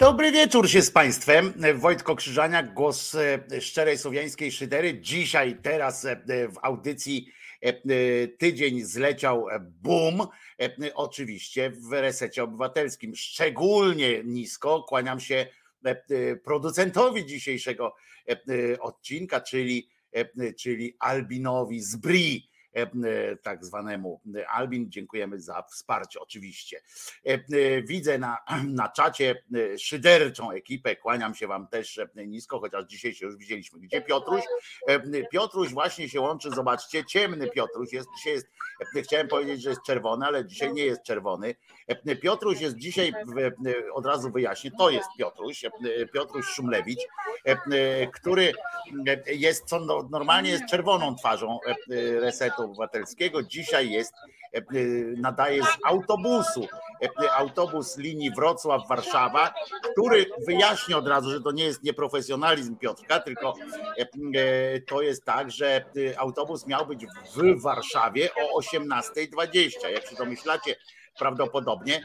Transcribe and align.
Dobry 0.00 0.32
wieczór 0.32 0.68
się 0.68 0.82
z 0.82 0.90
Państwem. 0.90 1.52
Wojtko 1.74 2.16
Krzyżaniak, 2.16 2.74
głos 2.74 3.14
e, 3.14 3.60
szczerej 3.60 3.98
słowiańskiej 3.98 4.52
szydery. 4.52 5.00
Dzisiaj, 5.00 5.56
teraz 5.62 6.04
e, 6.04 6.16
w 6.48 6.58
audycji 6.62 7.28
e, 7.60 7.72
tydzień 8.28 8.82
zleciał 8.82 9.46
boom. 9.60 10.26
Oczywiście 10.94 11.70
w 11.70 11.92
resecie 11.92 12.42
obywatelskim. 12.42 13.16
Szczególnie 13.16 14.24
nisko 14.24 14.82
kłaniam 14.82 15.20
się 15.20 15.46
producentowi 16.44 17.26
dzisiejszego 17.26 17.94
odcinka, 18.80 19.40
czyli, 19.40 19.88
czyli 20.58 20.96
Albinowi 20.98 21.80
z 21.82 21.96
tak 23.42 23.64
zwanemu 23.64 24.20
Albin. 24.48 24.90
Dziękujemy 24.90 25.40
za 25.40 25.62
wsparcie 25.62 26.20
oczywiście. 26.20 26.82
E, 27.24 27.82
widzę 27.82 28.18
na, 28.18 28.38
na 28.80 28.88
czacie 28.88 29.42
szyderczą 29.78 30.50
ekipę, 30.50 30.96
kłaniam 30.96 31.34
się 31.34 31.46
wam 31.46 31.68
też 31.68 32.00
nisko, 32.14 32.60
chociaż 32.60 32.84
dzisiaj 32.84 33.14
się 33.14 33.26
już 33.26 33.36
widzieliśmy. 33.36 33.80
Gdzie 33.80 34.02
Piotruś? 34.02 34.42
Piotruś 35.32 35.72
właśnie 35.72 36.08
się 36.08 36.20
łączy, 36.20 36.50
zobaczcie, 36.50 37.04
ciemny 37.04 37.48
Piotruś 37.48 37.92
jest, 37.92 38.08
dzisiaj 38.16 38.32
jest, 38.32 38.46
chciałem 39.04 39.28
powiedzieć, 39.28 39.62
że 39.62 39.70
jest 39.70 39.82
czerwony, 39.82 40.26
ale 40.26 40.46
dzisiaj 40.46 40.72
nie 40.72 40.84
jest 40.84 41.02
czerwony. 41.02 41.54
Piotruś 42.20 42.60
jest 42.60 42.76
dzisiaj, 42.76 43.12
od 43.92 44.06
razu 44.06 44.30
wyjaśnię, 44.30 44.70
to 44.78 44.90
jest 44.90 45.08
Piotruś, 45.18 45.64
Piotruś 46.12 46.46
Szumlewicz, 46.46 47.00
który 48.12 48.52
jest, 49.26 49.64
co 49.64 49.80
no, 49.80 50.08
normalnie 50.10 50.50
jest 50.50 50.66
czerwoną 50.70 51.16
twarzą 51.16 51.58
resetu 52.20 52.62
Obywatelskiego. 52.62 53.42
Dzisiaj 53.42 53.90
jest, 53.90 54.14
nadaje 55.16 55.62
z 55.62 55.78
autobusu, 55.84 56.66
autobus 57.36 57.98
linii 57.98 58.32
Wrocław-Warszawa, 58.32 59.50
który 59.92 60.26
wyjaśni 60.46 60.94
od 60.94 61.08
razu, 61.08 61.30
że 61.30 61.40
to 61.40 61.52
nie 61.52 61.64
jest 61.64 61.82
nieprofesjonalizm 61.82 62.76
Piotrka, 62.76 63.20
tylko 63.20 63.54
to 64.86 65.02
jest 65.02 65.24
tak, 65.24 65.50
że 65.50 65.84
autobus 66.16 66.66
miał 66.66 66.86
być 66.86 67.06
w 67.36 67.62
Warszawie 67.62 68.30
o 68.34 68.60
18.20. 68.60 69.88
Jak 69.92 70.06
się 70.06 70.16
domyślacie, 70.16 70.76
prawdopodobnie. 71.20 72.02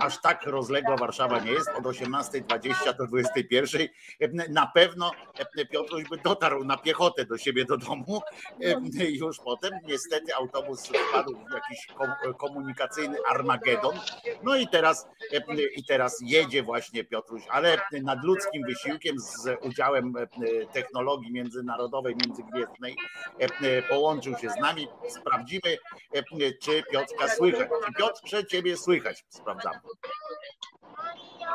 Aż 0.00 0.20
tak 0.20 0.46
rozległa 0.46 0.96
Warszawa 0.96 1.38
nie 1.38 1.52
jest, 1.52 1.68
od 1.68 1.84
18.20 1.84 2.96
do 2.96 3.04
21.00. 3.04 3.88
Na 4.48 4.66
pewno 4.66 5.10
Piotruś 5.70 6.04
by 6.04 6.16
dotarł 6.16 6.64
na 6.64 6.76
piechotę 6.76 7.24
do 7.24 7.38
siebie 7.38 7.64
do 7.64 7.76
domu 7.76 8.22
już 9.08 9.40
potem. 9.40 9.72
Niestety 9.84 10.34
autobus 10.34 10.86
wpadł 10.86 11.32
w 11.32 11.54
jakiś 11.54 11.86
komunikacyjny 12.38 13.18
Armagedon. 13.28 14.00
No 14.42 14.56
i 14.56 14.68
teraz, 14.68 15.08
i 15.76 15.84
teraz 15.84 16.18
jedzie 16.22 16.62
właśnie 16.62 17.04
Piotruś, 17.04 17.42
ale 17.50 17.78
nadludzkim 18.02 18.62
wysiłkiem 18.66 19.16
z 19.18 19.48
udziałem 19.62 20.14
technologii 20.72 21.32
międzynarodowej, 21.32 22.16
międzygwiezdnej 22.26 22.96
połączył 23.88 24.38
się 24.38 24.50
z 24.50 24.56
nami. 24.56 24.88
Sprawdzimy, 25.08 25.78
czy 26.62 26.82
Piotrka 26.92 27.28
słychać. 27.28 27.68
Czy 28.26 28.43
Ciebie 28.44 28.76
słychać, 28.76 29.24
sprawdzam. 29.28 29.72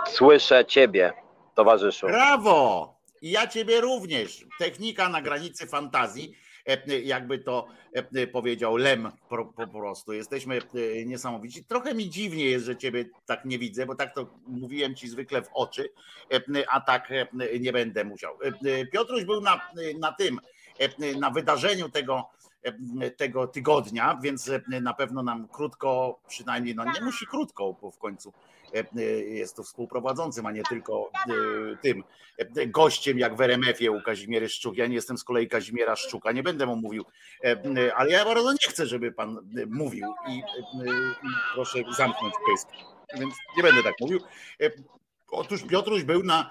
Słyszę 0.08 0.66
ciebie, 0.66 1.14
towarzyszu. 1.56 2.08
Brawo! 2.08 3.00
I 3.22 3.32
ja 3.32 3.48
ciebie 3.48 3.82
również. 3.82 4.46
Technika 4.60 5.10
na 5.10 5.22
granicy 5.22 5.68
fantazji, 5.68 6.36
e, 6.66 7.00
jakby 7.00 7.40
to 7.40 7.68
e, 7.94 8.28
powiedział 8.28 8.78
Lem 8.78 9.12
po, 9.30 9.46
po 9.46 9.68
prostu. 9.68 10.14
Jesteśmy 10.14 10.58
e, 10.58 11.06
niesamowici. 11.06 11.64
Trochę 11.64 11.94
mi 11.94 12.10
dziwnie 12.10 12.46
jest, 12.46 12.66
że 12.66 12.78
ciebie 12.78 13.06
tak 13.26 13.46
nie 13.46 13.60
widzę, 13.60 13.86
bo 13.86 13.96
tak 13.96 14.16
to 14.16 14.28
mówiłem 14.48 14.96
ci 14.96 15.08
zwykle 15.08 15.42
w 15.42 15.50
oczy, 15.54 15.90
a 16.72 16.82
tak 16.82 17.10
nie 17.60 17.74
będę 17.74 18.04
musiał. 18.04 18.38
Piotruś 18.92 19.24
był 19.24 19.42
na, 19.42 19.62
na 20.00 20.12
tym, 20.12 20.40
na 21.20 21.30
wydarzeniu 21.30 21.90
tego 21.90 22.30
tego 23.18 23.48
tygodnia, 23.48 24.20
więc 24.24 24.52
na 24.82 24.94
pewno 24.94 25.24
nam 25.24 25.48
krótko, 25.48 26.20
przynajmniej 26.28 26.76
no 26.76 26.84
nie 26.84 27.02
musi 27.02 27.28
krótko, 27.28 27.76
bo 27.82 27.92
w 27.92 27.98
końcu 27.98 28.34
jest 29.28 29.56
to 29.56 29.64
współprowadzącym, 29.64 30.46
a 30.46 30.52
nie 30.52 30.64
tylko 30.64 31.12
tym 31.82 32.04
gościem 32.68 33.20
jak 33.20 33.36
w 33.36 33.42
RMF-ie 33.42 33.92
u 33.92 34.02
Kazimiery 34.02 34.50
Szczuk. 34.50 34.78
Ja 34.78 34.88
nie 34.88 34.96
jestem 34.96 35.18
z 35.18 35.24
kolei 35.24 35.48
Kazimiera 35.48 35.96
Szczuka, 35.96 36.32
nie 36.32 36.44
będę 36.44 36.66
mu 36.66 36.76
mówił, 36.76 37.06
ale 37.96 38.12
ja 38.12 38.26
bardzo 38.26 38.52
nie 38.52 38.70
chcę, 38.70 38.88
żeby 38.88 39.12
pan 39.12 39.38
mówił 39.68 40.14
i, 40.28 40.38
i 40.38 40.42
proszę 41.54 41.80
zamknąć 41.98 42.34
pysk, 42.52 42.68
więc 43.20 43.34
nie 43.58 43.64
będę 43.64 43.84
tak 43.84 43.96
mówił. 44.02 44.20
Otóż 45.32 45.64
Piotruś 45.64 46.04
był 46.04 46.24
na 46.24 46.50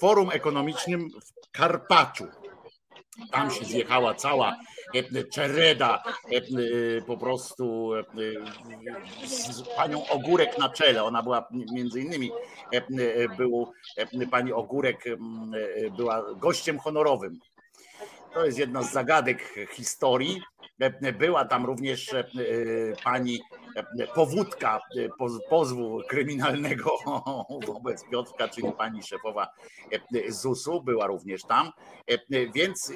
forum 0.00 0.30
ekonomicznym 0.32 1.10
w 1.10 1.50
Karpaczu 1.52 2.26
tam 3.30 3.50
się 3.50 3.64
zjechała 3.64 4.14
cała 4.14 4.56
e, 4.94 5.24
czereda 5.24 6.02
e, 6.32 6.36
e, 6.36 7.02
po 7.02 7.16
prostu 7.16 7.90
z 9.24 9.62
panią 9.76 10.08
Ogórek 10.08 10.58
na 10.58 10.68
czele. 10.68 11.04
Ona 11.04 11.22
była 11.22 11.48
między 11.72 12.00
innymi 12.00 12.30
był, 13.36 13.72
pani 14.30 14.52
Ogórek 14.52 15.04
była 15.96 16.34
gościem 16.34 16.78
honorowym. 16.78 17.38
To 18.34 18.46
jest 18.46 18.58
jedna 18.58 18.82
z 18.82 18.92
zagadek 18.92 19.54
historii. 19.72 20.42
Była 21.18 21.44
tam 21.44 21.66
również 21.66 22.14
pani 23.04 23.40
powódka 24.14 24.80
pozwu 25.48 26.02
kryminalnego 26.08 26.90
wobec 27.66 28.04
Piotrka, 28.10 28.48
czyli 28.48 28.72
pani 28.72 29.02
szefowa 29.02 29.48
ZUS-u 30.28 30.82
była 30.82 31.06
również 31.06 31.42
tam, 31.42 31.72
więc 32.54 32.92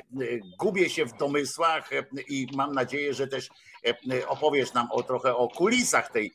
gubię 0.59 0.91
się 0.91 1.05
w 1.05 1.17
domysłach 1.17 1.91
i 2.29 2.47
mam 2.57 2.73
nadzieję, 2.73 3.15
że 3.15 3.29
też 3.29 3.49
opowiesz 4.29 4.73
nam 4.73 4.89
o 4.91 5.03
trochę 5.03 5.37
o 5.37 5.49
kulisach 5.49 6.13
tej 6.13 6.33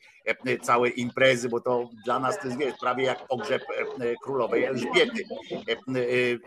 całej 0.62 1.00
imprezy, 1.00 1.48
bo 1.48 1.60
to 1.60 1.88
dla 2.04 2.18
nas 2.18 2.38
to 2.38 2.46
jest 2.46 2.58
wiesz, 2.58 2.74
prawie 2.80 3.04
jak 3.04 3.26
pogrzeb 3.26 3.62
królowej 4.22 4.64
Elżbiety. 4.64 5.24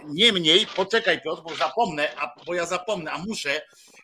Niemniej, 0.07 0.67
poczekaj 0.75 1.21
Piotr, 1.21 1.41
bo 1.43 1.55
zapomnę, 1.55 2.09
a, 2.17 2.35
bo 2.45 2.53
ja 2.53 2.65
zapomnę, 2.65 3.11
a 3.11 3.17
muszę, 3.17 3.61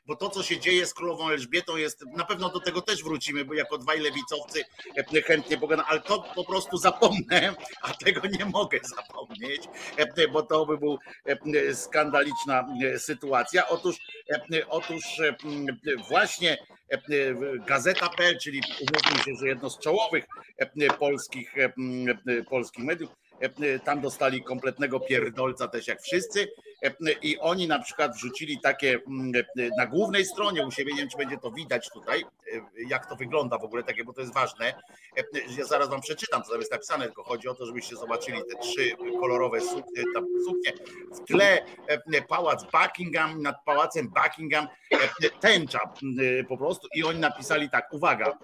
bo 0.09 0.15
to, 0.15 0.29
co 0.29 0.43
się 0.43 0.59
dzieje 0.59 0.85
z 0.85 0.93
królową 0.93 1.29
Elżbietą 1.29 1.77
jest, 1.77 2.05
na 2.05 2.25
pewno 2.25 2.49
do 2.49 2.59
tego 2.59 2.81
też 2.81 3.03
wrócimy, 3.03 3.45
bo 3.45 3.53
jako 3.53 3.77
dwaj 3.77 3.99
lewicowcy 3.99 4.63
chętnie 5.25 5.57
pogadam, 5.57 5.85
ale 5.89 6.01
to 6.01 6.23
po 6.35 6.45
prostu 6.45 6.77
zapomnę, 6.77 7.55
a 7.81 7.93
tego 7.93 8.21
nie 8.39 8.45
mogę 8.45 8.79
zapomnieć, 8.83 9.61
bo 10.31 10.43
to 10.43 10.65
by 10.65 10.77
był 10.77 10.97
skandaliczna 11.73 12.67
sytuacja. 12.97 13.67
Otóż, 13.67 13.95
otóż 14.69 15.03
właśnie 16.09 16.57
Gazeta.pl, 17.67 18.37
czyli 18.39 18.61
umówmy 18.81 19.23
się, 19.23 19.31
że 19.39 19.47
jedno 19.47 19.69
z 19.69 19.79
czołowych 19.79 20.25
polskich, 20.99 21.53
polskich 22.49 22.85
mediów, 22.85 23.09
tam 23.83 24.01
dostali 24.01 24.43
kompletnego 24.43 24.99
pierdolca 24.99 25.67
też 25.67 25.87
jak 25.87 26.01
wszyscy 26.01 26.47
i 27.21 27.39
oni 27.39 27.67
na 27.67 27.79
przykład 27.79 28.15
wrzucili 28.15 28.59
takie 28.61 28.99
na 29.77 29.85
głównej 29.85 30.25
stronie 30.25 30.67
u 30.67 30.71
siebie, 30.71 30.93
nie 30.93 30.99
wiem 30.99 31.09
czy 31.09 31.17
będzie 31.17 31.37
to 31.37 31.51
widać 31.51 31.89
tutaj, 31.89 32.25
jak 32.87 33.09
to 33.09 33.15
wygląda 33.15 33.57
w 33.57 33.63
ogóle 33.63 33.83
takie, 33.83 34.03
bo 34.03 34.13
to 34.13 34.21
jest 34.21 34.33
ważne. 34.33 34.73
Ja 35.57 35.65
zaraz 35.65 35.89
wam 35.89 36.01
przeczytam, 36.01 36.43
co 36.43 36.49
tam 36.49 36.59
jest 36.59 36.71
napisane, 36.71 37.05
tylko 37.05 37.23
chodzi 37.23 37.47
o 37.47 37.53
to, 37.53 37.65
żebyście 37.65 37.95
zobaczyli 37.95 38.37
te 38.37 38.59
trzy 38.59 38.91
kolorowe 39.19 39.61
suknie, 39.61 40.03
tam 40.13 40.25
suknie. 40.45 40.73
W 41.11 41.25
tle 41.25 41.65
pałac 42.27 42.63
Buckingham, 42.63 43.41
nad 43.41 43.55
pałacem 43.65 44.09
Buckingham 44.09 44.67
tęcza 45.39 45.79
po 46.47 46.57
prostu 46.57 46.87
i 46.95 47.03
oni 47.03 47.19
napisali 47.19 47.69
tak, 47.69 47.93
uwaga, 47.93 48.37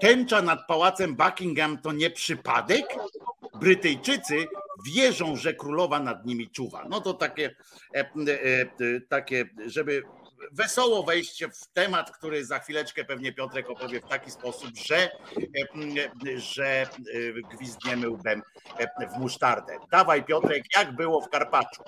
tęcza 0.00 0.42
nad 0.42 0.66
pałacem 0.66 1.16
Buckingham 1.16 1.78
to 1.78 1.92
nie 1.92 2.10
przypadek? 2.10 2.86
Brytyjczycy 3.54 4.46
wierzą, 4.94 5.36
że 5.36 5.54
królowa 5.54 6.00
nad 6.00 6.26
nimi 6.26 6.50
czuwa. 6.50 6.84
No 6.88 7.00
to 7.00 7.14
takie, 7.14 7.54
e, 7.94 8.00
e, 8.00 8.06
takie 9.08 9.44
żeby 9.66 10.02
wesoło 10.52 11.02
wejść 11.02 11.44
w 11.44 11.66
temat, 11.72 12.10
który 12.10 12.44
za 12.44 12.58
chwileczkę 12.58 13.04
pewnie 13.04 13.32
Piotrek 13.32 13.70
opowie 13.70 14.00
w 14.00 14.08
taki 14.08 14.30
sposób, 14.30 14.70
że, 14.86 14.96
e, 14.96 15.10
że 16.36 16.86
gwizdniemy 17.50 18.08
łbem 18.08 18.42
w 19.14 19.18
musztardę. 19.18 19.78
Dawaj 19.90 20.24
Piotrek, 20.24 20.62
jak 20.76 20.96
było 20.96 21.20
w 21.20 21.28
Karpaczu? 21.28 21.82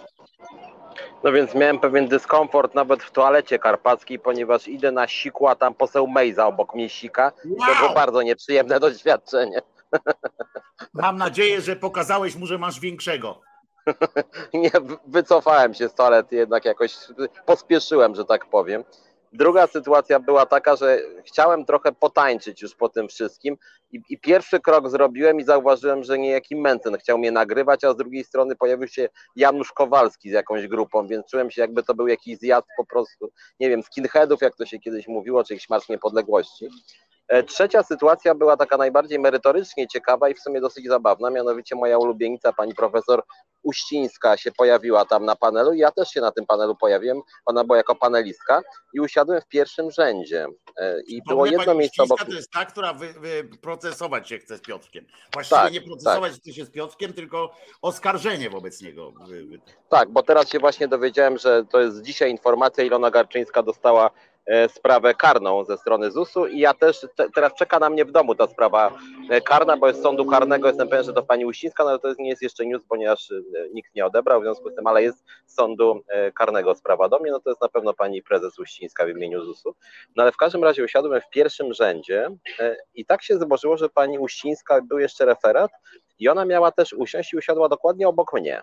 No 1.24 1.32
więc 1.32 1.54
miałem 1.54 1.78
pewien 1.78 2.08
dyskomfort 2.08 2.74
nawet 2.74 3.02
w 3.02 3.10
toalecie 3.10 3.58
karpackiej, 3.58 4.18
ponieważ 4.18 4.68
idę 4.68 4.92
na 4.92 5.08
siku, 5.08 5.48
a 5.48 5.54
tam 5.54 5.74
poseł 5.74 6.06
Mejza 6.06 6.46
obok 6.46 6.74
mnie 6.74 6.88
sika. 6.88 7.32
Wow. 7.44 7.68
To 7.68 7.80
było 7.80 7.94
bardzo 7.94 8.22
nieprzyjemne 8.22 8.80
doświadczenie. 8.80 9.62
Mam 10.94 11.16
nadzieję, 11.16 11.60
że 11.60 11.76
pokazałeś 11.76 12.36
mu, 12.36 12.46
że 12.46 12.58
masz 12.58 12.80
większego. 12.80 13.40
Nie, 14.54 14.70
wycofałem 15.06 15.74
się 15.74 15.88
z 15.88 15.94
toalety, 15.94 16.36
jednak 16.36 16.64
jakoś 16.64 16.96
pospieszyłem, 17.46 18.14
że 18.14 18.24
tak 18.24 18.46
powiem. 18.46 18.84
Druga 19.32 19.66
sytuacja 19.66 20.20
była 20.20 20.46
taka, 20.46 20.76
że 20.76 20.98
chciałem 21.24 21.64
trochę 21.64 21.92
potańczyć 21.92 22.62
już 22.62 22.74
po 22.74 22.88
tym 22.88 23.08
wszystkim 23.08 23.56
i, 23.92 24.00
i, 24.08 24.18
pierwszy 24.18 24.60
krok 24.60 24.90
zrobiłem 24.90 25.40
i 25.40 25.44
zauważyłem, 25.44 26.04
że 26.04 26.18
niejaki 26.18 26.56
Mencen 26.56 26.98
chciał 26.98 27.18
mnie 27.18 27.32
nagrywać, 27.32 27.84
a 27.84 27.92
z 27.92 27.96
drugiej 27.96 28.24
strony 28.24 28.56
pojawił 28.56 28.88
się 28.88 29.08
Janusz 29.36 29.72
Kowalski 29.72 30.30
z 30.30 30.32
jakąś 30.32 30.66
grupą, 30.66 31.06
więc 31.06 31.26
czułem 31.26 31.50
się 31.50 31.60
jakby 31.60 31.82
to 31.82 31.94
był 31.94 32.08
jakiś 32.08 32.38
zjazd 32.38 32.66
po 32.76 32.86
prostu, 32.86 33.30
nie 33.60 33.68
wiem, 33.68 33.82
skinheadów, 33.82 34.40
jak 34.42 34.56
to 34.56 34.66
się 34.66 34.78
kiedyś 34.78 35.08
mówiło, 35.08 35.44
czy 35.44 35.54
jakiś 35.54 35.68
Marsz 35.68 35.88
Niepodległości. 35.88 36.68
E, 37.28 37.42
trzecia 37.42 37.82
sytuacja 37.82 38.34
była 38.34 38.56
taka 38.56 38.76
najbardziej 38.76 39.18
merytorycznie 39.18 39.88
ciekawa 39.88 40.28
i 40.28 40.34
w 40.34 40.40
sumie 40.40 40.60
dosyć 40.60 40.86
zabawna, 40.86 41.30
mianowicie 41.30 41.76
moja 41.76 41.98
ulubienica, 41.98 42.52
pani 42.52 42.74
profesor 42.74 43.22
Uścińska 43.62 44.36
się 44.36 44.52
pojawiła 44.52 45.04
tam 45.04 45.24
na 45.24 45.36
panelu 45.36 45.72
i 45.72 45.78
ja 45.78 45.90
też 45.90 46.08
się 46.08 46.20
na 46.20 46.32
tym 46.32 46.46
panelu 46.46 46.76
pojawiłem, 46.76 47.20
ona 47.46 47.64
była 47.64 47.76
jako 47.76 47.94
panelistka 47.94 48.62
i 48.94 49.00
usiadłem 49.00 49.40
w 49.40 49.48
pierwszym 49.48 49.90
rzędzie 49.90 50.46
e, 50.76 51.00
i 51.06 51.22
było 51.28 51.46
jedno 51.46 51.74
miejsce 51.74 52.02
obok... 52.02 52.24
to 52.24 52.32
jest 52.32 52.50
ta, 52.50 52.64
która 52.64 52.92
wy, 52.92 53.12
wy 53.12 53.48
procesować 53.62 54.28
się 54.28 54.38
chce 54.38 54.56
z 54.56 54.60
Piotrkiem. 54.60 55.06
Właściwie 55.32 55.60
tak, 55.60 55.72
nie 55.72 55.80
procesować 55.80 56.32
tak. 56.32 56.54
się 56.54 56.64
z 56.64 56.70
Piotrkiem, 56.70 57.12
tylko 57.12 57.54
oskarżenie 57.82 58.50
wobec 58.50 58.82
niego. 58.82 59.12
Tak, 59.88 60.10
bo 60.10 60.22
teraz 60.22 60.48
się 60.48 60.58
właśnie 60.58 60.88
dowiedziałem, 60.88 61.38
że 61.38 61.64
to 61.64 61.80
jest 61.80 62.02
dzisiaj 62.02 62.30
informacja, 62.30 62.84
Ilona 62.84 63.10
Garczyńska 63.10 63.62
dostała 63.62 64.10
sprawę 64.68 65.14
karną 65.14 65.64
ze 65.64 65.78
strony 65.78 66.10
ZUS-u 66.10 66.46
i 66.46 66.58
ja 66.58 66.74
też, 66.74 67.06
te, 67.16 67.30
teraz 67.34 67.54
czeka 67.54 67.78
na 67.78 67.90
mnie 67.90 68.04
w 68.04 68.12
domu 68.12 68.34
ta 68.34 68.46
sprawa 68.46 68.98
e, 69.30 69.40
karna, 69.40 69.76
bo 69.76 69.88
jest 69.88 70.02
sądu 70.02 70.26
karnego, 70.26 70.68
jestem 70.68 70.88
pewien, 70.88 71.04
że 71.04 71.12
to 71.12 71.22
pani 71.22 71.44
Uścińska, 71.44 71.84
no 71.84 71.90
ale 71.90 71.98
to 71.98 72.14
nie 72.18 72.28
jest 72.28 72.42
jeszcze 72.42 72.66
news, 72.66 72.82
ponieważ 72.88 73.30
e, 73.30 73.34
nikt 73.72 73.94
nie 73.94 74.06
odebrał 74.06 74.40
w 74.40 74.44
związku 74.44 74.70
z 74.70 74.74
tym, 74.74 74.86
ale 74.86 75.02
jest 75.02 75.24
sądu 75.46 76.02
karnego 76.34 76.74
sprawa 76.74 77.08
do 77.08 77.18
mnie, 77.18 77.30
no 77.30 77.40
to 77.40 77.50
jest 77.50 77.62
na 77.62 77.68
pewno 77.68 77.94
pani 77.94 78.22
prezes 78.22 78.58
Uścińska 78.58 79.06
w 79.06 79.08
imieniu 79.08 79.44
ZUS-u. 79.44 79.74
No 80.16 80.22
ale 80.22 80.32
w 80.32 80.36
każdym 80.36 80.64
razie 80.64 80.84
usiadłem 80.84 81.20
w 81.20 81.30
pierwszym 81.30 81.74
rzędzie 81.74 82.30
i 82.94 83.04
tak 83.04 83.22
się 83.22 83.38
złożyło, 83.38 83.76
że 83.76 83.88
pani 83.88 84.18
Uścińska 84.18 84.80
był 84.82 84.98
jeszcze 84.98 85.24
referat 85.24 85.70
i 86.18 86.28
ona 86.28 86.44
miała 86.44 86.72
też 86.72 86.92
usiąść 86.92 87.32
i 87.32 87.36
usiadła 87.36 87.68
dokładnie 87.68 88.08
obok 88.08 88.32
mnie 88.32 88.62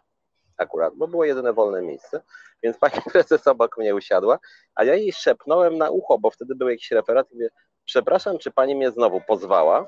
akurat, 0.57 0.94
bo 0.96 1.07
było 1.07 1.25
jedyne 1.25 1.54
wolne 1.54 1.81
miejsce, 1.81 2.22
więc 2.63 2.78
pani 2.78 2.96
prezes 3.13 3.48
obok 3.48 3.78
mnie 3.78 3.96
usiadła, 3.96 4.40
a 4.75 4.84
ja 4.84 4.96
jej 4.96 5.13
szepnąłem 5.13 5.78
na 5.78 5.90
ucho, 5.90 6.18
bo 6.18 6.31
wtedy 6.31 6.56
był 6.56 6.69
jakiś 6.69 6.92
referat 6.92 7.31
i 7.31 7.36
mówię, 7.36 7.50
przepraszam, 7.86 8.38
czy 8.38 8.52
pani 8.52 8.75
mnie 8.75 8.92
znowu 8.92 9.22
pozwała? 9.22 9.88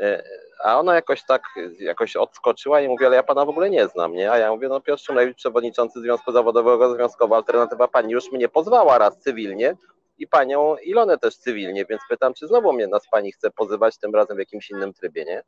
E, 0.00 0.22
a 0.64 0.78
ona 0.78 0.94
jakoś 0.94 1.24
tak, 1.24 1.42
jakoś 1.78 2.16
odskoczyła 2.16 2.80
i 2.80 2.88
mówi, 2.88 3.06
ale 3.06 3.16
ja 3.16 3.22
pana 3.22 3.44
w 3.44 3.48
ogóle 3.48 3.70
nie 3.70 3.88
znam, 3.88 4.12
nie? 4.12 4.32
A 4.32 4.38
ja 4.38 4.50
mówię, 4.50 4.68
no 4.68 4.80
Piotr 4.80 5.02
Szymlewicz, 5.02 5.36
przewodniczący 5.36 6.00
Związku 6.00 6.32
Zawodowego, 6.32 6.94
Związkowa 6.94 7.36
Alternatywa, 7.36 7.88
pani 7.88 8.12
już 8.12 8.32
mnie 8.32 8.48
pozwała 8.48 8.98
raz 8.98 9.18
cywilnie 9.18 9.76
i 10.18 10.26
panią 10.26 10.76
Ilonę 10.76 11.18
też 11.18 11.36
cywilnie, 11.36 11.84
więc 11.84 12.02
pytam, 12.08 12.34
czy 12.34 12.46
znowu 12.46 12.72
mnie 12.72 12.86
nas 12.86 13.02
pani 13.10 13.32
chce 13.32 13.50
pozywać, 13.50 13.98
tym 13.98 14.14
razem 14.14 14.36
w 14.36 14.40
jakimś 14.40 14.70
innym 14.70 14.92
trybie, 14.92 15.24
nie? 15.24 15.42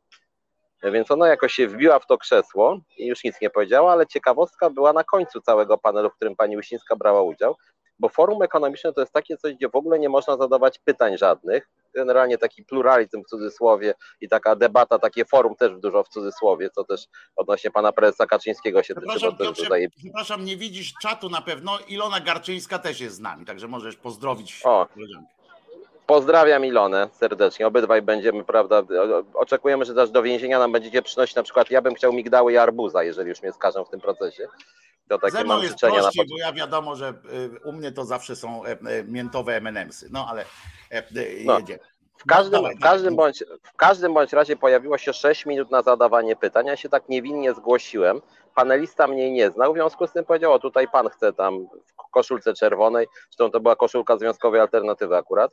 Więc 0.83 1.11
ona 1.11 1.27
jakoś 1.27 1.53
się 1.53 1.67
wbiła 1.67 1.99
w 1.99 2.05
to 2.05 2.17
krzesło 2.17 2.79
i 2.97 3.07
już 3.07 3.23
nic 3.23 3.41
nie 3.41 3.49
powiedziała, 3.49 3.91
ale 3.91 4.07
ciekawostka 4.07 4.69
była 4.69 4.93
na 4.93 5.03
końcu 5.03 5.41
całego 5.41 5.77
panelu, 5.77 6.09
w 6.09 6.15
którym 6.15 6.35
pani 6.35 6.57
Łysińska 6.57 6.95
brała 6.95 7.21
udział, 7.21 7.57
bo 7.99 8.09
forum 8.09 8.41
ekonomiczne 8.41 8.93
to 8.93 9.01
jest 9.01 9.13
takie 9.13 9.37
coś, 9.37 9.53
gdzie 9.53 9.69
w 9.69 9.75
ogóle 9.75 9.99
nie 9.99 10.09
można 10.09 10.37
zadawać 10.37 10.79
pytań 10.79 11.17
żadnych. 11.17 11.69
Generalnie 11.95 12.37
taki 12.37 12.63
pluralizm 12.63 13.23
w 13.23 13.27
cudzysłowie 13.27 13.93
i 14.21 14.29
taka 14.29 14.55
debata, 14.55 14.99
takie 14.99 15.25
forum 15.25 15.55
też 15.55 15.71
dużo 15.79 16.03
w 16.03 16.09
cudzysłowie, 16.09 16.69
co 16.69 16.83
też 16.83 17.07
odnośnie 17.35 17.71
pana 17.71 17.91
prezesa 17.91 18.25
Kaczyńskiego 18.25 18.83
się 18.83 18.95
tyczy. 18.95 19.19
Bo 19.21 19.33
Piotrze, 19.33 19.63
tutaj... 19.63 19.89
Przepraszam, 19.97 20.45
nie 20.45 20.57
widzisz 20.57 20.93
czatu 21.01 21.29
na 21.29 21.41
pewno. 21.41 21.79
Ilona 21.87 22.19
Garczyńska 22.19 22.79
też 22.79 23.01
jest 23.01 23.15
z 23.15 23.19
nami, 23.19 23.45
także 23.45 23.67
możesz 23.67 23.95
pozdrowić. 23.95 24.61
O. 24.63 24.87
Pozdrawiam 26.11 26.65
Ilonę 26.65 27.09
serdecznie. 27.13 27.67
Obydwaj 27.67 28.01
będziemy, 28.01 28.43
prawda, 28.43 28.83
oczekujemy, 29.33 29.85
że 29.85 29.93
też 29.93 30.09
do 30.09 30.23
więzienia 30.23 30.59
nam 30.59 30.71
będziecie 30.71 31.01
przynosić 31.01 31.35
na 31.35 31.43
przykład, 31.43 31.71
ja 31.71 31.81
bym 31.81 31.95
chciał 31.95 32.13
migdały 32.13 32.53
i 32.53 32.57
arbuza, 32.57 33.03
jeżeli 33.03 33.29
już 33.29 33.41
mnie 33.41 33.53
skażą 33.53 33.85
w 33.85 33.89
tym 33.89 34.01
procesie. 34.01 34.47
To 35.07 35.17
takie 35.17 35.31
Ze 35.31 35.43
mną 35.43 35.61
jest 35.61 35.79
prościej, 35.79 36.25
bo 36.29 36.37
ja 36.37 36.53
wiadomo, 36.53 36.95
że 36.95 37.09
y, 37.09 37.59
u 37.63 37.71
mnie 37.71 37.91
to 37.91 38.05
zawsze 38.05 38.35
są 38.35 38.65
e, 38.65 38.71
e, 38.71 39.03
miętowe 39.03 39.55
M&M'sy, 39.55 40.07
no 40.09 40.27
ale 40.29 40.45
e, 40.89 41.03
no. 41.45 41.59
jedzie. 41.59 41.79
W 42.17 42.25
każdym, 42.25 42.61
w, 42.77 42.81
każdym 42.81 43.15
bądź, 43.15 43.43
w 43.63 43.75
każdym 43.75 44.13
bądź 44.13 44.33
razie 44.33 44.55
pojawiło 44.55 44.97
się 44.97 45.13
6 45.13 45.45
minut 45.45 45.71
na 45.71 45.81
zadawanie 45.81 46.35
pytań. 46.35 46.65
Ja 46.65 46.77
się 46.77 46.89
tak 46.89 47.09
niewinnie 47.09 47.53
zgłosiłem. 47.53 48.21
Panelista 48.55 49.07
mnie 49.07 49.31
nie 49.31 49.51
znał, 49.51 49.73
w 49.73 49.75
związku 49.75 50.07
z 50.07 50.11
tym 50.11 50.25
powiedział: 50.25 50.53
O, 50.53 50.59
tutaj 50.59 50.87
pan 50.87 51.09
chce 51.09 51.33
tam 51.33 51.67
w 52.07 52.11
koszulce 52.11 52.53
czerwonej. 52.53 53.07
Zresztą 53.29 53.51
to 53.51 53.59
była 53.59 53.75
koszulka 53.75 54.17
Związkowej 54.17 54.61
Alternatywy 54.61 55.17
akurat. 55.17 55.51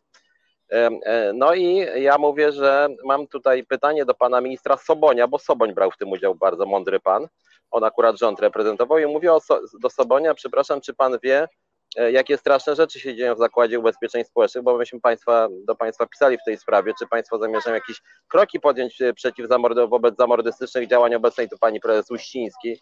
E, 0.73 1.33
no 1.35 1.55
i 1.55 1.87
ja 2.03 2.19
mówię, 2.19 2.53
że 2.53 2.89
mam 3.05 3.27
tutaj 3.27 3.65
pytanie 3.65 4.05
do 4.05 4.15
pana 4.15 4.41
ministra 4.41 4.77
Sobonia, 4.77 5.29
bo 5.29 5.39
Soboń 5.39 5.75
brał 5.75 5.91
w 5.91 5.97
tym 5.97 6.11
udział, 6.13 6.35
bardzo 6.35 6.67
mądry 6.67 7.01
pan. 7.01 7.29
On 7.71 7.85
akurat 7.85 8.19
rząd 8.19 8.41
reprezentował 8.41 8.99
i 8.99 9.07
mówię 9.07 9.33
o, 9.33 9.41
do 9.81 9.91
Sobonia, 9.91 10.35
przepraszam, 10.35 10.81
czy 10.81 10.95
pan 10.95 11.19
wie, 11.23 11.49
e, 11.97 12.13
jakie 12.13 12.37
straszne 12.37 12.77
rzeczy 12.77 13.01
się 13.01 13.17
dzieją 13.17 13.35
w 13.35 13.39
Zakładzie 13.39 13.79
Ubezpieczeń 13.79 14.25
Społecznych, 14.25 14.65
bo 14.65 14.77
myśmy 14.77 15.01
państwa, 15.01 15.49
do 15.67 15.75
Państwa 15.75 16.07
pisali 16.07 16.39
w 16.39 16.45
tej 16.45 16.59
sprawie, 16.59 16.93
czy 16.99 17.07
Państwo 17.07 17.39
zamierzają 17.39 17.75
jakieś 17.75 18.01
kroki 18.29 18.61
podjąć 18.61 19.03
e, 19.03 19.15
przeciw 19.15 19.49
zamordy, 19.49 19.87
wobec 19.87 20.17
zamordystycznych 20.17 20.89
działań 20.89 21.15
obecnej 21.15 21.49
tu 21.49 21.59
Pani 21.59 21.81
Prezes 21.81 22.11
Uścińskiej, 22.11 22.79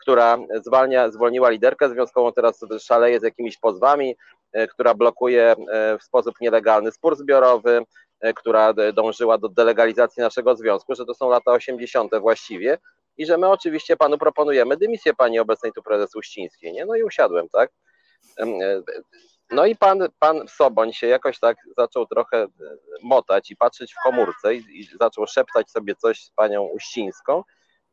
która 0.00 0.38
zwalnia, 0.64 1.10
zwolniła 1.10 1.50
liderkę 1.50 1.88
związkową, 1.88 2.32
teraz 2.32 2.60
szaleje 2.78 3.20
z 3.20 3.22
jakimiś 3.22 3.58
pozwami, 3.58 4.16
która 4.70 4.94
blokuje 4.94 5.54
e, 5.72 5.98
w 5.98 6.02
sposób 6.02 6.34
nielegalny 6.40 6.92
spór 6.92 7.16
zbiorowy, 7.16 7.82
e, 8.20 8.34
która 8.34 8.72
dążyła 8.92 9.38
do 9.38 9.48
delegalizacji 9.48 10.22
naszego 10.22 10.56
związku, 10.56 10.94
że 10.94 11.04
to 11.04 11.14
są 11.14 11.28
lata 11.28 11.52
80. 11.52 12.12
właściwie 12.20 12.78
i 13.16 13.26
że 13.26 13.38
my 13.38 13.48
oczywiście 13.48 13.96
panu 13.96 14.18
proponujemy 14.18 14.76
dymisję 14.76 15.14
pani 15.14 15.38
obecnej 15.38 15.72
tu 15.72 15.82
prezes 15.82 16.16
Uścińskiej, 16.16 16.72
nie? 16.72 16.86
No 16.86 16.96
i 16.96 17.02
usiadłem, 17.02 17.48
tak? 17.48 17.70
No 19.50 19.66
i 19.66 19.76
pan, 19.76 20.08
pan 20.18 20.48
Soboń 20.48 20.92
się 20.92 21.06
jakoś 21.06 21.38
tak 21.38 21.56
zaczął 21.78 22.06
trochę 22.06 22.46
motać 23.02 23.50
i 23.50 23.56
patrzeć 23.56 23.92
w 23.92 24.02
komórce 24.02 24.54
i, 24.54 24.80
i 24.80 24.88
zaczął 25.00 25.26
szeptać 25.26 25.70
sobie 25.70 25.94
coś 25.94 26.24
z 26.24 26.30
panią 26.30 26.62
Uścińską, 26.62 27.42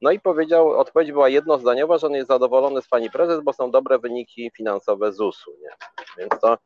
no 0.02 0.12
i 0.12 0.20
powiedział, 0.20 0.70
odpowiedź 0.70 1.12
była 1.12 1.30
jednozdaniowa, 1.30 1.98
że 1.98 2.08
on 2.08 2.14
jest 2.14 2.28
zadowolony 2.28 2.82
z 2.82 2.88
pani 2.88 3.12
prezes, 3.12 3.42
bo 3.44 3.54
są 3.54 3.72
dobre 3.72 4.00
wyniki 4.00 4.52
finansowe 4.58 5.14
ZUS-u. 5.14 5.52
Nie? 5.52 5.70
Więc 6.18 6.42
to 6.42 6.58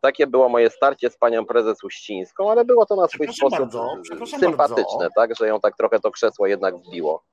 takie 0.00 0.26
było 0.26 0.48
moje 0.48 0.70
starcie 0.70 1.10
z 1.10 1.16
panią 1.16 1.46
prezes 1.46 1.84
Uścińską, 1.84 2.50
ale 2.50 2.64
było 2.64 2.86
to 2.86 2.96
na 2.96 3.08
swój 3.08 3.32
sposób 3.32 3.50
bardzo, 3.58 3.96
sympatyczne, 4.40 5.08
tak, 5.16 5.36
że 5.36 5.48
ją 5.48 5.60
tak 5.60 5.76
trochę 5.76 6.00
to 6.00 6.10
krzesło 6.10 6.46
jednak 6.46 6.76
wbiło. 6.76 7.24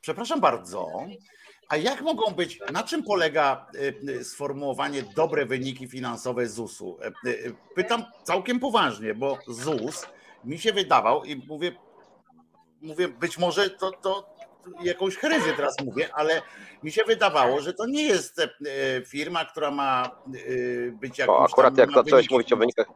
Przepraszam 0.00 0.40
bardzo. 0.40 0.88
A 1.68 1.76
jak 1.76 2.02
mogą 2.02 2.34
być, 2.34 2.60
na 2.72 2.82
czym 2.82 3.02
polega 3.02 3.66
y, 3.74 3.94
y, 4.08 4.24
sformułowanie 4.24 5.02
dobre 5.16 5.46
wyniki 5.46 5.88
finansowe 5.88 6.46
ZUS-u? 6.46 6.98
Y, 7.26 7.54
pytam 7.74 8.04
całkiem 8.22 8.60
poważnie, 8.60 9.14
bo 9.14 9.38
ZUS 9.48 10.06
mi 10.44 10.58
się 10.58 10.72
wydawał 10.72 11.24
i 11.24 11.36
mówię, 11.48 11.72
mówię 12.80 13.08
być 13.08 13.38
może 13.38 13.70
to, 13.70 13.90
to 13.90 14.35
jakąś 14.82 15.16
herezy 15.16 15.52
teraz 15.56 15.76
mówię, 15.84 16.08
ale 16.14 16.42
mi 16.82 16.92
się 16.92 17.04
wydawało, 17.04 17.60
że 17.60 17.74
to 17.74 17.86
nie 17.86 18.02
jest 18.02 18.40
e, 18.40 18.48
firma, 19.06 19.44
która 19.44 19.70
ma 19.70 20.10
e, 20.26 20.90
być 20.90 21.18
jakąś. 21.18 21.36
O, 21.36 21.44
akurat 21.44 21.78
jak 21.78 21.90
zacząłeś 21.92 22.30
mówić 22.30 22.52
o 22.52 22.56
wynikach. 22.56 22.86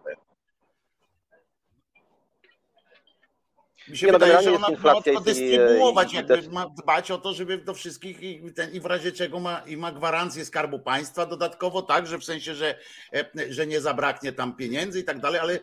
Mi 3.88 3.96
się 3.96 4.06
nie, 4.06 4.12
no, 4.12 4.18
wydaje, 4.18 4.42
że 4.42 4.56
ona 4.56 4.68
ma 4.82 5.02
to 5.02 5.20
dystrybuować, 5.20 6.12
jakby 6.12 6.48
ma 6.48 6.68
dbać 6.68 7.10
o 7.10 7.18
to, 7.18 7.34
żeby 7.34 7.58
do 7.58 7.74
wszystkich 7.74 8.22
i, 8.22 8.52
ten, 8.52 8.72
i 8.72 8.80
w 8.80 8.86
razie 8.86 9.12
czego 9.12 9.40
ma, 9.40 9.62
i 9.66 9.76
ma 9.76 9.92
gwarancję 9.92 10.44
Skarbu 10.44 10.78
Państwa 10.78 11.26
dodatkowo, 11.26 11.82
tak, 11.82 12.06
że 12.06 12.18
w 12.18 12.24
sensie, 12.24 12.54
że, 12.54 12.78
e, 13.14 13.52
że 13.52 13.66
nie 13.66 13.80
zabraknie 13.80 14.32
tam 14.32 14.56
pieniędzy 14.56 15.00
i 15.00 15.04
tak 15.04 15.20
dalej, 15.20 15.40
ale 15.40 15.58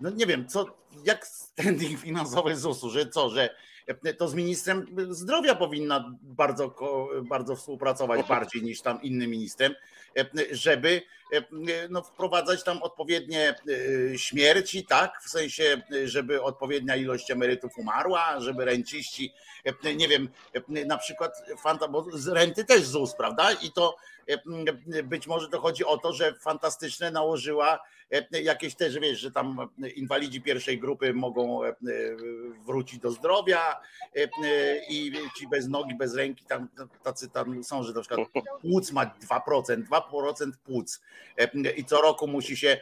no 0.00 0.10
nie 0.10 0.26
wiem, 0.26 0.48
co, 0.48 0.66
jak 1.04 1.26
standing 1.26 2.00
finansowy 2.04 2.56
ZUS-u, 2.56 2.90
że 2.90 3.06
co, 3.06 3.30
że 3.30 3.54
to 4.18 4.28
z 4.28 4.34
ministrem 4.34 4.86
zdrowia 5.10 5.54
powinna 5.54 6.14
bardzo, 6.22 6.74
bardzo 7.22 7.56
współpracować 7.56 8.26
bardziej 8.26 8.62
niż 8.62 8.80
tam 8.80 9.02
innym 9.02 9.30
ministrem, 9.30 9.74
żeby 10.50 11.02
no, 11.90 12.02
wprowadzać 12.02 12.64
tam 12.64 12.82
odpowiednie 12.82 13.54
e, 14.12 14.18
śmierci, 14.18 14.86
tak, 14.86 15.22
w 15.22 15.28
sensie, 15.28 15.82
żeby 16.04 16.42
odpowiednia 16.42 16.96
ilość 16.96 17.30
emerytów 17.30 17.78
umarła, 17.78 18.40
żeby 18.40 18.64
renciści, 18.64 19.32
nie 19.96 20.08
wiem, 20.08 20.28
na 20.86 20.98
przykład, 20.98 21.32
bo 21.90 22.06
z 22.12 22.28
renty 22.28 22.64
też 22.64 22.82
ZUS, 22.84 23.14
prawda? 23.14 23.52
I 23.52 23.72
to 23.72 23.96
być 25.04 25.26
może 25.26 25.48
to 25.48 25.60
chodzi 25.60 25.84
o 25.84 25.98
to, 25.98 26.12
że 26.12 26.34
fantastyczne 26.34 27.10
nałożyła 27.10 27.78
jakieś 28.30 28.74
też, 28.74 28.98
wiesz, 28.98 29.18
że 29.20 29.30
tam 29.30 29.68
inwalidzi 29.96 30.40
pierwszej 30.40 30.78
grupy 30.78 31.14
mogą 31.14 31.60
wrócić 32.66 33.00
do 33.00 33.10
zdrowia, 33.10 33.80
i 34.88 35.12
ci 35.38 35.48
bez 35.48 35.68
nogi, 35.68 35.94
bez 35.94 36.14
ręki, 36.14 36.44
tam 36.44 36.68
tacy 37.02 37.30
tam 37.30 37.64
są, 37.64 37.82
że 37.82 37.92
na 37.92 38.00
przykład 38.00 38.28
płuc 38.60 38.92
ma 38.92 39.06
2%, 39.06 39.82
2% 40.10 40.50
płuc 40.64 41.00
i 41.76 41.84
co 41.84 42.02
roku 42.02 42.26
musi 42.26 42.56
się 42.56 42.80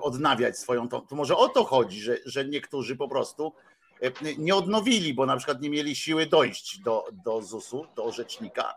odnawiać 0.00 0.58
swoją, 0.58 0.88
to, 0.88 1.00
to 1.00 1.16
może 1.16 1.36
o 1.36 1.48
to 1.48 1.64
chodzi, 1.64 2.00
że, 2.00 2.16
że 2.24 2.44
niektórzy 2.44 2.96
po 2.96 3.08
prostu 3.08 3.52
nie 4.38 4.54
odnowili, 4.54 5.14
bo 5.14 5.26
na 5.26 5.36
przykład 5.36 5.62
nie 5.62 5.70
mieli 5.70 5.96
siły 5.96 6.26
dojść 6.26 6.78
do, 6.78 7.04
do 7.24 7.42
ZUS-u, 7.42 7.86
do 7.96 8.12
rzecznika 8.12 8.74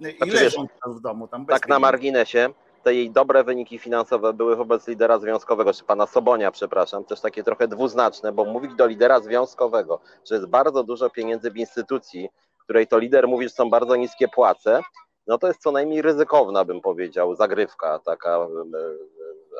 i 0.00 0.16
znaczy, 0.16 0.32
leżą 0.32 0.66
w 0.86 1.00
domu 1.00 1.28
tam 1.28 1.46
Tak 1.46 1.68
na 1.68 1.78
marginesie, 1.78 2.48
te 2.82 2.94
jej 2.94 3.10
dobre 3.10 3.44
wyniki 3.44 3.78
finansowe 3.78 4.32
były 4.32 4.56
wobec 4.56 4.88
lidera 4.88 5.18
związkowego, 5.18 5.72
czy 5.72 5.84
pana 5.84 6.06
Sobonia, 6.06 6.50
przepraszam, 6.50 7.04
też 7.04 7.20
takie 7.20 7.44
trochę 7.44 7.68
dwuznaczne, 7.68 8.32
bo 8.32 8.44
mówić 8.44 8.74
do 8.74 8.86
lidera 8.86 9.20
związkowego, 9.20 10.00
że 10.24 10.34
jest 10.34 10.46
bardzo 10.46 10.84
dużo 10.84 11.10
pieniędzy 11.10 11.50
w 11.50 11.56
instytucji, 11.56 12.28
której 12.64 12.86
to 12.86 12.98
lider 12.98 13.28
mówi, 13.28 13.44
że 13.44 13.54
są 13.54 13.70
bardzo 13.70 13.96
niskie 13.96 14.28
płace, 14.28 14.80
no 15.26 15.38
to 15.38 15.46
jest 15.46 15.62
co 15.62 15.72
najmniej 15.72 16.02
ryzykowna, 16.02 16.64
bym 16.64 16.80
powiedział, 16.80 17.36
zagrywka 17.36 17.98
taka 17.98 18.46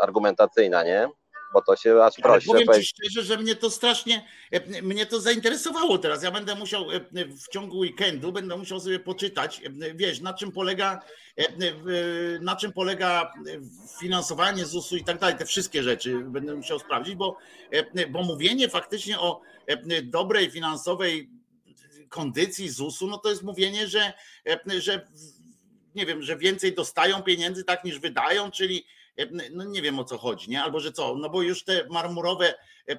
argumentacyjna, 0.02 0.84
nie? 0.84 1.08
Bo 1.52 1.62
to 1.62 1.76
się 1.76 2.02
aż 2.02 2.14
prosi. 2.16 2.46
Powiem 2.46 2.66
ci 2.74 2.84
szczerze, 2.84 3.22
że 3.22 3.36
mnie 3.36 3.56
to 3.56 3.70
strasznie, 3.70 4.26
e, 4.50 4.82
mnie 4.82 5.06
to 5.06 5.20
zainteresowało 5.20 5.98
teraz. 5.98 6.22
Ja 6.22 6.30
będę 6.30 6.54
musiał 6.54 6.90
e, 6.90 7.00
w 7.24 7.48
ciągu 7.48 7.78
weekendu, 7.78 8.32
będę 8.32 8.56
musiał 8.56 8.80
sobie 8.80 9.00
poczytać, 9.00 9.62
e, 9.64 9.94
wiesz, 9.94 10.20
na 10.20 10.34
czym 10.34 10.52
polega, 10.52 11.00
na 12.40 12.56
czym 12.56 12.72
polega 12.72 13.32
finansowanie 14.00 14.66
ZUS-u 14.66 14.96
i 14.96 15.04
tak 15.04 15.18
dalej, 15.18 15.36
te 15.36 15.46
wszystkie 15.46 15.82
rzeczy 15.82 16.18
będę 16.18 16.54
musiał 16.54 16.78
sprawdzić, 16.78 17.14
bo, 17.14 17.36
bo 18.08 18.22
mówienie 18.22 18.68
faktycznie 18.68 19.20
o 19.20 19.40
dobrej 20.02 20.50
finansowej 20.50 21.30
kondycji 22.08 22.68
ZUS-u, 22.68 23.06
no 23.06 23.18
to 23.18 23.30
jest 23.30 23.42
mówienie, 23.42 23.88
że, 23.88 24.12
że 24.78 25.06
nie 25.94 26.06
wiem, 26.06 26.22
że 26.22 26.36
więcej 26.36 26.74
dostają 26.74 27.22
pieniędzy 27.22 27.64
tak 27.64 27.84
niż 27.84 27.98
wydają, 27.98 28.50
czyli 28.50 28.86
no 29.52 29.64
nie 29.64 29.82
wiem 29.82 29.98
o 29.98 30.04
co 30.04 30.18
chodzi, 30.18 30.50
nie? 30.50 30.62
Albo 30.62 30.80
że 30.80 30.92
co, 30.92 31.14
no 31.14 31.30
bo 31.30 31.42
już 31.42 31.64
te 31.64 31.86
marmurowe, 31.90 32.54
e, 32.86 32.98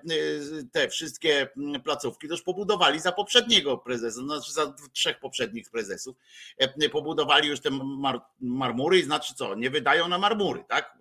te 0.72 0.90
wszystkie 0.90 1.50
placówki 1.84 2.28
też 2.28 2.42
pobudowali 2.42 3.00
za 3.00 3.12
poprzedniego 3.12 3.78
prezesa, 3.78 4.22
znaczy 4.22 4.52
za 4.54 4.74
trzech 4.94 5.20
poprzednich 5.20 5.70
prezesów, 5.70 6.18
e, 6.58 6.90
pobudowali 6.90 7.48
już 7.48 7.60
te 7.60 7.70
mar, 7.72 8.22
marmury 8.42 9.00
i 9.00 9.04
znaczy 9.04 9.34
co, 9.34 9.56
nie 9.56 9.70
wydają 9.70 10.08
na 10.08 10.18
marmury, 10.18 10.64
tak? 10.70 10.98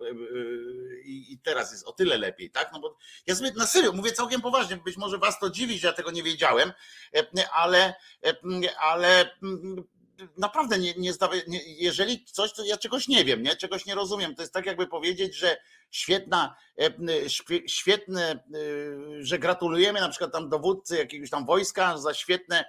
I, 1.05 1.39
teraz 1.43 1.71
jest 1.71 1.87
o 1.87 1.91
tyle 1.91 2.17
lepiej, 2.17 2.51
tak? 2.51 2.69
No 2.73 2.79
bo 2.79 2.97
ja 3.27 3.35
sobie 3.35 3.51
na 3.51 3.67
serio 3.67 3.91
mówię 3.93 4.11
całkiem 4.11 4.41
poważnie, 4.41 4.77
być 4.77 4.97
może 4.97 5.17
was 5.17 5.39
to 5.39 5.49
dziwi, 5.49 5.79
że 5.79 5.87
ja 5.87 5.93
tego 5.93 6.11
nie 6.11 6.23
wiedziałem, 6.23 6.71
ale, 7.53 7.93
ale 8.81 9.29
naprawdę 10.37 10.79
nie, 10.79 10.93
nie, 10.93 11.11
nie 11.47 11.59
jeżeli 11.65 12.25
coś, 12.25 12.53
to 12.53 12.63
ja 12.65 12.77
czegoś 12.77 13.07
nie 13.07 13.25
wiem, 13.25 13.43
nie? 13.43 13.55
czegoś 13.55 13.85
nie 13.85 13.95
rozumiem. 13.95 14.35
To 14.35 14.41
jest 14.41 14.53
tak 14.53 14.65
jakby 14.65 14.87
powiedzieć, 14.87 15.35
że 15.35 15.57
świetna, 15.91 16.55
e, 16.79 16.89
świetne, 17.67 18.31
e, 18.31 18.39
że 19.19 19.39
gratulujemy 19.39 19.99
na 19.99 20.09
przykład 20.09 20.31
tam 20.31 20.49
dowódcy 20.49 20.97
jakiegoś 20.97 21.29
tam 21.29 21.45
wojska 21.45 21.97
za 21.97 22.13
świetne 22.13 22.65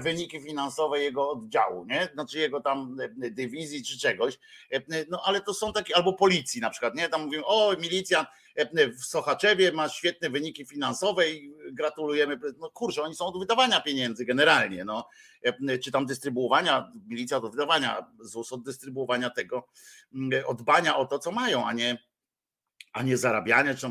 wyniki 0.00 0.40
finansowe 0.40 1.00
jego 1.00 1.30
oddziału, 1.30 1.84
nie? 1.84 2.08
Znaczy 2.14 2.38
jego 2.38 2.60
tam 2.60 2.96
e, 3.22 3.30
dywizji 3.30 3.84
czy 3.84 3.98
czegoś. 3.98 4.38
E, 4.72 4.80
no 5.10 5.22
ale 5.24 5.40
to 5.40 5.54
są 5.54 5.72
takie, 5.72 5.96
albo 5.96 6.12
policji 6.12 6.60
na 6.60 6.70
przykład, 6.70 6.94
nie? 6.94 7.08
Tam 7.08 7.24
mówią, 7.24 7.42
o 7.44 7.76
milicja 7.80 8.26
w 8.98 9.04
Sochaczewie 9.04 9.72
ma 9.72 9.88
świetne 9.88 10.30
wyniki 10.30 10.66
finansowe 10.66 11.30
i 11.30 11.54
gratulujemy. 11.72 12.40
No 12.58 12.70
kurczę, 12.70 13.02
oni 13.02 13.14
są 13.14 13.26
od 13.26 13.38
wydawania 13.38 13.80
pieniędzy 13.80 14.24
generalnie, 14.24 14.84
no. 14.84 15.08
Czy 15.84 15.90
tam 15.92 16.06
dystrybuowania, 16.06 16.92
milicja 17.06 17.36
od 17.36 17.50
wydawania, 17.50 18.06
ZUS 18.20 18.52
od 18.52 18.62
dystrybuowania 18.62 19.30
tego, 19.30 19.68
od 20.46 20.62
dbania 20.62 20.96
o 20.96 21.06
to, 21.06 21.18
co 21.18 21.30
mają, 21.32 21.66
a 21.66 21.72
nie 21.72 21.98
a 22.92 23.02
nie 23.02 23.16
zarabiania, 23.16 23.74
czy 23.74 23.86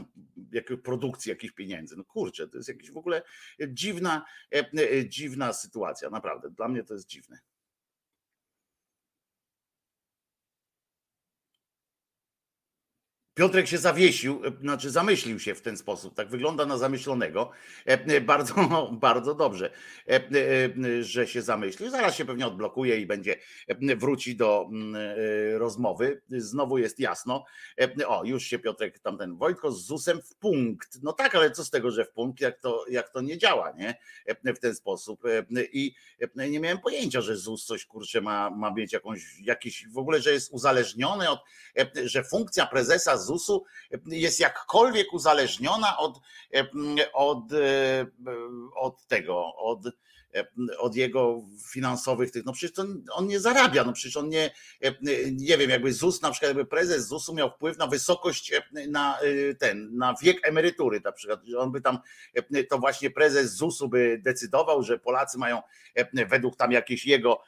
jakiej 0.52 0.78
produkcji 0.78 1.30
jakichś 1.30 1.54
pieniędzy. 1.54 1.98
No 1.98 2.04
kurczę, 2.04 2.48
to 2.48 2.58
jest 2.58 2.70
jakaś 2.70 2.92
w 2.92 2.98
ogóle 2.98 3.22
dziwna, 3.68 4.26
e, 4.56 4.72
e, 4.98 5.10
dziwna 5.10 5.54
sytuacja, 5.54 6.10
naprawdę. 6.10 6.50
Dla 6.50 6.68
mnie 6.68 6.84
to 6.84 6.94
jest 6.94 7.08
dziwne. 7.08 7.40
Piotrek 13.40 13.68
się 13.68 13.78
zawiesił, 13.78 14.42
e, 14.46 14.62
znaczy 14.62 14.90
zamyślił 14.90 15.40
się 15.40 15.56
w 15.56 15.62
ten 15.62 15.78
sposób, 15.78 16.16
tak 16.16 16.30
wygląda 16.30 16.66
na 16.66 16.78
zamyślonego. 16.78 17.52
E, 17.88 17.92
e, 17.92 18.22
bardzo, 18.22 18.54
bardzo 18.92 19.36
dobrze, 19.36 19.72
że 21.02 21.28
się 21.28 21.42
zamyślił. 21.42 21.90
Zaraz 21.90 22.16
się 22.16 22.26
pewnie 22.26 22.48
odblokuje 22.48 23.02
i 23.02 23.06
będzie 23.06 23.36
wróci 23.98 24.36
do 24.36 24.70
mm, 24.72 24.96
rozmowy. 25.58 26.22
Znowu 26.30 26.78
jest 26.78 27.00
jasno. 27.00 27.46
O, 28.08 28.24
już 28.26 28.44
się 28.44 28.60
Piotrek 28.60 29.00
tamten 29.00 29.38
Wojtko 29.38 29.72
z 29.72 29.86
ZUS-em 29.86 30.22
w 30.22 30.36
punkt. 30.36 31.00
No 31.04 31.14
tak, 31.14 31.36
ale 31.36 31.52
co 31.52 31.66
z 31.66 31.70
tego, 31.70 31.92
że 31.92 32.06
w 32.06 32.12
punkt, 32.12 32.42
jak 32.42 32.60
to, 32.60 32.86
jak 32.90 33.10
to 33.10 33.22
nie 33.22 33.38
działa, 33.38 33.72
nie? 33.72 33.96
W 34.56 34.60
ten 34.60 34.76
sposób. 34.76 35.24
I 35.72 35.96
nie 36.36 36.60
miałem 36.60 36.80
pojęcia, 36.80 37.22
że 37.22 37.36
ZUS 37.36 37.66
coś 37.66 37.86
kurczę 37.86 38.22
ma, 38.22 38.50
ma 38.50 38.72
mieć 38.72 38.94
jakąś, 38.94 39.40
jakiś, 39.42 39.88
w 39.88 39.98
ogóle, 39.98 40.22
że 40.22 40.32
jest 40.32 40.52
uzależniony 40.52 41.30
od, 41.30 41.40
że 42.04 42.24
funkcja 42.24 42.66
prezesa 42.66 43.18
ZUS-u 43.30 43.66
jest 44.06 44.40
jakkolwiek 44.40 45.14
uzależniona 45.14 45.98
od, 45.98 46.22
od, 47.14 47.44
od 48.76 49.08
tego, 49.08 49.56
od, 49.56 49.80
od 50.80 50.96
jego 50.96 51.42
finansowych 51.72 52.32
tych, 52.32 52.46
no 52.46 52.54
przecież 52.54 52.76
to 52.76 52.86
on 53.12 53.28
nie 53.28 53.40
zarabia, 53.40 53.84
no 53.84 53.94
przecież 53.94 54.18
on 54.18 54.30
nie, 54.30 54.52
nie 55.32 55.58
wiem, 55.58 55.70
jakby 55.70 55.94
ZUS, 55.94 56.22
na 56.22 56.32
przykład 56.32 56.50
jakby 56.50 56.66
prezes 56.66 57.08
ZUS-u 57.08 57.34
miał 57.34 57.50
wpływ 57.52 57.78
na 57.78 57.88
wysokość, 57.88 58.54
na 58.90 59.20
ten, 59.60 59.98
na 59.98 60.16
wiek 60.22 60.48
emerytury 60.48 61.02
na 61.04 61.12
przykład, 61.12 61.40
że 61.46 61.60
on 61.60 61.72
by 61.72 61.82
tam, 61.82 62.00
to 62.70 62.78
właśnie 62.78 63.10
prezes 63.10 63.54
ZUS-u 63.54 63.90
by 63.90 64.20
decydował, 64.24 64.84
że 64.84 65.00
Polacy 65.00 65.38
mają 65.38 65.62
według 66.30 66.56
tam 66.56 66.72
jakichś 66.72 67.06
jego 67.06 67.44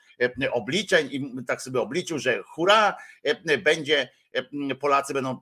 obliczeń 0.51 1.09
i 1.11 1.45
tak 1.47 1.61
sobie 1.61 1.81
obliczył, 1.81 2.19
że 2.19 2.43
hura, 2.43 2.97
będzie 3.63 4.09
Polacy 4.79 5.13
będą, 5.13 5.37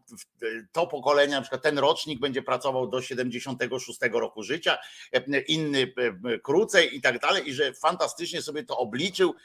to 0.71 0.87
pokolenie, 0.87 1.33
na 1.33 1.41
przykład 1.41 1.61
ten 1.61 1.79
rocznik 1.79 2.19
będzie 2.19 2.41
pracował 2.41 2.87
do 2.87 3.01
76 3.01 3.99
roku 4.11 4.43
życia, 4.43 4.77
inny 5.47 5.93
krócej 6.43 6.97
i 6.97 7.01
tak 7.01 7.19
dalej, 7.19 7.49
i 7.49 7.53
że 7.53 7.73
fantastycznie 7.73 8.41
sobie 8.41 8.63
to 8.63 8.77
obliczył, 8.77 9.35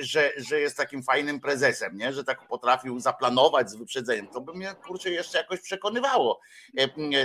że, 0.00 0.32
że 0.36 0.60
jest 0.60 0.76
takim 0.76 1.02
fajnym 1.02 1.40
prezesem, 1.40 1.96
nie? 1.96 2.12
że 2.12 2.24
tak 2.24 2.48
potrafił 2.48 3.00
zaplanować 3.00 3.70
z 3.70 3.76
wyprzedzeniem. 3.76 4.28
To 4.28 4.40
by 4.40 4.54
mnie 4.54 4.74
kurczę 4.86 5.10
jeszcze 5.10 5.38
jakoś 5.38 5.60
przekonywało 5.60 6.40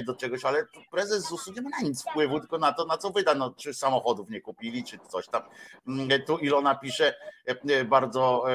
do 0.06 0.16
czegoś, 0.16 0.46
ale 0.46 0.66
prezes 0.92 1.28
ZUS-u 1.30 1.54
nie 1.54 1.62
ma 1.62 1.70
na 1.70 1.82
nic 1.82 2.04
wpływu, 2.10 2.40
tylko 2.40 2.58
na 2.58 2.74
to, 2.74 2.86
na 2.86 2.98
co 2.98 3.10
wyda, 3.10 3.36
no, 3.36 3.54
czy 3.58 3.74
samochodów 3.74 4.30
nie 4.30 4.42
kupili, 4.42 4.84
czy 4.84 5.00
coś 5.10 5.28
tam. 5.28 5.42
Tu 6.26 6.38
Ilona 6.38 6.76
pisze 6.76 7.16
bardzo 7.86 8.46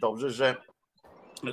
dobrze, 0.00 0.30
że 0.30 0.56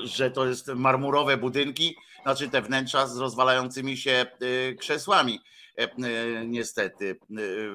że 0.03 0.31
to 0.31 0.47
jest 0.47 0.67
marmurowe 0.67 1.37
budynki, 1.37 1.95
znaczy 2.23 2.49
te 2.49 2.61
wnętrza 2.61 3.07
z 3.07 3.17
rozwalającymi 3.17 3.97
się 3.97 4.25
y, 4.41 4.75
krzesłami. 4.79 5.39
E, 5.77 5.83
y, 5.83 6.45
niestety, 6.47 7.05
y, 7.39 7.69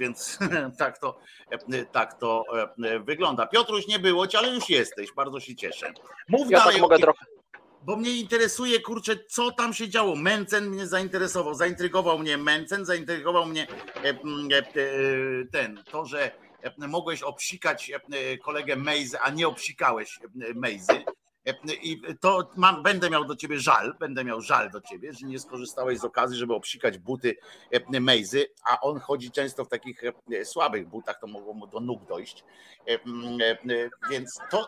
więc 0.00 0.38
tak 0.78 0.98
to, 0.98 1.18
e, 1.50 1.84
tak 1.84 2.18
to 2.18 2.44
e, 2.84 3.00
wygląda. 3.00 3.46
Piotruś, 3.46 3.86
nie 3.86 3.98
było 3.98 4.26
cię, 4.26 4.38
ale 4.38 4.48
już 4.48 4.68
jesteś, 4.68 5.12
bardzo 5.12 5.40
się 5.40 5.56
cieszę. 5.56 5.92
Mów 6.28 6.50
ja 6.50 6.58
tak 6.58 6.66
dalej. 6.66 6.72
Tak 6.72 6.82
mogę 6.82 6.98
trochę 6.98 7.24
bo 7.82 7.96
mnie 7.96 8.10
interesuje, 8.10 8.80
kurczę, 8.80 9.16
co 9.28 9.50
tam 9.50 9.74
się 9.74 9.88
działo. 9.88 10.16
Mencen 10.16 10.68
mnie 10.68 10.86
zainteresował, 10.86 11.54
zaintrygował 11.54 12.18
mnie 12.18 12.38
Mencen, 12.38 12.84
zaintrygował 12.84 13.46
mnie 13.46 13.66
ten, 15.52 15.82
to, 15.90 16.04
że 16.04 16.30
mogłeś 16.78 17.22
obsikać 17.22 17.92
kolegę 18.42 18.76
Mejzy, 18.76 19.20
a 19.20 19.30
nie 19.30 19.48
obsikałeś 19.48 20.18
Mejzy. 20.54 21.04
I 21.82 22.02
to 22.20 22.50
mam, 22.56 22.82
będę 22.82 23.10
miał 23.10 23.24
do 23.24 23.36
ciebie 23.36 23.58
żal, 23.58 23.94
będę 24.00 24.24
miał 24.24 24.40
żal 24.40 24.70
do 24.70 24.80
ciebie, 24.80 25.12
że 25.12 25.26
nie 25.26 25.38
skorzystałeś 25.38 25.98
z 25.98 26.04
okazji, 26.04 26.38
żeby 26.38 26.54
obsikać 26.54 26.98
buty 26.98 27.36
Mejzy, 28.00 28.46
a 28.64 28.80
on 28.80 29.00
chodzi 29.00 29.30
często 29.30 29.64
w 29.64 29.68
takich 29.68 30.02
słabych 30.44 30.88
butach, 30.88 31.18
to 31.20 31.26
mogło 31.26 31.54
mu 31.54 31.66
do 31.66 31.80
nóg 31.80 32.04
dojść. 32.04 32.44
Więc 34.10 34.40
to 34.50 34.66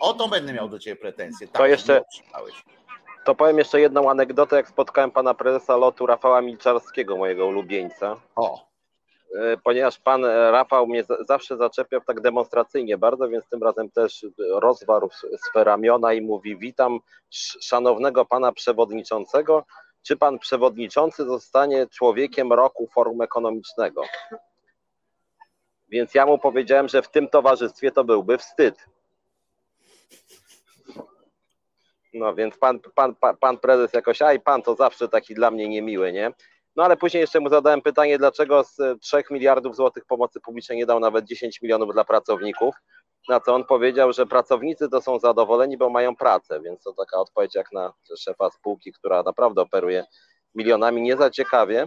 o 0.00 0.12
to 0.12 0.28
będę 0.28 0.52
miał 0.52 0.68
do 0.68 0.78
ciebie 0.78 0.96
pretensje. 0.96 1.46
Tak, 1.48 1.56
to 1.56 1.66
jeszcze. 1.66 2.02
To 3.24 3.34
powiem 3.34 3.58
jeszcze 3.58 3.80
jedną 3.80 4.10
anegdotę, 4.10 4.56
jak 4.56 4.68
spotkałem 4.68 5.10
pana 5.10 5.34
prezesa 5.34 5.76
lotu 5.76 6.06
Rafała 6.06 6.40
Milczarskiego, 6.40 7.16
mojego 7.16 7.46
ulubieńca. 7.46 8.16
O. 8.36 8.71
E, 9.38 9.56
ponieważ 9.56 9.98
pan 9.98 10.24
Rafał 10.24 10.86
mnie 10.86 11.04
zawsze 11.28 11.56
zaczepiał 11.56 12.00
tak 12.00 12.20
demonstracyjnie 12.20 12.98
bardzo, 12.98 13.28
więc 13.28 13.48
tym 13.48 13.62
razem 13.62 13.90
też 13.90 14.26
rozwarł 14.50 15.10
swe 15.48 15.64
ramiona 15.64 16.12
i 16.12 16.20
mówi 16.20 16.56
witam 16.56 16.98
szanownego 17.60 18.24
pana 18.24 18.52
przewodniczącego 18.52 19.64
czy 20.02 20.16
pan 20.16 20.38
przewodniczący 20.38 21.24
zostanie 21.24 21.86
człowiekiem 21.86 22.52
roku 22.52 22.88
forum 22.94 23.20
ekonomicznego. 23.20 24.02
Więc 25.88 26.14
ja 26.14 26.26
mu 26.26 26.38
powiedziałem, 26.38 26.88
że 26.88 27.02
w 27.02 27.10
tym 27.10 27.28
towarzystwie 27.28 27.90
to 27.90 28.04
byłby 28.04 28.38
wstyd. 28.38 28.86
No 32.14 32.34
więc 32.34 32.58
pan, 32.58 32.80
pan, 32.94 33.14
pan, 33.14 33.36
pan 33.36 33.58
prezes 33.58 33.92
jakoś, 33.92 34.22
aj 34.22 34.40
pan 34.40 34.62
to 34.62 34.74
zawsze 34.74 35.08
taki 35.08 35.34
dla 35.34 35.50
mnie 35.50 35.68
niemiły, 35.68 36.12
nie? 36.12 36.32
No 36.76 36.84
ale 36.84 36.96
później 36.96 37.20
jeszcze 37.20 37.40
mu 37.40 37.48
zadałem 37.48 37.82
pytanie, 37.82 38.18
dlaczego 38.18 38.64
z 38.64 38.76
3 39.00 39.22
miliardów 39.30 39.76
złotych 39.76 40.04
pomocy 40.06 40.40
publicznej 40.40 40.78
nie 40.78 40.86
dał 40.86 41.00
nawet 41.00 41.24
10 41.24 41.62
milionów 41.62 41.92
dla 41.92 42.04
pracowników, 42.04 42.74
na 43.28 43.40
co 43.40 43.54
on 43.54 43.64
powiedział, 43.64 44.12
że 44.12 44.26
pracownicy 44.26 44.88
to 44.88 45.00
są 45.00 45.18
zadowoleni, 45.18 45.76
bo 45.76 45.90
mają 45.90 46.16
pracę, 46.16 46.60
więc 46.60 46.82
to 46.82 46.92
taka 46.92 47.20
odpowiedź 47.20 47.54
jak 47.54 47.72
na 47.72 47.92
szefa 48.18 48.50
spółki, 48.50 48.92
która 48.92 49.22
naprawdę 49.22 49.62
operuje 49.62 50.04
milionami, 50.54 51.02
nie 51.02 51.16
za 51.16 51.30
ciekawie. 51.30 51.86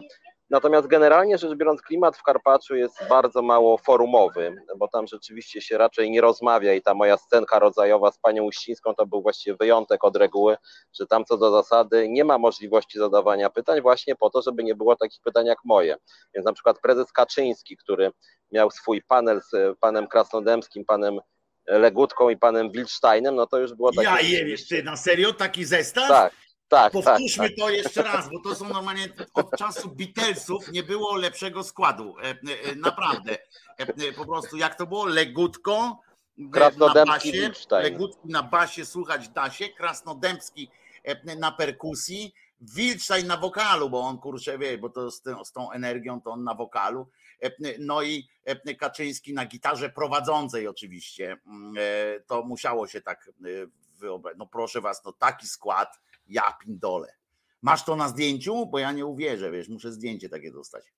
Natomiast 0.49 0.87
generalnie 0.87 1.37
rzecz 1.37 1.55
biorąc, 1.55 1.81
klimat 1.81 2.17
w 2.17 2.23
Karpaczu 2.23 2.75
jest 2.75 3.07
bardzo 3.09 3.41
mało 3.41 3.77
forumowy, 3.77 4.55
bo 4.77 4.87
tam 4.87 5.07
rzeczywiście 5.07 5.61
się 5.61 5.77
raczej 5.77 6.11
nie 6.11 6.21
rozmawia 6.21 6.73
i 6.73 6.81
ta 6.81 6.93
moja 6.93 7.17
scenka 7.17 7.59
rodzajowa 7.59 8.11
z 8.11 8.19
panią 8.19 8.43
Uścińską 8.43 8.95
to 8.95 9.05
był 9.05 9.21
właściwie 9.21 9.57
wyjątek 9.59 10.03
od 10.03 10.15
reguły, 10.15 10.57
że 10.99 11.07
tam 11.07 11.25
co 11.25 11.37
do 11.37 11.51
zasady 11.51 12.09
nie 12.09 12.23
ma 12.23 12.37
możliwości 12.37 12.99
zadawania 12.99 13.49
pytań 13.49 13.81
właśnie 13.81 14.15
po 14.15 14.29
to, 14.29 14.41
żeby 14.41 14.63
nie 14.63 14.75
było 14.75 14.95
takich 14.95 15.19
pytań 15.23 15.45
jak 15.45 15.57
moje. 15.65 15.95
Więc 16.33 16.45
na 16.45 16.53
przykład 16.53 16.79
prezes 16.79 17.11
Kaczyński, 17.11 17.77
który 17.77 18.11
miał 18.51 18.71
swój 18.71 19.01
panel 19.01 19.41
z 19.41 19.79
panem 19.79 20.07
Krasnodębskim, 20.07 20.85
panem 20.85 21.19
Legutką 21.67 22.29
i 22.29 22.37
panem 22.37 22.71
Wilsteinem, 22.71 23.35
no 23.35 23.47
to 23.47 23.57
już 23.57 23.73
było 23.73 23.91
takie... 23.91 24.07
Ja 24.07 24.21
jem, 24.21 24.57
ty 24.69 24.83
na 24.83 24.97
serio 24.97 25.33
taki 25.33 25.65
zestaw? 25.65 26.07
Tak, 26.07 26.33
tak, 26.67 26.93
Powtórzmy 26.93 27.49
tak, 27.49 27.57
to 27.57 27.69
jeszcze 27.69 28.03
raz, 28.03 28.29
bo 28.29 28.39
to 28.39 28.55
są 28.55 28.69
normalnie 28.69 29.07
od 29.33 29.57
czasu 29.57 29.89
Beatlesów 29.89 30.71
nie 30.71 30.83
było 30.83 31.15
lepszego 31.15 31.63
składu. 31.63 32.15
E, 32.19 32.23
e, 32.23 32.75
naprawdę. 32.75 33.37
E, 33.77 34.13
po 34.13 34.25
prostu 34.25 34.57
jak 34.57 34.75
to 34.75 34.87
było? 34.87 35.05
Legutko 35.05 35.99
na 36.37 37.05
basie, 37.05 37.51
Legutki 37.71 38.27
na 38.29 38.43
basie 38.43 38.85
słuchać 38.85 39.29
da 39.29 39.49
się, 39.49 39.69
Krasnodębski 39.69 40.69
na 41.37 41.51
perkusji, 41.51 42.33
Wilczaj 42.61 43.23
na 43.23 43.37
wokalu, 43.37 43.89
bo 43.89 43.99
on 43.99 44.17
kurczę 44.17 44.57
wie, 44.57 44.77
bo 44.77 44.89
to 44.89 45.11
z, 45.11 45.21
tą, 45.21 45.45
z 45.45 45.51
tą 45.51 45.71
energią 45.71 46.21
to 46.21 46.31
on 46.31 46.43
na 46.43 46.55
wokalu. 46.55 47.07
No 47.79 48.01
i 48.01 48.27
Kaczyński 48.79 49.33
na 49.33 49.45
gitarze 49.45 49.89
prowadzącej 49.89 50.67
oczywiście. 50.67 51.37
Mm, 51.47 51.75
to 52.27 52.43
musiało 52.43 52.87
się 52.87 53.01
tak 53.01 53.31
wyobrazić. 53.99 54.39
No 54.39 54.47
proszę 54.47 54.81
was, 54.81 55.05
no 55.05 55.11
taki 55.11 55.47
skład 55.47 55.99
ja 56.27 56.57
pindole. 56.61 57.15
Masz 57.61 57.85
to 57.85 57.95
na 57.95 58.09
zdjęciu? 58.09 58.65
Bo 58.65 58.79
ja 58.79 58.91
nie 58.91 59.05
uwierzę, 59.05 59.51
wiesz, 59.51 59.69
muszę 59.69 59.91
zdjęcie 59.91 60.29
takie 60.29 60.51
dostać. 60.51 60.93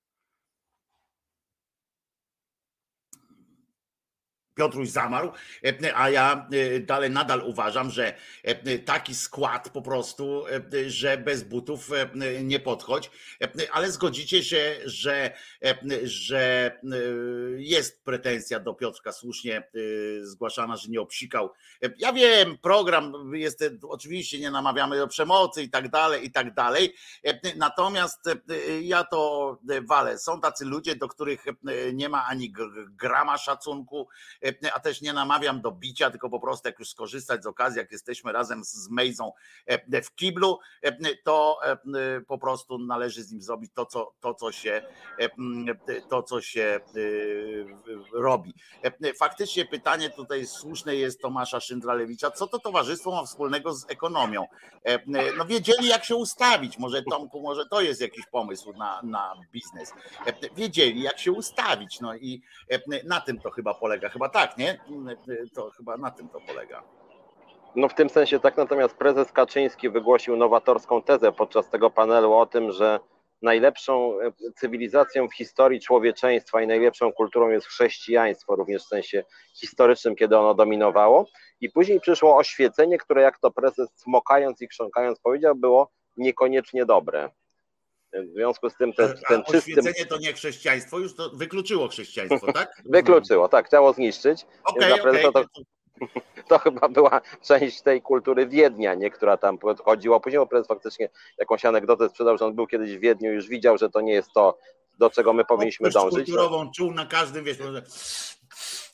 Piotruś 4.57 4.89
zamarł, 4.89 5.31
e, 5.63 5.97
a 5.97 6.09
ja 6.09 6.47
e, 6.51 6.79
dalej 6.79 7.09
nadal 7.09 7.41
uważam, 7.45 7.89
że 7.89 8.13
e, 8.43 8.79
taki 8.79 9.15
skład 9.15 9.69
po 9.69 9.81
prostu, 9.81 10.43
że 10.87 11.17
bez 11.17 11.43
butów 11.43 11.89
nie 12.43 12.59
podchodź, 12.59 13.11
ale 13.71 13.91
zgodzicie 13.91 14.43
się, 14.43 14.75
że, 14.85 15.33
że 16.03 16.71
jest 17.57 18.03
pretensja 18.03 18.59
do 18.59 18.73
Piotrka 18.73 19.11
słusznie 19.11 19.67
zgłaszana, 20.21 20.77
że 20.77 20.89
nie 20.89 21.01
obsikał. 21.01 21.49
Ja 21.97 22.13
wiem, 22.13 22.57
program 22.57 23.31
jest, 23.33 23.63
oczywiście 23.81 24.39
nie 24.39 24.51
namawiamy 24.51 24.97
do 24.97 25.07
przemocy 25.07 25.63
i 25.63 25.69
tak 25.69 25.89
dalej, 25.89 26.25
i 26.25 26.31
tak 26.31 26.53
dalej, 26.53 26.93
natomiast 27.55 28.25
ja 28.81 29.03
to 29.03 29.57
walę. 29.87 30.17
Są 30.17 30.41
tacy 30.41 30.65
ludzie, 30.65 30.95
do 30.95 31.07
których 31.07 31.45
nie 31.93 32.09
ma 32.09 32.25
ani 32.25 32.53
grama 32.97 33.37
szacunku, 33.37 34.07
E, 34.41 34.46
a 34.73 34.79
też 34.79 35.01
nie 35.01 35.13
namawiam 35.13 35.61
do 35.61 35.71
bicia, 35.71 36.11
tylko 36.11 36.29
po 36.29 36.39
prostu 36.39 36.67
jak 36.67 36.79
już 36.79 36.89
skorzystać 36.89 37.43
z 37.43 37.45
okazji, 37.45 37.79
jak 37.79 37.91
jesteśmy 37.91 38.31
razem 38.31 38.63
z 38.63 38.89
Mejzą 38.89 39.31
e, 39.65 40.01
w 40.01 40.15
kiblu, 40.15 40.59
e, 40.81 41.15
to 41.23 41.59
po 42.27 42.37
prostu 42.37 42.77
należy 42.77 43.23
z 43.23 43.31
nim 43.31 43.41
zrobić 43.41 43.71
to, 43.73 43.85
co, 43.85 44.13
to, 44.19 44.33
co 44.33 44.51
się 44.51 44.81
to, 46.09 46.23
co 46.23 46.41
się 46.41 46.79
robi. 48.13 48.53
Faktycznie 49.19 49.65
pytanie 49.65 50.09
tutaj 50.09 50.47
słuszne 50.47 50.95
jest 50.95 51.21
Tomasza 51.21 51.59
Szyndralewicza, 51.59 52.31
co 52.31 52.47
to 52.47 52.59
towarzystwo 52.59 53.11
ma 53.11 53.23
wspólnego 53.25 53.73
z 53.73 53.85
ekonomią? 53.89 54.45
No 55.37 55.45
wiedzieli 55.45 55.87
jak 55.87 56.05
się 56.05 56.15
ustawić, 56.15 56.77
może 56.77 57.03
Tomku, 57.03 57.41
może 57.41 57.65
to 57.65 57.81
jest 57.81 58.01
jakiś 58.01 58.25
pomysł 58.25 58.73
na, 58.73 59.01
na 59.03 59.33
biznes. 59.51 59.93
Wiedzieli 60.55 61.01
jak 61.01 61.19
się 61.19 61.31
ustawić, 61.31 61.99
no 61.99 62.15
i 62.15 62.41
na 63.03 63.21
tym 63.21 63.39
to 63.39 63.51
chyba 63.51 63.73
polega, 63.73 64.09
chyba 64.09 64.29
tak, 64.29 64.36
tak, 64.37 64.57
nie? 64.57 64.79
To 65.55 65.69
chyba 65.69 65.97
na 65.97 66.11
tym 66.11 66.29
to 66.29 66.41
polega. 66.41 66.83
No 67.75 67.89
w 67.89 67.93
tym 67.93 68.09
sensie 68.09 68.39
tak, 68.39 68.57
natomiast 68.57 68.95
prezes 68.95 69.31
Kaczyński 69.31 69.89
wygłosił 69.89 70.35
nowatorską 70.35 71.01
tezę 71.01 71.31
podczas 71.31 71.69
tego 71.69 71.89
panelu 71.89 72.33
o 72.33 72.45
tym, 72.45 72.71
że 72.71 72.99
najlepszą 73.41 74.21
e, 74.21 74.31
cywilizacją 74.55 75.27
w 75.27 75.33
historii 75.33 75.81
człowieczeństwa 75.81 76.61
i 76.61 76.67
najlepszą 76.67 77.13
kulturą 77.13 77.49
jest 77.49 77.67
chrześcijaństwo, 77.67 78.55
również 78.55 78.83
w 78.83 78.87
sensie 78.87 79.23
historycznym, 79.55 80.15
kiedy 80.15 80.37
ono 80.37 80.53
dominowało. 80.53 81.25
I 81.61 81.69
później 81.69 81.99
przyszło 81.99 82.37
oświecenie, 82.37 82.97
które 82.97 83.21
jak 83.21 83.39
to 83.39 83.51
prezes 83.51 83.89
smokając 83.95 84.61
i 84.61 84.67
chrząkając 84.67 85.19
powiedział, 85.19 85.55
było 85.55 85.91
niekoniecznie 86.17 86.85
dobre. 86.85 87.29
W 88.13 88.33
związku 88.33 88.69
z 88.69 88.75
tym 88.75 88.93
ten, 88.93 89.13
ten 89.27 89.43
czysty... 89.43 89.57
Oświecenie 89.57 90.05
to 90.05 90.17
nie 90.17 90.33
chrześcijaństwo, 90.33 90.99
już 90.99 91.15
to 91.15 91.29
wykluczyło 91.29 91.87
chrześcijaństwo, 91.87 92.53
tak? 92.53 92.81
wykluczyło, 92.85 93.49
tak, 93.49 93.67
chciało 93.67 93.93
zniszczyć. 93.93 94.45
Okay, 94.63 94.93
okay. 94.93 95.31
To, 95.33 95.43
to, 96.49 96.59
chyba 96.59 96.89
była 96.89 97.21
część 97.41 97.81
tej 97.81 98.01
kultury 98.01 98.47
Wiednia, 98.47 98.93
nie, 98.93 99.11
która 99.11 99.37
tam 99.37 99.57
podchodziła. 99.57 100.19
Później 100.19 100.47
prezes 100.47 100.67
faktycznie 100.67 101.09
jakąś 101.37 101.65
anegdotę 101.65 102.09
sprzedał, 102.09 102.37
że 102.37 102.45
on 102.45 102.55
był 102.55 102.67
kiedyś 102.67 102.97
w 102.97 102.99
Wiedniu, 102.99 103.33
już 103.33 103.47
widział, 103.47 103.77
że 103.77 103.89
to 103.89 104.01
nie 104.01 104.13
jest 104.13 104.31
to, 104.33 104.57
do 104.99 105.09
czego 105.09 105.33
my 105.33 105.45
powinniśmy 105.45 105.89
dążyć. 105.89 106.25
kulturową 106.25 106.71
czuł 106.71 106.91
na 106.93 107.05
każdym, 107.05 107.43
wiesz, 107.43 107.59
może 107.59 107.83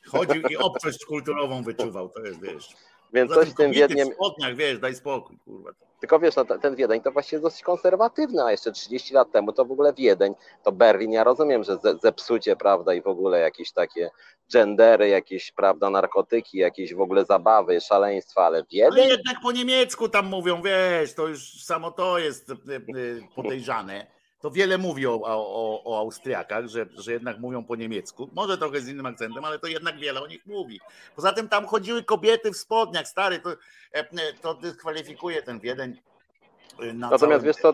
chodził 0.07 0.41
i 0.41 0.57
obcość 0.57 1.05
kulturową 1.05 1.63
wyczuwał, 1.63 2.09
to 2.09 2.21
jest, 2.21 2.41
wiesz. 2.41 2.67
Więc 3.13 3.33
coś 3.33 3.49
z 3.49 3.55
tym 3.55 3.71
Wiedniem... 3.71 4.09
W 4.09 4.13
spodniach, 4.13 4.55
wiesz, 4.55 4.79
daj 4.79 4.95
spokój, 4.95 5.37
kurwa. 5.45 5.71
Tylko 5.99 6.19
wiesz, 6.19 6.35
no, 6.35 6.45
ten 6.45 6.75
Wiedeń 6.75 7.01
to 7.01 7.11
właśnie 7.11 7.35
jest 7.35 7.45
dosyć 7.45 7.61
konserwatywny, 7.61 8.43
a 8.43 8.51
jeszcze 8.51 8.71
30 8.71 9.13
lat 9.13 9.31
temu 9.31 9.53
to 9.53 9.65
w 9.65 9.71
ogóle 9.71 9.93
Wiedeń, 9.93 10.33
to 10.63 10.71
Berlin, 10.71 11.11
ja 11.11 11.23
rozumiem, 11.23 11.63
że 11.63 11.77
zepsucie, 12.01 12.55
prawda, 12.55 12.93
i 12.93 13.01
w 13.01 13.07
ogóle 13.07 13.39
jakieś 13.39 13.71
takie 13.71 14.09
gendery, 14.53 15.09
jakieś, 15.09 15.51
prawda, 15.51 15.89
narkotyki, 15.89 16.57
jakieś 16.57 16.93
w 16.93 17.01
ogóle 17.01 17.25
zabawy, 17.25 17.81
szaleństwa, 17.81 18.45
ale 18.45 18.63
Wiedeń... 18.71 18.91
Ale 18.91 19.07
jednak 19.07 19.35
po 19.43 19.51
niemiecku 19.51 20.09
tam 20.09 20.25
mówią, 20.25 20.61
wiesz, 20.61 21.15
to 21.15 21.27
już 21.27 21.63
samo 21.63 21.91
to 21.91 22.19
jest 22.19 22.49
e, 22.49 22.53
e, 22.53 22.79
podejrzane 23.35 24.07
to 24.43 24.51
wiele 24.51 24.77
mówi 24.77 25.07
o, 25.07 25.19
o, 25.23 25.81
o 25.85 25.99
Austriakach, 25.99 26.67
że, 26.67 26.85
że 26.97 27.11
jednak 27.11 27.39
mówią 27.39 27.63
po 27.63 27.75
niemiecku. 27.75 28.29
Może 28.33 28.57
trochę 28.57 28.81
z 28.81 28.87
innym 28.87 29.05
akcentem, 29.05 29.45
ale 29.45 29.59
to 29.59 29.67
jednak 29.67 29.97
wiele 29.97 30.21
o 30.21 30.27
nich 30.27 30.45
mówi. 30.45 30.79
Poza 31.15 31.33
tym 31.33 31.49
tam 31.49 31.65
chodziły 31.65 32.03
kobiety 32.03 32.51
w 32.51 32.57
spodniach, 32.57 33.07
stary, 33.07 33.39
to, 33.39 33.49
e, 33.91 34.33
to 34.41 34.53
dyskwalifikuje 34.53 35.41
ten 35.41 35.59
Wiedeń. 35.59 36.01
E, 36.79 36.93
na 36.93 37.09
Natomiast 37.09 37.45
wiesz 37.45 37.55
co, 37.55 37.73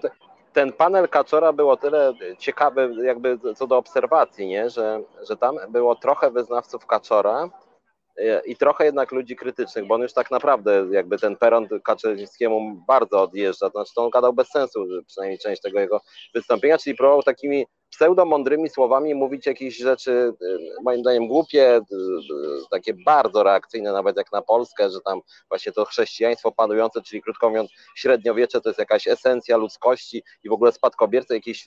ten 0.54 0.74
panel 0.74 1.10
Kaczora 1.10 1.54
było 1.54 1.78
tyle 1.78 2.14
ciekawy 2.40 2.94
jakby 3.04 3.40
co 3.56 3.68
do 3.68 3.78
obserwacji, 3.78 4.48
nie? 4.48 4.70
Że, 4.70 5.02
że 5.30 5.38
tam 5.38 5.58
było 5.70 5.96
trochę 5.96 6.32
wyznawców 6.32 6.86
Kaczora, 6.86 7.50
i 8.46 8.56
trochę 8.56 8.86
jednak 8.86 9.12
ludzi 9.12 9.36
krytycznych, 9.36 9.88
bo 9.88 9.96
on 9.96 10.02
już 10.02 10.14
tak 10.14 10.32
naprawdę 10.32 10.88
jakby 10.92 11.18
ten 11.18 11.36
peron 11.36 11.68
Kaczyńskiemu 11.84 12.84
bardzo 12.88 13.22
odjeżdża, 13.22 13.70
to 13.70 13.80
znaczy 13.80 13.92
to 13.96 14.04
on 14.04 14.10
gadał 14.10 14.34
bez 14.34 14.50
sensu, 14.50 14.86
przynajmniej 15.08 15.40
część 15.40 15.62
tego 15.62 15.80
jego 15.80 16.02
wystąpienia, 16.34 16.78
czyli 16.78 16.96
próbował 16.96 17.24
takimi 17.24 17.66
pseudomądrymi 17.90 18.70
słowami 18.70 19.16
mówić 19.16 19.46
jakieś 19.46 19.78
rzeczy, 19.78 20.12
y, 20.12 20.58
moim 20.84 21.00
zdaniem 21.00 21.28
głupie, 21.28 21.78
y, 21.78 21.80
y, 21.80 22.62
takie 22.72 22.94
bardzo 23.06 23.44
reakcyjne 23.44 23.92
nawet 23.92 24.18
jak 24.18 24.32
na 24.32 24.42
Polskę, 24.42 24.90
że 24.90 25.00
tam 25.06 25.22
właśnie 25.50 25.72
to 25.72 25.86
chrześcijaństwo 25.86 26.52
panujące, 26.52 27.02
czyli 27.02 27.22
krótko 27.22 27.50
mówiąc 27.50 27.72
średniowiecze 27.96 28.62
to 28.62 28.70
jest 28.70 28.80
jakaś 28.80 29.08
esencja 29.08 29.58
ludzkości 29.58 30.24
i 30.44 30.50
w 30.50 30.54
ogóle 30.54 30.72
spadkobierca 30.72 31.34
jakieś 31.34 31.66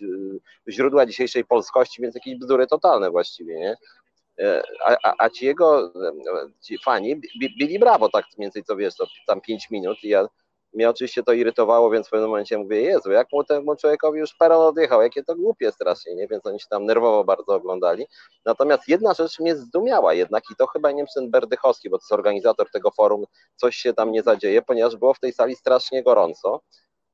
źródła 0.68 1.06
dzisiejszej 1.06 1.44
polskości, 1.44 2.02
więc 2.02 2.14
jakieś 2.14 2.38
bzdury 2.38 2.66
totalne 2.66 3.10
właściwie, 3.10 3.54
nie? 3.54 3.76
E, 4.40 4.62
a, 4.87 5.14
a, 5.18 5.31
ci 5.31 5.47
jego 5.47 5.85
e, 5.87 5.90
ci 6.61 6.79
fani 6.79 7.21
bili 7.59 7.79
brawo, 7.79 8.09
tak 8.09 8.25
mniej 8.25 8.47
więcej 8.47 8.64
co 8.64 8.77
wiesz, 8.77 8.97
to 8.97 9.07
tam 9.27 9.40
5 9.40 9.71
minut 9.71 10.05
i 10.05 10.09
ja 10.09 10.29
mnie 10.75 10.90
oczywiście 10.90 11.23
to 11.23 11.33
irytowało, 11.33 11.90
więc 11.90 12.07
w 12.07 12.11
pewnym 12.11 12.31
momencie 12.31 12.59
mówię, 12.59 12.81
Jezu, 12.81 13.11
jak 13.11 13.27
mu 13.33 13.45
temu 13.45 13.77
człowiekowi 13.77 14.18
już 14.18 14.35
peron 14.35 14.62
odjechał, 14.62 15.03
jakie 15.03 15.25
to 15.25 15.37
głupie 15.37 15.73
strasznie, 15.73 16.14
nie? 16.14 16.29
Więc 16.29 16.47
oni 16.47 16.61
się 16.61 16.66
tam 16.71 16.87
nerwowo 16.87 17.25
bardzo 17.25 17.55
oglądali. 17.55 18.07
Natomiast 18.45 18.88
jedna 18.88 19.14
rzecz 19.14 19.40
mnie 19.40 19.57
zdumiała 19.57 20.14
jednak 20.14 20.45
i 20.53 20.57
to 20.57 20.66
chyba 20.66 20.90
nie 20.90 20.97
wiem, 20.97 21.07
czy 21.07 21.14
ten 21.14 21.31
Berdychowski, 21.31 21.90
bo 21.90 21.99
to 21.99 22.03
jest 22.03 22.12
organizator 22.12 22.71
tego 22.71 22.90
forum, 22.90 23.25
coś 23.57 23.77
się 23.77 23.95
tam 23.95 24.12
nie 24.12 24.23
zadzieje, 24.23 24.62
ponieważ 24.62 24.97
było 24.97 25.14
w 25.14 25.21
tej 25.21 25.33
sali 25.33 25.57
strasznie 25.57 26.03
gorąco 26.03 26.61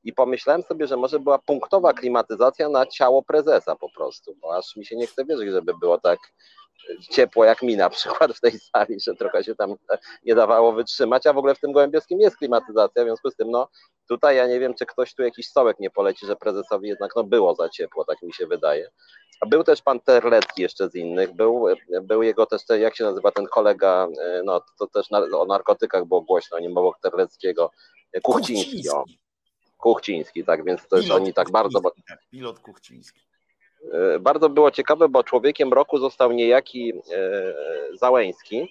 i 0.04 0.12
pomyślałem 0.12 0.62
sobie, 0.62 0.86
że 0.86 0.96
może 0.96 1.20
była 1.20 1.38
punktowa 1.38 1.92
klimatyzacja 1.92 2.68
na 2.68 2.86
ciało 2.86 3.22
prezesa 3.22 3.76
po 3.76 3.92
prostu, 3.92 4.36
bo 4.40 4.56
aż 4.56 4.76
mi 4.76 4.86
się 4.86 4.96
nie 4.96 5.06
chce 5.06 5.24
wierzyć, 5.24 5.50
żeby 5.50 5.72
było 5.80 5.98
tak 5.98 6.18
ciepło 7.10 7.44
jak 7.44 7.62
mi 7.62 7.76
na 7.76 7.90
przykład 7.90 8.32
w 8.32 8.40
tej 8.40 8.58
sali, 8.58 9.00
że 9.00 9.14
trochę 9.14 9.44
się 9.44 9.54
tam 9.54 9.74
nie 10.24 10.34
dawało 10.34 10.72
wytrzymać, 10.72 11.26
a 11.26 11.32
w 11.32 11.38
ogóle 11.38 11.54
w 11.54 11.60
tym 11.60 11.72
Gołębiowskim 11.72 12.20
jest 12.20 12.36
klimatyzacja, 12.36 13.02
w 13.02 13.06
związku 13.06 13.30
z 13.30 13.36
tym 13.36 13.50
no 13.50 13.68
tutaj 14.08 14.36
ja 14.36 14.46
nie 14.46 14.60
wiem, 14.60 14.74
czy 14.74 14.86
ktoś 14.86 15.14
tu 15.14 15.22
jakiś 15.22 15.48
stołek 15.48 15.80
nie 15.80 15.90
poleci, 15.90 16.26
że 16.26 16.36
prezesowi 16.36 16.88
jednak 16.88 17.16
no 17.16 17.24
było 17.24 17.54
za 17.54 17.68
ciepło, 17.68 18.04
tak 18.04 18.22
mi 18.22 18.32
się 18.32 18.46
wydaje. 18.46 18.90
A 19.40 19.46
był 19.46 19.64
też 19.64 19.82
pan 19.82 20.00
Terlecki 20.00 20.62
jeszcze 20.62 20.90
z 20.90 20.94
innych, 20.94 21.34
był, 21.34 21.66
był 22.02 22.22
jego 22.22 22.46
też, 22.46 22.62
jak 22.78 22.96
się 22.96 23.04
nazywa 23.04 23.32
ten 23.32 23.46
kolega, 23.46 24.08
no 24.44 24.60
to 24.78 24.86
też 24.86 25.10
na, 25.10 25.18
o 25.18 25.44
narkotykach 25.44 26.04
było 26.04 26.20
głośno, 26.20 26.58
nie 26.58 26.70
było 26.70 26.94
Terleckiego, 27.02 27.70
Kuchciński, 28.22 28.82
Kuchciński. 28.82 29.20
Kuchciński, 29.76 30.44
tak, 30.44 30.64
więc 30.64 30.88
też 30.88 31.10
oni 31.10 31.34
tak 31.34 31.50
bardzo... 31.50 31.80
Tak, 32.08 32.20
pilot 32.30 32.58
Kuchciński. 32.58 33.20
E, 33.92 34.18
bardzo 34.18 34.48
było 34.48 34.70
ciekawe, 34.70 35.08
bo 35.08 35.24
człowiekiem 35.24 35.72
roku 35.72 35.98
został 35.98 36.32
niejaki 36.32 36.92
e, 36.92 37.54
Załęski, 37.94 38.68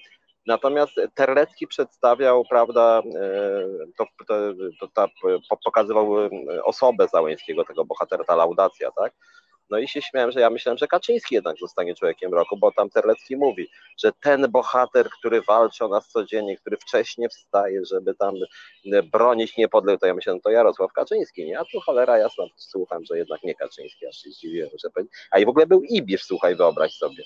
natomiast 0.47 0.93
Terlecki 1.13 1.67
przedstawiał, 1.67 2.45
prawda, 2.49 3.01
e, 3.15 3.67
to, 3.97 4.05
to, 4.27 4.35
to, 4.89 4.97
to 5.49 5.57
pokazywał 5.65 6.13
osobę 6.63 7.07
Załęskiego, 7.07 7.65
tego 7.65 7.85
bohatera, 7.85 8.23
ta 8.23 8.35
laudacja, 8.35 8.91
tak? 8.91 9.13
No 9.69 9.77
i 9.77 9.87
się 9.87 10.01
śmiałem, 10.01 10.31
że 10.31 10.39
ja 10.39 10.49
myślałem, 10.49 10.77
że 10.77 10.87
Kaczyński 10.87 11.35
jednak 11.35 11.57
zostanie 11.57 11.95
człowiekiem 11.95 12.33
roku, 12.33 12.57
bo 12.57 12.71
tam 12.71 12.89
Terlecki 12.89 13.37
mówi, 13.37 13.69
że 13.97 14.11
ten 14.21 14.51
bohater, 14.51 15.09
który 15.09 15.41
walczy 15.41 15.85
o 15.85 15.87
nas 15.87 16.09
codziennie, 16.09 16.57
który 16.57 16.77
wcześniej 16.77 17.29
wstaje, 17.29 17.85
żeby 17.85 18.15
tam 18.15 18.35
bronić 19.13 19.57
niepodległości, 19.57 20.01
to 20.01 20.07
ja 20.07 20.13
myślałem, 20.13 20.41
to 20.41 20.49
Jarosław 20.49 20.93
Kaczyński, 20.93 21.45
nie? 21.45 21.59
A 21.59 21.65
tu 21.65 21.79
cholera 21.79 22.17
jasna, 22.17 22.43
słucham, 22.55 23.05
że 23.05 23.17
jednak 23.17 23.43
nie 23.43 23.55
Kaczyński, 23.55 24.07
aż 24.07 24.15
się 24.15 24.29
zdziwiłem, 24.29 24.69
że. 24.83 24.89
A 25.31 25.39
i 25.39 25.45
w 25.45 25.49
ogóle 25.49 25.67
był 25.67 25.83
Ibisz, 25.83 26.23
słuchaj, 26.23 26.55
wyobraź 26.55 26.93
sobie. 26.93 27.23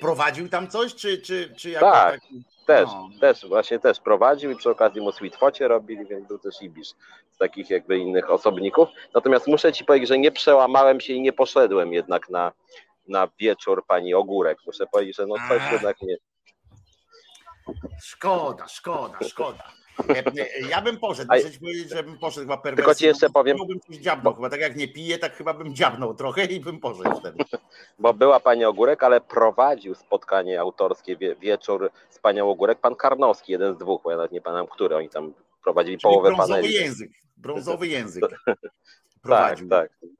Prowadził 0.00 0.48
tam 0.48 0.68
coś, 0.68 0.94
czy, 0.94 1.18
czy, 1.18 1.54
czy 1.56 1.70
jak 1.70 1.80
tak, 1.80 2.20
taki... 2.20 2.44
też, 2.66 2.86
no. 2.86 3.08
też, 3.20 3.46
właśnie 3.46 3.78
też 3.78 4.00
prowadził 4.00 4.50
i 4.50 4.56
przy 4.56 4.70
okazji 4.70 5.00
mu 5.00 5.12
Sweetfocie 5.12 5.68
robili, 5.68 6.06
więc 6.06 6.28
był 6.28 6.38
też 6.38 6.62
Ibisz 6.62 6.88
z 7.30 7.38
takich 7.38 7.70
jakby 7.70 7.98
innych 7.98 8.30
osobników. 8.30 8.88
Natomiast 9.14 9.46
muszę 9.46 9.72
ci 9.72 9.84
powiedzieć, 9.84 10.08
że 10.08 10.18
nie 10.18 10.32
przełamałem 10.32 11.00
się 11.00 11.12
i 11.12 11.20
nie 11.20 11.32
poszedłem 11.32 11.92
jednak 11.92 12.30
na, 12.30 12.52
na 13.08 13.28
wieczór 13.38 13.84
pani 13.86 14.14
Ogórek. 14.14 14.58
Muszę 14.66 14.86
powiedzieć, 14.86 15.16
że 15.16 15.26
no 15.26 15.34
coś 15.48 15.62
Ach. 15.62 15.72
jednak 15.72 16.02
nie... 16.02 16.16
Szkoda, 18.02 18.68
szkoda, 18.68 19.18
szkoda. 19.28 19.79
Ja 20.70 20.80
bym 20.82 20.98
poszedł, 20.98 21.32
muszę 21.34 21.50
ci 21.50 21.60
powiedzieć, 21.60 21.90
że 21.90 22.02
bym 22.02 22.18
poszedł 22.18 22.46
chyba 22.46 22.56
perwersji. 22.56 22.84
Tylko 22.84 22.94
ci 22.98 23.04
jeszcze 23.04 23.30
powiem. 23.30 23.56
Bym 23.68 23.80
coś 23.80 23.96
dziabnął, 23.96 24.34
chyba 24.34 24.50
tak 24.50 24.60
jak 24.60 24.76
nie 24.76 24.88
piję, 24.88 25.18
tak 25.18 25.36
chyba 25.36 25.54
bym 25.54 25.74
dziabnął 25.74 26.14
trochę 26.14 26.44
i 26.44 26.60
bym 26.60 26.80
poszedł 26.80 27.20
wtedy. 27.20 27.44
Bo 27.98 28.14
była 28.14 28.40
pani 28.40 28.64
Ogórek, 28.64 29.02
ale 29.02 29.20
prowadził 29.20 29.94
spotkanie 29.94 30.60
autorskie 30.60 31.16
wie, 31.16 31.36
wieczór 31.36 31.90
z 32.10 32.18
panią 32.18 32.50
Ogórek 32.50 32.80
pan 32.80 32.96
Karnowski, 32.96 33.52
jeden 33.52 33.74
z 33.74 33.78
dwóch, 33.78 34.02
bo 34.02 34.10
ja 34.10 34.16
nawet 34.16 34.32
nie 34.32 34.40
pamiętam, 34.40 34.66
który 34.66 34.96
oni 34.96 35.08
tam 35.08 35.34
prowadzili 35.62 35.98
Czyli 35.98 36.12
połowę 36.12 36.28
brązowy 36.28 36.52
paneli. 36.52 36.74
język, 36.74 37.10
brązowy 37.36 37.88
język 37.88 38.24
prowadził. 39.22 39.68
Tak, 39.68 39.88
tak. 40.00 40.10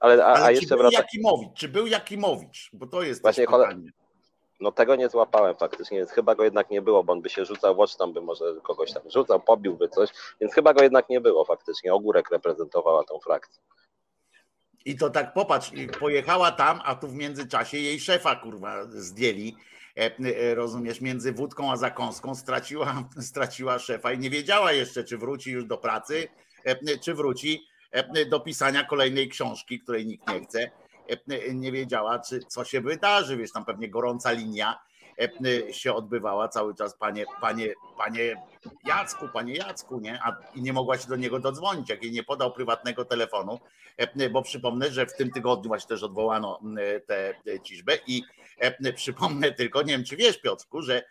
Ale, 0.00 0.24
a, 0.24 0.28
ale 0.28 0.44
a 0.44 0.50
jeszcze 0.50 0.66
czy 0.66 0.74
był 0.74 0.78
wraca... 0.78 0.98
Jakimowicz, 0.98 1.52
czy 1.56 1.68
był 1.68 1.86
Jakimowicz? 1.86 2.70
Bo 2.72 2.86
to 2.86 3.02
jest 3.02 3.22
Właśnie 3.22 3.46
pytanie. 3.46 3.90
No 4.64 4.72
tego 4.72 4.96
nie 4.96 5.08
złapałem 5.08 5.56
faktycznie, 5.56 5.98
więc 5.98 6.10
chyba 6.10 6.34
go 6.34 6.44
jednak 6.44 6.70
nie 6.70 6.82
było, 6.82 7.04
bo 7.04 7.12
on 7.12 7.22
by 7.22 7.30
się 7.30 7.44
rzucał 7.44 7.76
w 7.76 7.80
oczy, 7.80 7.98
tam 7.98 8.12
by 8.12 8.20
może 8.20 8.44
kogoś 8.62 8.92
tam 8.92 9.02
rzucał, 9.10 9.40
pobiłby 9.40 9.88
coś, 9.88 10.10
więc 10.40 10.54
chyba 10.54 10.74
go 10.74 10.82
jednak 10.82 11.08
nie 11.08 11.20
było 11.20 11.44
faktycznie. 11.44 11.94
Ogórek 11.94 12.30
reprezentowała 12.30 13.04
tą 13.04 13.20
frakcję. 13.20 13.62
I 14.84 14.96
to 14.96 15.10
tak 15.10 15.32
popatrz, 15.32 15.70
pojechała 16.00 16.52
tam, 16.52 16.80
a 16.84 16.94
tu 16.94 17.08
w 17.08 17.14
międzyczasie 17.14 17.78
jej 17.78 18.00
szefa 18.00 18.36
kurwa 18.36 18.84
zdjęli. 18.84 19.56
E, 19.98 20.10
e, 20.18 20.54
rozumiesz, 20.54 21.00
między 21.00 21.32
wódką 21.32 21.72
a 21.72 21.76
zakąską 21.76 22.34
straciła, 22.34 23.04
straciła 23.30 23.78
szefa 23.78 24.12
i 24.12 24.18
nie 24.18 24.30
wiedziała 24.30 24.72
jeszcze, 24.72 25.04
czy 25.04 25.18
wróci 25.18 25.50
już 25.50 25.64
do 25.64 25.78
pracy, 25.78 26.28
e, 26.64 26.98
czy 26.98 27.14
wróci 27.14 27.66
do 28.30 28.40
pisania 28.40 28.84
kolejnej 28.84 29.28
książki, 29.28 29.80
której 29.80 30.06
nikt 30.06 30.28
nie 30.28 30.40
chce 30.40 30.70
nie 31.54 31.72
wiedziała, 31.72 32.18
czy 32.18 32.40
co 32.40 32.64
się 32.64 32.80
wydarzy, 32.80 33.36
wiesz, 33.36 33.52
tam 33.52 33.64
pewnie 33.64 33.88
gorąca 33.88 34.32
linia 34.32 34.78
e, 35.18 35.72
się 35.72 35.94
odbywała 35.94 36.48
cały 36.48 36.74
czas, 36.74 36.96
panie, 36.96 37.24
panie, 37.40 37.74
panie 37.98 38.42
Jacku, 38.84 39.28
panie 39.32 39.54
Jacku, 39.54 40.00
nie? 40.00 40.22
A, 40.22 40.36
I 40.54 40.62
nie 40.62 40.72
mogła 40.72 40.98
się 40.98 41.08
do 41.08 41.16
niego 41.16 41.38
dodzwonić, 41.38 41.90
jak 41.90 42.02
jej 42.02 42.12
nie 42.12 42.22
podał 42.22 42.52
prywatnego 42.52 43.04
telefonu, 43.04 43.60
e, 43.96 44.30
bo 44.30 44.42
przypomnę, 44.42 44.90
że 44.90 45.06
w 45.06 45.16
tym 45.16 45.30
tygodniu 45.30 45.68
właśnie 45.68 45.88
też 45.88 46.02
odwołano 46.02 46.60
tę 47.06 47.34
ciżbę 47.62 47.92
i 48.06 48.22
przypomnę 48.96 49.52
tylko, 49.52 49.82
nie 49.82 49.92
wiem 49.92 50.04
czy 50.04 50.16
wiesz 50.16 50.40
Piotrku, 50.40 50.82
że 50.82 51.02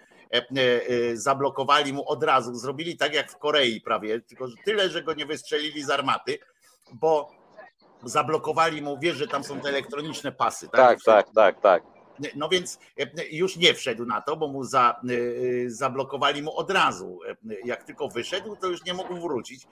zablokowali 1.13 1.93
mu 1.93 2.09
od 2.09 2.23
razu, 2.23 2.55
zrobili 2.55 2.97
tak 2.97 3.13
jak 3.13 3.31
w 3.31 3.37
Korei 3.37 3.81
prawie, 3.81 4.21
tylko 4.21 4.47
tyle, 4.65 4.89
że 4.89 5.03
go 5.03 5.13
nie 5.13 5.25
wystrzelili 5.25 5.83
z 5.83 5.89
armaty, 5.89 6.39
bo 6.93 7.42
zablokowali 8.05 8.81
mu, 8.81 8.97
wiesz, 8.99 9.17
że 9.17 9.27
tam 9.27 9.43
są 9.43 9.59
te 9.59 9.69
elektroniczne 9.69 10.31
pasy. 10.31 10.69
Tak, 10.69 11.03
tak, 11.03 11.03
tak, 11.03 11.33
tak, 11.35 11.61
tak. 11.61 11.83
No 12.35 12.49
więc 12.49 12.79
e, 12.99 13.27
już 13.31 13.57
nie 13.57 13.73
wszedł 13.73 14.05
na 14.05 14.21
to, 14.21 14.35
bo 14.35 14.47
mu 14.47 14.63
za, 14.63 15.01
e, 15.03 15.69
zablokowali 15.69 16.41
mu 16.41 16.57
od 16.57 16.71
razu. 16.71 17.19
E, 17.27 17.55
jak 17.65 17.83
tylko 17.83 18.07
wyszedł, 18.07 18.55
to 18.55 18.67
już 18.67 18.85
nie 18.85 18.93
mógł 18.93 19.15
wrócić 19.15 19.67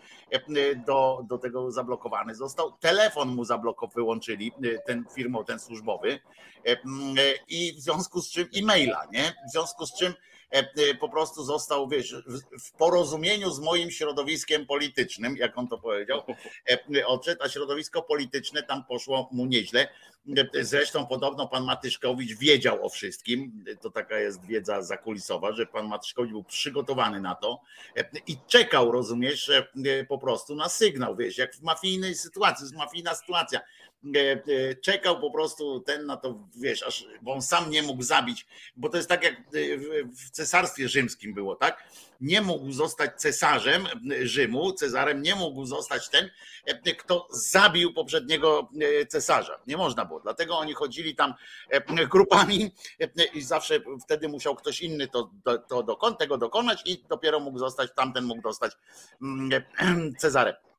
do, 0.85 1.21
do 1.29 1.37
tego 1.37 1.71
zablokowany 1.71 2.35
został. 2.35 2.71
Telefon 2.71 3.29
mu 3.29 3.45
zablokował, 3.45 3.93
wyłączyli, 3.95 4.51
ten 4.85 5.05
firmą, 5.15 5.43
ten 5.43 5.59
służbowy 5.59 6.19
i 7.47 7.73
w 7.77 7.81
związku 7.81 8.21
z 8.21 8.31
czym 8.31 8.47
e-maila, 8.55 9.07
nie? 9.11 9.33
W 9.47 9.51
związku 9.51 9.85
z 9.85 9.97
czym 9.97 10.13
E, 10.13 10.13
e, 10.13 10.30
po 10.99 11.09
prostu 11.09 11.43
został, 11.43 11.87
wiesz, 11.87 12.15
w 12.63 12.71
porozumieniu 12.71 13.51
z 13.51 13.59
moim 13.59 13.91
środowiskiem 13.91 14.65
politycznym, 14.65 15.37
jak 15.37 15.57
on 15.57 15.67
to 15.67 15.77
powiedział, 15.77 16.23
e, 16.95 17.07
odszedł, 17.07 17.43
a 17.43 17.49
środowisko 17.49 18.01
polityczne 18.01 18.63
tam 18.63 18.85
poszło 18.85 19.29
mu 19.31 19.45
nieźle. 19.45 19.87
Zresztą 20.61 21.07
podobno 21.07 21.47
pan 21.47 21.63
Matyszkowicz 21.63 22.37
wiedział 22.37 22.85
o 22.85 22.89
wszystkim, 22.89 23.65
to 23.81 23.89
taka 23.89 24.19
jest 24.19 24.45
wiedza 24.45 24.81
zakulisowa, 24.81 25.51
że 25.51 25.65
pan 25.65 25.87
Matyszkowicz 25.87 26.31
był 26.31 26.43
przygotowany 26.43 27.21
na 27.21 27.35
to 27.35 27.61
i 28.27 28.37
czekał, 28.47 28.91
rozumiesz, 28.91 29.51
po 30.07 30.17
prostu 30.17 30.55
na 30.55 30.69
sygnał, 30.69 31.15
wiesz, 31.15 31.37
jak 31.37 31.55
w 31.55 31.61
mafijnej 31.61 32.15
sytuacji, 32.15 32.63
jest 32.63 32.75
mafijna 32.75 33.15
sytuacja 33.15 33.59
E, 33.59 33.80
e, 33.80 33.80
czekał 34.81 35.19
po 35.19 35.31
prostu 35.31 35.79
ten 35.79 36.05
na 36.05 36.17
to, 36.17 36.47
wiesz, 36.55 36.83
aż, 36.83 37.05
bo 37.21 37.33
on 37.33 37.41
sam 37.41 37.69
nie 37.69 37.83
mógł 37.83 38.03
zabić, 38.03 38.45
bo 38.75 38.89
to 38.89 38.97
jest 38.97 39.09
tak 39.09 39.23
jak 39.23 39.35
w 40.25 40.29
cesarstwie 40.29 40.89
rzymskim 40.89 41.33
było, 41.33 41.55
tak? 41.55 41.83
Nie 42.21 42.41
mógł 42.41 42.71
zostać 42.71 43.21
cesarzem 43.21 43.87
Rzymu, 44.21 44.73
Cezarem 44.73 45.21
nie 45.21 45.35
mógł 45.35 45.65
zostać 45.65 46.09
ten, 46.09 46.29
e, 46.65 46.95
kto 46.95 47.27
zabił 47.31 47.93
poprzedniego 47.93 48.69
cesarza. 49.09 49.59
Nie 49.67 49.77
można 49.77 50.05
było. 50.05 50.19
Dlatego 50.19 50.57
oni 50.57 50.73
chodzili 50.73 51.15
tam 51.15 51.33
grupami 52.11 52.71
i 53.33 53.41
zawsze 53.41 53.79
wtedy 54.03 54.29
musiał 54.29 54.55
ktoś 54.55 54.81
inny 54.81 55.07
to, 55.07 55.31
to, 55.43 55.83
to 55.83 56.15
tego 56.19 56.37
dokonać 56.37 56.81
i 56.85 57.03
dopiero 57.09 57.39
mógł 57.39 57.59
zostać, 57.59 57.89
tamten 57.95 58.23
mógł 58.23 58.41
zostać 58.41 58.71
mm, 59.21 59.61
Cezarem. 60.21 60.70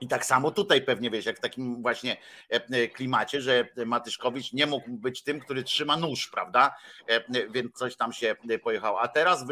I 0.00 0.08
tak 0.08 0.26
samo 0.26 0.50
tutaj 0.50 0.82
pewnie 0.82 1.10
wiesz, 1.10 1.26
jak 1.26 1.36
w 1.36 1.40
takim 1.40 1.82
właśnie 1.82 2.16
e, 2.52 2.66
e, 2.70 2.88
klimacie, 2.88 3.40
że 3.40 3.68
Matyszkowicz 3.86 4.52
nie 4.52 4.66
mógł 4.66 4.90
być 4.90 5.22
tym, 5.22 5.40
który 5.40 5.62
trzyma 5.62 5.96
nóż, 5.96 6.28
prawda? 6.28 6.76
E, 7.06 7.48
więc 7.50 7.74
coś 7.74 7.96
tam 7.96 8.12
się 8.12 8.36
pojechało. 8.62 9.00
A 9.00 9.08
teraz, 9.08 9.44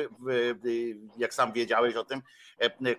jak 1.17 1.35
sam 1.35 1.53
wiedziałeś 1.53 1.95
o 1.95 2.05
tym, 2.05 2.23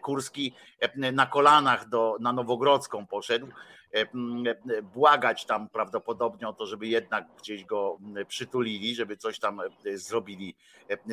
Kurski 0.02 0.54
na 0.96 1.26
kolanach 1.26 1.90
do, 1.90 2.18
na 2.20 2.34
Nowogrodzką 2.34 3.08
poszedł 3.08 3.48
błagać 4.94 5.46
tam 5.46 5.70
prawdopodobnie 5.70 6.48
o 6.48 6.54
to, 6.54 6.66
żeby 6.66 6.88
jednak 6.88 7.26
gdzieś 7.40 7.66
go 7.66 7.98
przytulili, 8.28 8.96
żeby 8.96 9.18
coś 9.18 9.40
tam 9.40 9.62
zrobili 9.94 10.56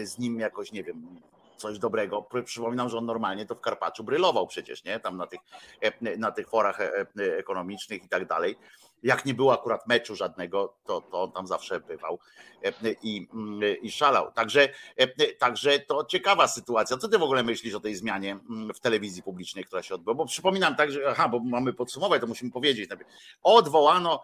z 0.05 0.19
nim 0.19 0.41
jakoś, 0.41 0.73
nie 0.73 0.85
wiem, 0.85 1.21
coś 1.61 1.79
dobrego. 1.79 2.27
Przypominam, 2.45 2.89
że 2.89 2.99
on 2.99 3.07
normalnie 3.07 3.47
to 3.47 3.55
w 3.55 3.61
Karpaczu 3.61 4.05
brylował 4.05 4.47
przecież, 4.47 4.85
nie? 4.85 5.01
Tam 5.01 5.17
na 5.17 5.27
tych, 5.27 5.41
e, 5.81 6.17
na 6.17 6.33
tych 6.33 6.49
forach 6.49 6.81
e, 6.81 6.93
e, 7.01 7.07
ekonomicznych 7.39 8.05
i 8.05 8.09
tak 8.09 8.27
dalej. 8.27 8.59
Jak 9.03 9.25
nie 9.25 9.35
było 9.35 9.53
akurat 9.53 9.87
meczu 9.87 10.17
żadnego, 10.17 10.75
to, 10.85 11.01
to 11.01 11.23
on 11.23 11.33
tam 11.33 11.47
zawsze 11.47 11.81
bywał 11.81 12.19
i, 13.03 13.29
mm, 13.33 13.61
i 13.83 13.91
szalał. 13.91 14.33
Także, 14.33 14.69
także 15.39 15.79
to 15.79 16.05
ciekawa 16.05 16.49
sytuacja. 16.49 16.97
Co 16.97 17.09
ty 17.09 17.19
w 17.19 17.23
ogóle 17.23 17.43
myślisz 17.43 17.75
o 17.75 17.81
tej 17.81 17.95
zmianie 17.95 18.33
mm, 18.51 18.75
w 18.75 18.81
telewizji 18.81 19.23
publicznej, 19.23 19.65
która 19.65 19.83
się 19.83 19.95
odbyła? 19.95 20.15
Bo 20.15 20.27
przypominam 20.27 20.77
także, 20.77 21.01
aha, 21.09 21.29
bo 21.29 21.41
mamy 21.41 21.73
podsumować, 21.73 22.21
to 22.21 22.27
musimy 22.27 22.51
powiedzieć. 22.51 22.91
Odwołano 23.43 24.23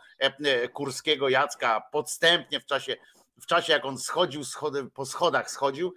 Kurskiego 0.72 1.28
Jacka 1.28 1.80
podstępnie 1.92 2.60
w 2.60 2.66
czasie, 2.66 2.96
w 3.40 3.46
czasie 3.46 3.72
jak 3.72 3.84
on 3.84 3.98
schodził 3.98 4.44
schody, 4.44 4.90
po 4.94 5.06
schodach 5.06 5.50
schodził, 5.50 5.94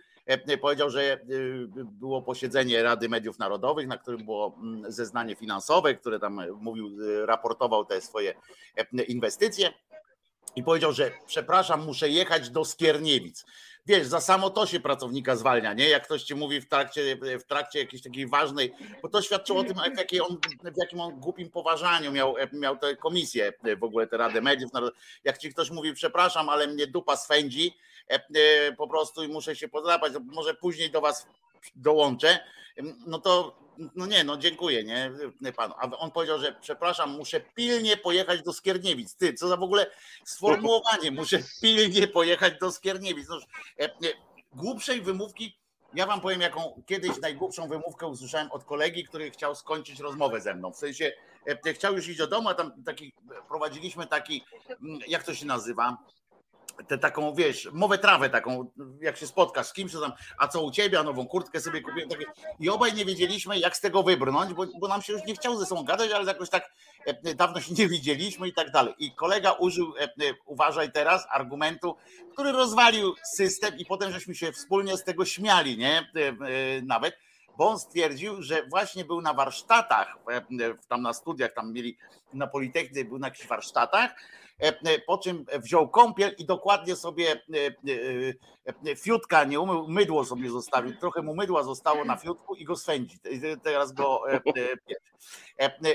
powiedział, 0.62 0.90
że 0.90 1.20
było 1.84 2.22
posiedzenie 2.22 2.84
Rady 2.84 3.10
Mediów 3.10 3.40
Narodowych, 3.40 3.88
na 3.88 3.98
którym 3.98 4.26
było 4.26 4.56
mm, 4.58 4.92
zeznanie 4.92 5.36
finansowe, 5.36 5.96
które 5.96 6.20
tam 6.20 6.42
mówił, 6.62 6.90
raportował 7.26 7.86
te 7.86 8.02
swoje 8.02 8.34
inwestycje 9.08 9.74
i 10.56 10.64
powiedział, 10.64 10.94
że 10.94 11.12
przepraszam, 11.28 11.86
muszę 11.86 12.10
jechać 12.10 12.50
do 12.50 12.66
Skierniewic 12.66 13.46
wiesz, 13.90 14.08
za 14.08 14.22
samo 14.22 14.50
to 14.50 14.66
się 14.66 14.80
pracownika 14.80 15.36
zwalnia, 15.36 15.74
nie? 15.74 15.90
Jak 15.90 16.04
ktoś 16.04 16.24
ci 16.24 16.36
mówi 16.36 16.62
w 16.62 16.68
trakcie, 16.68 17.18
w 17.40 17.44
trakcie 17.44 17.80
jakiejś 17.80 18.04
takiej 18.04 18.28
ważnej, 18.28 18.74
bo 19.02 19.10
to 19.10 19.22
świadczyło 19.22 19.60
o 19.60 19.64
tym, 19.64 19.78
w, 19.96 19.98
jakiej 19.98 20.22
on, 20.22 20.38
w 20.64 20.78
jakim 20.78 21.02
on 21.02 21.20
głupim 21.20 21.50
poważaniu 21.50 22.12
miał, 22.12 22.36
miał 22.54 22.78
tę 22.78 22.96
komisję, 22.96 23.54
w 23.80 23.84
ogóle 23.84 24.08
tę 24.08 24.18
Radę 24.18 24.42
Mediów. 24.42 24.72
Jak 25.24 25.38
ci 25.38 25.54
ktoś 25.54 25.72
mówi, 25.72 25.94
przepraszam, 25.94 26.50
ale 26.50 26.68
mnie 26.68 26.88
dupa 26.88 27.18
swędzi, 27.18 27.68
e, 27.68 27.72
e, 27.72 27.89
po 28.78 28.88
prostu 28.88 29.24
i 29.24 29.28
muszę 29.28 29.56
się 29.56 29.68
podrapać, 29.68 30.14
może 30.24 30.54
później 30.54 30.92
do 30.92 31.02
was 31.02 31.28
dołączę, 31.76 32.40
no 33.08 33.20
to 33.20 33.60
no 33.96 34.06
nie, 34.06 34.24
no 34.24 34.38
dziękuję, 34.38 34.84
nie, 34.84 35.12
panu. 35.54 35.74
A 35.78 35.98
on 35.98 36.12
powiedział, 36.12 36.40
że 36.40 36.56
przepraszam, 36.62 37.18
muszę 37.18 37.40
pilnie 37.40 37.98
pojechać 37.98 38.42
do 38.42 38.54
Skierniewic. 38.54 39.16
Ty, 39.16 39.34
co 39.34 39.48
za 39.48 39.58
w 39.58 39.64
ogóle 39.64 39.92
sformułowanie, 40.26 41.12
muszę 41.12 41.40
pilnie 41.62 42.08
pojechać 42.08 42.54
do 42.60 42.72
Skierniewic. 42.72 43.30
No, 43.30 43.40
e, 43.80 43.86
e, 43.86 43.90
głupszej 44.54 45.02
wymówki, 45.02 45.60
ja 45.94 46.06
wam 46.06 46.22
powiem, 46.22 46.42
jaką 46.42 46.84
kiedyś 46.86 47.12
najgłupszą 47.22 47.68
wymówkę 47.68 48.08
usłyszałem 48.08 48.52
od 48.52 48.64
kolegi, 48.64 49.04
który 49.04 49.32
chciał 49.32 49.56
skończyć 49.56 50.00
rozmowę 50.00 50.42
ze 50.42 50.56
mną. 50.56 50.72
W 50.72 50.78
sensie 50.78 51.12
e, 51.66 51.74
chciał 51.74 51.96
już 51.96 52.08
iść 52.08 52.18
do 52.18 52.28
domu, 52.28 52.50
a 52.50 52.54
tam 52.54 52.84
taki, 52.84 53.14
prowadziliśmy 53.48 54.08
taki, 54.08 54.44
mm, 54.70 55.00
jak 55.08 55.24
to 55.24 55.36
się 55.36 55.46
nazywa? 55.46 55.98
Tę 56.88 56.98
taką, 56.98 57.34
wiesz, 57.34 57.70
mowę 57.74 57.98
trawę 57.98 58.30
taką, 58.30 58.72
jak 59.02 59.18
się 59.18 59.28
spotkasz 59.28 59.68
z 59.68 59.74
kimś, 59.74 59.92
tam, 59.92 60.14
a 60.38 60.48
co 60.48 60.64
u 60.64 60.72
ciebie, 60.72 61.00
a 61.00 61.04
nową 61.04 61.28
kurtkę 61.28 61.62
sobie 61.62 61.82
kupiłem. 61.82 62.10
Takie. 62.10 62.26
I 62.60 62.70
obaj 62.70 62.94
nie 62.94 63.06
wiedzieliśmy, 63.06 63.60
jak 63.60 63.78
z 63.78 63.82
tego 63.82 64.04
wybrnąć, 64.04 64.54
bo, 64.54 64.66
bo 64.80 64.88
nam 64.88 65.02
się 65.02 65.14
już 65.14 65.24
nie 65.24 65.36
chciało 65.36 65.58
ze 65.58 65.66
sobą 65.66 65.84
gadać, 65.84 66.12
ale 66.12 66.26
jakoś 66.26 66.50
tak 66.50 66.74
e, 67.06 67.36
dawno 67.36 67.62
się 67.62 67.74
nie 67.80 67.88
widzieliśmy 67.88 68.48
i 68.48 68.54
tak 68.54 68.72
dalej. 68.72 68.94
I 69.00 69.12
kolega 69.16 69.52
użył, 69.52 69.94
e, 69.98 70.04
e, 70.04 70.10
uważaj 70.46 70.92
teraz, 70.92 71.28
argumentu, 71.32 71.96
który 72.34 72.52
rozwalił 72.52 73.16
system 73.24 73.78
i 73.78 73.86
potem 73.86 74.12
żeśmy 74.12 74.36
się 74.36 74.52
wspólnie 74.52 74.98
z 74.98 75.04
tego 75.04 75.26
śmiali, 75.26 75.78
nie? 75.78 76.12
Nawet 76.84 77.18
bo 77.60 77.70
on 77.70 77.80
stwierdził, 77.80 78.42
że 78.42 78.64
właśnie 78.68 79.06
był 79.06 79.22
na 79.22 79.34
warsztatach, 79.34 80.18
tam 80.88 81.02
na 81.02 81.14
studiach, 81.14 81.54
tam 81.54 81.74
mieli 81.74 81.98
na 82.34 82.48
Politechnice, 82.48 83.06
był 83.06 83.20
na 83.20 83.28
jakichś 83.28 83.48
warsztatach 83.48 84.16
E, 84.60 84.68
e, 84.68 85.00
po 85.00 85.18
czym 85.18 85.46
wziął 85.60 85.90
kąpiel 85.90 86.36
i 86.38 86.46
dokładnie 86.46 86.96
sobie 86.96 87.42
e, 88.86 88.96
fiutka 88.96 89.44
nie 89.44 89.60
umył, 89.60 89.88
mydło 89.88 90.26
sobie 90.26 90.50
zostawił, 90.50 90.96
trochę 90.96 91.22
mu 91.22 91.36
mydła 91.36 91.64
zostało 91.64 92.06
na 92.06 92.18
fiutku 92.18 92.56
i 92.56 92.66
go 92.66 92.76
swędzi. 92.76 93.20
Teraz 93.64 93.92
go 93.92 94.24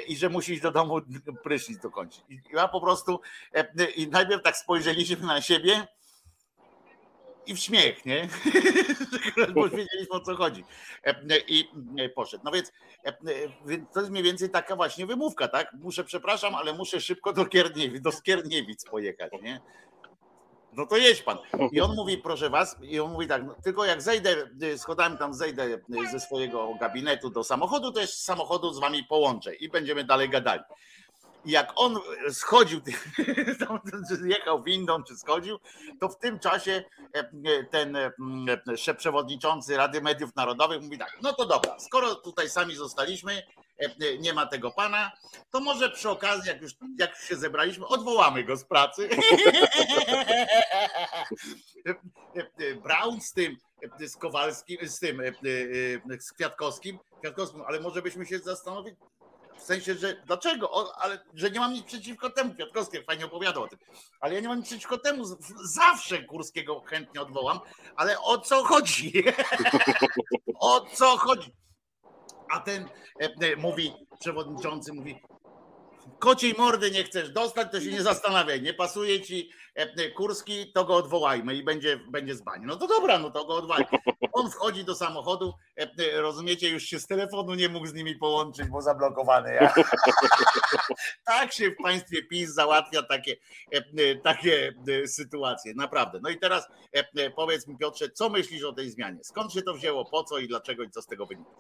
i 0.08 0.16
że 0.16 0.28
musi 0.28 0.52
iść 0.52 0.62
do 0.62 0.70
domu 0.70 1.00
prysznic 1.42 1.78
dokończyć. 1.78 2.22
I 2.28 2.40
ja 2.52 2.68
po 2.68 2.80
prostu 2.80 3.20
i 3.96 4.08
najpierw 4.08 4.42
tak 4.42 4.56
spojrzeliśmy 4.56 5.26
na 5.26 5.40
siebie 5.40 5.86
i 7.46 7.54
w 7.54 7.58
śmiech, 7.58 8.06
nie? 8.06 8.28
Bo 9.54 9.68
wiedzieliśmy 9.68 10.10
o 10.10 10.20
co 10.20 10.36
chodzi. 10.36 10.64
I 11.48 11.68
poszedł. 12.14 12.44
No 12.44 12.50
więc, 12.50 12.72
to 13.92 14.00
jest 14.00 14.12
mniej 14.12 14.22
więcej 14.22 14.50
taka 14.50 14.76
właśnie 14.76 15.06
wymówka, 15.06 15.48
tak? 15.48 15.72
Muszę, 15.72 16.04
przepraszam, 16.04 16.54
ale 16.54 16.74
muszę 16.74 17.00
szybko 17.00 17.32
do 17.32 17.44
Skierniewic, 17.44 18.02
do 18.02 18.12
Skierniewic 18.12 18.84
pojechać, 18.84 19.32
nie? 19.42 19.60
No 20.76 20.86
to 20.86 20.96
jedź 20.96 21.22
pan. 21.22 21.38
I 21.72 21.80
on 21.80 21.94
mówi, 21.96 22.18
proszę 22.18 22.50
was, 22.50 22.76
i 22.82 23.00
on 23.00 23.12
mówi 23.12 23.26
tak, 23.26 23.44
no, 23.46 23.54
tylko 23.64 23.84
jak 23.84 24.02
zejdę 24.02 24.36
schodami, 24.76 25.18
tam 25.18 25.34
zejdę 25.34 25.80
ze 26.12 26.20
swojego 26.20 26.74
gabinetu 26.80 27.30
do 27.30 27.44
samochodu, 27.44 27.92
to 27.92 28.00
jest 28.00 28.12
z 28.12 28.24
samochodu 28.24 28.72
z 28.72 28.78
wami 28.78 29.04
połączę 29.04 29.54
i 29.54 29.68
będziemy 29.68 30.04
dalej 30.04 30.28
gadali 30.28 30.62
jak 31.44 31.72
on 31.76 31.98
schodził, 32.30 32.80
jechał 34.24 34.62
windą 34.62 35.02
czy 35.02 35.16
schodził, 35.16 35.58
to 36.00 36.08
w 36.08 36.18
tym 36.18 36.38
czasie 36.38 36.84
e, 37.14 37.18
e, 37.18 37.64
ten 37.64 37.96
e, 37.96 38.12
przewodniczący 38.96 39.76
Rady 39.76 40.00
Mediów 40.00 40.36
Narodowych 40.36 40.82
mówi 40.82 40.98
tak, 40.98 41.18
no 41.22 41.32
to 41.32 41.46
dobra, 41.46 41.78
skoro 41.78 42.14
tutaj 42.14 42.50
sami 42.50 42.74
zostaliśmy, 42.74 43.42
nie 44.20 44.32
ma 44.32 44.46
tego 44.46 44.70
pana, 44.70 45.12
to 45.50 45.60
może 45.60 45.90
przy 45.90 46.10
okazji, 46.10 46.48
jak 46.48 46.62
już 46.62 46.72
jak 46.98 47.16
się 47.16 47.36
zebraliśmy, 47.36 47.86
odwołamy 47.86 48.44
go 48.44 48.56
z 48.56 48.64
pracy. 48.64 49.08
Brown 52.84 53.20
z 53.20 53.32
tym, 53.32 53.56
z 53.98 54.16
Kowalskim, 54.16 54.88
z 54.88 54.98
tym, 54.98 55.22
z 56.20 56.32
Kwiatkowskim, 56.32 56.98
Kwiatkowskim, 57.20 57.62
ale 57.66 57.80
może 57.80 58.02
byśmy 58.02 58.26
się 58.26 58.38
zastanowili, 58.38 58.96
w 59.58 59.62
sensie, 59.62 59.94
że 59.94 60.16
dlaczego? 60.26 60.70
O, 60.70 60.98
ale 60.98 61.18
że 61.34 61.50
nie 61.50 61.60
mam 61.60 61.72
nic 61.72 61.86
przeciwko 61.86 62.30
temu. 62.30 62.54
Kwiatkowski 62.54 63.02
fajnie 63.02 63.26
opowiadał 63.26 63.62
o 63.62 63.68
tym. 63.68 63.78
Ale 64.20 64.34
ja 64.34 64.40
nie 64.40 64.48
mam 64.48 64.58
nic 64.58 64.66
przeciwko 64.66 64.98
temu. 64.98 65.24
Zawsze 65.64 66.22
Kurskiego 66.22 66.80
chętnie 66.80 67.20
odwołam, 67.20 67.60
ale 67.96 68.20
o 68.20 68.38
co 68.38 68.64
chodzi? 68.64 69.24
o 70.60 70.86
co 70.92 71.16
chodzi? 71.16 71.52
A 72.50 72.60
ten 72.60 72.88
e, 73.20 73.24
e, 73.24 73.56
mówi, 73.56 73.92
przewodniczący 74.20 74.92
mówi, 74.92 75.20
kociej 76.18 76.54
mordy 76.58 76.90
nie 76.90 77.04
chcesz 77.04 77.30
dostać, 77.30 77.72
to 77.72 77.80
się 77.80 77.90
nie 77.90 78.02
zastanawiaj. 78.02 78.62
Nie 78.62 78.74
pasuje 78.74 79.20
ci 79.20 79.50
Kurski, 80.14 80.72
to 80.72 80.84
go 80.84 80.96
odwołajmy 80.96 81.54
i 81.54 81.64
będzie, 81.64 81.96
będzie 81.96 82.34
z 82.34 82.42
bani. 82.42 82.66
No 82.66 82.76
to 82.76 82.86
dobra, 82.86 83.18
no 83.18 83.30
to 83.30 83.44
go 83.44 83.54
odwołaj. 83.54 83.84
On 84.32 84.50
wchodzi 84.50 84.84
do 84.84 84.94
samochodu, 84.94 85.54
rozumiecie, 86.16 86.68
już 86.68 86.82
się 86.82 87.00
z 87.00 87.06
telefonu 87.06 87.54
nie 87.54 87.68
mógł 87.68 87.86
z 87.86 87.94
nimi 87.94 88.14
połączyć, 88.14 88.68
bo 88.68 88.82
zablokowany. 88.82 89.54
Ja. 89.54 89.74
tak 91.26 91.52
się 91.52 91.70
w 91.70 91.76
państwie 91.82 92.22
PiS 92.22 92.54
załatwia 92.54 93.02
takie, 93.02 93.36
takie 94.22 94.72
sytuacje, 95.06 95.72
naprawdę. 95.76 96.20
No 96.22 96.28
i 96.28 96.38
teraz 96.38 96.68
powiedz 97.36 97.68
mi 97.68 97.78
Piotrze, 97.78 98.10
co 98.10 98.28
myślisz 98.28 98.64
o 98.64 98.72
tej 98.72 98.90
zmianie? 98.90 99.18
Skąd 99.22 99.52
się 99.52 99.62
to 99.62 99.74
wzięło, 99.74 100.04
po 100.04 100.24
co 100.24 100.38
i 100.38 100.48
dlaczego 100.48 100.82
i 100.82 100.90
co 100.90 101.02
z 101.02 101.06
tego 101.06 101.26
wynika? 101.26 101.50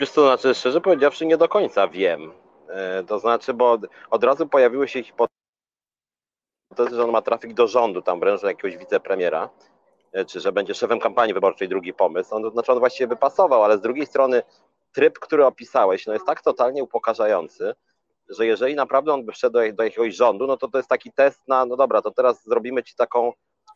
Wiesz 0.00 0.10
co, 0.10 0.22
znaczy 0.22 0.54
szczerze 0.54 0.80
powiedziawszy 0.80 1.26
nie 1.26 1.36
do 1.36 1.48
końca 1.48 1.88
wiem 1.88 2.32
E, 2.68 3.04
to 3.04 3.18
znaczy, 3.18 3.54
bo 3.54 3.78
od 4.10 4.24
razu 4.24 4.46
pojawiły 4.46 4.88
się 4.88 5.02
hipotezy, 5.02 5.45
że 6.78 7.04
on 7.04 7.10
ma 7.10 7.22
trafik 7.22 7.54
do 7.54 7.66
rządu, 7.68 8.02
tam 8.02 8.20
wręcz 8.20 8.40
do 8.40 8.48
jakiegoś 8.48 8.76
wicepremiera, 8.76 9.50
e, 10.12 10.24
czy 10.24 10.40
że 10.40 10.52
będzie 10.52 10.74
szefem 10.74 11.00
kampanii 11.00 11.34
wyborczej, 11.34 11.68
drugi 11.68 11.94
pomysł. 11.94 12.34
On, 12.34 12.50
znaczy 12.50 12.72
on 12.72 12.78
właściwie 12.78 13.16
ale 13.50 13.78
z 13.78 13.80
drugiej 13.80 14.06
strony 14.06 14.42
tryb, 14.92 15.18
który 15.18 15.46
opisałeś, 15.46 16.06
no 16.06 16.12
jest 16.12 16.26
tak 16.26 16.42
totalnie 16.42 16.84
upokarzający, 16.84 17.74
że 18.28 18.46
jeżeli 18.46 18.74
naprawdę 18.74 19.12
on 19.12 19.26
by 19.26 19.32
wszedł 19.32 19.52
do, 19.52 19.72
do 19.72 19.82
jakiegoś 19.82 20.14
rządu, 20.14 20.46
no 20.46 20.56
to 20.56 20.68
to 20.68 20.78
jest 20.78 20.88
taki 20.88 21.12
test 21.12 21.48
na, 21.48 21.66
no 21.66 21.76
dobra, 21.76 22.02
to 22.02 22.10
teraz 22.10 22.44
zrobimy 22.44 22.82
ci 22.82 22.94
taką 22.94 23.32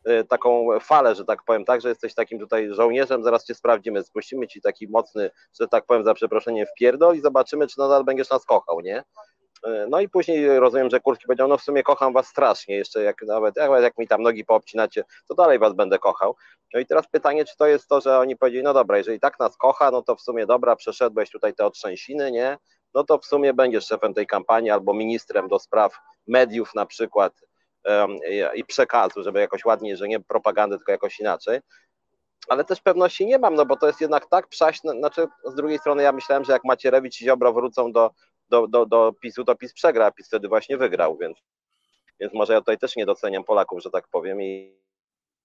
Y, 0.09 0.23
taką 0.23 0.67
falę, 0.79 1.15
że 1.15 1.25
tak 1.25 1.43
powiem, 1.43 1.65
tak, 1.65 1.81
że 1.81 1.89
jesteś 1.89 2.13
takim 2.13 2.39
tutaj 2.39 2.73
żołnierzem, 2.73 3.23
zaraz 3.23 3.45
cię 3.45 3.55
sprawdzimy, 3.55 4.03
spuścimy 4.03 4.47
ci 4.47 4.61
taki 4.61 4.87
mocny, 4.87 5.31
że 5.59 5.67
tak 5.67 5.85
powiem, 5.85 6.03
za 6.03 6.13
przeproszeniem 6.13 6.65
wpierdol 6.65 7.15
i 7.15 7.21
zobaczymy, 7.21 7.67
czy 7.67 7.79
nadal 7.79 8.03
będziesz 8.03 8.29
nas 8.29 8.45
kochał, 8.45 8.79
nie? 8.79 9.03
Y, 9.67 9.87
no 9.89 9.99
i 9.99 10.09
później 10.09 10.59
rozumiem, 10.59 10.89
że 10.89 10.99
Kurski 10.99 11.25
powiedział, 11.25 11.47
no 11.47 11.57
w 11.57 11.61
sumie 11.61 11.83
kocham 11.83 12.13
was 12.13 12.27
strasznie, 12.27 12.75
jeszcze 12.75 13.03
jak 13.03 13.21
nawet 13.21 13.55
jak, 13.57 13.81
jak 13.81 13.97
mi 13.97 14.07
tam 14.07 14.21
nogi 14.21 14.45
poobcinacie, 14.45 15.03
to 15.27 15.35
dalej 15.35 15.59
was 15.59 15.73
będę 15.73 15.99
kochał. 15.99 16.35
No 16.73 16.79
i 16.79 16.85
teraz 16.85 17.07
pytanie, 17.07 17.45
czy 17.45 17.57
to 17.57 17.67
jest 17.67 17.87
to, 17.87 18.01
że 18.01 18.19
oni 18.19 18.37
powiedzieli, 18.37 18.63
no 18.63 18.73
dobra, 18.73 18.97
jeżeli 18.97 19.19
tak 19.19 19.39
nas 19.39 19.57
kocha, 19.57 19.91
no 19.91 20.01
to 20.01 20.15
w 20.15 20.21
sumie 20.21 20.45
dobra, 20.45 20.75
przeszedłeś 20.75 21.29
tutaj 21.29 21.53
te 21.53 21.65
otrzęsiny, 21.65 22.31
nie? 22.31 22.57
No 22.93 23.03
to 23.03 23.17
w 23.17 23.25
sumie 23.25 23.53
będziesz 23.53 23.85
szefem 23.85 24.13
tej 24.13 24.27
kampanii 24.27 24.71
albo 24.71 24.93
ministrem 24.93 25.47
do 25.47 25.59
spraw 25.59 25.97
mediów 26.27 26.75
na 26.75 26.85
przykład, 26.85 27.33
i 28.55 28.65
przekazu, 28.65 29.23
żeby 29.23 29.39
jakoś 29.39 29.65
ładniej, 29.65 29.97
że 29.97 30.07
nie 30.07 30.19
propagandę, 30.19 30.77
tylko 30.77 30.91
jakoś 30.91 31.19
inaczej. 31.19 31.59
Ale 32.47 32.63
też 32.63 32.81
pewności 32.81 33.25
nie 33.25 33.39
mam, 33.39 33.55
no 33.55 33.65
bo 33.65 33.75
to 33.75 33.87
jest 33.87 34.01
jednak 34.01 34.29
tak 34.29 34.47
przaśne, 34.47 34.91
znaczy 34.91 35.27
z 35.45 35.55
drugiej 35.55 35.79
strony 35.79 36.03
ja 36.03 36.11
myślałem, 36.11 36.43
że 36.43 36.53
jak 36.53 36.63
Macierewicz 36.63 37.21
i 37.21 37.25
Ziobro 37.25 37.53
wrócą 37.53 37.91
do, 37.91 38.11
do, 38.51 38.67
do, 38.67 38.85
do 38.85 39.13
PiSu, 39.21 39.43
to 39.43 39.55
PiS 39.55 39.73
przegra, 39.73 40.05
a 40.05 40.11
PiS 40.11 40.27
wtedy 40.27 40.47
właśnie 40.47 40.77
wygrał, 40.77 41.17
więc, 41.17 41.37
więc 42.19 42.33
może 42.33 42.53
ja 42.53 42.59
tutaj 42.59 42.77
też 42.77 42.95
nie 42.95 43.05
doceniam 43.05 43.43
Polaków, 43.43 43.81
że 43.81 43.89
tak 43.89 44.07
powiem 44.07 44.41
i, 44.41 44.81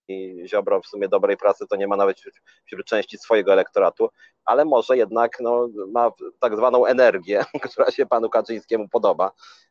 i 0.08 0.42
Ziobro 0.46 0.80
w 0.80 0.86
sumie 0.86 1.08
dobrej 1.08 1.36
pracy 1.36 1.66
to 1.70 1.76
nie 1.76 1.86
ma 1.86 1.96
nawet 1.96 2.16
wśród 2.64 2.86
części 2.86 3.18
swojego 3.18 3.52
elektoratu, 3.52 4.08
ale 4.44 4.64
może 4.64 4.96
jednak 4.96 5.40
no, 5.40 5.68
ma 5.88 6.10
tak 6.40 6.56
zwaną 6.56 6.86
energię, 6.86 7.44
która 7.70 7.90
się 7.90 8.06
panu 8.06 8.30
Kaczyńskiemu 8.30 8.88
podoba. 8.88 9.30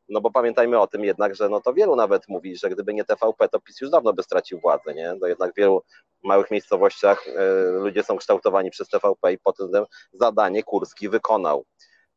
No 0.10 0.22
bo 0.22 0.32
pamiętajmy 0.32 0.80
o 0.80 0.88
tym 0.88 1.04
jednak, 1.04 1.36
że 1.36 1.50
no 1.50 1.62
to 1.62 1.74
wielu 1.74 1.96
nawet 1.96 2.28
mówi, 2.28 2.58
że 2.58 2.70
gdyby 2.70 2.94
nie 2.94 3.04
TVP, 3.04 3.50
to 3.50 3.60
PiS 3.60 3.82
już 3.82 3.90
dawno 3.90 4.14
by 4.14 4.24
stracił 4.24 4.60
władzę, 4.60 4.94
nie? 4.94 5.16
To 5.20 5.28
jednak 5.28 5.54
w 5.54 5.58
wielu 5.58 5.84
małych 6.24 6.52
miejscowościach 6.52 7.28
y, 7.28 7.32
ludzie 7.72 8.04
są 8.04 8.18
kształtowani 8.18 8.72
przez 8.72 8.90
TVP 8.90 9.34
i 9.34 9.38
pod 9.38 9.58
tym 9.58 9.86
zadanie 10.14 10.64
Kurski 10.64 11.10
wykonał. 11.10 11.66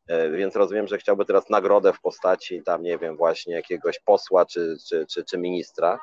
Y, 0.09 0.31
więc 0.31 0.55
rozumiem, 0.55 0.87
że 0.87 0.97
chciałby 0.97 1.25
teraz 1.25 1.49
nagrodę 1.49 1.93
w 1.93 2.01
postaci 2.01 2.63
tam, 2.63 2.83
nie 2.83 2.97
wiem, 2.97 3.17
właśnie 3.17 3.55
jakiegoś 3.55 3.99
posła 3.99 4.45
czy, 4.45 4.77
czy, 4.89 5.05
czy, 5.05 5.23
czy 5.23 5.37
ministra. 5.37 5.99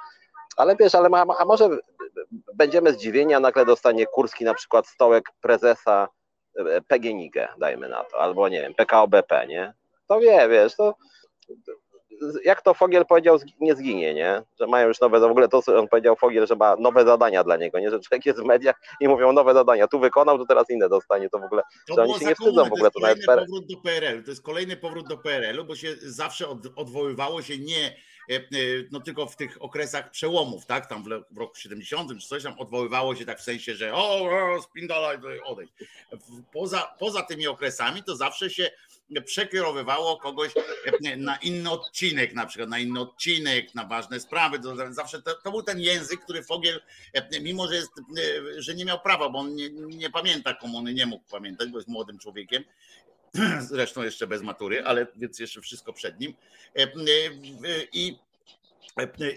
Ale 0.57 0.77
wiesz, 0.77 0.95
ale 0.95 1.09
ma, 1.09 1.25
a 1.39 1.45
może 1.45 1.69
będziemy 2.55 2.93
zdziwieni, 2.93 3.35
a 3.35 3.41
nagle 3.41 3.65
dostanie 3.65 4.07
Kurski 4.07 4.45
na 4.45 4.55
przykład 4.55 4.87
stołek 4.87 5.25
prezesa 5.41 6.09
e, 6.59 6.81
PGNiG, 6.81 7.35
dajmy 7.59 7.89
na 7.89 8.05
to, 8.05 8.21
albo 8.21 8.49
nie 8.49 8.61
wiem, 8.61 8.75
PKO 8.75 9.09
BP, 9.09 9.47
nie? 9.47 9.75
To 10.09 10.21
wie, 10.21 10.49
wiesz, 10.49 10.77
to 10.77 10.95
jak 12.45 12.63
to 12.63 12.75
Fogiel 12.75 13.07
powiedział, 13.07 13.39
nie 13.61 13.75
zginie, 13.75 14.15
nie? 14.15 14.43
Że 14.61 14.67
mają 14.67 14.89
już 14.89 15.01
nowe, 15.01 15.21
w 15.21 15.25
ogóle 15.25 15.49
to 15.49 15.61
on 15.79 15.89
powiedział 15.89 16.17
Fogiel, 16.17 16.47
że 16.47 16.57
ma 16.57 16.77
nowe 16.77 17.05
zadania 17.05 17.45
dla 17.45 17.57
niego, 17.57 17.79
nie? 17.79 17.91
Że 17.91 18.01
człowiek 18.01 18.27
jest 18.27 18.41
w 18.41 18.45
mediach 18.45 18.77
i 19.01 19.09
mówią 19.09 19.33
nowe 19.33 19.55
zadania, 19.55 19.89
tu 19.89 20.01
wykonał, 20.01 20.39
to 20.39 20.47
teraz 20.47 20.71
inne 20.71 20.89
dostanie, 20.89 21.29
to 21.31 21.39
w 21.39 21.45
ogóle, 21.45 21.63
To 21.87 21.95
że 21.95 22.03
oni 22.03 22.15
się 22.15 22.27
nie 22.27 22.35
wstydzą 22.35 22.65
w 22.65 22.73
ogóle, 22.73 22.91
to 22.91 23.01
to 23.01 23.09
jest 23.11 23.23
kolejny 23.23 23.27
powrót 23.57 23.67
do 23.69 23.77
PRL-u. 23.83 24.23
To 24.23 24.31
jest 24.31 24.43
kolejny 24.43 24.77
powrót 24.77 25.09
do 25.09 25.17
PRL-u, 25.19 25.65
bo 25.65 25.77
się 25.77 25.95
zawsze 26.03 26.49
od, 26.49 26.59
odwoływało 26.77 27.43
się 27.43 27.59
nie 27.59 27.97
e, 28.31 28.35
e, 28.35 28.41
no 28.93 29.01
tylko 29.01 29.27
w 29.27 29.37
tych 29.37 29.63
okresach 29.63 30.11
przełomów, 30.11 30.67
tak? 30.67 30.87
Tam 30.87 31.05
w, 31.05 31.39
roku 31.39 31.55
70 31.57 32.21
czy 32.21 32.29
coś 32.29 32.43
tam 32.43 32.59
odwoływało 32.59 33.15
się 33.15 33.25
tak 33.27 33.39
w 33.39 33.43
sensie, 33.43 33.75
że 33.75 33.95
o, 33.95 34.31
o 34.55 34.63
spindala 34.63 35.13
odejdź. 35.45 35.71
W- 36.13 36.43
Poza, 36.53 36.95
poza 36.99 37.23
tymi 37.23 37.47
okresami 37.47 38.03
to 38.03 38.17
zawsze 38.17 38.51
się 38.51 38.71
przekierowywało 39.25 40.17
kogoś 40.17 40.53
e, 41.05 41.17
na 41.17 41.37
inny 41.37 41.71
odcinek, 41.71 42.35
na 42.35 42.47
przykład 42.47 42.71
na 42.71 42.79
inny 42.79 43.01
odcinek, 43.01 43.75
na 43.75 43.85
ważne 43.85 44.21
sprawy. 44.21 44.59
Zawsze 44.91 45.23
to, 45.23 45.35
to 45.35 45.51
był 45.51 45.63
ten 45.63 45.81
język, 45.81 46.21
który 46.21 46.43
Fogiel, 46.43 46.81
e, 47.13 47.41
mimo 47.41 47.69
że 47.69 47.75
jest, 47.75 47.91
że 48.57 48.75
nie 48.75 48.85
miał 48.85 49.01
prawa, 49.01 49.29
bo 49.29 49.39
on 49.39 49.55
nie, 49.55 49.71
nie 49.71 50.11
pamięta 50.11 50.55
komuny, 50.55 50.95
nie 50.95 51.07
mógł 51.07 51.25
pamiętać, 51.31 51.69
bo 51.69 51.79
jest 51.79 51.89
młodym 51.89 52.19
człowiekiem, 52.19 52.65
zresztą 53.71 54.03
jeszcze 54.03 54.27
bez 54.27 54.43
matury, 54.43 54.85
ale 54.85 55.07
więc 55.17 55.39
jeszcze 55.39 55.61
wszystko 55.61 55.93
przed 55.93 56.21
nim. 56.21 56.35
E, 56.77 56.87
I 57.93 58.19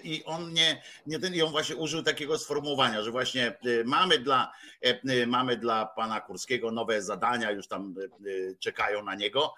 i 0.03 0.23
on 0.25 0.53
nie, 0.53 0.81
nie 1.05 1.19
ten, 1.19 1.35
i 1.35 1.41
on 1.41 1.51
właśnie 1.51 1.75
użył 1.75 2.03
takiego 2.03 2.37
sformułowania, 2.37 3.03
że 3.03 3.11
właśnie 3.11 3.47
e, 3.47 3.83
mamy 3.85 4.19
dla, 4.19 4.51
e, 4.81 5.27
mamy 5.27 5.57
dla 5.57 5.85
pana 5.85 6.21
Kurskiego 6.21 6.71
nowe 6.71 7.01
zadania, 7.01 7.51
już 7.51 7.67
tam 7.67 7.95
e, 7.99 8.55
czekają 8.55 9.03
na 9.03 9.15
niego, 9.15 9.53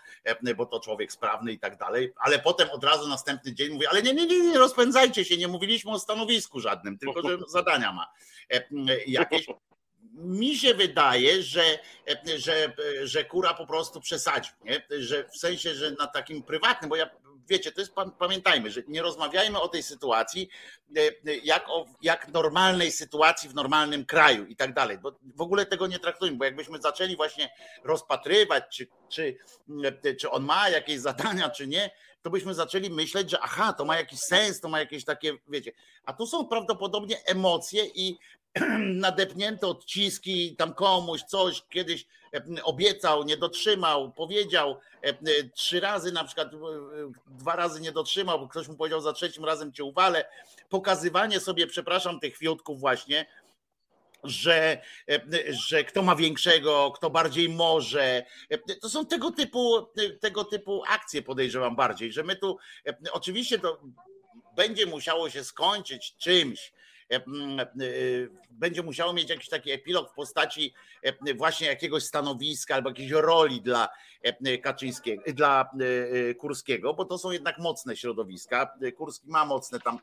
bo 0.57 0.65
to 0.65 0.79
człowiek 0.79 1.11
sprawny 1.11 1.51
i 1.51 1.59
tak 1.59 1.77
dalej, 1.77 2.13
ale 2.17 2.39
potem 2.39 2.69
od 2.69 2.83
razu 2.83 3.09
następny 3.09 3.53
dzień 3.53 3.69
mówi, 3.69 3.87
ale 3.87 4.01
nie, 4.01 4.13
nie, 4.13 4.25
nie, 4.25 4.39
nie 4.39 4.57
rozpędzajcie 4.57 5.25
się, 5.25 5.37
nie 5.37 5.47
mówiliśmy 5.47 5.91
o 5.91 5.99
stanowisku 5.99 6.59
żadnym, 6.59 6.97
tylko 6.97 7.21
że 7.29 7.37
zadania 7.47 7.93
ma 7.93 8.07
jakieś. 9.07 9.47
Mi 10.13 10.55
się 10.55 10.73
wydaje, 10.73 11.43
że, 11.43 11.79
że, 12.37 12.73
że 13.03 13.25
kura 13.25 13.53
po 13.53 13.65
prostu 13.65 14.01
przesadził, 14.01 14.53
nie? 14.63 14.81
że 14.99 15.29
w 15.29 15.37
sensie, 15.37 15.75
że 15.75 15.91
na 15.91 16.07
takim 16.07 16.43
prywatnym, 16.43 16.89
bo 16.89 16.95
ja 16.95 17.09
wiecie, 17.49 17.71
to 17.71 17.81
jest, 17.81 17.93
pa- 17.93 18.11
pamiętajmy, 18.11 18.71
że 18.71 18.81
nie 18.87 19.01
rozmawiajmy 19.01 19.59
o 19.59 19.67
tej 19.67 19.83
sytuacji 19.83 20.49
e, 20.97 20.99
e, 21.01 21.35
jak 21.43 21.69
o 21.69 21.85
jak 22.01 22.27
normalnej 22.27 22.91
sytuacji 22.91 23.49
w 23.49 23.55
normalnym 23.55 24.05
kraju 24.05 24.45
i 24.45 24.55
tak 24.55 24.73
dalej, 24.73 24.97
bo 24.97 25.19
w 25.35 25.41
ogóle 25.41 25.65
tego 25.65 25.87
nie 25.87 25.99
traktujmy, 25.99 26.37
bo 26.37 26.45
jakbyśmy 26.45 26.81
zaczęli 26.81 27.15
właśnie 27.15 27.49
rozpatrywać, 27.83 28.63
czy, 28.71 28.87
czy, 29.09 29.37
e, 30.05 30.15
czy 30.15 30.29
on 30.31 30.43
ma 30.43 30.69
jakieś 30.69 30.99
zadania, 30.99 31.49
czy 31.49 31.67
nie, 31.67 31.91
to 32.21 32.29
byśmy 32.29 32.53
zaczęli 32.53 32.89
myśleć, 32.89 33.31
że 33.31 33.39
aha, 33.39 33.73
to 33.73 33.85
ma 33.85 33.97
jakiś 33.97 34.19
sens, 34.19 34.59
to 34.59 34.69
ma 34.69 34.79
jakieś 34.79 35.05
takie, 35.05 35.33
wiecie, 35.47 35.71
a 36.05 36.13
tu 36.13 36.27
są 36.27 36.47
prawdopodobnie 36.47 37.25
emocje 37.25 37.85
i 37.85 38.17
nadepnięte 39.05 39.67
odciski, 39.67 40.55
tam 40.55 40.73
komuś 40.73 41.21
coś 41.21 41.63
kiedyś 41.69 42.05
e, 42.33 42.63
obiecał, 42.63 43.23
nie 43.23 43.37
dotrzymał, 43.37 44.11
powiedział 44.11 44.77
e, 45.03 45.09
e, 45.09 45.15
trzy 45.55 45.79
razy 45.79 46.11
na 46.11 46.23
przykład, 46.23 46.47
dwa 47.27 47.55
razy 47.55 47.81
nie 47.81 47.91
dotrzymał, 47.91 48.39
bo 48.39 48.47
ktoś 48.47 48.67
mu 48.67 48.75
powiedział 48.75 49.01
za 49.01 49.13
trzecim 49.13 49.45
razem 49.45 49.73
cię 49.73 49.83
uwalę, 49.83 50.25
pokazywanie 50.69 51.39
sobie, 51.39 51.67
przepraszam, 51.67 52.19
tych 52.19 52.37
fiutków 52.37 52.79
właśnie, 52.79 53.25
że, 54.23 54.81
e, 55.09 55.21
że 55.49 55.83
kto 55.83 56.01
ma 56.03 56.15
większego, 56.15 56.91
kto 56.95 57.09
bardziej 57.09 57.49
może. 57.49 58.25
E, 58.49 58.57
To 58.81 58.89
są 58.89 59.05
tego 59.05 59.31
typu, 59.31 59.87
tego 60.19 60.43
typu 60.43 60.83
akcje, 60.87 61.21
podejrzewam 61.21 61.75
bardziej, 61.75 62.11
że 62.11 62.23
my 62.23 62.35
tu 62.35 62.57
e, 62.87 62.97
oczywiście 63.11 63.59
to 63.59 63.81
będzie 64.55 64.85
musiało 64.85 65.29
się 65.29 65.43
skończyć 65.43 66.15
czymś. 66.17 66.73
e, 67.11 67.15
e, 67.15 67.21
Będzie 68.49 68.83
musiało 68.83 69.13
mieć 69.13 69.29
jakiś 69.29 69.49
taki 69.49 69.71
epilog 69.71 70.11
w 70.11 70.13
postaci 70.15 70.73
e, 71.03 71.33
właśnie 71.33 71.67
jakiegoś 71.67 72.03
stanowiska 72.03 72.75
albo 72.75 72.89
jakiejś 72.89 73.11
roli 73.11 73.61
dla 73.61 73.89
e, 74.23 74.57
Kaczyńskiego, 74.57 75.23
dla 75.27 75.69
e, 76.29 76.35
Kurskiego, 76.35 76.93
bo 76.93 77.05
to 77.05 77.17
są 77.17 77.31
jednak 77.31 77.57
mocne 77.59 77.95
środowiska. 77.95 78.73
Kurski 78.97 79.27
ma 79.29 79.45
mocne 79.45 79.79
tam 79.79 79.95
e, 79.95 79.99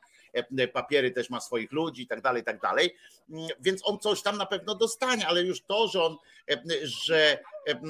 papiery, 0.72 1.11
też 1.11 1.31
ma 1.31 1.40
swoich 1.40 1.72
ludzi 1.72 2.03
i 2.03 2.07
tak 2.07 2.20
dalej, 2.20 2.42
i 2.42 2.44
tak 2.44 2.61
dalej. 2.61 2.96
Mm, 3.31 3.48
Więc 3.61 3.81
on 3.85 3.98
coś 3.98 4.22
tam 4.22 4.37
na 4.37 4.46
pewno 4.46 4.74
dostanie, 4.74 5.27
ale 5.27 5.42
już 5.42 5.62
to, 5.62 5.88
że 5.88 6.03
on, 6.05 6.16
e, 6.51 6.62
że, 6.83 7.38
e, 7.68 7.81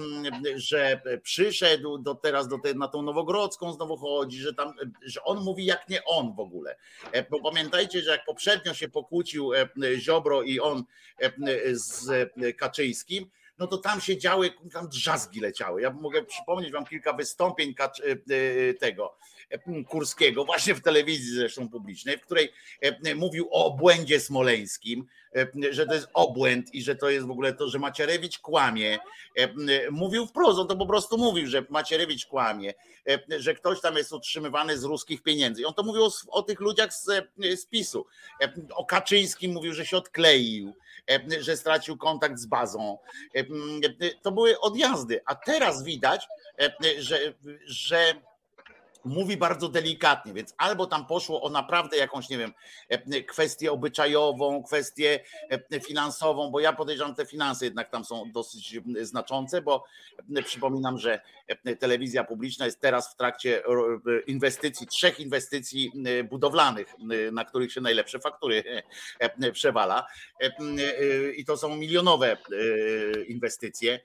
że 0.57 1.01
przyszedł 1.23 1.99
do 1.99 2.15
teraz 2.15 2.49
do 2.49 2.59
tej, 2.59 2.77
na 2.77 2.89
tą 2.89 3.03
Nowogrodzką 3.03 3.73
znowu 3.73 3.97
chodzi, 3.97 4.39
że 4.41 4.55
tam, 4.55 4.73
że 5.03 5.23
on 5.25 5.45
mówi 5.45 5.65
jak 5.65 5.89
nie 5.89 6.05
on 6.05 6.35
w 6.35 6.41
ogóle. 6.41 6.77
E, 7.13 7.23
Bo 7.31 7.41
pamiętajcie, 7.51 8.03
że 8.03 8.11
jak 8.11 8.25
poprzednio 8.25 8.75
się 8.75 8.89
pokłócił 8.89 9.55
e, 9.55 9.69
Ziobro 9.99 10.43
i 10.43 10.61
on 10.61 10.85
e, 11.21 11.31
z 11.75 12.11
e, 12.11 12.53
Kaczyńskim, 12.53 13.31
no 13.59 13.67
to 13.67 13.79
tam 13.79 14.01
się 14.01 14.19
działy, 14.19 14.51
tam 14.73 14.89
drzazgi 14.89 15.41
leciały. 15.41 15.83
Ja 15.83 15.91
mogę 15.91 16.25
przypomnieć 16.25 16.73
wam 16.73 16.85
kilka 16.87 17.13
wystąpień 17.13 17.75
e, 17.79 17.85
e, 18.11 18.75
tego 18.75 19.15
e, 19.15 19.38
Kurskiego, 19.89 20.45
właśnie 20.45 20.75
w 20.75 20.83
telewizji 20.83 21.35
zresztą 21.35 21.69
publicznej, 21.69 22.19
w 22.19 22.21
której 22.21 22.53
e, 22.81 23.15
mówił 23.15 23.49
o 23.51 23.65
obłędzie 23.65 24.21
smoleńskim, 24.21 25.07
e, 25.37 25.47
że 25.71 25.87
to 25.87 25.95
jest 25.95 26.09
obłęd 26.15 26.75
i 26.75 26.83
że 26.83 26.97
to 26.97 27.11
jest 27.11 27.27
w 27.27 27.31
ogóle 27.31 27.53
to, 27.55 27.69
że 27.69 27.79
Macierewicz 27.79 28.39
kłamie. 28.39 28.99
E, 29.37 29.49
Mówił 29.91 30.27
wprost, 30.27 30.59
on 30.59 30.69
to 30.69 30.77
po 30.77 30.87
prostu 30.87 31.19
mówił, 31.19 31.47
że 31.47 31.65
Macierewicz 31.69 32.27
kłamie, 32.27 32.75
e, 33.09 33.41
że 33.41 33.55
ktoś 33.55 33.81
tam 33.81 33.97
jest 33.97 34.13
utrzymywany 34.13 34.79
z 34.79 34.85
ruskich 34.85 35.23
pieniędzy. 35.23 35.63
I 35.63 35.65
on 35.65 35.75
to 35.75 35.83
mówił 35.83 36.05
o, 36.05 36.11
o 36.29 36.43
tych 36.43 36.61
ludziach 36.61 36.95
z, 36.95 37.09
e, 37.09 37.57
z 37.57 37.67
PiSu. 37.67 38.07
E, 38.43 38.53
O 38.75 38.85
Kaczyńskim 38.85 39.53
mówił, 39.53 39.73
że 39.73 39.87
się 39.87 39.97
odkleił, 39.97 40.73
e, 41.11 41.43
że 41.43 41.57
stracił 41.57 41.97
kontakt 41.97 42.39
z 42.39 42.47
bazą. 42.47 42.99
E, 43.35 43.45
To 44.23 44.33
były 44.33 44.61
odjazdy, 44.61 45.21
a 45.27 45.35
teraz 45.35 45.85
widać, 45.85 46.27
e, 46.61 46.73
że, 46.99 47.19
że 47.65 48.15
mówi 49.09 49.37
bardzo 49.37 49.69
delikatnie, 49.69 50.33
więc 50.33 50.55
albo 50.57 50.87
tam 50.87 51.07
poszło 51.07 51.43
o 51.43 51.51
naprawdę 51.51 51.97
jakąś, 51.97 52.29
nie 52.29 52.39
wiem, 52.39 52.53
e, 52.89 53.23
kwestię 53.23 53.73
obyczajową, 53.73 54.63
kwestię 54.63 55.21
e, 55.71 55.81
finansową, 55.81 56.51
bo 56.51 56.61
ja 56.61 56.73
podejrzewam, 56.73 57.15
te 57.15 57.27
finanse 57.27 57.65
jednak 57.65 57.91
tam 57.91 58.05
są 58.05 58.33
dosyć 58.33 58.77
e, 58.77 59.05
znaczące, 59.05 59.63
bo 59.63 59.85
e, 60.37 60.43
przypominam, 60.43 60.99
że 60.99 61.21
e, 61.65 61.77
telewizja 61.77 62.25
publiczna 62.25 62.67
jest 62.67 62.81
teraz 62.81 63.13
w 63.13 63.17
trakcie 63.17 63.65
e, 63.65 63.71
inwestycji, 64.27 64.87
trzech 64.87 65.21
inwestycji 65.21 65.93
e, 66.07 66.25
budowlanych, 66.25 66.95
e, 67.29 67.31
na 67.31 67.45
których 67.45 67.73
się 67.73 67.81
najlepsze 67.81 68.19
faktury 68.19 68.65
e, 69.19 69.53
przewala 69.53 70.07
E, 70.41 70.47
e, 70.47 71.33
i 71.33 71.45
to 71.45 71.57
są 71.57 71.77
milionowe 71.77 72.33
e, 72.33 72.37
inwestycje 73.25 74.01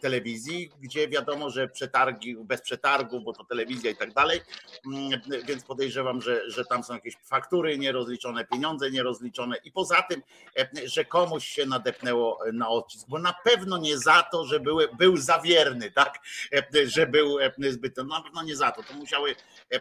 telewizji, 0.00 0.70
gdzie 0.80 1.08
wiadomo, 1.08 1.50
że 1.50 1.68
przetargi 1.68 2.36
bez 2.36 2.60
przetargu, 2.60 3.20
bo 3.20 3.32
to 3.32 3.44
telewizja 3.44 3.90
i 3.90 3.96
tak 3.96 4.12
dalej, 4.12 4.40
Mm, 4.86 5.20
więc 5.46 5.64
podejrzewam, 5.64 6.20
że, 6.20 6.50
że 6.50 6.64
tam 6.64 6.84
są 6.84 6.94
jakieś 6.94 7.16
faktury 7.24 7.78
nierozliczone, 7.78 8.44
pieniądze 8.44 8.90
nierozliczone. 8.90 9.56
I 9.64 9.72
poza 9.72 10.02
tym, 10.02 10.22
e, 10.58 10.68
że 10.84 11.04
komuś 11.04 11.44
się 11.44 11.66
nadepnęło 11.66 12.38
na 12.52 12.68
odcisk, 12.68 13.08
bo 13.08 13.18
na 13.18 13.34
pewno 13.44 13.78
nie 13.78 13.98
za 13.98 14.22
to, 14.22 14.44
że 14.44 14.60
były, 14.60 14.88
był 14.98 15.16
zawierny, 15.16 15.90
tak, 15.90 16.18
E, 16.52 16.86
że 16.86 17.06
był 17.06 17.40
e, 17.40 17.52
zbyt, 17.70 17.96
no, 17.96 18.04
na 18.04 18.22
pewno 18.22 18.42
nie 18.42 18.56
za 18.56 18.70
to, 18.70 18.82
to 18.82 18.94
musiały, 18.94 19.30
e, 19.72 19.76
e, 19.76 19.80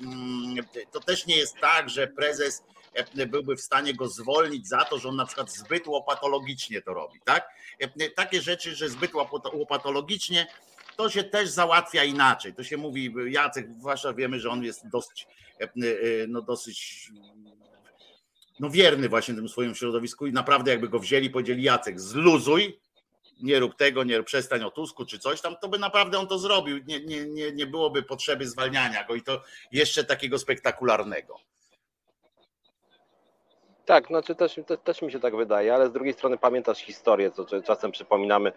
mm, 0.00 0.66
to 0.92 1.00
też 1.00 1.26
nie 1.26 1.36
jest 1.36 1.56
tak, 1.60 1.90
że 1.90 2.06
prezes 2.06 2.62
e, 2.62 2.77
byłby 3.26 3.56
w 3.56 3.60
stanie 3.60 3.94
go 3.94 4.08
zwolnić 4.08 4.68
za 4.68 4.84
to, 4.84 4.98
że 4.98 5.08
on 5.08 5.16
na 5.16 5.26
przykład 5.26 5.52
zbyt 5.52 5.86
łopatologicznie 5.86 6.82
to 6.82 6.94
robi, 6.94 7.20
tak? 7.24 7.48
Takie 8.16 8.42
rzeczy, 8.42 8.76
że 8.76 8.88
zbyt 8.88 9.12
łopato- 9.12 9.56
łopatologicznie, 9.56 10.46
to 10.96 11.10
się 11.10 11.24
też 11.24 11.48
załatwia 11.48 12.04
inaczej. 12.04 12.54
To 12.54 12.64
się 12.64 12.76
mówi, 12.76 13.14
Jacek, 13.28 13.66
zwłaszcza 13.78 14.12
wiemy, 14.12 14.40
że 14.40 14.50
on 14.50 14.64
jest 14.64 14.88
dosyć, 14.88 15.26
e, 15.60 15.68
no 16.28 16.42
dosyć 16.42 17.10
no 18.60 18.70
wierny 18.70 19.08
właśnie 19.08 19.34
tym 19.34 19.48
swoim 19.48 19.74
środowisku 19.74 20.26
i 20.26 20.32
naprawdę 20.32 20.70
jakby 20.70 20.88
go 20.88 20.98
wzięli, 20.98 21.30
powiedzieli 21.30 21.62
Jacek, 21.62 22.00
zluzuj, 22.00 22.80
nie 23.42 23.60
rób 23.60 23.76
tego, 23.76 24.04
nie 24.04 24.22
przestań 24.22 24.62
o 24.62 24.70
Tusku 24.70 25.06
czy 25.06 25.18
coś 25.18 25.40
tam, 25.40 25.56
to 25.62 25.68
by 25.68 25.78
naprawdę 25.78 26.18
on 26.18 26.26
to 26.26 26.38
zrobił. 26.38 26.78
Nie, 26.86 27.00
nie, 27.00 27.24
nie, 27.24 27.52
nie 27.52 27.66
byłoby 27.66 28.02
potrzeby 28.02 28.48
zwalniania 28.48 29.04
go 29.04 29.14
i 29.14 29.22
to 29.22 29.42
jeszcze 29.72 30.04
takiego 30.04 30.38
spektakularnego. 30.38 31.40
Tak, 33.88 34.06
znaczy 34.06 34.34
też, 34.34 34.60
te, 34.66 34.76
też 34.76 35.02
mi 35.02 35.12
się 35.12 35.20
tak 35.20 35.36
wydaje, 35.36 35.74
ale 35.74 35.88
z 35.88 35.92
drugiej 35.92 36.14
strony 36.14 36.38
pamiętasz 36.38 36.78
historię, 36.78 37.30
co 37.30 37.62
czasem 37.62 37.90
przypominamy 37.90 38.52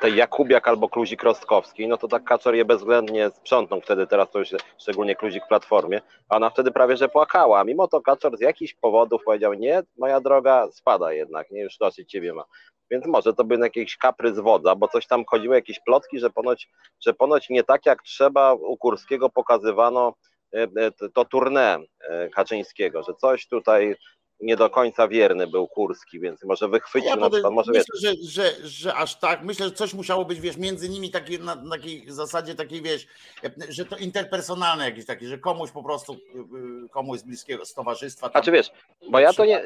tej 0.00 0.16
Jakubiak 0.16 0.68
albo 0.68 0.88
Kluzik 0.88 1.22
Rostkowski, 1.22 1.88
no 1.88 1.96
to 1.96 2.08
tak 2.08 2.24
Kaczor 2.24 2.54
je 2.54 2.64
bezwzględnie 2.64 3.30
sprzątnął 3.30 3.80
wtedy, 3.80 4.06
teraz 4.06 4.30
to 4.30 4.38
już 4.38 4.48
szczególnie 4.78 5.16
Kluzik 5.16 5.44
w 5.44 5.48
Platformie, 5.48 6.00
a 6.28 6.36
ona 6.36 6.50
wtedy 6.50 6.70
prawie, 6.70 6.96
że 6.96 7.08
płakała, 7.08 7.64
mimo 7.64 7.88
to 7.88 8.00
Kaczor 8.00 8.36
z 8.36 8.40
jakichś 8.40 8.74
powodów 8.74 9.22
powiedział, 9.24 9.54
nie, 9.54 9.82
moja 9.98 10.20
droga 10.20 10.68
spada 10.70 11.12
jednak, 11.12 11.50
nie, 11.50 11.62
już 11.62 11.78
dosyć 11.78 12.10
ciebie 12.10 12.32
ma. 12.32 12.44
Więc 12.90 13.06
może 13.06 13.34
to 13.34 13.44
był 13.44 13.58
jakiś 13.58 13.96
kaprys 13.96 14.38
wodza, 14.38 14.74
bo 14.74 14.88
coś 14.88 15.06
tam 15.06 15.24
chodziło, 15.26 15.54
jakieś 15.54 15.80
plotki, 15.80 16.18
że 16.18 16.30
ponoć, 16.30 16.68
że 17.00 17.14
ponoć 17.14 17.50
nie 17.50 17.64
tak 17.64 17.86
jak 17.86 18.02
trzeba 18.02 18.52
u 18.52 18.76
Kurskiego 18.76 19.30
pokazywano 19.30 20.14
e, 20.54 20.62
e, 20.62 20.90
to 21.14 21.24
tournée 21.24 21.84
e, 22.08 22.28
Kaczyńskiego, 22.28 23.02
że 23.02 23.14
coś 23.14 23.48
tutaj 23.48 23.96
nie 24.44 24.56
do 24.56 24.70
końca 24.70 25.08
wierny 25.08 25.46
był 25.46 25.66
Kurski, 25.66 26.20
więc 26.20 26.44
może 26.44 26.68
wychwycił 26.68 27.10
ja 27.10 27.16
na 27.16 27.30
przykład. 27.30 27.52
Może 27.52 27.72
myślę, 27.72 27.98
że, 28.02 28.12
że, 28.22 28.68
że 28.68 28.94
aż 28.94 29.18
tak, 29.18 29.42
myślę, 29.42 29.66
że 29.66 29.72
coś 29.72 29.94
musiało 29.94 30.24
być, 30.24 30.40
wiesz, 30.40 30.56
między 30.56 30.88
nimi 30.88 31.10
takie, 31.10 31.38
na 31.38 31.56
takiej 31.70 32.04
zasadzie 32.08 32.54
takiej, 32.54 32.82
wiesz, 32.82 33.06
że 33.68 33.84
to 33.84 33.96
interpersonalne 33.96 34.84
jakieś 34.84 35.06
takie, 35.06 35.28
że 35.28 35.38
komuś 35.38 35.70
po 35.70 35.82
prostu, 35.82 36.12
y, 36.12 36.16
y, 36.84 36.88
komuś 36.88 37.18
z 37.18 37.22
bliskiego 37.22 37.64
z 37.64 37.74
towarzystwa. 37.74 38.28
Tam, 38.28 38.40
A 38.40 38.44
czy 38.44 38.52
wiesz, 38.52 38.70
bo 39.10 39.18
ja 39.18 39.32
to 39.32 39.44
nie, 39.44 39.62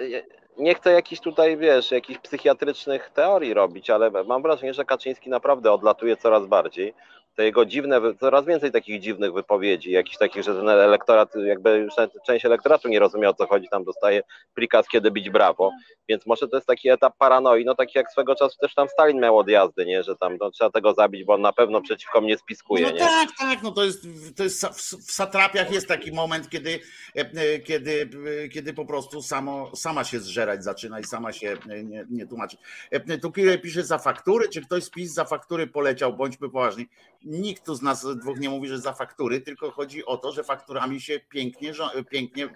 nie 0.58 0.74
chcę 0.74 0.92
jakichś 0.92 1.22
tutaj, 1.22 1.56
wiesz, 1.56 1.90
jakichś 1.90 2.20
psychiatrycznych 2.20 3.10
teorii 3.14 3.54
robić, 3.54 3.90
ale 3.90 4.10
mam 4.10 4.42
wrażenie, 4.42 4.74
że 4.74 4.84
Kaczyński 4.84 5.30
naprawdę 5.30 5.72
odlatuje 5.72 6.16
coraz 6.16 6.46
bardziej 6.46 6.94
te 7.38 7.44
jego 7.44 7.64
dziwne, 7.64 8.00
coraz 8.20 8.46
więcej 8.46 8.72
takich 8.72 9.00
dziwnych 9.00 9.32
wypowiedzi, 9.32 9.90
jakichś 9.90 10.16
takich, 10.16 10.42
że 10.42 10.54
ten 10.54 10.68
elektorat, 10.68 11.34
jakby 11.46 11.76
już 11.76 11.94
część 12.26 12.44
elektoratu 12.44 12.88
nie 12.88 12.98
rozumie 12.98 13.28
o 13.28 13.34
co 13.34 13.46
chodzi, 13.46 13.68
tam 13.68 13.84
dostaje 13.84 14.22
prikaz, 14.54 14.88
kiedy 14.88 15.10
bić 15.10 15.30
brawo, 15.30 15.72
więc 16.08 16.26
może 16.26 16.48
to 16.48 16.56
jest 16.56 16.66
taki 16.66 16.88
etap 16.88 17.14
paranoi, 17.18 17.64
no 17.64 17.74
taki 17.74 17.98
jak 17.98 18.10
swego 18.10 18.34
czasu 18.34 18.58
też 18.60 18.74
tam 18.74 18.88
Stalin 18.88 19.20
miał 19.20 19.38
odjazdy, 19.38 19.86
nie, 19.86 20.02
że 20.02 20.16
tam 20.16 20.36
no, 20.40 20.50
trzeba 20.50 20.70
tego 20.70 20.94
zabić, 20.94 21.24
bo 21.24 21.34
on 21.34 21.40
na 21.40 21.52
pewno 21.52 21.80
przeciwko 21.80 22.20
mnie 22.20 22.38
spiskuje, 22.38 22.86
no 22.86 22.92
nie? 22.92 22.98
tak, 22.98 23.28
tak, 23.38 23.62
no 23.62 23.72
to 23.72 23.84
jest, 23.84 24.06
to 24.36 24.42
jest 24.42 24.66
w 24.66 25.12
satrapiach 25.12 25.72
jest 25.72 25.88
taki 25.88 26.12
moment, 26.12 26.48
kiedy, 26.48 26.80
e, 27.16 27.20
e, 27.20 27.58
kiedy, 27.58 28.10
e, 28.44 28.48
kiedy 28.48 28.74
po 28.74 28.84
prostu 28.84 29.22
samo, 29.22 29.76
sama 29.76 30.04
się 30.04 30.20
zżerać 30.20 30.64
zaczyna 30.64 31.00
i 31.00 31.04
sama 31.04 31.32
się 31.32 31.56
nie, 31.84 32.04
nie 32.10 32.26
tłumaczy. 32.26 32.56
Tu 33.22 33.32
pisze 33.62 33.84
za 33.84 33.98
faktury, 33.98 34.48
czy 34.48 34.62
ktoś 34.62 34.84
z 34.84 34.90
PiS 34.90 35.12
za 35.12 35.24
faktury 35.24 35.66
poleciał, 35.66 36.12
bądźmy 36.12 36.50
poważni 36.50 36.88
nikt 37.28 37.66
tu 37.66 37.74
z 37.74 37.82
nas 37.82 38.06
dwóch 38.16 38.38
nie 38.38 38.50
mówi, 38.50 38.68
że 38.68 38.78
za 38.78 38.92
faktury, 38.92 39.40
tylko 39.40 39.70
chodzi 39.70 40.06
o 40.06 40.16
to, 40.16 40.32
że 40.32 40.44
fakturami 40.44 41.00
się 41.00 41.20
pięknie, 41.20 41.72
pięknie, 42.10 42.48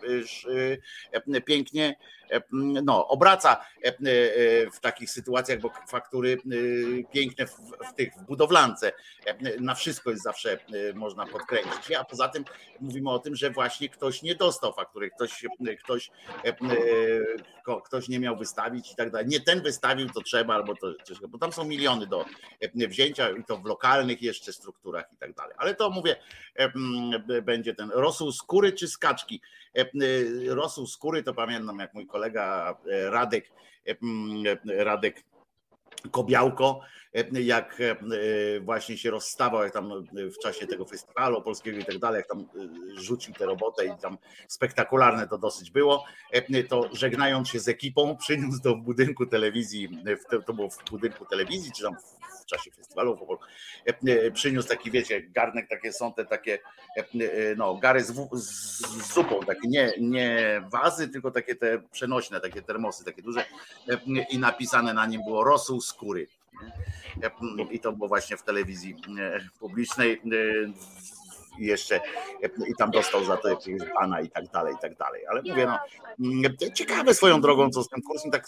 e, 1.35 1.41
pięknie 1.41 1.97
e, 2.31 2.43
no, 2.85 3.09
obraca 3.09 3.65
e, 3.83 3.93
w 4.71 4.81
takich 4.81 5.11
sytuacjach, 5.11 5.61
bo 5.61 5.71
faktury 5.89 6.39
piękne 7.13 7.47
w, 7.47 7.57
w 7.91 7.95
tych 7.97 8.15
w 8.15 8.23
budowlance 8.23 8.93
na 9.61 9.75
wszystko 9.75 10.11
jest 10.11 10.23
zawsze 10.23 10.59
można 10.95 11.27
podkręcić. 11.27 11.93
A 11.99 12.05
poza 12.05 12.29
tym 12.29 12.45
mówimy 12.81 13.11
o 13.11 13.19
tym, 13.19 13.37
że 13.37 13.51
właśnie 13.51 13.89
ktoś 13.89 14.23
nie 14.23 14.35
dostał 14.35 14.73
faktury, 14.73 15.11
ktoś, 15.11 15.45
ktoś, 15.85 16.11
ktoś 17.85 18.09
nie 18.09 18.21
miał 18.21 18.37
wystawić 18.37 18.93
i 18.93 18.97
tak 18.97 19.11
dalej. 19.11 19.27
Nie 19.27 19.41
ten 19.41 19.63
wystawił, 19.63 20.09
to 20.09 20.23
trzeba, 20.23 20.55
albo 20.55 20.75
to, 20.75 20.93
bo 21.29 21.39
tam 21.39 21.53
są 21.53 21.65
miliony 21.65 22.07
do 22.07 22.25
wzięcia 22.75 23.31
i 23.31 23.45
to 23.45 23.57
w 23.57 23.65
lokalnych 23.65 24.23
jeszcze 24.23 24.53
strukturach 24.63 25.13
i 25.13 25.17
tak 25.17 25.35
dalej. 25.35 25.55
Ale 25.59 25.75
to 25.75 25.91
mówię, 25.91 26.17
będzie 27.43 27.75
ten 27.75 27.91
rosół 27.91 28.33
skóry 28.33 28.73
czy 28.73 28.89
skaczki. 28.89 29.41
Rosół 30.47 30.87
skóry 30.87 31.23
to 31.23 31.35
pamiętam, 31.35 31.79
jak 31.79 31.95
mój 31.95 32.07
kolega 32.07 32.77
e, 32.91 33.11
Radek, 33.11 33.53
Radek 34.65 35.25
Kobiałko, 36.11 36.81
jak 37.33 37.83
właśnie 38.61 38.99
się 38.99 39.11
rozstawał, 39.11 39.63
jak 39.63 39.73
tam 39.73 40.07
w 40.13 40.39
czasie 40.43 40.67
tego 40.67 40.85
festiwalu 40.85 41.43
polskiego 41.43 41.79
i 41.79 41.85
tak 41.85 41.99
dalej, 41.99 42.19
jak 42.19 42.29
tam 42.29 42.41
e, 42.41 43.01
rzucił 43.01 43.35
tę 43.35 43.47
robotę 43.47 43.87
i 43.87 43.91
tam 44.03 44.19
spektakularne 44.49 45.29
to 45.29 45.39
dosyć 45.39 45.71
było, 45.71 46.05
to 46.69 46.89
żegnając 46.93 47.49
się 47.49 47.61
z 47.61 47.69
ekipą, 47.69 48.17
przyniósł 48.17 48.63
do 48.63 48.77
budynku 48.77 49.27
telewizji, 49.27 49.89
to 50.47 50.53
było 50.53 50.71
w 50.71 50.91
budynku 50.91 51.27
telewizji, 51.27 51.73
czy 51.77 51.83
tam 51.83 51.97
w 52.43 52.47
czasie 52.47 52.71
festiwalu 52.71 53.19
przyniósł 54.35 54.69
taki, 54.69 54.91
wiecie, 54.91 55.23
garnek, 55.23 55.69
takie 55.69 55.93
są 55.93 56.13
te 56.13 56.25
takie, 56.25 56.59
no, 57.57 57.75
gary 57.75 58.05
z, 58.05 58.13
z 58.33 59.15
zupą, 59.15 59.41
takie 59.41 59.69
nie, 59.69 59.93
nie 60.01 60.63
wazy, 60.71 61.09
tylko 61.09 61.31
takie 61.31 61.55
te 61.55 61.83
przenośne, 61.93 62.41
takie 62.41 62.63
termosy, 62.63 63.05
takie 63.05 63.23
duże 63.23 63.45
i 64.31 64.39
napisane 64.39 64.95
na 64.95 65.07
nim 65.07 65.21
było 65.25 65.45
rosół 65.45 65.81
skóry. 65.81 66.27
I 67.71 67.81
to 67.81 67.93
było 67.93 68.09
właśnie 68.09 68.37
w 68.37 68.43
telewizji 68.43 68.97
publicznej 69.61 70.21
i 70.25 70.31
jeszcze 71.59 72.01
i 72.69 72.75
tam 72.79 72.91
dostał 72.91 73.25
za 73.25 73.37
to 73.37 73.49
jakiegoś 73.49 73.89
pana 74.01 74.21
i 74.21 74.31
tak 74.31 74.45
dalej, 74.49 74.75
i 74.75 74.79
tak 74.79 74.97
dalej. 74.97 75.27
Ale 75.27 75.43
mówię, 75.43 75.67
no, 75.67 75.79
mm, 76.21 76.57
ciekawe 76.75 77.15
swoją 77.15 77.41
drogą, 77.41 77.71
co 77.71 77.83
z 77.83 77.89
tym 77.89 78.03
kursem, 78.03 78.31
tak 78.31 78.47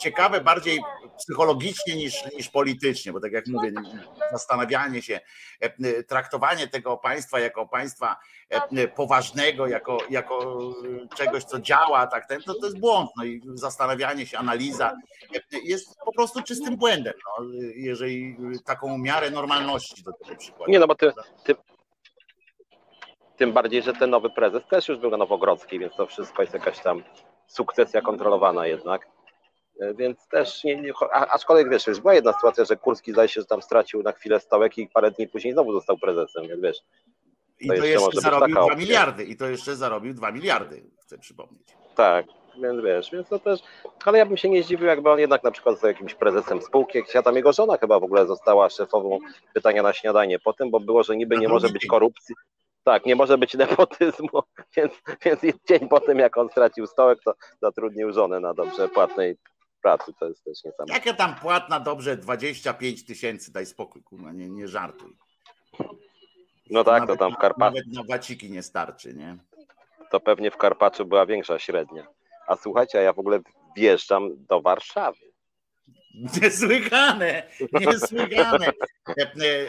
ciekawe 0.00 0.40
bardziej 0.40 0.80
psychologicznie 1.18 1.96
niż, 1.96 2.24
niż 2.36 2.48
politycznie, 2.48 3.12
bo 3.12 3.20
tak 3.20 3.32
jak 3.32 3.46
mówię, 3.46 3.72
zastanawianie 4.32 5.02
się, 5.02 5.20
traktowanie 6.08 6.68
tego 6.68 6.96
państwa 6.96 7.40
jako 7.40 7.68
państwa 7.68 8.16
poważnego, 8.96 9.66
jako, 9.66 9.98
jako 10.10 10.58
czegoś, 11.16 11.44
co 11.44 11.60
działa, 11.60 12.06
tak, 12.06 12.28
ten, 12.28 12.42
to, 12.42 12.54
to 12.54 12.66
jest 12.66 12.78
błąd. 12.78 13.10
No 13.16 13.24
i 13.24 13.42
zastanawianie 13.54 14.26
się, 14.26 14.38
analiza 14.38 14.92
jest 15.64 15.98
po 16.04 16.12
prostu 16.12 16.42
czystym 16.42 16.76
błędem, 16.76 17.14
no, 17.26 17.46
jeżeli 17.74 18.36
taką 18.64 18.98
miarę 18.98 19.30
normalności 19.30 20.02
do 20.02 20.12
tego 20.12 20.36
przykładu. 20.36 20.72
Nie, 20.72 20.78
no 20.78 20.86
bo 20.86 20.94
ty, 20.94 21.12
ty 21.44 21.54
tym 23.36 23.52
bardziej, 23.52 23.82
że 23.82 23.92
ten 23.92 24.10
nowy 24.10 24.30
prezes 24.30 24.62
też 24.70 24.88
już 24.88 24.98
był 24.98 25.10
na 25.10 25.16
Nowogrodzkiej, 25.16 25.78
więc 25.78 25.96
to 25.96 26.06
wszystko 26.06 26.42
jest 26.42 26.54
jakaś 26.54 26.80
tam 26.80 27.02
sukcesja 27.46 28.00
kontrolowana 28.02 28.66
jednak. 28.66 29.08
E, 29.80 29.94
więc 29.94 30.28
też, 30.28 30.64
nie, 30.64 30.76
nie, 30.76 30.92
a, 31.12 31.26
aczkolwiek 31.26 31.70
wiesz, 31.70 31.86
już 31.86 32.00
była 32.00 32.14
jedna 32.14 32.32
sytuacja, 32.32 32.64
że 32.64 32.76
Kurski 32.76 33.12
zdaje 33.12 33.28
się, 33.28 33.40
że 33.40 33.46
tam 33.46 33.62
stracił 33.62 34.02
na 34.02 34.12
chwilę 34.12 34.40
stołek 34.40 34.78
i 34.78 34.88
parę 34.88 35.10
dni 35.10 35.28
później 35.28 35.52
znowu 35.52 35.72
został 35.72 35.98
prezesem, 35.98 36.48
więc 36.48 36.62
wiesz. 36.62 36.78
I 37.60 37.68
to, 37.68 37.74
to 37.74 37.84
jeszcze, 37.84 38.04
jeszcze 38.04 38.20
zarobił 38.20 38.56
2 38.56 38.74
miliardy, 38.74 39.24
i 39.24 39.36
to 39.36 39.46
jeszcze 39.46 39.76
zarobił 39.76 40.14
2 40.14 40.32
miliardy, 40.32 40.82
chcę 41.02 41.18
przypomnieć. 41.18 41.68
Tak, 41.94 42.26
więc 42.62 42.84
wiesz, 42.84 43.10
więc 43.10 43.28
to 43.28 43.38
też, 43.38 43.60
ale 44.04 44.18
ja 44.18 44.26
bym 44.26 44.36
się 44.36 44.48
nie 44.48 44.62
zdziwił, 44.62 44.86
jakby 44.86 45.10
on 45.10 45.18
jednak 45.18 45.42
na 45.42 45.50
przykład 45.50 45.74
został 45.74 45.90
jakimś 45.90 46.14
prezesem 46.14 46.62
spółki, 46.62 46.98
jak 47.14 47.24
tam 47.24 47.36
jego 47.36 47.52
żona 47.52 47.76
chyba 47.76 48.00
w 48.00 48.04
ogóle 48.04 48.26
została 48.26 48.70
szefową 48.70 49.18
pytania 49.54 49.82
na 49.82 49.92
śniadanie 49.92 50.38
po 50.38 50.52
tym, 50.52 50.70
bo 50.70 50.80
było, 50.80 51.02
że 51.02 51.16
niby 51.16 51.38
nie 51.38 51.48
może 51.48 51.68
być 51.68 51.86
korupcji, 51.86 52.34
tak, 52.86 53.06
nie 53.06 53.16
może 53.16 53.38
być 53.38 53.54
nepotyzmu, 53.54 54.42
więc, 54.76 54.92
więc 55.24 55.40
dzień 55.68 55.88
po 55.88 56.00
tym, 56.00 56.18
jak 56.18 56.36
on 56.36 56.48
stracił 56.48 56.86
stołek, 56.86 57.18
to 57.24 57.34
zatrudnił 57.62 58.12
żonę 58.12 58.40
na 58.40 58.54
dobrze 58.54 58.88
płatnej 58.88 59.36
pracy. 59.82 60.12
To 60.20 60.28
jest 60.28 60.44
też 60.44 60.64
niesamowite. 60.64 60.94
Jakie 60.94 61.14
tam 61.14 61.34
płatna 61.34 61.80
dobrze 61.80 62.16
25 62.16 63.04
tysięcy, 63.04 63.52
daj 63.52 63.66
spokój, 63.66 64.02
kurwa, 64.02 64.32
nie, 64.32 64.48
nie 64.48 64.68
żartuj. 64.68 65.16
No 66.70 66.84
tak, 66.84 67.06
to 67.06 67.16
tam 67.16 67.32
w 67.32 67.36
Karpaczu. 67.36 67.74
Nawet 67.74 67.92
na 67.92 68.02
waciki 68.16 68.50
nie 68.50 68.62
starczy, 68.62 69.14
nie? 69.14 69.36
To 70.10 70.20
pewnie 70.20 70.50
w 70.50 70.56
Karpaczu 70.56 71.04
była 71.04 71.26
większa 71.26 71.58
średnia. 71.58 72.06
A 72.46 72.56
słuchajcie, 72.56 72.98
a 72.98 73.02
ja 73.02 73.12
w 73.12 73.18
ogóle 73.18 73.40
wjeżdżam 73.76 74.30
do 74.48 74.60
Warszawy. 74.60 75.25
Niesłychane, 76.42 77.42
niesłychane. 77.72 78.72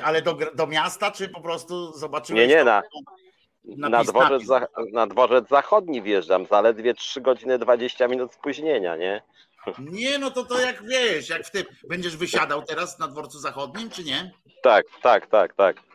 Ale 0.03 0.21
do, 0.21 0.37
do 0.55 0.67
miasta, 0.67 1.11
czy 1.11 1.29
po 1.29 1.41
prostu 1.41 1.97
zobaczyłeś? 1.97 2.41
Nie, 2.41 2.47
nie, 2.47 2.63
na, 2.63 2.83
na, 3.65 4.03
dworzec, 4.03 4.43
za, 4.43 4.67
na 4.93 5.07
dworzec 5.07 5.49
zachodni 5.49 6.01
wjeżdżam, 6.01 6.45
zaledwie 6.45 6.93
3 6.93 7.21
godziny 7.21 7.59
20 7.59 8.07
minut 8.07 8.33
spóźnienia, 8.33 8.95
nie? 8.95 9.21
Nie, 9.79 10.19
no 10.19 10.31
to 10.31 10.43
to 10.43 10.59
jak 10.59 10.83
wiesz, 10.83 11.29
jak 11.29 11.45
w 11.45 11.51
tym, 11.51 11.63
będziesz 11.89 12.17
wysiadał 12.17 12.61
teraz 12.61 12.99
na 12.99 13.07
dworcu 13.07 13.39
zachodnim, 13.39 13.89
czy 13.89 14.03
nie? 14.03 14.31
Tak, 14.63 14.85
tak, 15.01 15.27
tak, 15.27 15.53
tak 15.53 15.86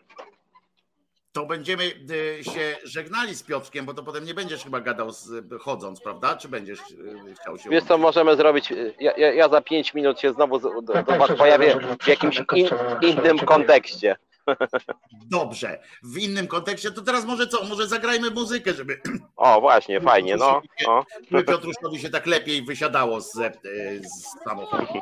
to 1.32 1.46
będziemy 1.46 1.84
y, 2.10 2.44
się 2.44 2.76
żegnali 2.84 3.34
z 3.34 3.42
Piotrkiem, 3.42 3.86
bo 3.86 3.94
to 3.94 4.02
potem 4.02 4.24
nie 4.24 4.34
będziesz 4.34 4.64
chyba 4.64 4.80
gadał 4.80 5.12
z, 5.12 5.44
chodząc, 5.60 6.00
prawda? 6.00 6.36
Czy 6.36 6.48
będziesz 6.48 6.80
y, 6.80 7.34
chciał 7.40 7.58
się. 7.58 7.70
Wiesz 7.70 7.84
co, 7.84 7.98
możemy 7.98 8.36
zrobić. 8.36 8.72
Ja, 9.00 9.12
ja, 9.16 9.32
ja 9.32 9.48
za 9.48 9.60
pięć 9.60 9.94
minut 9.94 10.20
się 10.20 10.32
znowu 10.32 10.58
do, 10.58 10.82
do 10.82 11.18
Was 11.18 11.30
pojawię 11.38 11.76
w 12.00 12.06
jakimś 12.08 12.42
in, 12.54 12.68
innym 13.02 13.38
kontekście. 13.38 14.16
Dobrze, 15.30 15.80
w 16.02 16.18
innym 16.18 16.46
kontekście, 16.46 16.90
to 16.90 17.02
teraz 17.02 17.24
może 17.24 17.46
co? 17.46 17.64
Może 17.64 17.86
zagrajmy 17.86 18.30
muzykę, 18.30 18.72
żeby. 18.72 19.00
O, 19.36 19.60
właśnie, 19.60 20.00
fajnie, 20.00 20.36
no. 20.36 20.62
no. 20.86 21.04
Piotruszkowi 21.42 22.00
się 22.00 22.10
tak 22.10 22.26
lepiej 22.26 22.62
wysiadało 22.62 23.20
z, 23.20 23.36
y, 23.36 24.00
z 24.04 24.44
samochodu. 24.44 25.00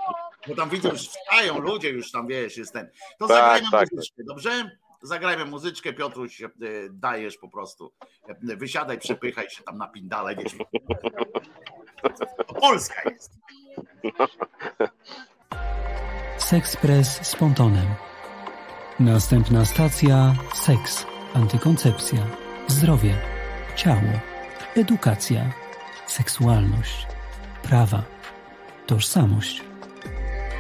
Bo 0.48 0.54
tam 0.54 0.70
widzę, 0.70 0.88
już 0.88 1.08
wstają 1.08 1.58
ludzie, 1.58 1.90
już 1.90 2.12
tam 2.12 2.26
wiesz, 2.26 2.56
jest 2.56 2.72
ten. 2.72 2.90
To 3.18 3.26
tak, 3.26 3.36
zagrajmy 3.36 3.70
tak. 3.70 3.92
muzyczkę, 3.92 4.22
dobrze? 4.24 4.70
Zagrajmy 5.02 5.44
muzyczkę, 5.44 5.92
Piotruś, 5.92 6.42
e, 6.42 6.48
dajesz 6.90 7.36
po 7.36 7.48
prostu. 7.48 7.92
E, 8.28 8.56
wysiadaj, 8.56 8.98
przepychaj 8.98 9.50
się 9.50 9.62
tam 9.62 9.78
na 9.78 9.88
pindale, 9.88 10.36
wiesz. 10.36 10.52
Polska 12.60 13.10
jest. 13.10 13.32
Sexpress 16.38 17.26
z 17.26 17.36
pontonem. 17.36 17.86
Następna 19.00 19.64
stacja 19.64 20.34
seks, 20.54 21.06
antykoncepcja, 21.34 22.26
zdrowie, 22.68 23.18
ciało, 23.76 24.20
edukacja, 24.76 25.52
seksualność, 26.06 27.06
prawa, 27.62 28.02
tożsamość. 28.86 29.62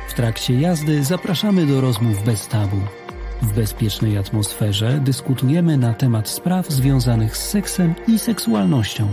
W 0.08 0.14
trakcie 0.14 0.60
jazdy 0.60 1.04
zapraszamy 1.04 1.66
do 1.66 1.80
rozmów 1.80 2.24
bez 2.24 2.48
tabu. 2.48 2.99
W 3.42 3.52
bezpiecznej 3.52 4.18
atmosferze 4.18 5.00
dyskutujemy 5.04 5.76
na 5.76 5.94
temat 5.94 6.28
spraw 6.28 6.68
związanych 6.68 7.36
z 7.36 7.48
seksem 7.50 7.94
i 8.08 8.18
seksualnością. 8.18 9.12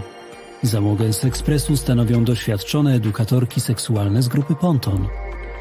Załogę 0.63 1.13
z 1.13 1.25
ekspresu 1.25 1.78
stanowią 1.78 2.23
doświadczone 2.23 2.95
edukatorki 2.95 3.61
seksualne 3.61 4.21
z 4.21 4.28
grupy 4.28 4.55
Ponton. 4.55 5.07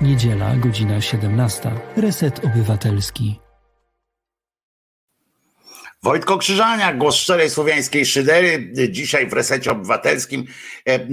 Niedziela, 0.00 0.56
godzina 0.56 1.00
17. 1.00 1.70
Reset 1.96 2.44
Obywatelski. 2.44 3.40
Wojtko 6.02 6.38
Krzyżaniak, 6.38 6.98
głos 6.98 7.14
szczerej 7.16 7.50
słowiańskiej 7.50 8.06
szydery. 8.06 8.72
Dzisiaj 8.90 9.28
w 9.28 9.32
resecie 9.32 9.70
obywatelskim 9.70 10.44
e, 10.88 10.92
e, 10.92 11.08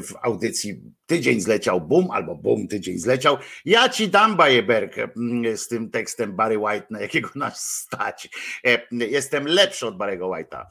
w 0.00 0.14
audycji 0.22 0.80
tydzień 1.08 1.40
zleciał 1.40 1.80
bum, 1.80 2.10
albo 2.10 2.34
bum, 2.34 2.68
tydzień 2.68 2.98
zleciał. 2.98 3.38
Ja 3.64 3.88
ci 3.88 4.08
dam 4.08 4.36
bajeberkę 4.36 5.08
mm, 5.16 5.56
z 5.56 5.68
tym 5.68 5.90
tekstem 5.90 6.36
Barry 6.36 6.58
White, 6.58 6.86
na 6.90 7.00
jakiego 7.00 7.30
nas 7.34 7.74
stać. 7.74 8.28
E, 8.64 8.86
jestem 8.90 9.46
lepszy 9.46 9.86
od 9.86 9.96
Barry'ego 9.96 10.30
White'a. 10.30 10.66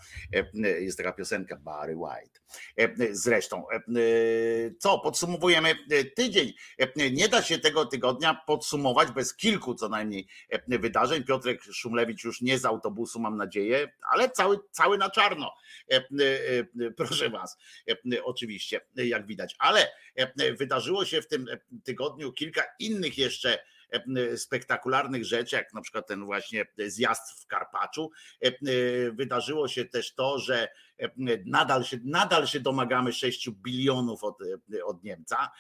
Jest 0.80 0.98
taka 0.98 1.14
piosenka 1.14 1.56
Barry 1.56 1.96
White. 1.96 2.40
Zresztą, 3.12 3.64
co 4.80 5.00
podsumowujemy 5.00 5.76
tydzień. 6.16 6.54
Nie 7.12 7.30
da 7.30 7.42
się 7.42 7.60
tego 7.60 7.86
tygodnia 7.86 8.42
podsumować 8.48 9.12
bez 9.12 9.36
kilku 9.36 9.76
co 9.76 9.90
najmniej 9.90 10.28
wydarzeń. 10.68 11.24
Piotrek 11.24 11.64
Szumlewicz 11.64 12.24
już 12.24 12.42
nie 12.42 12.60
z 12.60 12.66
autobusu, 12.66 13.20
mam 13.20 13.38
nadzieję, 13.38 13.92
ale 14.12 14.30
cały, 14.30 14.60
cały 14.72 14.98
na 14.98 15.10
czarno. 15.10 15.54
Proszę 16.98 17.30
was, 17.30 17.58
oczywiście, 18.24 18.82
jak 18.96 19.26
widać. 19.26 19.56
Ale 19.60 19.88
wydarzyło 20.58 21.06
się 21.06 21.22
w 21.22 21.28
tym 21.28 21.48
tygodniu 21.84 22.34
kilka 22.34 22.64
innych 22.80 23.18
jeszcze 23.18 23.60
spektakularnych 24.36 25.26
rzeczy, 25.26 25.56
jak 25.56 25.74
na 25.74 25.82
przykład 25.82 26.08
ten 26.08 26.26
właśnie 26.26 26.66
zjazd 26.78 27.42
w 27.42 27.48
Karpaczu. 27.48 28.12
Wydarzyło 29.12 29.68
się 29.68 29.86
też 29.86 30.16
to, 30.16 30.40
że 30.40 30.68
nadal 31.46 31.84
się, 31.84 31.98
nadal 32.04 32.48
się 32.48 32.60
domagamy 32.60 33.14
6 33.14 33.50
bilionów 33.50 34.24
od, 34.24 34.38
od 34.86 35.04
Niemca, 35.04 35.52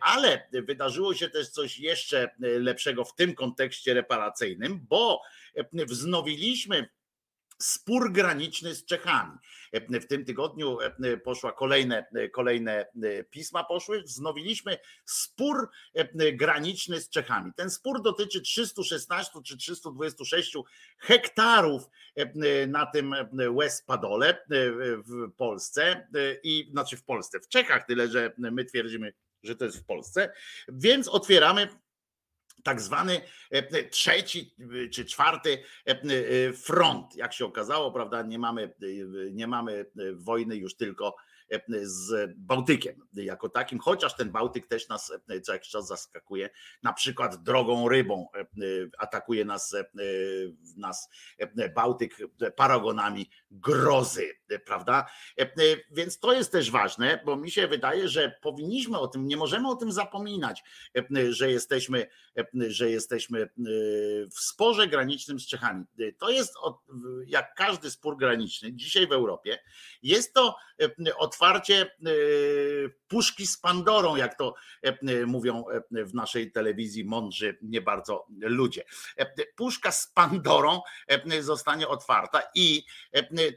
ale 0.00 0.48
wydarzyło 0.52 1.14
się 1.14 1.30
też 1.30 1.48
coś 1.48 1.78
jeszcze 1.78 2.30
lepszego 2.38 3.04
w 3.04 3.14
tym 3.14 3.34
kontekście 3.34 3.94
reparacyjnym, 3.94 4.86
bo 4.88 5.22
wznowiliśmy 5.72 6.88
spór 7.58 8.12
graniczny 8.12 8.74
z 8.74 8.84
Czechami. 8.84 9.38
W 9.72 10.06
tym 10.06 10.24
tygodniu 10.24 10.78
poszła 11.24 11.52
kolejne, 11.52 12.06
kolejne 12.32 12.86
pisma 13.30 13.64
poszły, 13.64 14.02
wznowiliśmy 14.02 14.78
spór 15.04 15.68
graniczny 16.32 17.00
z 17.00 17.10
Czechami. 17.10 17.52
Ten 17.56 17.70
spór 17.70 18.02
dotyczy 18.02 18.40
316 18.40 19.32
czy 19.44 19.56
326 19.56 20.56
hektarów 20.98 21.82
na 22.68 22.86
tym 22.86 23.14
West 23.58 23.86
Padole 23.86 24.44
w 25.06 25.32
Polsce 25.36 26.08
i 26.42 26.68
znaczy 26.70 26.96
w 26.96 27.04
Polsce, 27.04 27.40
w 27.40 27.48
Czechach, 27.48 27.86
tyle 27.86 28.08
że 28.08 28.32
my 28.38 28.64
twierdzimy, 28.64 29.12
że 29.42 29.56
to 29.56 29.64
jest 29.64 29.78
w 29.78 29.84
Polsce, 29.84 30.32
więc 30.68 31.08
otwieramy 31.08 31.68
tak 32.62 32.80
zwany 32.80 33.20
e, 33.50 33.84
trzeci 33.84 34.54
e, 34.60 34.88
czy 34.88 35.04
czwarty 35.04 35.62
e, 35.86 35.96
front. 36.52 37.16
Jak 37.16 37.32
się 37.32 37.44
okazało, 37.44 37.92
prawda, 37.92 38.22
nie 38.22 38.38
mamy, 38.38 38.74
nie 39.32 39.46
mamy 39.46 39.86
wojny 40.14 40.56
już 40.56 40.76
tylko 40.76 41.16
z 41.82 42.32
Bałtykiem 42.36 43.06
jako 43.12 43.48
takim, 43.48 43.78
chociaż 43.78 44.16
ten 44.16 44.30
Bałtyk 44.30 44.66
też 44.66 44.88
nas 44.88 45.12
co 45.42 45.52
jakiś 45.52 45.70
czas 45.70 45.86
zaskakuje, 45.86 46.50
na 46.82 46.92
przykład 46.92 47.42
drogą 47.42 47.88
rybą 47.88 48.26
atakuje 48.98 49.44
nas, 49.44 49.76
nas 50.76 51.08
Bałtyk 51.74 52.16
paragonami 52.56 53.30
grozy, 53.50 54.39
prawda? 54.58 55.06
Więc 55.90 56.18
to 56.18 56.32
jest 56.32 56.52
też 56.52 56.70
ważne, 56.70 57.22
bo 57.24 57.36
mi 57.36 57.50
się 57.50 57.68
wydaje, 57.68 58.08
że 58.08 58.38
powinniśmy 58.42 58.98
o 58.98 59.08
tym, 59.08 59.26
nie 59.26 59.36
możemy 59.36 59.68
o 59.68 59.76
tym 59.76 59.92
zapominać, 59.92 60.62
że 61.30 61.50
jesteśmy, 61.50 62.06
że 62.54 62.90
jesteśmy 62.90 63.48
w 64.36 64.40
sporze 64.40 64.88
granicznym 64.88 65.40
z 65.40 65.46
Czechami. 65.46 65.84
To 66.18 66.30
jest 66.30 66.54
jak 67.26 67.54
każdy 67.54 67.90
spór 67.90 68.16
graniczny 68.16 68.72
dzisiaj 68.72 69.06
w 69.06 69.12
Europie, 69.12 69.58
jest 70.02 70.34
to 70.34 70.56
otwarcie 71.18 71.96
puszki 73.08 73.46
z 73.46 73.58
Pandorą, 73.58 74.16
jak 74.16 74.38
to 74.38 74.54
mówią 75.26 75.64
w 75.90 76.14
naszej 76.14 76.52
telewizji 76.52 77.04
mądrzy 77.04 77.58
nie 77.62 77.80
bardzo 77.80 78.26
ludzie. 78.40 78.84
Puszka 79.56 79.92
z 79.92 80.06
Pandorą 80.14 80.80
zostanie 81.40 81.88
otwarta 81.88 82.42
i 82.54 82.84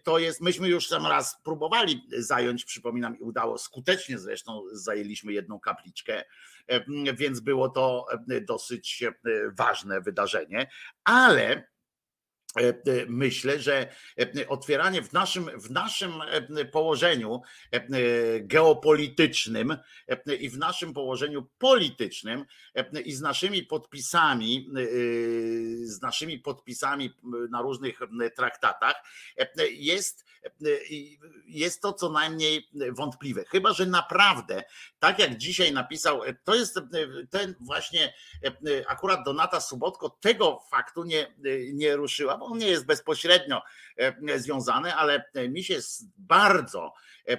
to 0.03 0.19
jest, 0.19 0.41
myśmy 0.41 0.67
już 0.67 0.82
sam 0.87 1.05
raz 1.05 1.37
próbowali 1.43 2.07
zająć, 2.17 2.65
przypominam, 2.65 3.19
i 3.19 3.21
udało. 3.21 3.57
Skutecznie 3.57 4.19
zresztą 4.19 4.61
zajęliśmy 4.71 5.33
jedną 5.33 5.59
kapliczkę, 5.59 6.23
więc 7.13 7.39
było 7.39 7.69
to 7.69 8.05
dosyć 8.47 9.03
ważne 9.57 10.01
wydarzenie, 10.01 10.69
ale 11.03 11.43
E, 11.53 11.57
e, 11.57 11.72
myślę, 13.07 13.59
że 13.59 13.87
e, 14.19 14.47
otwieranie 14.47 15.01
w 15.01 15.13
naszym, 15.13 15.49
w 15.61 15.71
naszym 15.71 16.11
położeniu 16.71 17.41
geopolitycznym 18.41 19.77
i 20.39 20.49
w 20.49 20.57
naszym 20.57 20.93
położeniu 20.93 21.47
politycznym 21.57 22.45
i 23.05 23.13
z 23.13 23.21
naszymi 23.21 23.63
podpisami, 23.63 24.69
z 25.83 26.01
naszymi 26.01 26.39
podpisami 26.39 27.13
na 27.49 27.61
różnych 27.61 27.99
traktatach 28.35 28.95
jest, 29.71 30.25
jest 31.45 31.81
to 31.81 31.93
co 31.93 32.09
najmniej 32.09 32.69
wątpliwe. 32.91 33.43
Chyba, 33.45 33.73
że 33.73 33.85
naprawdę, 33.85 34.63
tak 34.99 35.19
jak 35.19 35.37
dzisiaj 35.37 35.73
napisał, 35.73 36.21
to 36.43 36.55
jest 36.55 36.79
ten 37.29 37.55
właśnie 37.59 38.13
akurat 38.87 39.19
Donata 39.25 39.61
Subotko 39.61 40.09
tego 40.09 40.59
faktu 40.71 41.03
nie, 41.03 41.35
nie 41.73 41.95
ruszyła, 41.95 42.37
on 42.45 42.57
nie 42.57 42.67
jest 42.67 42.85
bezpośrednio 42.85 43.61
e, 43.97 44.39
związany, 44.39 44.95
ale 44.95 45.25
mi 45.49 45.63
się 45.63 45.79
bardzo 46.17 46.93
e, 47.27 47.37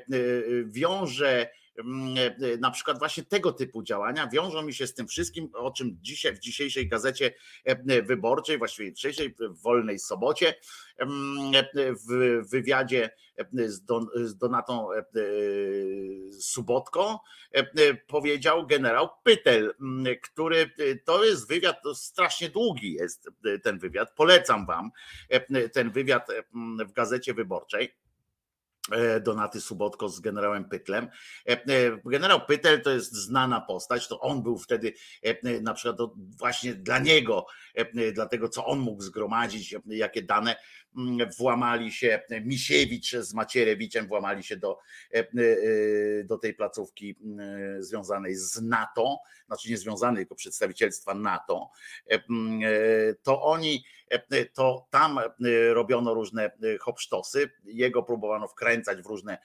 wiąże 0.64 1.42
e, 1.42 1.63
na 2.60 2.70
przykład 2.70 2.98
właśnie 2.98 3.22
tego 3.24 3.52
typu 3.52 3.82
działania 3.82 4.28
wiążą 4.28 4.62
mi 4.62 4.74
się 4.74 4.86
z 4.86 4.94
tym 4.94 5.08
wszystkim, 5.08 5.50
o 5.54 5.70
czym 5.70 5.98
dzisiaj 6.00 6.34
w 6.34 6.38
dzisiejszej 6.38 6.88
gazecie 6.88 7.34
wyborczej, 8.06 8.58
właściwie 8.58 8.92
dzisiejszej 8.92 9.34
w 9.38 9.62
wolnej 9.62 9.98
sobocie, 9.98 10.54
w 12.08 12.40
wywiadzie 12.50 13.10
z, 13.52 13.84
Don, 13.84 14.06
z 14.14 14.36
Donatą 14.36 14.88
Subotką 16.40 17.18
powiedział 18.06 18.66
generał 18.66 19.08
Pytel, 19.22 19.74
który 20.22 20.70
to 21.04 21.24
jest 21.24 21.48
wywiad, 21.48 21.82
to 21.82 21.94
strasznie 21.94 22.48
długi 22.48 22.92
jest 22.92 23.30
ten 23.62 23.78
wywiad, 23.78 24.14
polecam 24.14 24.66
wam 24.66 24.90
ten 25.72 25.90
wywiad 25.90 26.28
w 26.86 26.92
gazecie 26.92 27.34
wyborczej. 27.34 28.03
E, 28.92 29.20
Donaty 29.20 29.60
Subotko 29.60 30.08
z 30.08 30.20
generałem 30.20 30.64
Pytlem. 30.64 31.08
E, 31.48 31.52
e, 31.52 32.00
generał 32.04 32.40
Pytel 32.46 32.82
to 32.82 32.90
jest 32.90 33.14
znana 33.14 33.60
postać, 33.60 34.08
to 34.08 34.20
on 34.20 34.42
był 34.42 34.58
wtedy 34.58 34.92
na 35.62 35.74
przykład 35.74 36.10
właśnie 36.38 36.74
dla 36.74 36.98
niego, 36.98 37.46
dla 38.14 38.26
tego 38.26 38.48
co 38.48 38.66
on 38.66 38.78
mógł 38.78 39.02
zgromadzić, 39.02 39.74
jakie 39.86 40.22
dane 40.22 40.56
włamali 41.38 41.92
się 41.92 42.22
Misiewicz 42.44 43.16
z 43.16 43.34
Macierewiczem, 43.34 44.06
włamali 44.06 44.42
się 44.42 44.56
do, 44.56 44.78
do 46.24 46.38
tej 46.38 46.54
placówki 46.54 47.16
mm, 47.24 47.82
związanej 47.82 48.34
z 48.34 48.62
NATO, 48.62 49.18
znaczy 49.46 49.70
nie 49.70 49.78
związanej, 49.78 50.24
tylko 50.24 50.34
przedstawicielstwa 50.34 51.14
NATO, 51.14 51.70
mm, 52.08 52.60
to 53.22 53.42
oni 53.42 53.84
E, 54.08 54.44
to 54.44 54.86
tam 54.90 55.18
e, 55.18 55.24
robiono 55.74 56.14
różne 56.14 56.44
e, 56.44 56.78
hopsztosy, 56.78 57.50
jego 57.64 58.02
próbowano 58.02 58.48
wkręcać 58.48 59.02
w 59.02 59.06
różne, 59.06 59.38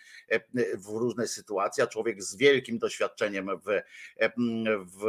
w 0.73 0.87
różne 0.87 1.27
sytuacje, 1.27 1.83
a 1.83 1.87
człowiek 1.87 2.23
z 2.23 2.35
wielkim 2.35 2.79
doświadczeniem 2.79 3.49
w, 3.65 3.81
w, 4.85 5.03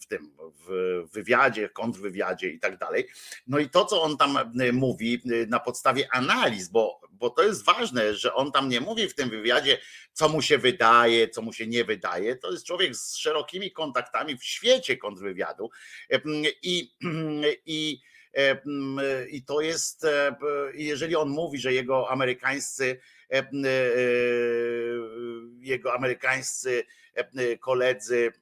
w 0.00 0.06
tym 0.06 0.30
w 0.66 1.02
wywiadzie, 1.12 1.68
kontrwywiadzie 1.68 2.48
i 2.50 2.60
tak 2.60 2.78
dalej. 2.78 3.08
No 3.46 3.58
i 3.58 3.68
to, 3.68 3.84
co 3.84 4.02
on 4.02 4.16
tam 4.16 4.38
mówi 4.72 5.22
na 5.48 5.60
podstawie 5.60 6.08
analiz, 6.12 6.68
bo 6.68 7.00
bo 7.18 7.30
to 7.30 7.42
jest 7.42 7.64
ważne, 7.64 8.14
że 8.14 8.34
on 8.34 8.52
tam 8.52 8.68
nie 8.68 8.80
mówi 8.80 9.08
w 9.08 9.14
tym 9.14 9.30
wywiadzie, 9.30 9.78
co 10.12 10.28
mu 10.28 10.42
się 10.42 10.58
wydaje, 10.58 11.28
co 11.28 11.42
mu 11.42 11.52
się 11.52 11.66
nie 11.66 11.84
wydaje. 11.84 12.36
To 12.36 12.50
jest 12.52 12.66
człowiek 12.66 12.96
z 12.96 13.16
szerokimi 13.16 13.72
kontaktami 13.72 14.38
w 14.38 14.44
świecie 14.44 14.96
kontrwywiadu 14.96 15.70
i, 16.62 16.94
i 17.66 18.00
i 19.30 19.42
to 19.42 19.60
jest, 19.60 20.06
jeżeli 20.74 21.16
on 21.16 21.28
mówi, 21.28 21.58
że 21.58 21.72
jego 21.72 22.10
amerykańscy, 22.10 23.00
jego 25.60 25.94
amerykańscy 25.94 26.84
koledzy 27.60 28.32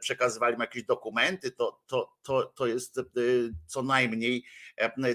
przekazywali 0.00 0.56
mu 0.56 0.62
jakieś 0.62 0.82
dokumenty, 0.82 1.50
to, 1.50 1.80
to, 1.86 2.12
to, 2.22 2.44
to 2.44 2.66
jest 2.66 3.00
co 3.66 3.82
najmniej, 3.82 4.44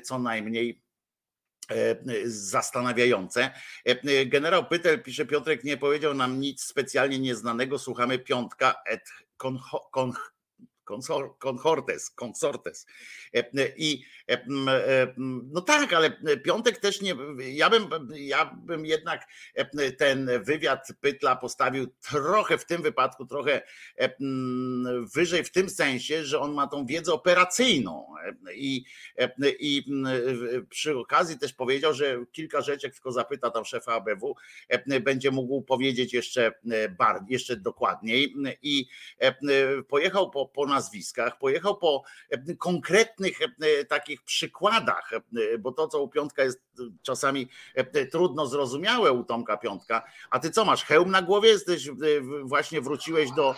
co 0.04 0.20
najmniej 0.20 0.83
zastanawiające. 2.26 3.52
Generał 4.26 4.66
Pytel, 4.66 5.04
pisze 5.04 5.26
Piotrek, 5.26 5.64
nie 5.64 5.78
powiedział 5.78 6.14
nam 6.14 6.40
nic 6.40 6.64
specjalnie 6.64 7.20
nieznanego. 7.20 7.80
Słuchamy 7.80 8.20
piątka 8.20 8.76
et 8.86 9.10
Consortes, 10.86 12.10
Consortes. 12.10 12.86
I 13.78 14.04
no 15.28 15.62
tak, 15.62 15.94
ale 15.94 16.12
piątek 16.44 16.78
też 16.78 17.02
nie. 17.02 17.16
Ja 17.40 17.70
bym, 17.70 17.90
ja 18.16 18.58
bym 18.66 18.86
jednak 18.86 19.28
ten 19.98 20.30
wywiad 20.44 20.88
Pytla 21.02 21.36
postawił 21.36 21.88
trochę 21.88 22.58
w 22.58 22.66
tym 22.66 22.82
wypadku, 22.82 23.26
trochę 23.26 23.62
wyżej 25.16 25.44
w 25.44 25.52
tym 25.52 25.70
sensie, 25.70 26.26
że 26.26 26.40
on 26.40 26.54
ma 26.54 26.68
tą 26.68 26.86
wiedzę 26.86 27.14
operacyjną. 27.14 28.08
I, 28.56 28.86
i 29.60 29.84
przy 30.70 30.98
okazji 30.98 31.40
też 31.40 31.54
powiedział, 31.54 31.94
że 31.94 32.26
kilka 32.32 32.62
rzeczy, 32.62 32.88
jak 32.88 32.94
tylko 32.94 33.12
zapyta 33.12 33.52
tam 33.52 33.66
szefa 33.66 33.94
ABW, 33.94 34.36
będzie 35.02 35.32
mógł 35.32 35.62
powiedzieć 35.62 36.14
jeszcze 36.14 36.52
bardziej, 36.98 37.34
jeszcze 37.34 37.58
dokładniej. 37.58 38.36
I 38.62 38.88
pojechał 39.88 40.32
po, 40.32 40.48
po 40.48 40.66
nazwiskach, 40.74 41.38
pojechał 41.38 41.78
po 41.78 42.04
konkretnych 42.60 43.40
takich 43.88 44.22
przykładach, 44.22 45.12
bo 45.60 45.72
to, 45.72 45.88
co 45.88 46.02
u 46.02 46.08
Piątka 46.10 46.44
jest 46.44 46.62
czasami 47.02 47.50
trudno 48.12 48.48
zrozumiałe 48.48 49.12
u 49.12 49.24
Tomka 49.24 49.58
Piątka, 49.58 50.04
a 50.30 50.40
ty 50.40 50.52
co 50.52 50.66
masz, 50.66 50.86
hełm 50.86 51.12
na 51.12 51.22
głowie 51.22 51.50
jesteś, 51.50 51.90
właśnie 52.44 52.82
wróciłeś 52.82 53.32
do, 53.32 53.56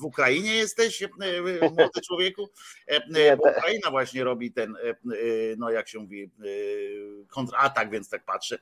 w 0.00 0.04
Ukrainie 0.04 0.54
jesteś, 0.54 1.04
młody 1.60 2.00
człowieku? 2.06 2.48
Bo 3.36 3.50
Ukraina 3.50 3.90
właśnie 3.90 4.24
robi 4.24 4.52
ten, 4.52 4.76
no 5.56 5.70
jak 5.70 5.88
się 5.88 5.98
mówi, 5.98 6.30
kontratak, 7.28 7.90
więc 7.90 8.08
tak 8.08 8.24
patrzę. 8.24 8.58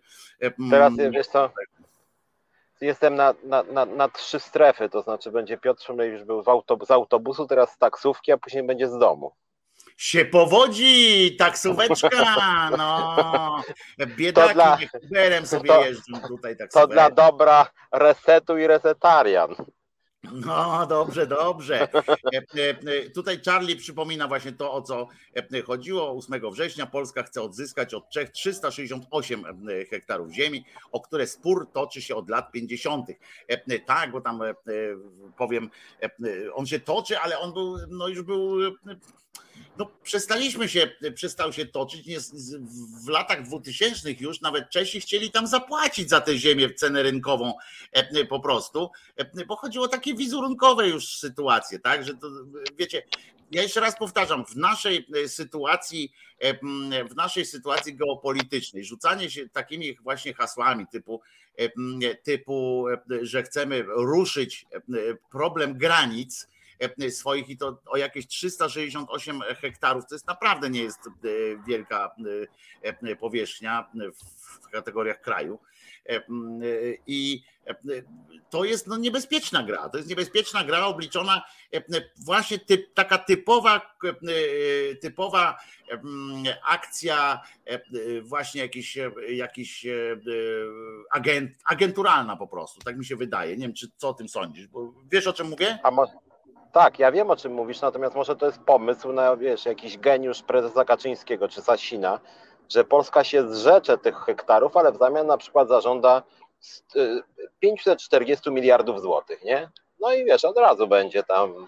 Teraz 0.71 0.93
wiesz 1.11 1.27
co, 1.27 1.53
jestem 2.81 3.15
na, 3.15 3.35
na, 3.43 3.63
na, 3.63 3.85
na, 3.85 4.09
trzy 4.09 4.41
strefy, 4.41 4.89
to 4.89 5.03
znaczy 5.03 5.31
będzie 5.31 5.59
Piotr 5.59 5.93
już 6.05 6.25
był 6.25 6.43
autobus, 6.47 6.89
z 6.89 6.91
autobusu, 6.91 7.47
teraz 7.47 7.73
z 7.73 7.79
taksówki, 7.79 8.33
a 8.33 8.39
później 8.39 8.63
będzie 8.63 8.89
z 8.89 8.99
domu. 8.99 9.33
Się 9.97 10.25
powodzi, 10.25 11.37
taksóweczka, 11.39 12.71
no. 12.79 13.63
Biedaki 14.07 14.55
dla, 14.55 14.79
sobie 15.47 15.69
to, 15.69 15.85
jeżdżą 15.85 16.21
tutaj 16.29 16.57
taksóweczką. 16.57 16.81
To 16.81 16.87
dla 16.87 17.11
dobra 17.11 17.71
resetu 17.93 18.59
i 18.59 18.67
resetarian. 18.67 19.55
No 20.33 20.87
dobrze, 20.87 21.27
dobrze. 21.27 21.89
E, 21.93 22.39
e, 22.59 23.11
tutaj 23.11 23.41
Charlie 23.45 23.77
przypomina 23.77 24.29
właśnie 24.29 24.53
to, 24.53 24.73
o 24.73 24.83
co 24.83 25.09
e, 25.35 25.63
chodziło. 25.63 26.17
8 26.17 26.51
września 26.51 26.87
Polska 26.87 27.23
chce 27.23 27.43
odzyskać 27.43 27.95
od 27.95 28.11
Czech 28.11 28.31
368 28.31 29.45
hektarów 29.91 30.33
ziemi, 30.33 30.65
o 30.93 31.01
które 31.01 31.27
spór 31.27 31.73
toczy 31.73 32.03
się 32.03 32.15
od 32.15 32.31
lat 32.31 32.53
50. 32.53 33.07
Tak, 33.87 34.13
bo 34.13 34.21
tam 34.21 34.41
powiem, 35.37 35.71
on 36.55 36.67
się 36.67 36.81
toczy, 36.81 37.19
ale 37.19 37.39
on 37.39 37.53
był, 37.53 37.77
no 37.89 38.09
już 38.09 38.23
był 38.23 38.59
no, 39.79 39.91
przestaliśmy 40.03 40.69
się, 40.69 40.91
przestał 41.15 41.53
się 41.53 41.67
toczyć. 41.67 42.07
W 43.05 43.09
latach 43.09 43.43
dwutysięcznych 43.43 44.21
już 44.21 44.41
nawet 44.41 44.71
Czesi 44.71 45.01
chcieli 45.01 45.31
tam 45.31 45.47
zapłacić 45.47 46.09
za 46.09 46.21
tę 46.21 46.39
ziemię 46.39 46.75
cenę 46.75 47.03
rynkową 47.03 47.55
e, 47.93 48.25
po 48.25 48.41
prostu, 48.41 48.91
e, 49.17 49.45
bo 49.47 49.57
chodziło 49.57 49.85
o 49.85 49.89
takie 49.89 50.15
wizerunkowe 50.15 50.89
już 50.89 51.19
sytuacje, 51.19 51.79
tak, 51.79 52.07
że 52.07 52.15
to, 52.15 52.29
wiecie, 52.79 53.03
ja 53.51 53.63
jeszcze 53.63 53.81
raz 53.81 53.99
powtarzam, 53.99 54.45
w 54.47 54.57
naszej 54.57 55.07
e, 55.25 55.29
sytuacji, 55.29 56.13
w 57.11 57.15
naszej 57.17 57.47
sytuacji 57.47 57.95
geopolitycznej, 57.97 58.85
rzucanie 58.85 59.31
się 59.31 59.49
takimi 59.49 59.97
właśnie 59.97 60.35
hasłami 60.35 60.87
typu, 60.87 61.21
typu 62.23 62.87
że 63.23 63.43
chcemy 63.43 63.83
ruszyć 63.83 64.67
problem 65.31 65.79
granic, 65.79 66.47
E, 66.47 66.54
swoich 67.11 67.49
i 67.49 67.57
to 67.57 67.81
o 67.87 67.97
jakieś 67.97 68.27
368 68.27 69.41
hektarów. 69.41 70.07
To 70.09 70.15
jest 70.15 70.27
naprawdę 70.27 70.71
nie 70.71 70.83
jest 70.83 71.07
e, 71.07 71.11
wielka 71.67 72.15
e, 73.03 73.17
powierzchnia 73.17 73.91
w 74.63 74.69
kategoriach 74.71 75.21
kraju. 75.21 75.59
I 77.07 77.43
to 78.51 78.65
jest 78.65 78.87
no, 78.87 78.97
niebezpieczna 78.97 79.63
gra. 79.63 79.89
To 79.89 79.97
jest 79.97 80.11
niebezpieczna 80.11 80.65
gra 80.65 80.87
obliczona 80.87 81.43
właśnie 82.17 82.59
typ, 82.59 82.95
taka 82.95 83.19
typowa, 83.19 83.97
typowa 85.01 85.59
akcja, 86.69 87.41
właśnie 88.23 88.61
jakiś, 88.61 88.99
jakiś 89.29 89.87
agent, 91.11 91.53
agenturalna 91.65 92.37
po 92.37 92.47
prostu. 92.47 92.81
Tak 92.81 92.97
mi 92.99 93.05
się 93.05 93.17
wydaje. 93.17 93.57
Nie 93.57 93.67
wiem, 93.67 93.75
czy 93.75 93.87
co 93.97 94.09
o 94.09 94.15
tym 94.15 94.29
sądzisz, 94.29 94.67
bo 94.67 94.95
wiesz 95.11 95.27
o 95.27 95.33
czym 95.33 95.49
mówię? 95.49 95.79
A, 95.83 95.91
mo- 95.91 96.23
tak, 96.75 96.99
ja 96.99 97.13
wiem 97.13 97.31
o 97.31 97.37
czym 97.37 97.53
mówisz, 97.53 97.81
natomiast 97.81 98.15
może 98.15 98.37
to 98.37 98.47
jest 98.47 98.59
pomysł 98.59 99.13
na, 99.13 99.37
wiesz, 99.37 99.67
jakiś 99.67 99.99
geniusz 99.99 100.43
prezesa 100.43 100.85
Kaczyńskiego 100.85 101.49
czy 101.49 101.63
Sasina, 101.63 102.21
że 102.69 102.85
Polska 102.85 103.25
się 103.25 103.55
zrzecze 103.55 103.99
tych 103.99 104.17
hektarów, 104.17 104.77
ale 104.77 104.93
w 104.93 104.97
zamian 104.97 105.27
na 105.27 105.37
przykład 105.37 105.69
zażąda 105.69 106.23
540 107.61 108.49
y, 108.49 108.53
miliardów 108.53 109.01
złotych, 109.01 109.45
nie? 109.45 109.71
No 110.01 110.13
i 110.13 110.25
wiesz, 110.25 110.45
od 110.45 110.59
razu 110.59 110.87
będzie 110.87 111.23
tam 111.23 111.67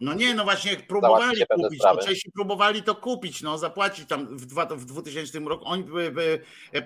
no 0.00 0.14
nie, 0.14 0.34
no 0.34 0.44
właśnie 0.44 0.76
próbowali 0.76 1.46
kupić, 1.46 1.82
to 1.82 1.96
Czesi 1.96 2.32
próbowali 2.32 2.82
to 2.82 2.94
kupić, 2.94 3.42
no 3.42 3.58
zapłacić 3.58 4.08
tam 4.08 4.26
w, 4.26 4.46
dwa, 4.46 4.66
w 4.66 4.84
2000 4.84 5.38
roku. 5.38 5.64
Oni, 5.66 5.84
e, 5.84 6.78
e, 6.78 6.82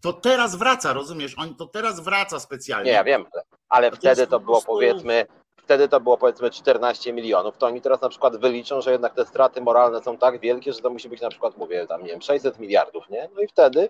to 0.00 0.12
teraz 0.12 0.56
wraca, 0.56 0.92
rozumiesz? 0.92 1.34
On 1.38 1.54
to 1.54 1.66
teraz 1.66 2.00
wraca 2.00 2.40
specjalnie. 2.40 2.90
Nie, 2.90 2.96
ja 2.96 3.04
wiem, 3.04 3.26
ale 3.68 3.90
wtedy 3.90 4.26
to 4.26 4.40
było 4.40 4.62
powiedzmy 4.62 5.26
wtedy 5.68 5.88
to 5.88 6.00
było 6.00 6.18
powiedzmy 6.18 6.50
14 6.50 7.12
milionów, 7.12 7.58
to 7.58 7.66
oni 7.66 7.80
teraz 7.80 8.00
na 8.00 8.08
przykład 8.08 8.36
wyliczą, 8.36 8.80
że 8.80 8.92
jednak 8.92 9.14
te 9.14 9.26
straty 9.26 9.60
moralne 9.60 10.02
są 10.02 10.18
tak 10.18 10.40
wielkie, 10.40 10.72
że 10.72 10.80
to 10.80 10.90
musi 10.90 11.08
być 11.08 11.20
na 11.20 11.30
przykład, 11.30 11.56
mówię, 11.56 11.86
tam 11.86 12.02
nie 12.02 12.08
wiem, 12.08 12.22
600 12.22 12.58
miliardów, 12.58 13.10
nie? 13.10 13.28
No 13.34 13.42
i 13.42 13.48
wtedy 13.48 13.88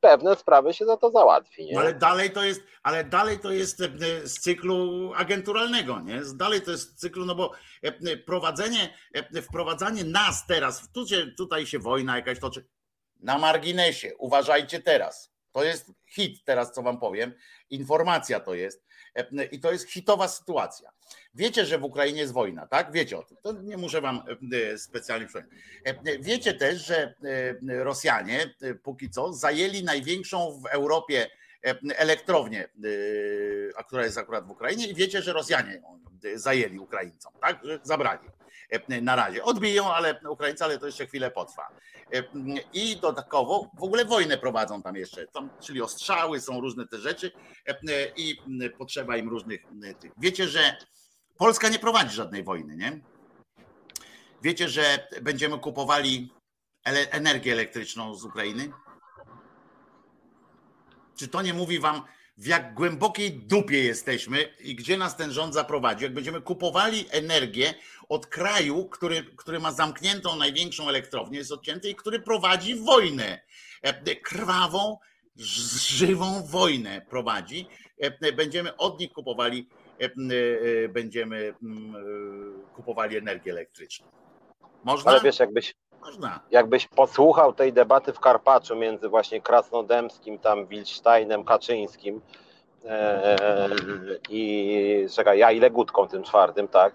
pewne 0.00 0.36
sprawy 0.36 0.74
się 0.74 0.84
za 0.84 0.96
to 0.96 1.10
załatwi. 1.10 1.64
Nie? 1.64 1.78
Ale 1.78 1.94
dalej 1.94 2.30
to 2.30 2.44
jest, 2.44 2.62
ale 2.82 3.04
dalej 3.04 3.38
to 3.38 3.52
jest 3.52 3.80
e, 3.80 3.88
z 4.24 4.34
cyklu 4.34 5.12
agenturalnego, 5.16 6.00
nie? 6.00 6.20
Dalej 6.34 6.60
to 6.62 6.70
jest 6.70 6.90
z 6.90 6.94
cyklu, 6.94 7.24
no 7.24 7.34
bo 7.34 7.52
e, 7.82 8.16
prowadzenie, 8.16 8.94
e, 9.14 9.42
wprowadzanie 9.42 10.04
nas 10.04 10.46
teraz, 10.46 10.92
tu 10.92 11.06
się, 11.06 11.26
tutaj 11.36 11.66
się 11.66 11.78
wojna 11.78 12.16
jakaś 12.16 12.40
toczy. 12.40 12.66
Na 13.20 13.38
marginesie, 13.38 14.12
uważajcie 14.18 14.80
teraz. 14.80 15.32
To 15.52 15.64
jest 15.64 15.86
hit 16.14 16.44
teraz, 16.44 16.72
co 16.72 16.82
wam 16.82 17.00
powiem. 17.00 17.34
Informacja 17.70 18.40
to 18.40 18.54
jest 18.54 18.91
i 19.52 19.60
to 19.60 19.72
jest 19.72 19.90
hitowa 19.90 20.28
sytuacja. 20.28 20.90
Wiecie, 21.34 21.66
że 21.66 21.78
w 21.78 21.84
Ukrainie 21.84 22.20
jest 22.20 22.32
wojna, 22.32 22.66
tak? 22.66 22.92
Wiecie 22.92 23.18
o 23.18 23.22
tym. 23.22 23.36
To 23.42 23.52
nie 23.52 23.76
muszę 23.76 24.00
wam 24.00 24.22
e, 24.72 24.78
specjalnie 24.78 25.26
przypomnieć. 25.26 25.62
E, 25.84 26.18
wiecie 26.18 26.54
też, 26.54 26.86
że 26.86 27.14
e, 27.68 27.84
Rosjanie 27.84 28.54
póki 28.82 29.10
co 29.10 29.32
zajęli 29.32 29.84
największą 29.84 30.60
w 30.60 30.66
Europie 30.66 31.30
elektrownię, 31.96 32.68
która 33.86 34.04
jest 34.04 34.18
akurat 34.18 34.46
w 34.46 34.50
Ukrainie 34.50 34.86
i 34.86 34.94
wiecie, 34.94 35.22
że 35.22 35.32
Rosjanie 35.32 35.82
zajęli 36.34 36.78
Ukraińcom, 36.78 37.32
tak? 37.40 37.62
Zabrali 37.82 38.28
na 39.02 39.16
razie. 39.16 39.44
Odbiją, 39.44 39.94
ale 39.94 40.20
Ukraińcy, 40.28 40.64
ale 40.64 40.78
to 40.78 40.86
jeszcze 40.86 41.06
chwilę 41.06 41.30
potrwa. 41.30 41.68
I 42.72 42.96
dodatkowo 42.96 43.70
w 43.78 43.82
ogóle 43.82 44.04
wojnę 44.04 44.38
prowadzą 44.38 44.82
tam 44.82 44.96
jeszcze, 44.96 45.26
tam, 45.26 45.50
czyli 45.60 45.82
ostrzały, 45.82 46.40
są 46.40 46.60
różne 46.60 46.86
te 46.88 46.98
rzeczy 46.98 47.32
i 48.16 48.38
potrzeba 48.78 49.16
im 49.16 49.28
różnych 49.28 49.62
tych. 50.00 50.12
Wiecie, 50.18 50.48
że 50.48 50.76
Polska 51.36 51.68
nie 51.68 51.78
prowadzi 51.78 52.16
żadnej 52.16 52.44
wojny, 52.44 52.76
nie? 52.76 53.00
Wiecie, 54.42 54.68
że 54.68 55.08
będziemy 55.22 55.58
kupowali 55.58 56.32
energię 57.10 57.52
elektryczną 57.52 58.14
z 58.14 58.24
Ukrainy? 58.24 58.72
Czy 61.16 61.28
to 61.28 61.42
nie 61.42 61.54
mówi 61.54 61.78
wam, 61.78 62.02
w 62.36 62.46
jak 62.46 62.74
głębokiej 62.74 63.32
dupie 63.32 63.84
jesteśmy 63.84 64.48
i 64.60 64.74
gdzie 64.74 64.96
nas 64.96 65.16
ten 65.16 65.32
rząd 65.32 65.54
zaprowadził? 65.54 66.04
Jak 66.04 66.14
będziemy 66.14 66.40
kupowali 66.40 67.04
energię 67.10 67.74
od 68.08 68.26
kraju, 68.26 68.88
który, 68.88 69.24
który 69.36 69.60
ma 69.60 69.72
zamkniętą 69.72 70.36
największą 70.36 70.88
elektrownię, 70.88 71.38
jest 71.38 71.52
odcięty 71.52 71.90
i 71.90 71.94
który 71.94 72.20
prowadzi 72.20 72.74
wojnę. 72.74 73.40
krwawą, 74.22 74.98
żywą 75.36 76.42
wojnę 76.46 77.00
prowadzi. 77.00 77.66
Będziemy 78.36 78.76
od 78.76 79.00
nich 79.00 79.12
kupowali, 79.12 79.68
będziemy 80.88 81.54
mm, 81.62 82.62
kupowali 82.74 83.16
energię 83.16 83.52
elektryczną. 83.52 84.06
Można? 84.84 85.10
Ale 85.10 85.20
wiesz, 85.20 85.38
jakbyś, 85.38 85.74
można. 86.06 86.40
Jakbyś 86.50 86.86
posłuchał 86.86 87.52
tej 87.52 87.72
debaty 87.72 88.12
w 88.12 88.20
Karpaczu 88.20 88.76
między 88.76 89.08
właśnie 89.08 89.40
Krasnodębskim, 89.40 90.38
tam 90.38 90.66
Wilsteinem, 90.66 91.44
Kaczyńskim 91.44 92.20
e, 92.84 93.68
i 94.28 95.06
czekaj, 95.14 95.38
ja 95.38 95.52
i 95.52 95.60
Legutką 95.60 96.08
tym 96.08 96.22
czwartym, 96.22 96.68
tak, 96.68 96.94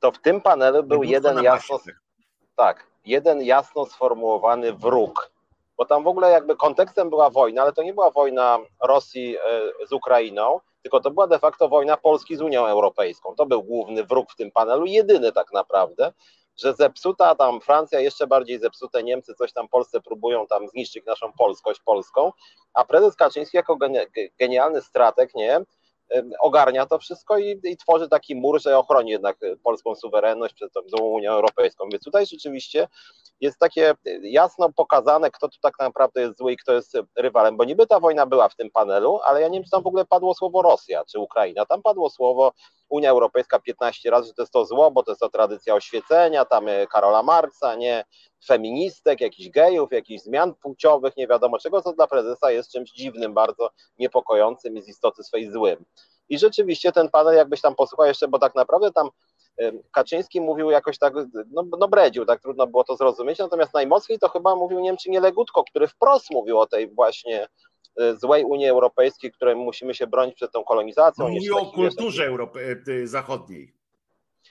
to 0.00 0.12
w 0.12 0.18
tym 0.18 0.40
panelu 0.40 0.82
był 0.82 1.02
jeden 1.02 1.42
jasno, 1.42 1.80
tak, 2.56 2.86
jeden 3.06 3.42
jasno 3.42 3.86
sformułowany 3.86 4.72
wróg, 4.72 5.30
bo 5.76 5.84
tam 5.84 6.04
w 6.04 6.08
ogóle 6.08 6.30
jakby 6.30 6.56
kontekstem 6.56 7.10
była 7.10 7.30
wojna, 7.30 7.62
ale 7.62 7.72
to 7.72 7.82
nie 7.82 7.94
była 7.94 8.10
wojna 8.10 8.58
Rosji 8.82 9.36
e, 9.36 9.86
z 9.86 9.92
Ukrainą, 9.92 10.60
tylko 10.82 11.00
to 11.00 11.10
była 11.10 11.26
de 11.26 11.38
facto 11.38 11.68
wojna 11.68 11.96
Polski 11.96 12.36
z 12.36 12.40
Unią 12.40 12.66
Europejską. 12.66 13.34
To 13.34 13.46
był 13.46 13.62
główny 13.62 14.04
wróg 14.04 14.30
w 14.30 14.36
tym 14.36 14.50
panelu, 14.50 14.86
jedyny 14.86 15.32
tak 15.32 15.52
naprawdę 15.52 16.12
że 16.56 16.74
zepsuta 16.74 17.34
tam 17.34 17.60
Francja, 17.60 18.00
jeszcze 18.00 18.26
bardziej 18.26 18.58
zepsute 18.58 19.02
Niemcy 19.02 19.34
coś 19.34 19.52
tam 19.52 19.68
Polsce 19.68 20.00
próbują 20.00 20.46
tam 20.46 20.68
zniszczyć 20.68 21.04
naszą 21.04 21.32
polskość 21.32 21.80
polską, 21.80 22.32
a 22.74 22.84
prezes 22.84 23.16
Kaczyński 23.16 23.56
jako 23.56 23.78
genialny 24.38 24.82
strateg, 24.82 25.34
nie, 25.34 25.60
ogarnia 26.40 26.86
to 26.86 26.98
wszystko 26.98 27.38
i, 27.38 27.60
i, 27.64 27.76
tworzy 27.76 28.08
taki 28.08 28.36
mur, 28.36 28.62
że 28.62 28.78
ochroni 28.78 29.10
jednak 29.10 29.36
polską 29.62 29.94
suwerenność 29.94 30.54
przed 30.54 30.72
tą 30.72 30.98
Unią 31.00 31.32
Europejską. 31.32 31.88
Więc 31.92 32.04
tutaj 32.04 32.26
rzeczywiście 32.26 32.88
jest 33.40 33.58
takie 33.58 33.94
jasno 34.22 34.72
pokazane, 34.72 35.30
kto 35.30 35.48
tu 35.48 35.58
tak 35.62 35.78
naprawdę 35.78 36.20
jest 36.20 36.38
zły 36.38 36.52
i 36.52 36.56
kto 36.56 36.72
jest 36.72 36.98
rywalem, 37.16 37.56
bo 37.56 37.64
niby 37.64 37.86
ta 37.86 38.00
wojna 38.00 38.26
była 38.26 38.48
w 38.48 38.56
tym 38.56 38.70
panelu, 38.70 39.20
ale 39.24 39.40
ja 39.40 39.48
nie 39.48 39.58
wiem, 39.58 39.64
czy 39.64 39.70
tam 39.70 39.82
w 39.82 39.86
ogóle 39.86 40.04
padło 40.04 40.34
słowo 40.34 40.62
Rosja 40.62 41.04
czy 41.04 41.18
Ukraina. 41.18 41.66
Tam 41.66 41.82
padło 41.82 42.10
słowo 42.10 42.52
Unia 42.94 43.10
Europejska 43.10 43.58
15 43.58 44.10
razy, 44.10 44.28
że 44.28 44.34
to 44.34 44.42
jest 44.42 44.52
to 44.52 44.64
zło, 44.64 44.90
bo 44.90 45.02
to 45.02 45.10
jest 45.10 45.20
to 45.20 45.28
tradycja 45.28 45.74
oświecenia, 45.74 46.44
tam 46.44 46.68
e, 46.68 46.86
Karola 46.86 47.22
Marksa, 47.22 47.74
nie 47.74 48.04
feministek, 48.46 49.20
jakichś 49.20 49.50
gejów, 49.50 49.92
jakichś 49.92 50.22
zmian 50.22 50.54
płciowych, 50.54 51.16
nie 51.16 51.26
wiadomo 51.26 51.58
czego, 51.58 51.82
co 51.82 51.92
dla 51.92 52.06
prezesa 52.06 52.50
jest 52.50 52.72
czymś 52.72 52.90
dziwnym, 52.90 53.34
bardzo 53.34 53.70
niepokojącym 53.98 54.76
i 54.76 54.82
z 54.82 54.88
istoty 54.88 55.24
swej 55.24 55.52
złym. 55.52 55.84
I 56.28 56.38
rzeczywiście 56.38 56.92
ten 56.92 57.08
panel, 57.10 57.34
jakbyś 57.34 57.60
tam 57.60 57.74
posłuchał 57.74 58.06
jeszcze, 58.06 58.28
bo 58.28 58.38
tak 58.38 58.54
naprawdę 58.54 58.92
tam 58.92 59.08
Kaczyński 59.92 60.40
mówił 60.40 60.70
jakoś 60.70 60.98
tak, 60.98 61.14
no, 61.50 61.64
no 61.78 61.88
bredził, 61.88 62.26
tak 62.26 62.40
trudno 62.40 62.66
było 62.66 62.84
to 62.84 62.96
zrozumieć, 62.96 63.38
natomiast 63.38 63.74
najmocniej 63.74 64.18
to 64.18 64.28
chyba 64.28 64.56
mówił 64.56 64.80
nie 64.80 64.88
wiem 64.88 64.96
czy 64.96 65.10
nie 65.10 65.20
Legutko, 65.20 65.64
który 65.64 65.88
wprost 65.88 66.30
mówił 66.30 66.60
o 66.60 66.66
tej 66.66 66.94
właśnie 66.94 67.46
złej 68.16 68.44
Unii 68.44 68.68
Europejskiej, 68.68 69.32
której 69.32 69.56
musimy 69.56 69.94
się 69.94 70.06
bronić 70.06 70.34
przed 70.34 70.52
tą 70.52 70.64
kolonizacją. 70.64 71.28
Mówił 71.28 71.58
o 71.58 71.66
kulturze 71.66 72.26
Europy, 72.26 72.82
e, 73.02 73.06
zachodniej. 73.06 73.72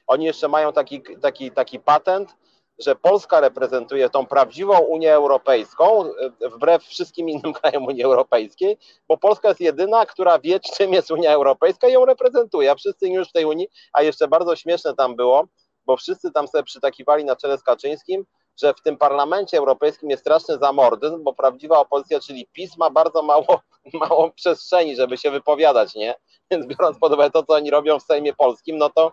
Oni 0.07 0.25
jeszcze 0.25 0.47
mają 0.47 0.73
taki, 0.73 1.01
taki, 1.21 1.51
taki 1.51 1.79
patent, 1.79 2.35
że 2.79 2.95
Polska 2.95 3.39
reprezentuje 3.39 4.09
tą 4.09 4.25
prawdziwą 4.25 4.79
Unię 4.79 5.13
Europejską, 5.13 6.05
e, 6.05 6.49
wbrew 6.49 6.83
wszystkim 6.83 7.29
innym 7.29 7.53
krajom 7.61 7.85
Unii 7.85 8.03
Europejskiej, 8.03 8.77
bo 9.07 9.17
Polska 9.17 9.47
jest 9.47 9.61
jedyna, 9.61 10.05
która 10.05 10.39
wie, 10.39 10.59
czym 10.59 10.93
jest 10.93 11.11
Unia 11.11 11.31
Europejska 11.31 11.87
i 11.87 11.93
ją 11.93 12.05
reprezentuje, 12.05 12.71
a 12.71 12.75
wszyscy 12.75 13.07
już 13.07 13.29
w 13.29 13.31
tej 13.31 13.45
Unii, 13.45 13.67
a 13.93 14.03
jeszcze 14.03 14.27
bardzo 14.27 14.55
śmieszne 14.55 14.95
tam 14.95 15.15
było, 15.15 15.47
bo 15.85 15.97
wszyscy 15.97 16.31
tam 16.31 16.47
sobie 16.47 16.63
przytakiwali 16.63 17.25
na 17.25 17.35
czele 17.35 17.57
z 17.57 17.63
Kaczyńskim, 17.63 18.25
że 18.61 18.73
w 18.73 18.81
tym 18.81 18.97
parlamencie 18.97 19.57
europejskim 19.57 20.09
jest 20.09 20.23
straszny 20.23 20.57
zamordyzm, 20.57 21.23
bo 21.23 21.33
prawdziwa 21.33 21.79
opozycja, 21.79 22.19
czyli 22.19 22.47
PiS, 22.53 22.77
ma 22.77 22.89
bardzo 22.89 23.21
mało, 23.21 23.61
mało 24.09 24.31
przestrzeni, 24.31 24.95
żeby 24.95 25.17
się 25.17 25.31
wypowiadać, 25.31 25.95
nie? 25.95 26.15
Więc 26.51 26.65
biorąc 26.65 26.99
pod 26.99 27.13
uwagę 27.13 27.31
to, 27.31 27.43
co 27.43 27.53
oni 27.53 27.71
robią 27.71 27.99
w 27.99 28.03
Sejmie 28.03 28.33
Polskim, 28.33 28.77
no 28.77 28.89
to 28.89 29.11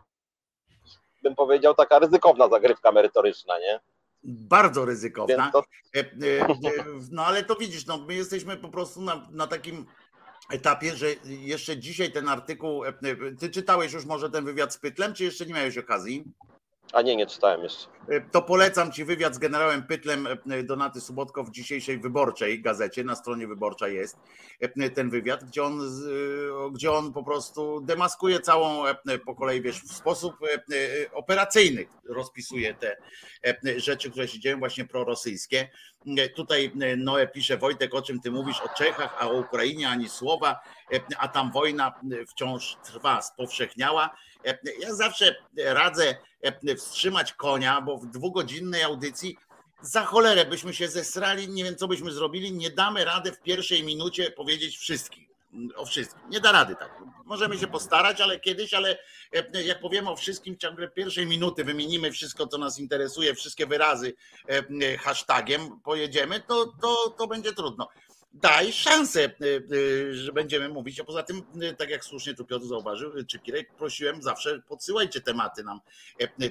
bym 1.22 1.34
powiedział, 1.34 1.74
taka 1.74 1.98
ryzykowna 1.98 2.48
zagrywka 2.48 2.92
merytoryczna, 2.92 3.58
nie? 3.58 3.80
Bardzo 4.24 4.84
ryzykowna. 4.84 5.50
To... 5.52 5.64
E, 5.96 5.98
e, 5.98 6.02
e, 6.02 6.56
no 7.10 7.26
ale 7.26 7.44
to 7.44 7.56
widzisz, 7.56 7.86
no, 7.86 7.98
my 7.98 8.14
jesteśmy 8.14 8.56
po 8.56 8.68
prostu 8.68 9.00
na, 9.00 9.28
na 9.30 9.46
takim 9.46 9.86
etapie, 10.50 10.96
że 10.96 11.06
jeszcze 11.24 11.78
dzisiaj 11.78 12.12
ten 12.12 12.28
artykuł, 12.28 12.82
ty 13.40 13.50
czytałeś 13.50 13.92
już 13.92 14.04
może 14.04 14.30
ten 14.30 14.44
wywiad 14.44 14.74
z 14.74 14.78
Pytlem, 14.78 15.14
czy 15.14 15.24
jeszcze 15.24 15.46
nie 15.46 15.54
miałeś 15.54 15.78
okazji? 15.78 16.24
A 16.92 17.02
nie, 17.02 17.16
nie 17.16 17.26
czytałem 17.26 17.62
jeszcze. 17.62 17.88
E, 18.08 18.20
to 18.20 18.42
polecam 18.42 18.92
Ci 18.92 19.04
wywiad 19.04 19.34
z 19.34 19.38
generałem 19.38 19.82
Pytlem 19.82 20.26
e, 20.26 20.62
Donaty 20.62 21.00
Subotko 21.00 21.44
w 21.44 21.50
dzisiejszej 21.50 21.98
wyborczej 21.98 22.62
gazecie, 22.62 23.04
na 23.04 23.14
stronie 23.14 23.46
wyborcza 23.46 23.88
jest 23.88 24.16
e, 24.60 24.90
ten 24.90 25.10
wywiad, 25.10 25.44
gdzie 25.44 25.62
on, 25.62 25.80
gdzie 26.72 26.92
on 26.92 27.12
po 27.12 27.22
prostu 27.22 27.80
demaskuje 27.80 28.40
całą 28.40 28.82
po 29.26 29.34
kolei, 29.34 29.62
wiesz, 29.62 29.82
w 29.82 29.92
sposób 29.92 30.34
operacyjny 31.12 31.86
rozpisuje 32.08 32.74
te 32.74 32.96
rzeczy, 33.76 34.10
które 34.10 34.28
się 34.28 34.40
dzieją 34.40 34.58
właśnie 34.58 34.84
prorosyjskie. 34.84 35.68
Tutaj 36.36 36.72
Noe 36.96 37.26
pisze, 37.26 37.56
Wojtek, 37.56 37.94
o 37.94 38.02
czym 38.02 38.20
Ty 38.20 38.30
mówisz, 38.30 38.60
o 38.60 38.68
Czechach, 38.68 39.16
a 39.18 39.28
o 39.28 39.32
Ukrainie 39.32 39.88
ani 39.88 40.08
słowa, 40.08 40.60
a 41.18 41.28
tam 41.28 41.52
wojna 41.52 41.94
wciąż 42.26 42.76
trwa, 42.84 43.22
spowszechniała 43.22 44.10
ja 44.80 44.94
zawsze 44.94 45.34
radzę 45.56 46.14
wstrzymać 46.76 47.32
konia, 47.32 47.80
bo 47.80 47.98
w 47.98 48.06
dwugodzinnej 48.06 48.82
audycji 48.82 49.36
za 49.80 50.04
cholerę 50.04 50.44
byśmy 50.44 50.74
się 50.74 50.88
zesrali, 50.88 51.48
nie 51.48 51.64
wiem 51.64 51.76
co 51.76 51.88
byśmy 51.88 52.12
zrobili, 52.12 52.52
nie 52.52 52.70
damy 52.70 53.04
rady 53.04 53.32
w 53.32 53.40
pierwszej 53.40 53.84
minucie 53.84 54.30
powiedzieć 54.30 54.78
wszystkich. 54.78 55.28
O 55.76 55.84
wszystkim. 55.84 56.20
Nie 56.30 56.40
da 56.40 56.52
rady 56.52 56.76
tak. 56.76 57.02
Możemy 57.30 57.58
się 57.58 57.66
postarać, 57.66 58.20
ale 58.20 58.40
kiedyś, 58.40 58.74
ale 58.74 58.98
jak 59.64 59.80
powiemy 59.80 60.10
o 60.10 60.16
wszystkim, 60.16 60.58
ciągle 60.58 60.88
pierwszej 60.88 61.26
minuty 61.26 61.64
wymienimy 61.64 62.12
wszystko, 62.12 62.46
co 62.46 62.58
nas 62.58 62.78
interesuje, 62.78 63.34
wszystkie 63.34 63.66
wyrazy 63.66 64.14
hashtagiem, 64.98 65.80
pojedziemy, 65.80 66.40
to, 66.40 66.72
to, 66.82 67.14
to 67.18 67.26
będzie 67.26 67.52
trudno 67.52 67.88
daj 68.32 68.72
szansę, 68.72 69.30
że 70.10 70.32
będziemy 70.32 70.68
mówić. 70.68 71.00
A 71.00 71.04
poza 71.04 71.22
tym, 71.22 71.42
tak 71.78 71.90
jak 71.90 72.04
słusznie 72.04 72.34
tu 72.34 72.44
Piotr 72.44 72.66
zauważył, 72.66 73.12
czy 73.24 73.38
Kirek, 73.38 73.74
prosiłem 73.74 74.22
zawsze 74.22 74.62
podsyłajcie 74.68 75.20
tematy 75.20 75.64
nam, 75.64 75.80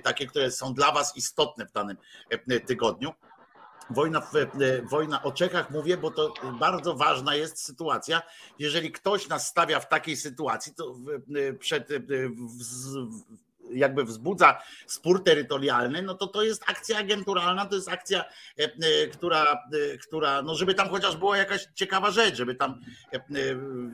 takie, 0.03 0.27
które 0.27 0.51
są 0.51 0.73
dla 0.73 0.91
Was 0.91 1.17
istotne 1.17 1.65
w 1.65 1.71
danym 1.71 1.97
tygodniu. 2.65 3.13
Wojna, 3.89 4.21
w, 4.21 4.33
wojna 4.89 5.23
o 5.23 5.31
Czechach 5.31 5.71
mówię, 5.71 5.97
bo 5.97 6.11
to 6.11 6.33
bardzo 6.59 6.95
ważna 6.95 7.35
jest 7.35 7.65
sytuacja. 7.65 8.21
Jeżeli 8.59 8.91
ktoś 8.91 9.27
nas 9.27 9.47
stawia 9.47 9.79
w 9.79 9.89
takiej 9.89 10.17
sytuacji, 10.17 10.73
to 10.73 10.95
przed, 11.59 11.87
w, 11.87 12.29
jakby 13.73 14.03
wzbudza 14.03 14.61
spór 14.87 15.23
terytorialny, 15.23 16.01
no 16.01 16.13
to 16.13 16.27
to 16.27 16.43
jest 16.43 16.63
akcja 16.67 16.97
agenturalna, 16.97 17.65
to 17.65 17.75
jest 17.75 17.89
akcja, 17.89 18.25
e, 18.59 18.63
e, 18.63 19.07
która, 19.07 19.43
e, 19.43 19.97
która 19.97 20.41
no 20.41 20.55
żeby 20.55 20.73
tam 20.73 20.89
chociaż 20.89 21.17
była 21.17 21.37
jakaś 21.37 21.67
ciekawa 21.75 22.11
rzecz, 22.11 22.35
żeby 22.35 22.55
tam, 22.55 22.81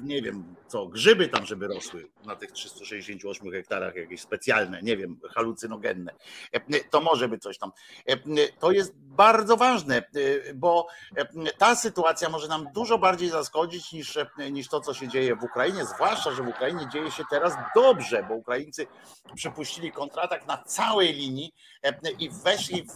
nie 0.01 0.21
wiem 0.21 0.55
co, 0.67 0.85
grzyby 0.85 1.27
tam, 1.27 1.45
żeby 1.45 1.67
rosły 1.67 2.07
na 2.25 2.35
tych 2.35 2.51
368 2.51 3.51
hektarach, 3.51 3.95
jakieś 3.95 4.21
specjalne, 4.21 4.81
nie 4.81 4.97
wiem, 4.97 5.19
halucynogenne, 5.29 6.11
to 6.89 7.01
może 7.01 7.27
by 7.27 7.37
coś 7.37 7.57
tam. 7.57 7.71
To 8.59 8.71
jest 8.71 8.93
bardzo 8.95 9.57
ważne, 9.57 10.03
bo 10.55 10.87
ta 11.57 11.75
sytuacja 11.75 12.29
może 12.29 12.47
nam 12.47 12.67
dużo 12.73 12.97
bardziej 12.97 13.29
zaskoczyć 13.29 13.91
niż, 13.93 14.17
niż 14.51 14.67
to, 14.67 14.81
co 14.81 14.93
się 14.93 15.07
dzieje 15.07 15.35
w 15.35 15.43
Ukrainie, 15.43 15.85
zwłaszcza, 15.85 16.31
że 16.31 16.43
w 16.43 16.47
Ukrainie 16.47 16.87
dzieje 16.93 17.11
się 17.11 17.23
teraz 17.29 17.53
dobrze, 17.75 18.25
bo 18.29 18.35
Ukraińcy 18.35 18.87
przypuszczają, 19.35 19.64
wypuścili 19.65 19.91
kontratak 19.91 20.47
na 20.47 20.57
całej 20.57 21.13
linii 21.13 21.55
e, 21.83 22.11
i 22.19 22.29
weszli 22.29 22.83
w, 22.83 22.95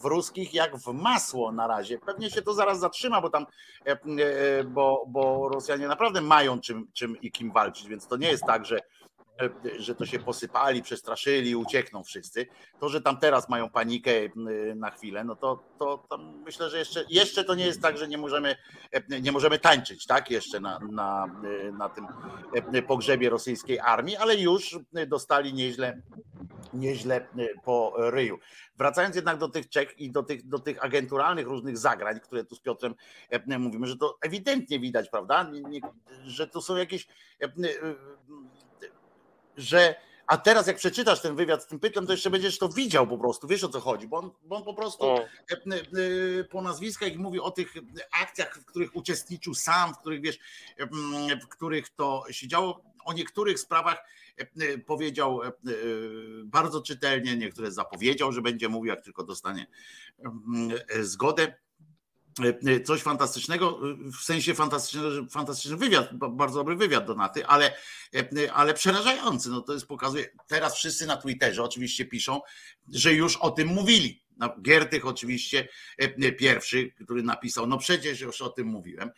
w 0.00 0.04
ruskich 0.04 0.54
jak 0.54 0.76
w 0.76 0.92
masło 0.92 1.52
na 1.52 1.66
razie. 1.66 1.98
Pewnie 1.98 2.30
się 2.30 2.42
to 2.42 2.54
zaraz 2.54 2.80
zatrzyma, 2.80 3.20
bo 3.20 3.30
tam, 3.30 3.46
e, 3.86 3.90
e, 3.90 4.64
bo, 4.64 5.04
bo 5.08 5.48
Rosjanie 5.48 5.88
naprawdę 5.88 6.20
mają 6.20 6.60
czym, 6.60 6.88
czym 6.92 7.20
i 7.20 7.32
kim 7.32 7.52
walczyć, 7.52 7.88
więc 7.88 8.06
to 8.06 8.16
nie 8.16 8.28
jest 8.28 8.44
tak, 8.44 8.66
że 8.66 8.80
że 9.78 9.94
to 9.94 10.06
się 10.06 10.18
posypali, 10.18 10.82
przestraszyli, 10.82 11.56
uciekną 11.56 12.04
wszyscy. 12.04 12.46
To, 12.80 12.88
że 12.88 13.00
tam 13.00 13.18
teraz 13.18 13.48
mają 13.48 13.70
panikę 13.70 14.10
na 14.76 14.90
chwilę, 14.90 15.24
no 15.24 15.36
to, 15.36 15.64
to, 15.78 16.06
to, 16.10 16.18
myślę, 16.18 16.70
że 16.70 16.78
jeszcze, 16.78 17.04
jeszcze 17.08 17.44
to 17.44 17.54
nie 17.54 17.66
jest 17.66 17.82
tak, 17.82 17.98
że 17.98 18.08
nie 18.08 18.18
możemy, 18.18 18.56
nie 19.22 19.32
możemy 19.32 19.58
tańczyć, 19.58 20.06
tak, 20.06 20.30
jeszcze 20.30 20.60
na, 20.60 20.78
na, 20.78 21.26
na 21.72 21.88
tym 21.88 22.06
pogrzebie 22.86 23.30
rosyjskiej 23.30 23.78
armii, 23.78 24.16
ale 24.16 24.36
już 24.36 24.78
dostali 25.06 25.54
nieźle, 25.54 26.02
nieźle 26.74 27.28
po 27.64 27.94
ryju. 27.96 28.38
Wracając 28.76 29.16
jednak 29.16 29.38
do 29.38 29.48
tych 29.48 29.68
Czech 29.68 29.98
i 29.98 30.10
do 30.10 30.22
tych, 30.22 30.48
do 30.48 30.58
tych 30.58 30.84
agenturalnych 30.84 31.46
różnych 31.46 31.78
zagrań, 31.78 32.20
które 32.20 32.44
tu 32.44 32.54
z 32.54 32.60
Piotrem 32.60 32.94
mówimy, 33.58 33.86
że 33.86 33.96
to 33.96 34.18
ewidentnie 34.20 34.80
widać, 34.80 35.08
prawda, 35.08 35.50
że 36.24 36.48
to 36.48 36.62
są 36.62 36.76
jakieś 36.76 37.06
że 39.56 39.94
a 40.26 40.36
teraz 40.36 40.66
jak 40.66 40.76
przeczytasz 40.76 41.20
ten 41.20 41.36
wywiad 41.36 41.62
z 41.62 41.66
tym 41.66 41.80
pytlem, 41.80 42.06
to 42.06 42.12
jeszcze 42.12 42.30
będziesz 42.30 42.58
to 42.58 42.68
widział 42.68 43.06
po 43.06 43.18
prostu, 43.18 43.48
wiesz 43.48 43.64
o 43.64 43.68
co 43.68 43.80
chodzi, 43.80 44.08
bo 44.08 44.16
on, 44.18 44.30
bo 44.42 44.56
on 44.56 44.64
po 44.64 44.74
prostu 44.74 45.04
e, 45.06 45.26
e, 46.40 46.44
po 46.44 46.62
nazwiskach 46.62 47.16
mówi 47.16 47.40
o 47.40 47.50
tych 47.50 47.74
akcjach, 48.22 48.58
w 48.58 48.64
których 48.64 48.96
uczestniczył 48.96 49.54
sam, 49.54 49.94
w 49.94 49.98
których 49.98 50.20
wiesz, 50.20 50.38
w 51.42 51.48
których 51.48 51.88
to 51.90 52.24
się 52.30 52.48
działo, 52.48 52.84
o 53.04 53.12
niektórych 53.12 53.60
sprawach 53.60 54.04
powiedział 54.86 55.40
bardzo 56.44 56.82
czytelnie, 56.82 57.36
niektóre 57.36 57.70
zapowiedział, 57.70 58.32
że 58.32 58.42
będzie 58.42 58.68
mówił, 58.68 58.88
jak 58.88 59.04
tylko 59.04 59.24
dostanie 59.24 59.66
zgodę. 61.00 61.63
E, 62.42 62.72
e, 62.72 62.80
coś 62.80 63.02
fantastycznego, 63.02 63.80
w 64.18 64.24
sensie 64.24 64.54
fantastycznego, 64.54 65.26
fantastyczny 65.30 65.76
wywiad, 65.76 66.14
bardzo 66.14 66.58
dobry 66.58 66.76
wywiad 66.76 67.06
Donaty, 67.06 67.46
ale, 67.46 67.76
ale 68.52 68.74
przerażający. 68.74 69.50
No 69.50 69.60
to 69.60 69.72
jest 69.72 69.86
pokazuje, 69.86 70.26
teraz 70.46 70.76
wszyscy 70.76 71.06
na 71.06 71.16
Twitterze 71.16 71.62
oczywiście 71.62 72.04
piszą, 72.04 72.40
że 72.88 73.12
już 73.12 73.36
o 73.36 73.50
tym 73.50 73.68
mówili. 73.68 74.24
No, 74.36 74.54
Giertych 74.62 75.06
oczywiście 75.06 75.68
pierwszy, 76.38 76.92
który 77.04 77.22
napisał, 77.22 77.66
no 77.66 77.78
przecież 77.78 78.20
już 78.20 78.42
o 78.42 78.48
tym 78.48 78.66
mówiłem, 78.66 79.10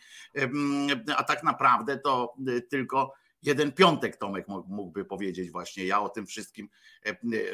a 1.17 1.23
tak 1.23 1.43
naprawdę 1.43 1.97
to 1.97 2.33
tylko 2.69 3.13
jeden 3.43 3.71
piątek 3.71 4.17
Tomek 4.17 4.47
mógłby 4.47 5.05
powiedzieć 5.05 5.51
właśnie, 5.51 5.85
ja 5.85 6.01
o 6.01 6.09
tym 6.09 6.25
wszystkim 6.25 6.69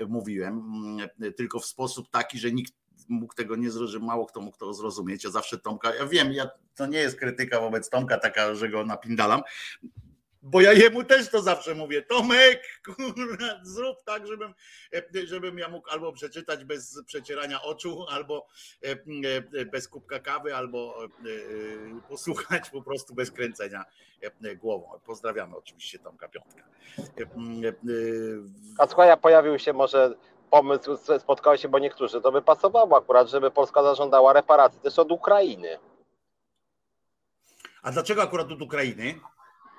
mówiłem, 0.08 0.62
tylko 1.38 1.60
w 1.60 1.66
sposób 1.66 2.10
taki, 2.10 2.40
że 2.40 2.52
nikt 2.52 2.74
mógł 3.10 3.34
tego 3.34 3.56
nie 3.56 3.72
zrozumieć, 3.72 4.08
mało 4.08 4.26
kto 4.26 4.42
mógł 4.42 4.58
to 4.58 4.74
zrozumieć. 4.74 5.24
Ja 5.24 5.30
zawsze 5.30 5.58
Tomka, 5.58 5.96
ja 5.96 6.06
wiem, 6.06 6.34
ja, 6.34 6.50
to 6.76 6.86
nie 6.86 6.98
jest 6.98 7.20
krytyka 7.20 7.60
wobec 7.60 7.90
Tomka 7.90 8.18
taka, 8.18 8.56
że 8.56 8.70
go 8.70 8.86
napindalam, 8.86 9.42
bo 10.44 10.62
ja 10.62 10.74
jemu 10.74 11.04
też 11.04 11.30
to 11.30 11.42
zawsze 11.42 11.76
mówię, 11.76 12.02
Tomek, 12.02 12.64
kurwa, 12.86 13.60
zrób 13.64 14.04
tak, 14.04 14.28
żebym, 14.28 14.54
żebym 15.24 15.58
ja 15.58 15.70
mógł 15.70 15.90
albo 15.90 16.14
przeczytać 16.14 16.64
bez 16.64 17.04
przecierania 17.06 17.62
oczu, 17.62 18.06
albo 18.10 18.48
bez 19.72 19.88
kubka 19.88 20.20
kawy, 20.20 20.56
albo 20.56 20.98
posłuchać 22.10 22.70
po 22.70 22.82
prostu 22.82 23.16
bez 23.16 23.32
kręcenia 23.32 23.86
głową. 24.56 25.00
Pozdrawiamy 25.06 25.56
oczywiście 25.56 26.00
Tomka 26.00 26.28
Piątka. 26.28 26.64
A 28.78 28.88
słuchaj, 28.88 29.18
pojawił 29.22 29.60
się 29.60 29.74
może 29.74 30.16
pomysł 30.54 30.98
spotkał 31.20 31.58
się, 31.58 31.70
bo 31.70 31.80
niektórzy 31.80 32.22
to 32.22 32.32
by 32.32 32.42
pasowało 32.42 32.98
akurat, 32.98 33.30
żeby 33.30 33.52
Polska 33.52 33.84
zażądała 33.84 34.34
reparacji 34.34 34.80
też 34.80 35.00
od 35.00 35.12
Ukrainy. 35.12 35.80
A 37.84 37.92
dlaczego 37.92 38.24
akurat 38.24 38.52
od 38.52 38.62
Ukrainy? 38.62 39.20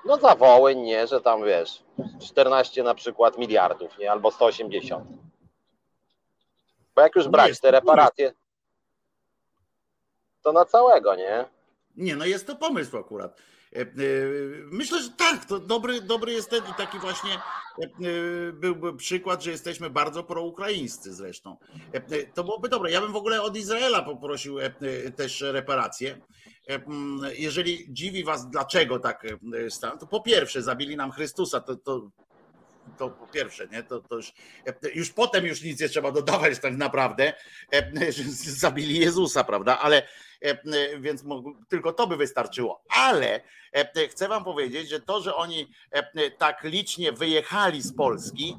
No 0.04 0.16
za 0.16 0.34
Wołyń, 0.34 0.78
nie, 0.78 1.06
że 1.06 1.20
tam 1.20 1.44
wiesz, 1.44 1.82
14 2.20 2.82
na 2.82 2.94
przykład 2.94 3.38
miliardów, 3.38 3.98
nie, 3.98 4.10
albo 4.10 4.30
180. 4.30 5.08
Bo 6.94 7.02
jak 7.02 7.16
już 7.16 7.28
brać 7.28 7.60
te 7.60 7.70
reparacje, 7.70 8.32
to 10.42 10.52
na 10.52 10.64
całego, 10.64 11.14
nie? 11.14 11.44
Nie, 11.96 12.16
no 12.16 12.24
jest 12.24 12.46
to 12.46 12.56
pomysł 12.56 12.98
akurat. 12.98 13.38
E, 13.74 13.80
e, 13.80 13.86
myślę, 14.70 15.02
że 15.02 15.10
tak, 15.10 15.44
to 15.44 15.58
dobry, 15.58 16.00
dobry 16.00 16.32
jest 16.32 16.50
ten 16.50 16.62
taki 16.76 16.98
właśnie 16.98 17.34
e, 17.34 17.38
byłby 18.52 18.96
przykład, 18.96 19.44
że 19.44 19.50
jesteśmy 19.50 19.90
bardzo 19.90 20.24
proukraińscy 20.24 21.14
zresztą. 21.14 21.56
To 22.34 22.44
byłoby 22.44 22.68
dobre. 22.68 22.90
Ja 22.90 23.00
bym 23.00 23.12
w 23.12 23.16
ogóle 23.16 23.42
od 23.42 23.56
Izraela 23.56 24.02
poprosił 24.02 24.56
też 25.16 25.40
reparacje. 25.40 26.20
Jeżeli 27.38 27.86
dziwi 27.88 28.24
was, 28.24 28.50
dlaczego 28.50 28.98
tak 28.98 29.26
stan, 29.68 29.98
to 29.98 30.06
po 30.06 30.20
pierwsze 30.20 30.62
zabili 30.62 30.96
nam 30.96 31.12
Chrystusa, 31.12 31.60
to, 31.60 31.76
to 31.76 32.10
to 32.98 33.10
po 33.10 33.26
pierwsze, 33.26 33.68
nie? 33.68 33.82
To, 33.82 34.00
to 34.00 34.16
już, 34.16 34.32
już 34.94 35.10
potem 35.10 35.46
już 35.46 35.62
nic 35.62 35.80
nie 35.80 35.88
trzeba 35.88 36.12
dodawać 36.12 36.58
tak 36.58 36.76
naprawdę, 36.76 37.32
że 38.10 38.22
zabili 38.64 38.98
Jezusa, 38.98 39.44
prawda? 39.44 39.78
Ale 39.78 40.02
więc 41.00 41.24
tylko 41.68 41.92
to 41.92 42.06
by 42.06 42.16
wystarczyło. 42.16 42.82
Ale 42.88 43.40
chcę 44.10 44.28
wam 44.28 44.44
powiedzieć, 44.44 44.88
że 44.88 45.00
to, 45.00 45.20
że 45.20 45.34
oni 45.34 45.70
tak 46.38 46.64
licznie 46.64 47.12
wyjechali 47.12 47.82
z 47.82 47.96
Polski 47.96 48.56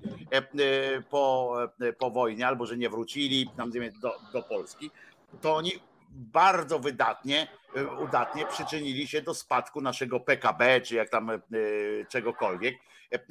po, 1.10 1.58
po 1.98 2.12
wojnie, 2.12 2.48
albo 2.48 2.66
że 2.66 2.78
nie 2.78 2.90
wrócili 2.90 3.50
tam 3.58 3.72
do, 4.02 4.16
do 4.34 4.44
Polski, 4.44 4.92
to 5.42 5.56
oni 5.56 5.72
bardzo 6.10 6.80
wydatnie, 6.80 7.48
udatnie 8.00 8.46
przyczynili 8.46 9.08
się 9.08 9.22
do 9.22 9.34
spadku 9.34 9.82
naszego 9.82 10.20
PKB, 10.20 10.82
czy 10.82 10.96
jak 10.96 11.10
tam 11.10 11.32
czegokolwiek. 12.10 12.76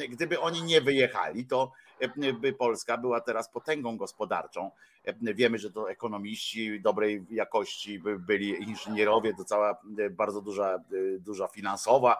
Gdyby 0.08 0.40
oni 0.40 0.62
nie 0.62 0.80
wyjechali, 0.80 1.46
to 1.46 1.72
by 2.40 2.52
Polska 2.52 2.98
była 2.98 3.20
teraz 3.20 3.50
potęgą 3.50 3.96
gospodarczą. 3.96 4.70
Wiemy, 5.20 5.58
że 5.58 5.70
to 5.70 5.90
ekonomiści 5.90 6.80
dobrej 6.80 7.26
jakości 7.30 8.02
byli 8.18 8.62
inżynierowie, 8.62 9.34
to 9.34 9.44
cała 9.44 9.80
bardzo 10.10 10.40
duża, 10.40 10.78
duża 11.18 11.48
finansowa 11.48 12.16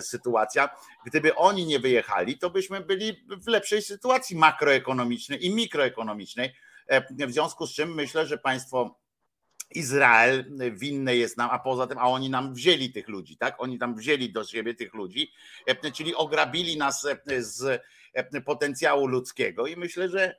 sytuacja. 0.00 0.68
Gdyby 1.06 1.34
oni 1.34 1.66
nie 1.66 1.78
wyjechali, 1.78 2.38
to 2.38 2.50
byśmy 2.50 2.80
byli 2.80 3.24
w 3.28 3.46
lepszej 3.46 3.82
sytuacji 3.82 4.36
makroekonomicznej 4.36 5.46
i 5.46 5.54
mikroekonomicznej. 5.54 6.54
W 7.28 7.32
związku 7.32 7.66
z 7.66 7.74
czym 7.74 7.94
myślę, 7.94 8.26
że 8.26 8.38
państwo 8.38 9.01
Izrael 9.74 10.44
winne 10.70 11.16
jest 11.16 11.36
nam, 11.36 11.48
a 11.52 11.58
poza 11.58 11.86
tym, 11.86 11.98
a 11.98 12.08
oni 12.08 12.30
nam 12.30 12.54
wzięli 12.54 12.92
tych 12.92 13.08
ludzi, 13.08 13.36
tak? 13.36 13.54
Oni 13.58 13.78
tam 13.78 13.94
wzięli 13.94 14.32
do 14.32 14.44
siebie 14.44 14.74
tych 14.74 14.94
ludzi, 14.94 15.32
czyli 15.94 16.14
ograbili 16.14 16.76
nas 16.76 17.06
z 17.38 17.82
potencjału 18.44 19.06
ludzkiego 19.06 19.66
i 19.66 19.76
myślę, 19.76 20.08
że 20.08 20.36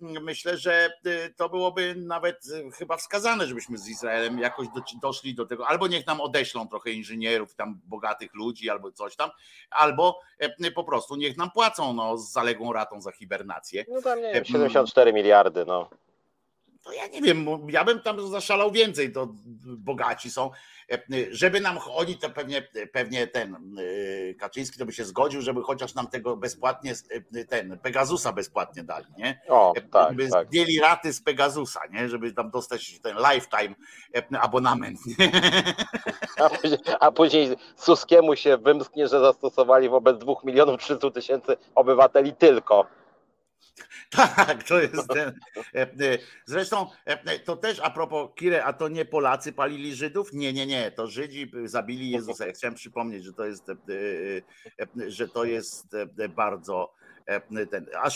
myślę, 0.00 0.56
że 0.56 0.92
to 1.36 1.48
byłoby 1.48 1.94
nawet 1.94 2.44
chyba 2.74 2.96
wskazane, 2.96 3.46
żebyśmy 3.46 3.78
z 3.78 3.88
Izraelem 3.88 4.38
jakoś 4.38 4.66
doszli 5.02 5.34
do 5.34 5.46
tego, 5.46 5.68
albo 5.68 5.88
niech 5.88 6.06
nam 6.06 6.20
odeślą 6.20 6.68
trochę 6.68 6.90
inżynierów, 6.90 7.54
tam 7.54 7.80
bogatych 7.84 8.34
ludzi, 8.34 8.70
albo 8.70 8.92
coś 8.92 9.16
tam, 9.16 9.30
albo 9.70 10.20
po 10.74 10.84
prostu 10.84 11.16
niech 11.16 11.36
nam 11.36 11.50
płacą 11.50 11.92
no, 11.92 12.18
z 12.18 12.32
zaległą 12.32 12.72
ratą 12.72 13.00
za 13.00 13.12
hibernację. 13.12 13.84
No 13.88 14.02
tam 14.02 14.22
nie 14.22 14.32
wiem, 14.32 14.44
74 14.44 15.12
miliardy, 15.12 15.64
no 15.64 15.90
to 16.82 16.92
ja 16.92 17.06
nie 17.06 17.22
wiem, 17.22 17.46
ja 17.68 17.84
bym 17.84 18.00
tam 18.00 18.28
zaszalał 18.28 18.72
więcej, 18.72 19.12
to 19.12 19.34
bogaci 19.64 20.30
są, 20.30 20.50
żeby 21.30 21.60
nam, 21.60 21.78
oni 21.90 22.18
to 22.18 22.30
pewnie, 22.30 22.68
pewnie 22.92 23.26
ten 23.26 23.78
y, 23.78 24.36
Kaczyński 24.38 24.78
to 24.78 24.86
by 24.86 24.92
się 24.92 25.04
zgodził, 25.04 25.42
żeby 25.42 25.62
chociaż 25.62 25.94
nam 25.94 26.06
tego 26.06 26.36
bezpłatnie, 26.36 26.94
y, 27.36 27.44
ten 27.44 27.78
Pegasusa 27.78 28.32
bezpłatnie 28.32 28.84
dali, 28.84 29.06
nie? 29.18 29.40
O, 29.48 29.74
tak, 29.90 30.08
żeby 30.08 30.28
tak. 30.28 30.46
zdjęli 30.46 30.80
raty 30.80 31.12
z 31.12 31.22
Pegasusa, 31.22 31.80
nie? 31.90 32.08
Żeby 32.08 32.32
tam 32.32 32.50
dostać 32.50 33.00
ten 33.00 33.16
lifetime 33.16 33.74
abonament. 34.40 34.98
A 36.38 36.50
później, 36.50 36.78
a 37.00 37.12
później 37.12 37.56
Suskiemu 37.76 38.36
się 38.36 38.56
wymsknie, 38.56 39.08
że 39.08 39.20
zastosowali 39.20 39.88
wobec 39.88 40.18
2 40.18 40.34
milionów 40.44 40.80
300 40.80 41.10
tysięcy 41.10 41.56
obywateli 41.74 42.32
tylko 42.32 42.86
Tak, 44.36 44.64
to 44.64 44.80
jest 44.80 45.08
ten. 45.08 45.28
E, 45.74 45.82
e, 45.82 46.18
zresztą 46.44 46.86
e, 47.04 47.38
to 47.38 47.56
też 47.56 47.80
a 47.80 47.90
propos 47.90 48.30
Kire, 48.34 48.64
a 48.64 48.72
to 48.72 48.88
nie 48.88 49.04
Polacy 49.04 49.52
palili 49.52 49.94
Żydów? 49.94 50.32
Nie, 50.32 50.52
nie, 50.52 50.66
nie. 50.66 50.90
To 50.90 51.06
Żydzi 51.06 51.52
zabili 51.64 52.10
Jezusa. 52.10 52.46
Ja 52.46 52.52
chciałem 52.52 52.74
przypomnieć, 52.74 53.24
że 53.24 53.32
to 53.32 53.44
jest, 53.44 53.64
że 55.06 55.28
to 55.28 55.44
jest 55.44 55.96
bardzo 56.36 56.94
ten. 57.70 57.86
A 58.02 58.10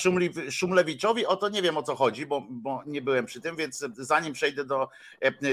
Szumlewiczowi 0.50 1.26
o 1.26 1.36
to 1.36 1.48
nie 1.48 1.62
wiem 1.62 1.76
o 1.76 1.82
co 1.82 1.94
chodzi, 1.96 2.26
bo, 2.26 2.46
bo 2.50 2.82
nie 2.86 3.02
byłem 3.02 3.26
przy 3.26 3.40
tym, 3.40 3.56
więc 3.56 3.86
zanim 3.96 4.32
przejdę 4.32 4.64
do, 4.64 4.88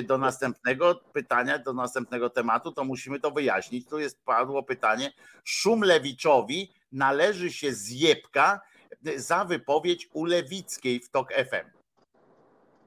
do 0.04 0.18
następnego 0.18 0.96
pytania, 0.96 1.60
do 1.60 1.74
następnego 1.74 2.30
tematu, 2.30 2.72
to 2.72 2.84
musimy 2.84 3.20
to 3.20 3.32
wyjaśnić. 3.32 3.88
Tu 3.88 4.00
jest 4.00 4.24
padło 4.24 4.64
pytanie. 4.64 5.12
Szumlewiczowi 5.44 6.74
należy 6.92 7.52
się 7.52 7.74
zjebka 7.74 8.62
za 9.16 9.46
wypowiedź 9.46 10.10
Ulewickiej 10.14 11.00
w 11.00 11.10
TOK 11.10 11.34
FM. 11.34 11.70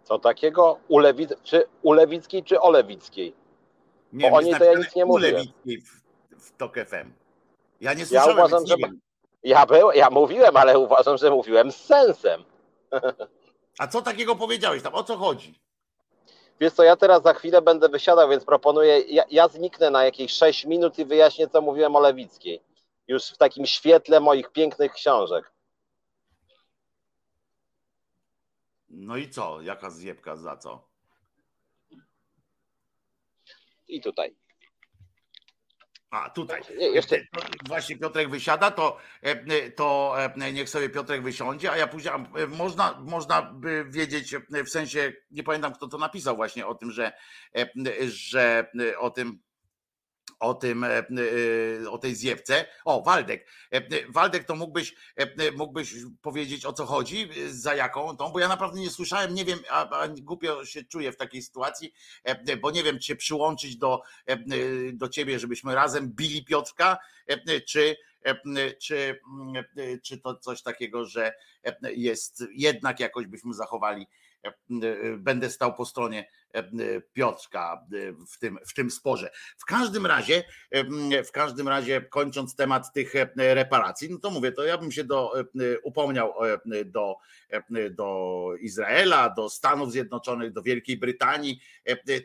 Co 0.05 0.19
takiego? 0.19 0.79
Ulewic, 0.89 1.31
czy 1.43 1.65
Ulewickiej, 1.83 2.45
czy 2.45 2.61
Olewickiej? 2.61 3.35
Nie, 4.13 4.31
Bo 4.31 4.37
o 4.37 4.41
niej 4.41 4.55
to 4.55 4.65
ja 4.65 4.79
nic 4.79 4.95
nie 4.97 5.05
mówię. 5.05 5.29
Ulewickiej 5.29 5.81
w, 5.81 6.03
w 6.39 6.57
TOK 6.57 6.75
FM. 6.75 7.13
Ja 7.81 7.95
nie 7.95 8.07
słyszałem, 8.07 8.37
ja 8.39 8.45
uważam, 8.45 8.67
że 8.67 8.75
ja, 9.43 9.67
był, 9.67 9.91
ja 9.91 10.11
mówiłem, 10.11 10.57
ale 10.57 10.79
uważam, 10.79 11.17
że 11.17 11.31
mówiłem 11.31 11.73
z 11.73 11.77
sensem. 11.77 12.45
A 13.79 13.87
co 13.87 14.03
takiego 14.03 14.37
powiedziałeś 14.37 14.83
tam? 14.83 14.95
O 14.95 15.05
co 15.05 15.17
chodzi? 15.17 15.61
Wiesz 16.61 16.73
co, 16.73 16.83
ja 16.83 16.97
teraz 16.97 17.23
za 17.23 17.35
chwilę 17.35 17.63
będę 17.63 17.89
wysiadał, 17.89 18.29
więc 18.29 18.45
proponuję, 18.45 19.01
ja, 19.01 19.25
ja 19.31 19.49
zniknę 19.49 19.91
na 19.91 20.05
jakieś 20.05 20.33
6 20.33 20.65
minut 20.65 20.99
i 20.99 21.05
wyjaśnię, 21.05 21.49
co 21.49 21.61
mówiłem 21.61 21.97
o 21.97 22.01
Lewickiej. 22.01 22.63
Już 23.09 23.27
w 23.27 23.37
takim 23.37 23.67
świetle 23.67 24.21
moich 24.21 24.53
pięknych 24.53 24.93
książek. 24.93 25.53
No 28.93 29.17
i 29.17 29.31
co? 29.31 29.61
Jaka 29.61 29.91
zjebka 29.91 30.37
za 30.37 30.57
co? 30.57 30.89
I 33.89 34.01
tutaj. 34.01 34.37
A 36.11 36.31
tutaj. 36.31 36.63
Nie, 36.79 36.87
jeszcze... 36.87 37.27
Właśnie 37.69 37.99
Piotrek 37.99 38.31
wysiada, 38.31 38.71
to, 38.71 38.99
to 39.77 40.17
niech 40.53 40.69
sobie 40.69 40.89
Piotrek 40.89 41.23
wysiądzie, 41.23 41.73
a 41.73 41.77
ja 41.77 41.87
później 41.87 42.13
można, 42.49 43.01
można 43.01 43.43
by 43.43 43.85
wiedzieć, 43.89 44.35
w 44.67 44.69
sensie, 44.69 45.13
nie 45.31 45.43
pamiętam 45.43 45.73
kto 45.73 45.89
to 45.89 45.99
napisał 45.99 46.37
właśnie 46.37 46.67
o 46.67 46.75
tym, 46.75 46.91
że, 46.91 47.13
że 48.07 48.71
o 48.99 49.11
tym 49.11 49.43
o 50.43 50.55
tym, 50.55 50.85
e, 50.85 50.89
e, 50.89 51.91
o 51.91 51.99
tej 51.99 52.15
zjewce. 52.15 52.67
O, 52.85 53.03
Waldek. 53.03 53.47
E, 53.71 53.83
Waldek, 54.09 54.45
to 54.45 54.57
mógłbyś, 54.57 54.95
mógłbyś 55.57 55.95
powiedzieć 56.23 56.67
o 56.67 56.73
co 56.73 56.87
chodzi, 56.87 57.29
za 57.49 57.75
jaką 57.75 58.17
tą, 58.17 58.33
bo 58.33 58.41
ja 58.41 58.49
naprawdę 58.49 58.81
nie 58.81 58.91
słyszałem, 58.91 59.35
nie 59.35 59.45
wiem, 59.45 59.59
a, 59.71 59.91
a 59.91 60.09
głupio 60.09 60.65
się 60.65 60.85
czuję 60.85 61.13
w 61.13 61.17
takiej 61.17 61.43
sytuacji, 61.43 61.93
bo 62.61 62.71
nie 62.71 62.83
wiem, 62.83 62.99
czy 62.99 63.07
się 63.07 63.17
przyłączyć 63.17 63.77
do, 63.77 64.03
do 64.93 65.09
ciebie, 65.09 65.39
żebyśmy 65.39 65.75
razem 65.75 66.09
bili 66.09 66.45
Piotrka, 66.45 66.99
czy, 67.67 67.97
czy, 68.81 69.21
czy 70.03 70.19
to 70.19 70.37
coś 70.37 70.63
takiego, 70.63 71.05
że 71.05 71.33
jest 71.83 72.45
jednak 72.55 73.01
jakoś 73.01 73.27
byśmy 73.27 73.55
zachowali 73.55 74.07
będę 75.19 75.51
stał 75.51 75.75
po 75.75 75.85
stronie 75.85 76.29
Piotrka 77.13 77.87
w 78.33 78.39
tym, 78.39 78.59
w 78.67 78.75
tym 78.75 78.91
sporze. 78.91 79.31
W 79.59 79.65
każdym 79.65 80.07
razie, 80.07 80.45
w 81.27 81.31
każdym 81.33 81.69
razie, 81.69 82.01
kończąc 82.01 82.57
temat 82.57 82.93
tych 82.93 83.15
reparacji, 83.37 84.11
no 84.11 84.19
to 84.19 84.31
mówię, 84.31 84.53
to 84.53 84.65
ja 84.65 84.79
bym 84.79 84.93
się 84.93 85.05
do, 85.05 85.33
upomniał 85.83 86.35
do, 86.87 87.17
do 87.91 88.49
Izraela, 88.61 89.31
do 89.31 89.51
Stanów 89.51 89.93
Zjednoczonych, 89.93 90.53
do 90.53 90.63
Wielkiej 90.63 90.97
Brytanii. 90.97 91.61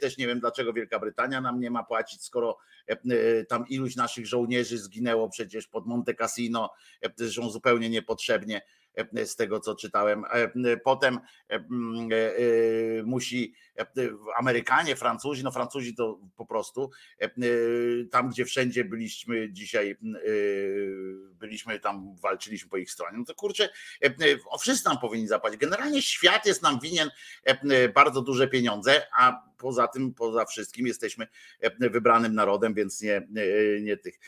Też 0.01 0.17
nie 0.17 0.27
wiem, 0.27 0.39
dlaczego 0.39 0.73
Wielka 0.73 0.99
Brytania 0.99 1.41
nam 1.41 1.59
nie 1.59 1.71
ma 1.71 1.83
płacić, 1.83 2.23
skoro 2.23 2.57
tam 3.49 3.67
iluś 3.67 3.95
naszych 3.95 4.27
żołnierzy 4.27 4.77
zginęło 4.77 5.29
przecież 5.29 5.67
pod 5.67 5.85
Monte 5.85 6.13
Cassino, 6.13 6.73
zresztą 7.15 7.49
zupełnie 7.49 7.89
niepotrzebnie 7.89 8.61
z 9.25 9.35
tego 9.35 9.59
co 9.59 9.75
czytałem. 9.75 10.23
Potem 10.83 11.19
musi 13.05 13.53
Amerykanie, 14.37 14.95
Francuzi, 14.95 15.43
no 15.43 15.51
Francuzi 15.51 15.95
to 15.95 16.19
po 16.35 16.45
prostu 16.45 16.91
tam, 18.11 18.29
gdzie 18.29 18.45
wszędzie 18.45 18.85
byliśmy 18.85 19.53
dzisiaj, 19.53 19.97
byliśmy 21.31 21.79
tam, 21.79 22.15
walczyliśmy 22.21 22.69
po 22.69 22.77
ich 22.77 22.91
stronie, 22.91 23.17
no 23.17 23.25
to 23.25 23.35
kurczę, 23.35 23.69
o 24.49 24.57
wszyscy 24.57 24.89
nam 24.89 24.97
powinni 24.97 25.27
zapłacić. 25.27 25.59
Generalnie 25.59 26.01
świat 26.01 26.45
jest 26.45 26.61
nam 26.61 26.79
winien 26.79 27.09
bardzo 27.95 28.21
duże 28.21 28.47
pieniądze, 28.47 29.07
a 29.17 29.47
poza 29.57 29.87
tym, 29.87 30.13
poza 30.13 30.45
wszystkim 30.45 30.87
jesteśmy 30.87 31.27
wybranym 31.79 32.35
narodem, 32.35 32.73
więc 32.73 33.01
nie, 33.01 33.27
nie 33.81 33.97
tych. 33.97 34.19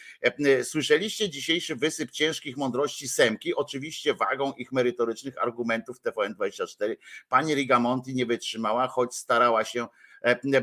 Słyszeliście 0.64 1.30
dzisiejszy 1.30 1.76
wysyp 1.76 2.12
ciężkich 2.12 2.58
mądrości 2.58 3.08
Semki, 3.08 3.56
oczywiście 3.56 4.14
wagą 4.14 4.54
ich 4.54 4.72
merytorycznych 4.72 5.38
argumentów 5.38 6.02
TVN24. 6.02 6.96
Pani 7.30 7.56
Rigamonti 7.56 8.16
nie 8.16 8.26
wytrzymała, 8.26 8.88
choć 8.88 9.16
starała 9.40 9.66
się 9.66 9.88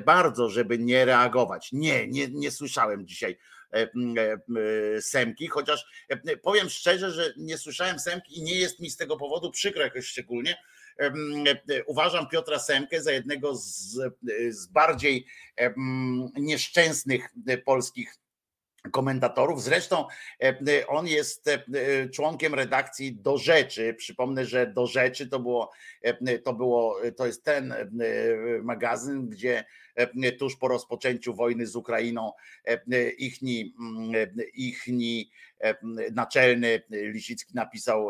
bardzo, 0.04 0.48
żeby 0.48 0.78
nie 0.78 1.04
reagować. 1.04 1.68
Nie, 1.72 2.08
nie, 2.08 2.28
nie 2.28 2.50
słyszałem 2.50 3.06
dzisiaj 3.06 3.38
Semki, 5.00 5.48
chociaż 5.48 6.06
powiem 6.42 6.70
szczerze, 6.70 7.10
że 7.10 7.34
nie 7.36 7.58
słyszałem 7.58 7.98
Semki 7.98 8.38
i 8.38 8.42
nie 8.42 8.54
jest 8.54 8.80
mi 8.80 8.90
z 8.90 8.96
tego 8.96 9.16
powodu 9.16 9.50
przykro 9.50 9.82
jakoś 9.82 10.06
szczególnie, 10.06 10.56
uważam 11.86 12.28
Piotra 12.28 12.58
Semkę 12.58 13.02
za 13.02 13.12
jednego 13.12 13.56
z, 13.56 13.98
z 14.50 14.66
bardziej 14.66 15.26
nieszczęsnych 16.34 17.28
polskich 17.64 18.14
komentatorów. 18.92 19.62
Zresztą 19.62 20.04
on 20.88 21.06
jest 21.06 21.50
członkiem 22.12 22.54
redakcji 22.54 23.14
Do 23.14 23.38
Rzeczy. 23.38 23.94
Przypomnę, 23.94 24.44
że 24.44 24.66
Do 24.66 24.86
Rzeczy 24.86 25.28
to 25.28 25.40
było, 25.40 25.72
to 26.44 26.52
było, 26.52 26.98
to 27.16 27.26
jest 27.26 27.44
ten 27.44 27.74
magazyn, 28.62 29.28
gdzie 29.28 29.64
tuż 30.38 30.56
po 30.56 30.68
rozpoczęciu 30.68 31.34
wojny 31.34 31.66
z 31.66 31.76
Ukrainą 31.76 32.32
ichni, 33.18 33.74
ichni 34.54 35.30
naczelny 36.12 36.82
Lisicki 36.90 37.54
napisał, 37.54 38.08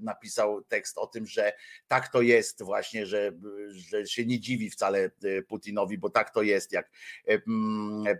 napisał 0.00 0.62
tekst 0.62 0.98
o 0.98 1.06
tym, 1.06 1.26
że 1.26 1.52
tak 1.88 2.08
to 2.08 2.22
jest 2.22 2.62
właśnie, 2.62 3.06
że, 3.06 3.32
że 3.70 4.06
się 4.06 4.26
nie 4.26 4.40
dziwi 4.40 4.70
wcale 4.70 5.10
Putinowi, 5.48 5.98
bo 5.98 6.10
tak 6.10 6.30
to 6.30 6.42
jest, 6.42 6.72
jak, 6.72 6.90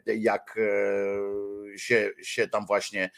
jak 0.07 0.59
się, 1.77 2.11
się 2.23 2.49
tam 2.49 2.66
właśnie 2.66 3.11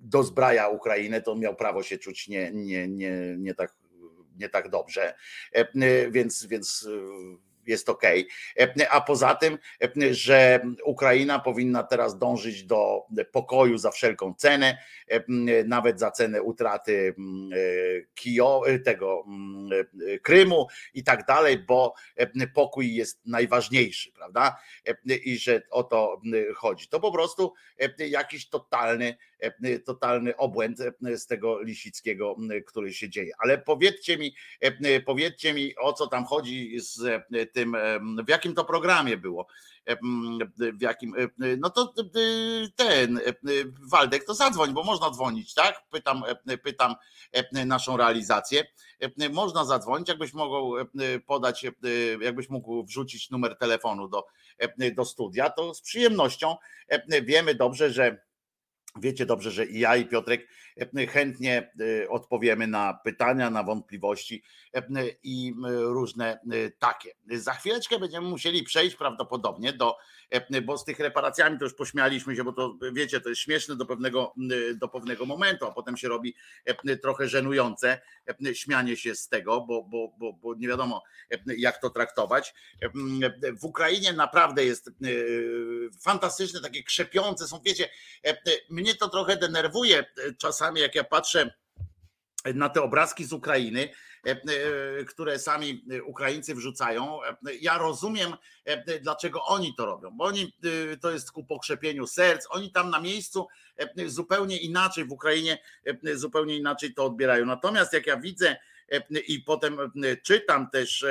dozbraja 0.00 0.68
Ukrainę, 0.68 1.22
to 1.22 1.36
miał 1.36 1.56
prawo 1.56 1.82
się 1.82 1.98
czuć 1.98 2.28
nie, 2.28 2.50
nie, 2.52 2.88
nie, 2.88 3.34
nie 3.38 3.54
tak 3.54 3.74
nie 4.38 4.48
tak 4.48 4.68
dobrze. 4.68 5.14
Więc, 6.10 6.46
więc 6.46 6.88
jest 7.66 7.88
ok. 7.88 8.02
A 8.90 9.00
poza 9.00 9.34
tym, 9.34 9.58
że 10.10 10.60
Ukraina 10.84 11.38
powinna 11.38 11.82
teraz 11.82 12.18
dążyć 12.18 12.64
do 12.64 13.02
pokoju 13.32 13.78
za 13.78 13.90
wszelką 13.90 14.34
cenę, 14.34 14.78
nawet 15.64 16.00
za 16.00 16.10
cenę 16.10 16.42
utraty 16.42 17.14
Kijo, 18.14 18.62
tego 18.84 19.24
Krymu 20.22 20.66
i 20.94 21.04
tak 21.04 21.26
dalej, 21.26 21.58
bo 21.58 21.94
pokój 22.54 22.94
jest 22.94 23.20
najważniejszy, 23.26 24.12
prawda? 24.12 24.56
I 25.24 25.38
że 25.38 25.62
o 25.70 25.84
to 25.84 26.20
chodzi. 26.56 26.88
To 26.88 27.00
po 27.00 27.12
prostu 27.12 27.54
jakiś 27.98 28.48
totalny 28.48 29.16
E, 29.35 29.35
totalny 29.84 30.36
obłęd 30.36 30.80
e, 30.80 31.18
z 31.18 31.26
tego 31.26 31.62
Lisickiego, 31.62 32.36
który 32.66 32.92
się 32.94 33.08
dzieje. 33.08 33.32
Ale 33.38 33.58
powiedzcie 33.58 34.18
mi, 34.18 34.34
e, 34.60 35.00
powiedzcie 35.00 35.54
mi, 35.54 35.76
o 35.76 35.92
co 35.92 36.06
tam 36.06 36.24
chodzi 36.24 36.80
z 36.80 37.24
tym, 37.52 37.76
w 38.26 38.28
jakim 38.28 38.54
to 38.54 38.64
programie 38.64 39.16
było 39.16 39.46
w 40.58 40.82
jakim, 40.82 41.14
no 41.58 41.70
to 41.70 41.94
ten 42.76 43.20
Waldek, 43.90 44.24
to 44.24 44.34
zadzwoń, 44.34 44.72
bo 44.72 44.82
można 44.82 45.10
dzwonić, 45.10 45.54
tak? 45.54 45.82
Pytam, 45.90 46.22
pytam 46.62 46.94
naszą 47.66 47.96
realizację. 47.96 48.64
Można 49.32 49.64
zadzwonić, 49.64 50.08
jakbyś 50.08 50.34
mógł 50.34 50.76
podać, 51.26 51.66
jakbyś 52.20 52.48
mógł 52.48 52.84
wrzucić 52.84 53.30
numer 53.30 53.58
telefonu 53.58 54.08
do, 54.08 54.26
do 54.94 55.04
studia, 55.04 55.50
to 55.50 55.74
z 55.74 55.80
przyjemnością 55.80 56.56
wiemy 57.22 57.54
dobrze, 57.54 57.90
że 57.90 58.25
Wiecie 59.00 59.26
dobrze, 59.26 59.50
że 59.50 59.66
i 59.66 59.78
ja, 59.78 59.96
i 59.96 60.06
Piotrek 60.06 60.48
chętnie 61.08 61.72
e, 62.04 62.08
odpowiemy 62.08 62.66
na 62.66 62.94
pytania, 63.04 63.50
na 63.50 63.62
wątpliwości 63.62 64.42
e, 64.74 64.82
i 65.22 65.54
różne 65.82 66.40
takie. 66.78 67.10
Za 67.30 67.52
chwileczkę 67.52 67.98
będziemy 67.98 68.28
musieli 68.28 68.62
przejść 68.62 68.96
prawdopodobnie 68.96 69.72
do, 69.72 69.96
bo 70.62 70.78
z 70.78 70.84
tych 70.84 70.98
reparacjami 70.98 71.58
to 71.58 71.64
już 71.64 71.74
pośmialiśmy 71.74 72.36
się, 72.36 72.44
bo 72.44 72.52
to 72.52 72.74
wiecie, 72.92 73.20
to 73.20 73.28
jest 73.28 73.40
śmieszne 73.40 73.76
do 73.76 73.86
pewnego, 73.86 74.34
do 74.74 74.88
pewnego 74.88 75.26
momentu, 75.26 75.66
a 75.66 75.72
potem 75.72 75.96
się 75.96 76.08
robi 76.08 76.34
trochę 77.02 77.28
żenujące 77.28 78.00
śmianie 78.52 78.96
się 78.96 79.14
z 79.14 79.28
tego, 79.28 79.60
bo, 79.60 79.82
bo, 79.82 80.12
bo, 80.18 80.32
bo 80.32 80.54
nie 80.54 80.68
wiadomo 80.68 81.02
jak 81.46 81.80
to 81.80 81.90
traktować. 81.90 82.54
W 83.60 83.64
Ukrainie 83.64 84.12
naprawdę 84.12 84.64
jest 84.64 84.90
fantastyczne, 86.02 86.60
takie 86.60 86.82
krzepiące 86.82 87.48
są, 87.48 87.60
wiecie, 87.64 87.88
mnie 88.70 88.94
to 88.94 89.08
trochę 89.08 89.36
denerwuje 89.36 90.04
czasami, 90.38 90.65
jak 90.74 90.94
ja 90.94 91.04
patrzę 91.04 91.54
na 92.54 92.68
te 92.68 92.82
obrazki 92.82 93.24
z 93.24 93.32
Ukrainy, 93.32 93.88
które 95.08 95.38
sami 95.38 95.84
Ukraińcy 96.04 96.54
wrzucają. 96.54 97.18
Ja 97.60 97.78
rozumiem, 97.78 98.34
dlaczego 99.02 99.44
oni 99.44 99.74
to 99.74 99.86
robią, 99.86 100.10
bo 100.10 100.24
oni 100.24 100.52
to 101.00 101.10
jest 101.10 101.32
ku 101.32 101.44
pokrzepieniu 101.44 102.06
serc, 102.06 102.46
oni 102.50 102.72
tam 102.72 102.90
na 102.90 103.00
miejscu 103.00 103.46
zupełnie 104.06 104.58
inaczej 104.58 105.04
w 105.04 105.12
Ukrainie 105.12 105.58
zupełnie 106.14 106.56
inaczej 106.56 106.94
to 106.94 107.04
odbierają. 107.04 107.46
Natomiast 107.46 107.92
jak 107.92 108.06
ja 108.06 108.16
widzę 108.16 108.56
i 109.26 109.40
potem 109.40 109.78
czytam 110.22 110.70
też 110.70 111.04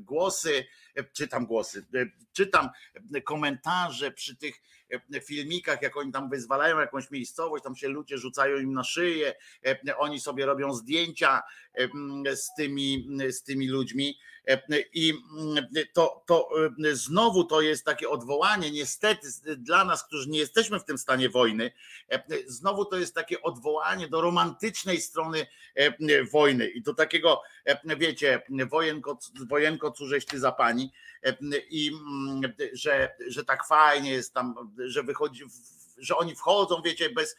głosy, 0.00 0.64
czytam 1.12 1.46
głosy, 1.46 1.86
czytam 2.32 2.68
komentarze 3.24 4.10
przy 4.10 4.36
tych 4.36 4.54
filmikach, 5.24 5.82
jak 5.82 5.96
oni 5.96 6.12
tam 6.12 6.30
wyzwalają 6.30 6.80
jakąś 6.80 7.10
miejscowość, 7.10 7.64
tam 7.64 7.76
się 7.76 7.88
ludzie 7.88 8.18
rzucają 8.18 8.56
im 8.56 8.72
na 8.72 8.84
szyję, 8.84 9.34
oni 9.96 10.20
sobie 10.20 10.46
robią 10.46 10.74
zdjęcia 10.74 11.42
z 12.34 12.54
tymi, 12.56 13.08
z 13.30 13.42
tymi 13.42 13.68
ludźmi. 13.68 14.18
I 14.94 15.14
to, 15.92 16.24
to 16.26 16.48
znowu 16.92 17.44
to 17.44 17.60
jest 17.60 17.84
takie 17.84 18.08
odwołanie, 18.08 18.70
niestety 18.70 19.28
dla 19.56 19.84
nas, 19.84 20.04
którzy 20.04 20.28
nie 20.28 20.38
jesteśmy 20.38 20.80
w 20.80 20.84
tym 20.84 20.98
stanie 20.98 21.28
wojny, 21.28 21.72
znowu 22.46 22.84
to 22.84 22.98
jest 22.98 23.14
takie 23.14 23.42
odwołanie 23.42 24.08
do 24.08 24.20
romantycznej 24.20 25.00
strony 25.00 25.46
wojny 26.32 26.68
i 26.68 26.82
do 26.82 26.94
takiego, 26.94 27.42
wiecie, 27.98 28.42
wojenko, 28.70 29.18
wojenko 29.48 29.90
cóżeś 29.90 30.26
ty 30.26 30.40
za 30.40 30.52
pani 30.52 30.92
i 31.70 31.92
że, 32.72 33.14
że 33.26 33.44
tak 33.44 33.66
fajnie 33.66 34.10
jest 34.10 34.34
tam 34.34 34.74
że 34.86 35.02
wychodzi, 35.02 35.44
że 35.98 36.16
oni 36.16 36.36
wchodzą, 36.36 36.82
wiecie, 36.84 37.10
bez, 37.10 37.36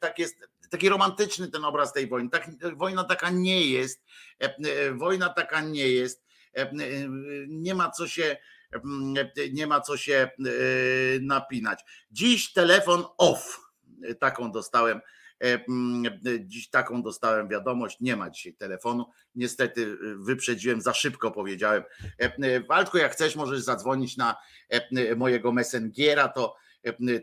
tak 0.00 0.18
jest, 0.18 0.36
taki 0.70 0.88
romantyczny 0.88 1.50
ten 1.50 1.64
obraz 1.64 1.92
tej 1.92 2.08
wojny. 2.08 2.30
Tak, 2.30 2.50
wojna 2.76 3.04
taka 3.04 3.30
nie 3.30 3.66
jest, 3.66 4.04
wojna 4.94 5.28
taka 5.28 5.60
nie 5.60 5.88
jest, 5.88 6.24
nie 7.48 7.74
ma 7.74 7.90
co 7.90 8.08
się, 8.08 8.36
nie 9.52 9.66
ma 9.66 9.80
co 9.80 9.96
się 9.96 10.30
napinać. 11.20 11.80
Dziś 12.10 12.52
telefon 12.52 13.04
off, 13.18 13.60
taką 14.20 14.52
dostałem 14.52 15.00
E, 15.44 15.64
dziś 16.40 16.70
taką 16.70 17.02
dostałem 17.02 17.48
wiadomość, 17.48 18.00
nie 18.00 18.16
ma 18.16 18.30
dzisiaj 18.30 18.54
telefonu. 18.54 19.06
Niestety 19.34 19.82
e, 19.84 19.96
wyprzedziłem, 20.18 20.80
za 20.80 20.94
szybko 20.94 21.30
powiedziałem. 21.30 21.82
E, 22.18 22.60
Waldku, 22.60 22.98
jak 22.98 23.12
chcesz, 23.12 23.36
możesz 23.36 23.60
zadzwonić 23.60 24.16
na 24.16 24.36
mojego 25.16 25.52
Messengera, 25.52 26.28
to, 26.28 26.56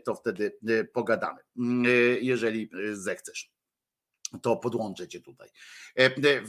to 0.04 0.14
wtedy 0.14 0.58
pogadamy, 0.92 1.40
jeżeli 2.20 2.70
zechcesz 2.92 3.50
to 4.42 4.56
podłączę 4.56 5.08
cię 5.08 5.20
tutaj. 5.20 5.48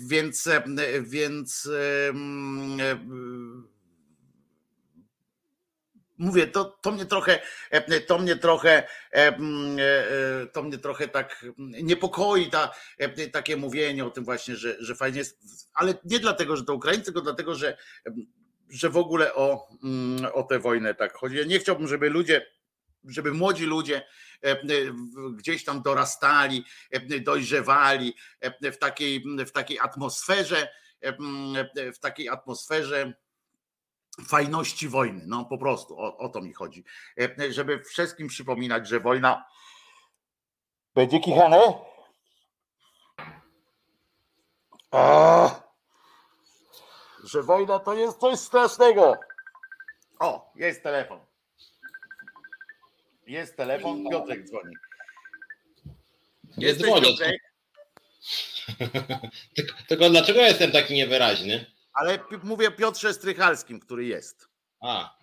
Więc, 0.10 0.50
więc 1.02 1.70
mówię, 6.18 6.48
to, 6.48 6.78
to 6.82 6.92
mnie 6.92 7.06
trochę, 7.06 7.40
e, 7.70 8.02
to 8.02 8.20
mnie 8.20 8.36
trochę, 8.36 8.84
e, 9.14 9.18
e, 9.18 9.38
to 10.54 10.64
mnie 10.64 10.78
trochę 10.78 11.08
tak 11.08 11.46
niepokoi 11.58 12.50
ta, 12.50 12.72
takie 13.32 13.58
mówienie 13.58 14.06
o 14.06 14.10
tym 14.10 14.26
właśnie, 14.26 14.56
że, 14.56 14.76
że 14.80 14.96
fajnie 14.96 15.18
jest, 15.18 15.40
ale 15.74 15.94
nie 16.06 16.20
dlatego, 16.20 16.58
że 16.58 16.64
to 16.64 16.74
Ukraińcy, 16.74 17.06
tylko 17.06 17.22
dlatego, 17.22 17.56
że, 17.56 17.78
że 18.70 18.90
w 18.90 18.98
ogóle 18.98 19.34
o, 19.34 19.68
o 20.34 20.44
tę 20.44 20.60
wojnę 20.60 20.96
tak 20.96 21.14
chodzi. 21.14 21.36
Ja 21.36 21.44
nie 21.44 21.60
chciałbym, 21.60 21.88
żeby 21.88 22.10
ludzie, 22.10 22.46
żeby 23.08 23.34
młodzi 23.34 23.66
ludzie 23.66 24.08
gdzieś 25.34 25.64
tam 25.64 25.82
dorastali, 25.82 26.66
dojrzewali 27.22 28.16
w 28.62 28.78
takiej, 28.78 29.24
w 29.46 29.52
takiej 29.52 29.80
atmosferze, 29.80 30.70
w 31.76 32.00
takiej 32.00 32.30
atmosferze 32.30 33.14
fajności 34.28 34.88
wojny. 34.88 35.24
No 35.28 35.46
po 35.46 35.58
prostu 35.58 36.00
o, 36.00 36.18
o 36.18 36.30
to 36.30 36.42
mi 36.42 36.54
chodzi. 36.54 36.84
E, 37.20 37.52
żeby 37.52 37.84
wszystkim 37.84 38.28
przypominać, 38.28 38.88
że 38.88 39.00
wojna 39.00 39.46
będzie 40.96 41.20
kichane. 41.20 41.74
że 47.24 47.44
wojna 47.44 47.80
to 47.80 47.94
jest 47.94 48.20
coś 48.20 48.40
strasznego. 48.40 49.16
O, 50.20 50.52
jest 50.56 50.84
telefon. 50.84 51.25
Jest 53.28 53.58
telefon, 53.58 54.10
Piotrek 54.12 54.48
dzwoni. 54.48 54.76
Jest 56.58 56.84
Piotrek? 56.84 57.42
tylko, 59.56 59.74
tylko 59.88 60.10
dlaczego 60.10 60.42
jestem 60.42 60.72
taki 60.72 60.94
niewyraźny? 60.94 61.66
Ale 61.94 62.20
mówię 62.44 62.72
Piotrze 62.72 63.14
Strychalskim, 63.14 63.80
który 63.80 64.06
jest. 64.06 64.48
A, 64.82 65.18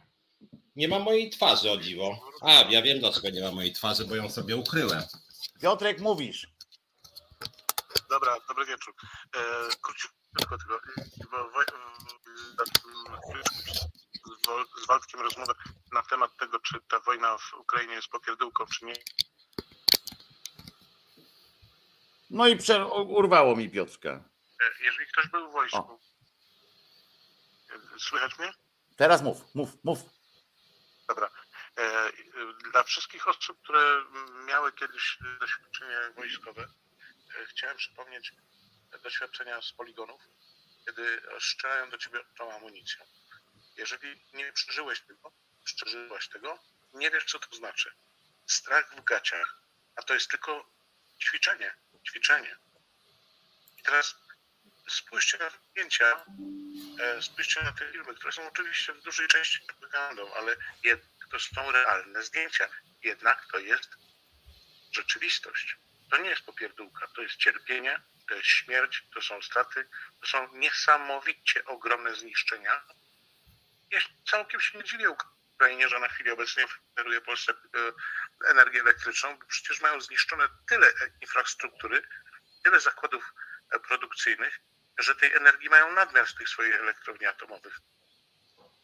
nie 0.76 0.88
ma 0.88 0.98
mojej 0.98 1.30
twarzy, 1.30 1.70
o 1.70 1.76
dziwo. 1.76 2.30
A, 2.42 2.52
ja 2.52 2.82
wiem 2.82 2.98
dlaczego 3.00 3.30
nie 3.30 3.40
ma 3.42 3.50
mojej 3.50 3.72
twarzy, 3.72 4.04
bo 4.04 4.16
ją 4.16 4.30
sobie 4.30 4.56
ukryłem. 4.56 5.02
Piotrek, 5.60 6.00
mówisz. 6.00 6.48
Dobra, 8.10 8.36
dobry 8.48 8.66
wieczór. 8.66 8.94
E, 9.36 9.40
króciutko 9.82 10.58
tylko. 10.58 10.80
Z 14.82 14.86
Waldkiem 14.86 15.20
rozmowę 15.20 15.54
na 15.92 16.02
temat 16.02 16.36
tego, 16.36 16.60
czy 16.60 16.80
ta 16.88 17.00
wojna 17.00 17.38
w 17.38 17.54
Ukrainie 17.54 17.94
jest 17.94 18.08
popierdółką, 18.08 18.66
czy 18.66 18.84
nie. 18.84 18.94
No 22.30 22.48
i 22.48 22.58
urwało 22.90 23.56
mi 23.56 23.70
Piotrka. 23.70 24.10
E, 24.10 24.84
jeżeli 24.84 25.06
ktoś 25.06 25.28
był 25.28 25.48
w 25.48 25.52
wojsku, 25.52 25.78
o 25.78 25.98
Słychać 27.98 28.38
mnie? 28.38 28.52
Teraz 28.96 29.22
mów, 29.22 29.54
mów, 29.54 29.84
mów. 29.84 29.98
Dobra. 31.08 31.30
E, 31.78 32.12
dla 32.72 32.82
wszystkich 32.82 33.28
osób, 33.28 33.62
które 33.62 34.04
miały 34.46 34.72
kiedyś 34.72 35.18
doświadczenie 35.40 35.96
wojskowe, 36.16 36.62
e, 36.62 37.46
chciałem 37.46 37.76
przypomnieć 37.76 38.32
doświadczenia 39.02 39.62
z 39.62 39.72
poligonów, 39.72 40.20
kiedy 40.86 41.22
strzelają 41.40 41.90
do 41.90 41.98
ciebie 41.98 42.20
tą 42.38 42.52
amunicją. 42.56 43.04
Jeżeli 43.76 44.24
nie 44.32 44.52
przeżyłeś 44.52 45.00
tego, 45.00 45.32
przeżyłaś 45.64 46.28
tego, 46.28 46.58
nie 46.94 47.10
wiesz, 47.10 47.24
co 47.24 47.38
to 47.38 47.56
znaczy. 47.56 47.92
Strach 48.46 48.96
w 48.96 49.04
gaciach, 49.04 49.58
a 49.96 50.02
to 50.02 50.14
jest 50.14 50.30
tylko 50.30 50.70
ćwiczenie, 51.22 51.74
ćwiczenie. 52.08 52.56
I 53.78 53.82
teraz 53.82 54.14
spójrzcie 54.88 55.38
na 55.38 55.50
zdjęcia, 55.50 56.24
e, 57.00 57.22
spójrzcie 57.22 57.62
na 57.64 57.72
te 57.72 57.92
filmy, 57.92 58.14
które 58.14 58.32
są 58.32 58.48
oczywiście 58.48 58.92
w 58.92 59.02
dużej 59.02 59.28
części 59.28 59.60
propagandą, 59.60 60.34
ale 60.34 60.56
to 61.30 61.40
są 61.40 61.70
realne 61.70 62.22
zdjęcia. 62.22 62.68
Jednak 63.02 63.46
to 63.52 63.58
jest 63.58 63.90
rzeczywistość. 64.92 65.76
To 66.10 66.16
nie 66.16 66.30
jest 66.30 66.42
popierdółka, 66.42 67.06
to 67.06 67.22
jest 67.22 67.36
cierpienie, 67.36 68.00
to 68.28 68.34
jest 68.34 68.46
śmierć, 68.46 69.04
to 69.14 69.22
są 69.22 69.42
straty, 69.42 69.88
to 70.20 70.26
są 70.26 70.54
niesamowicie 70.54 71.64
ogromne 71.64 72.14
zniszczenia. 72.14 72.82
Ja 73.92 74.00
całkiem 74.30 74.60
się 74.60 74.78
nie 74.78 74.84
dziwię 74.84 75.10
Ukrainie, 75.54 75.88
że 75.88 75.98
na 75.98 76.08
chwili 76.08 76.30
obecnej 76.30 76.66
oferuje 76.94 77.20
Polsce 77.20 77.52
e, 77.52 78.48
energię 78.50 78.80
elektryczną, 78.80 79.38
bo 79.38 79.46
przecież 79.46 79.80
mają 79.80 80.00
zniszczone 80.00 80.48
tyle 80.68 80.92
infrastruktury, 81.20 82.02
tyle 82.64 82.80
zakładów 82.80 83.34
e, 83.70 83.78
produkcyjnych, 83.80 84.60
że 84.98 85.14
tej 85.14 85.34
energii 85.34 85.68
mają 85.68 85.92
nadmiar 85.92 86.28
z 86.28 86.34
tych 86.34 86.48
swoich 86.48 86.74
elektrowni 86.74 87.26
atomowych. 87.26 87.78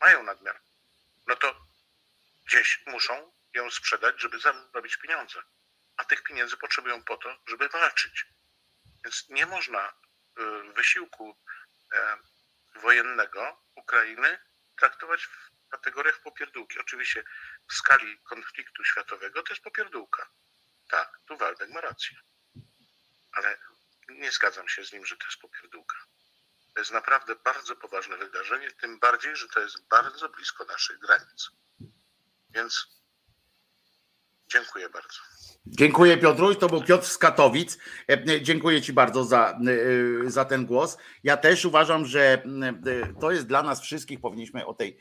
Mają 0.01 0.23
nadmiar. 0.23 0.61
No 1.27 1.37
to 1.37 1.67
gdzieś 2.47 2.83
muszą 2.87 3.33
ją 3.55 3.71
sprzedać, 3.71 4.21
żeby 4.21 4.39
zarobić 4.39 4.97
pieniądze. 4.97 5.43
A 5.97 6.05
tych 6.05 6.23
pieniędzy 6.23 6.57
potrzebują 6.57 7.03
po 7.03 7.17
to, 7.17 7.37
żeby 7.47 7.69
walczyć. 7.69 8.27
Więc 9.05 9.29
nie 9.29 9.47
można 9.47 9.93
wysiłku 10.75 11.37
e, 11.93 12.19
wojennego 12.81 13.63
Ukrainy 13.75 14.39
traktować 14.79 15.25
w 15.25 15.51
kategoriach 15.69 16.21
popierdółki. 16.23 16.79
Oczywiście 16.79 17.25
w 17.71 17.75
skali 17.75 18.19
konfliktu 18.19 18.85
światowego 18.85 19.43
to 19.43 19.53
jest 19.53 19.63
popierdółka. 19.63 20.31
Tak, 20.89 21.21
tu 21.27 21.37
Waldek 21.37 21.71
ma 21.71 21.81
rację. 21.81 22.17
Ale 23.33 23.59
nie 24.09 24.33
zgadzam 24.33 24.69
się 24.69 24.85
z 24.85 24.93
nim, 24.93 25.07
że 25.07 25.17
to 25.17 25.27
jest 25.27 25.39
popierdółka. 25.39 25.97
To 26.75 26.81
jest 26.81 26.91
naprawdę 26.91 27.37
bardzo 27.37 27.77
poważne 27.77 28.17
wydarzenie, 28.17 28.71
tym 28.73 28.99
bardziej, 28.99 29.37
że 29.37 29.49
to 29.49 29.61
jest 29.61 29.89
bardzo 29.89 30.29
blisko 30.29 30.65
naszych 30.65 30.99
granic. 30.99 31.51
Więc 32.51 32.87
dziękuję 34.47 34.89
bardzo. 34.89 35.21
Dziękuję 35.67 36.17
Piotruś, 36.17 36.57
to 36.57 36.69
był 36.69 36.83
Piotr 36.83 37.07
z 37.07 37.19
Katowic. 37.19 37.79
E, 38.11 38.13
e, 38.13 38.43
dziękuję 38.43 38.83
Ci 38.83 38.93
bardzo 38.93 39.25
za, 39.25 39.59
e, 40.27 40.31
za 40.31 40.45
ten 40.45 40.67
głos. 40.67 40.99
Ja 41.25 41.37
też 41.37 41.65
uważam, 41.65 42.07
że 42.07 42.43
to 43.21 43.31
jest 43.31 43.47
dla 43.47 43.63
nas 43.63 43.81
wszystkich, 43.81 44.21
powinniśmy 44.21 44.67
o 44.67 44.75
tej, 44.75 44.99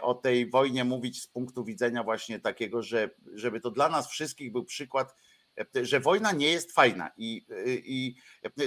o 0.00 0.14
tej 0.14 0.50
wojnie 0.50 0.84
mówić 0.84 1.22
z 1.22 1.26
punktu 1.26 1.64
widzenia 1.64 2.04
właśnie 2.04 2.40
takiego, 2.40 2.82
że 2.82 3.10
żeby 3.34 3.60
to 3.60 3.70
dla 3.70 3.88
nas 3.88 4.08
wszystkich 4.08 4.52
był 4.52 4.64
przykład 4.64 5.14
że 5.82 6.00
wojna 6.00 6.32
nie 6.32 6.50
jest 6.52 6.72
fajna 6.72 7.10
i, 7.16 7.46
i 7.66 8.14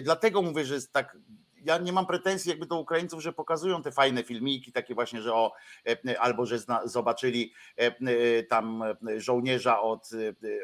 dlatego 0.03 0.41
mówię, 0.41 0.65
że 0.65 0.73
jest 0.73 0.93
tak 0.93 1.17
ja 1.65 1.77
nie 1.77 1.93
mam 1.93 2.05
pretensji 2.05 2.49
jakby 2.49 2.65
do 2.65 2.79
Ukraińców, 2.79 3.21
że 3.23 3.33
pokazują 3.33 3.83
te 3.83 3.91
fajne 3.91 4.23
filmiki, 4.23 4.71
takie 4.71 4.95
właśnie, 4.95 5.21
że 5.21 5.33
o, 5.33 5.53
e, 5.87 6.19
albo 6.19 6.45
że 6.45 6.59
zna, 6.59 6.87
zobaczyli 6.87 7.53
e, 7.77 7.81
e, 7.81 8.43
tam 8.43 8.83
żołnierza 9.17 9.81
od, 9.81 10.09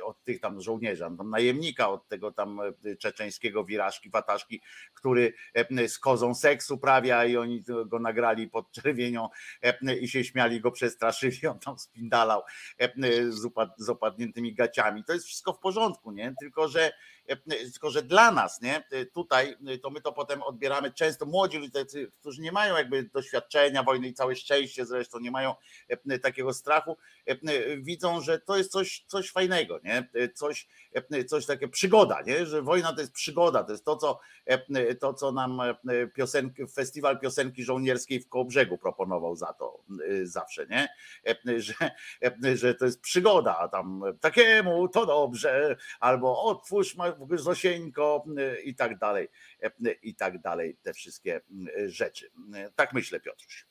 od 0.03 0.23
tych 0.23 0.39
tam 0.39 0.61
żołnierza, 0.61 1.11
tam 1.17 1.29
najemnika 1.29 1.89
od 1.89 2.07
tego 2.07 2.31
tam 2.31 2.59
czeczeńskiego 2.99 3.65
wirażki, 3.65 4.09
wataszki, 4.09 4.61
który 4.93 5.33
z 5.87 5.99
kozą 5.99 6.35
seks 6.35 6.71
uprawia 6.71 7.25
i 7.25 7.37
oni 7.37 7.63
go 7.85 7.99
nagrali 7.99 8.49
pod 8.49 8.71
czerwienią 8.71 9.29
i 10.01 10.07
się 10.07 10.23
śmiali, 10.23 10.61
go 10.61 10.71
przestraszyli, 10.71 11.47
on 11.47 11.59
tam 11.59 11.79
spindalał 11.79 12.41
z 13.77 13.89
opadniętymi 13.89 14.53
gaciami. 14.53 15.03
To 15.03 15.13
jest 15.13 15.25
wszystko 15.25 15.53
w 15.53 15.59
porządku, 15.59 16.11
nie? 16.11 16.33
Tylko, 16.39 16.67
że 16.67 16.91
tylko 17.73 17.89
że 17.89 18.01
dla 18.01 18.31
nas, 18.31 18.61
nie, 18.61 18.83
tutaj 19.13 19.57
to 19.83 19.89
my 19.89 20.01
to 20.01 20.11
potem 20.13 20.43
odbieramy 20.43 20.91
często 20.91 21.25
młodzi 21.25 21.57
ludzie, 21.57 21.85
którzy 22.19 22.41
nie 22.41 22.51
mają 22.51 22.77
jakby 22.77 23.03
doświadczenia 23.03 23.83
wojny 23.83 24.07
i 24.07 24.13
całe 24.13 24.35
szczęście 24.35 24.85
zresztą 24.85 25.19
nie 25.19 25.31
mają 25.31 25.55
takiego 26.21 26.53
strachu, 26.53 26.97
widzą, 27.77 28.21
że 28.21 28.39
to 28.39 28.57
jest 28.57 28.71
coś, 28.71 29.05
coś 29.07 29.31
fajnego, 29.31 29.79
nie? 29.83 30.09
Coś, 30.35 30.67
coś 31.27 31.45
takie 31.45 31.67
przygoda, 31.67 32.21
nie? 32.21 32.45
że 32.45 32.61
wojna 32.61 32.93
to 32.93 33.01
jest 33.01 33.13
przygoda, 33.13 33.63
to 33.63 33.71
jest 33.71 33.85
to, 33.85 33.97
co, 33.97 34.19
to, 34.99 35.13
co 35.13 35.31
nam 35.31 35.61
piosenki, 36.15 36.67
festiwal 36.67 37.19
piosenki 37.19 37.63
żołnierskiej 37.63 38.19
w 38.19 38.29
Kołobrzegu 38.29 38.77
proponował 38.77 39.35
za 39.35 39.53
to 39.53 39.83
zawsze, 40.23 40.67
nie? 40.67 40.87
Że, 41.57 41.91
że 42.55 42.75
to 42.75 42.85
jest 42.85 43.01
przygoda, 43.01 43.57
a 43.57 43.67
tam 43.67 44.03
takiemu 44.21 44.87
to 44.87 45.05
dobrze, 45.05 45.75
albo 45.99 46.43
otwórz 46.43 46.95
Zosieńko 47.35 48.25
i 48.63 48.75
tak 48.75 48.99
dalej, 48.99 49.27
i 50.01 50.15
tak 50.15 50.41
dalej, 50.41 50.77
te 50.81 50.93
wszystkie 50.93 51.41
rzeczy. 51.85 52.31
Tak 52.75 52.93
myślę, 52.93 53.19
Piotruś. 53.19 53.65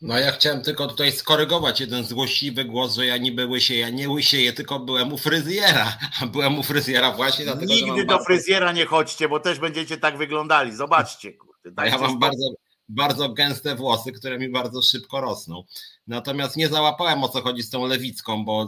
No 0.00 0.18
ja 0.18 0.32
chciałem 0.32 0.62
tylko 0.62 0.86
tutaj 0.86 1.12
skorygować 1.12 1.80
jeden 1.80 2.04
złośliwy 2.04 2.64
głos, 2.64 2.94
że 2.94 3.06
ja 3.06 3.16
niby 3.16 3.46
łysieję, 3.46 3.80
ja 3.80 3.90
nie 3.90 4.10
łysieję, 4.10 4.52
tylko 4.52 4.78
byłem 4.78 5.12
u 5.12 5.18
fryzjera. 5.18 5.98
Byłem 6.32 6.58
u 6.58 6.62
fryzjera 6.62 7.12
właśnie 7.12 7.44
dlatego, 7.44 7.72
Nigdy 7.72 8.00
do 8.00 8.06
bardzo... 8.06 8.24
fryzjera 8.24 8.72
nie 8.72 8.86
chodźcie, 8.86 9.28
bo 9.28 9.40
też 9.40 9.58
będziecie 9.58 9.96
tak 9.96 10.18
wyglądali. 10.18 10.76
Zobaczcie. 10.76 11.32
Kurde, 11.32 11.86
ja 11.86 11.98
mam 11.98 12.18
bardzo, 12.18 12.54
bardzo 12.88 13.28
gęste 13.28 13.74
włosy, 13.74 14.12
które 14.12 14.38
mi 14.38 14.48
bardzo 14.48 14.82
szybko 14.82 15.20
rosną. 15.20 15.64
Natomiast 16.06 16.56
nie 16.56 16.68
załapałem 16.68 17.24
o 17.24 17.28
co 17.28 17.42
chodzi 17.42 17.62
z 17.62 17.70
tą 17.70 17.86
Lewicką, 17.86 18.44
bo 18.44 18.66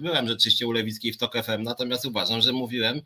byłem 0.00 0.28
rzeczywiście 0.28 0.66
u 0.66 0.72
Lewickiej 0.72 1.12
w 1.12 1.18
TOK 1.18 1.32
FM, 1.44 1.62
natomiast 1.62 2.04
uważam, 2.04 2.40
że 2.40 2.52
mówiłem 2.52 3.02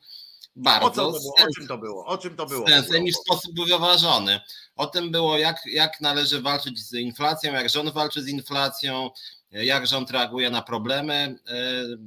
bardzo. 0.57 1.09
O, 1.09 1.13
było? 1.13 1.35
o 1.39 1.55
czym 1.55 1.67
to 1.67 1.79
było? 1.79 2.07
O 2.07 2.19
czym 2.19 2.37
to 2.37 2.47
było? 2.47 2.69
Sensem 2.69 3.07
i 3.07 3.13
w 3.13 3.17
sposób 3.17 3.67
wyważony. 3.67 4.41
O 4.77 4.87
tym 4.87 5.11
było, 5.11 5.39
jak, 5.39 5.67
jak 5.67 6.01
należy 6.01 6.43
walczyć 6.43 6.79
z 6.79 6.95
inflacją, 6.95 7.53
jak 7.53 7.71
rząd 7.71 7.91
walczy 7.91 8.23
z 8.23 8.29
inflacją, 8.29 9.11
jak 9.51 9.87
rząd 9.87 10.11
reaguje 10.11 10.51
na 10.51 10.63
problemy 10.63 11.39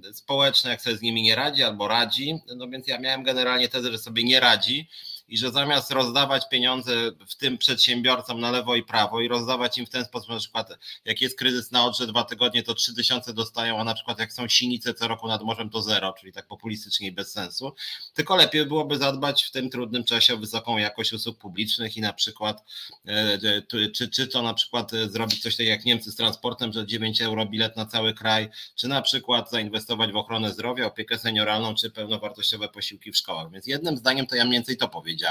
e, 0.10 0.14
społeczne, 0.14 0.72
jak 0.72 0.82
sobie 0.82 0.98
z 0.98 1.02
nimi 1.02 1.22
nie 1.22 1.36
radzi 1.36 1.64
albo 1.64 1.88
radzi. 1.88 2.40
No 2.56 2.68
więc 2.70 2.88
ja 2.88 2.99
miałem 2.99 3.24
generalnie 3.24 3.70
tezę, 3.70 3.91
że 3.91 3.98
sobie 3.98 4.24
nie 4.24 4.40
radzi 4.40 4.90
i 5.34 5.38
że 5.38 5.51
zamiast 5.51 5.91
rozdawać 5.91 6.49
pieniądze 6.49 7.11
w 7.27 7.35
tym 7.35 7.57
przedsiębiorcom 7.57 8.39
na 8.39 8.51
lewo 8.51 8.76
i 8.76 8.84
prawo 8.84 9.22
i 9.22 9.27
rozdawać 9.27 9.77
im 9.77 9.85
w 9.85 9.89
ten 9.89 10.05
sposób, 10.05 10.30
na 10.30 10.38
przykład 10.38 10.69
jak 11.05 11.22
jest 11.22 11.38
kryzys 11.38 11.72
na 11.72 11.85
odrze 11.85 12.07
dwa 12.07 12.23
tygodnie, 12.23 12.64
to 12.64 12.73
trzy 12.73 12.95
tysiące 12.95 13.34
dostają, 13.34 13.80
a 13.80 13.84
na 13.84 13.93
przykład 13.93 14.19
jak 14.19 14.34
są 14.34 14.47
sinice 14.47 14.93
co 14.93 15.07
roku 15.07 15.27
nad 15.27 15.41
morzem, 15.41 15.69
to 15.69 15.81
zero, 15.81 16.14
czyli 16.19 16.34
tak 16.34 16.47
populistycznie 16.47 17.07
i 17.07 17.11
bez 17.11 17.31
sensu. 17.31 17.73
Tylko 18.14 18.35
lepiej 18.35 18.65
byłoby 18.65 18.97
zadbać 18.97 19.43
w 19.43 19.51
tym 19.51 19.69
trudnym 19.69 20.03
czasie 20.03 20.34
o 20.34 20.38
wysoką 20.38 20.77
jakość 20.77 21.14
usług 21.14 21.38
publicznych 21.38 21.97
i 21.97 22.01
na 22.01 22.14
przykład, 22.14 22.64
e, 23.07 23.11
e, 23.73 23.91
czy, 23.91 24.10
czy 24.10 24.27
to 24.27 24.41
na 24.41 24.53
przykład 24.53 24.93
e, 24.93 25.10
zrobić 25.10 25.41
coś 25.41 25.55
takiego 25.55 25.72
jak 25.72 25.85
Niemcy 25.85 26.11
z 26.11 26.15
transportem, 26.15 26.73
że 26.73 26.88
9 26.88 27.22
euro 27.22 27.45
bilet 27.45 27.77
na 27.77 27.85
cały 27.85 28.14
kraj, 28.14 28.49
czy 28.76 28.88
na 28.88 29.01
przykład 29.01 29.51
zainwestować 29.51 30.11
w 30.11 30.15
ochronę 30.15 30.51
zdrowia, 30.51 30.85
opiekę 30.85 31.19
senioralną, 31.19 31.76
czy 31.76 31.91
pełnowartościowe 31.91 32.69
posiłki 32.69 33.11
w 33.11 33.18
szkołach. 33.18 33.51
Więc 33.51 33.68
jednym 33.68 33.97
zdaniem 33.97 34.27
to 34.27 34.35
ja 34.35 34.43
mniej 34.43 34.53
więcej 34.53 34.77
to 34.77 34.88
powiedziałem 34.88 35.23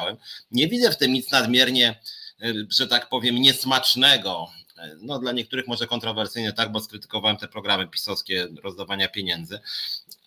Nie 0.51 0.69
widzę 0.69 0.90
w 0.90 0.97
tym 0.98 1.12
nic 1.12 1.31
nadmiernie, 1.31 2.01
e, 2.43 2.52
że 2.70 2.86
tak 2.86 3.09
powiem, 3.09 3.35
niesmacznego. 3.35 4.48
E, 4.78 4.97
no, 5.01 5.19
dla 5.19 5.32
niektórych 5.32 5.69
może 5.69 5.86
kontrowersyjnie, 5.86 6.52
tak, 6.52 6.73
bo 6.73 6.81
skrytykowałem 6.81 7.36
te 7.36 7.48
programy 7.48 7.89
pisowskie 7.89 8.48
rozdawania 8.62 9.09
pieniędzy, 9.09 9.60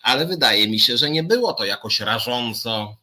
ale 0.02 0.26
wydaje 0.26 0.68
mi 0.68 0.80
się, 0.80 0.96
że 0.96 1.10
nie 1.10 1.22
było 1.22 1.52
to 1.52 1.64
jakoś 1.64 2.00
rażąco 2.00 2.96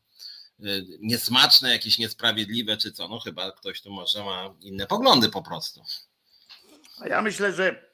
e, 0.60 0.64
niesmaczne, 1.00 1.72
jakieś 1.72 1.98
niesprawiedliwe, 1.98 2.78
czy 2.78 2.92
co. 2.92 3.08
No 3.08 3.20
chyba 3.20 3.52
ktoś 3.52 3.82
tu 3.82 3.92
może 3.92 4.24
ma 4.24 4.56
inne 4.62 4.88
poglądy 4.88 5.30
po 5.30 5.44
prostu. 5.44 5.84
A 7.00 7.08
ja 7.08 7.22
myślę, 7.22 7.54
że 7.54 7.94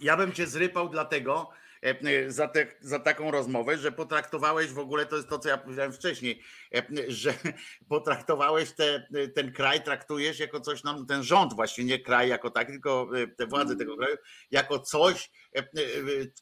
ja 0.00 0.16
bym 0.16 0.32
cię 0.32 0.46
zrypał 0.46 0.88
dlatego, 0.88 1.50
za, 2.28 2.48
te, 2.48 2.66
za 2.80 2.98
taką 2.98 3.30
rozmowę, 3.30 3.78
że 3.78 3.92
potraktowałeś 3.92 4.72
w 4.72 4.78
ogóle, 4.78 5.06
to 5.06 5.16
jest 5.16 5.28
to, 5.28 5.38
co 5.38 5.48
ja 5.48 5.58
powiedziałem 5.58 5.92
wcześniej, 5.92 6.42
e, 6.74 6.82
że 7.08 7.34
potraktowałeś 7.88 8.72
te, 8.72 9.06
ten 9.34 9.52
kraj, 9.52 9.82
traktujesz 9.82 10.38
jako 10.38 10.60
coś 10.60 10.84
nam, 10.84 11.06
ten 11.06 11.22
rząd 11.22 11.54
właśnie, 11.54 11.84
nie 11.84 11.98
kraj 11.98 12.28
jako 12.28 12.50
tak, 12.50 12.68
tylko 12.68 13.08
te 13.38 13.46
władze 13.46 13.76
tego 13.76 13.96
kraju, 13.96 14.16
jako 14.50 14.78
coś, 14.78 15.30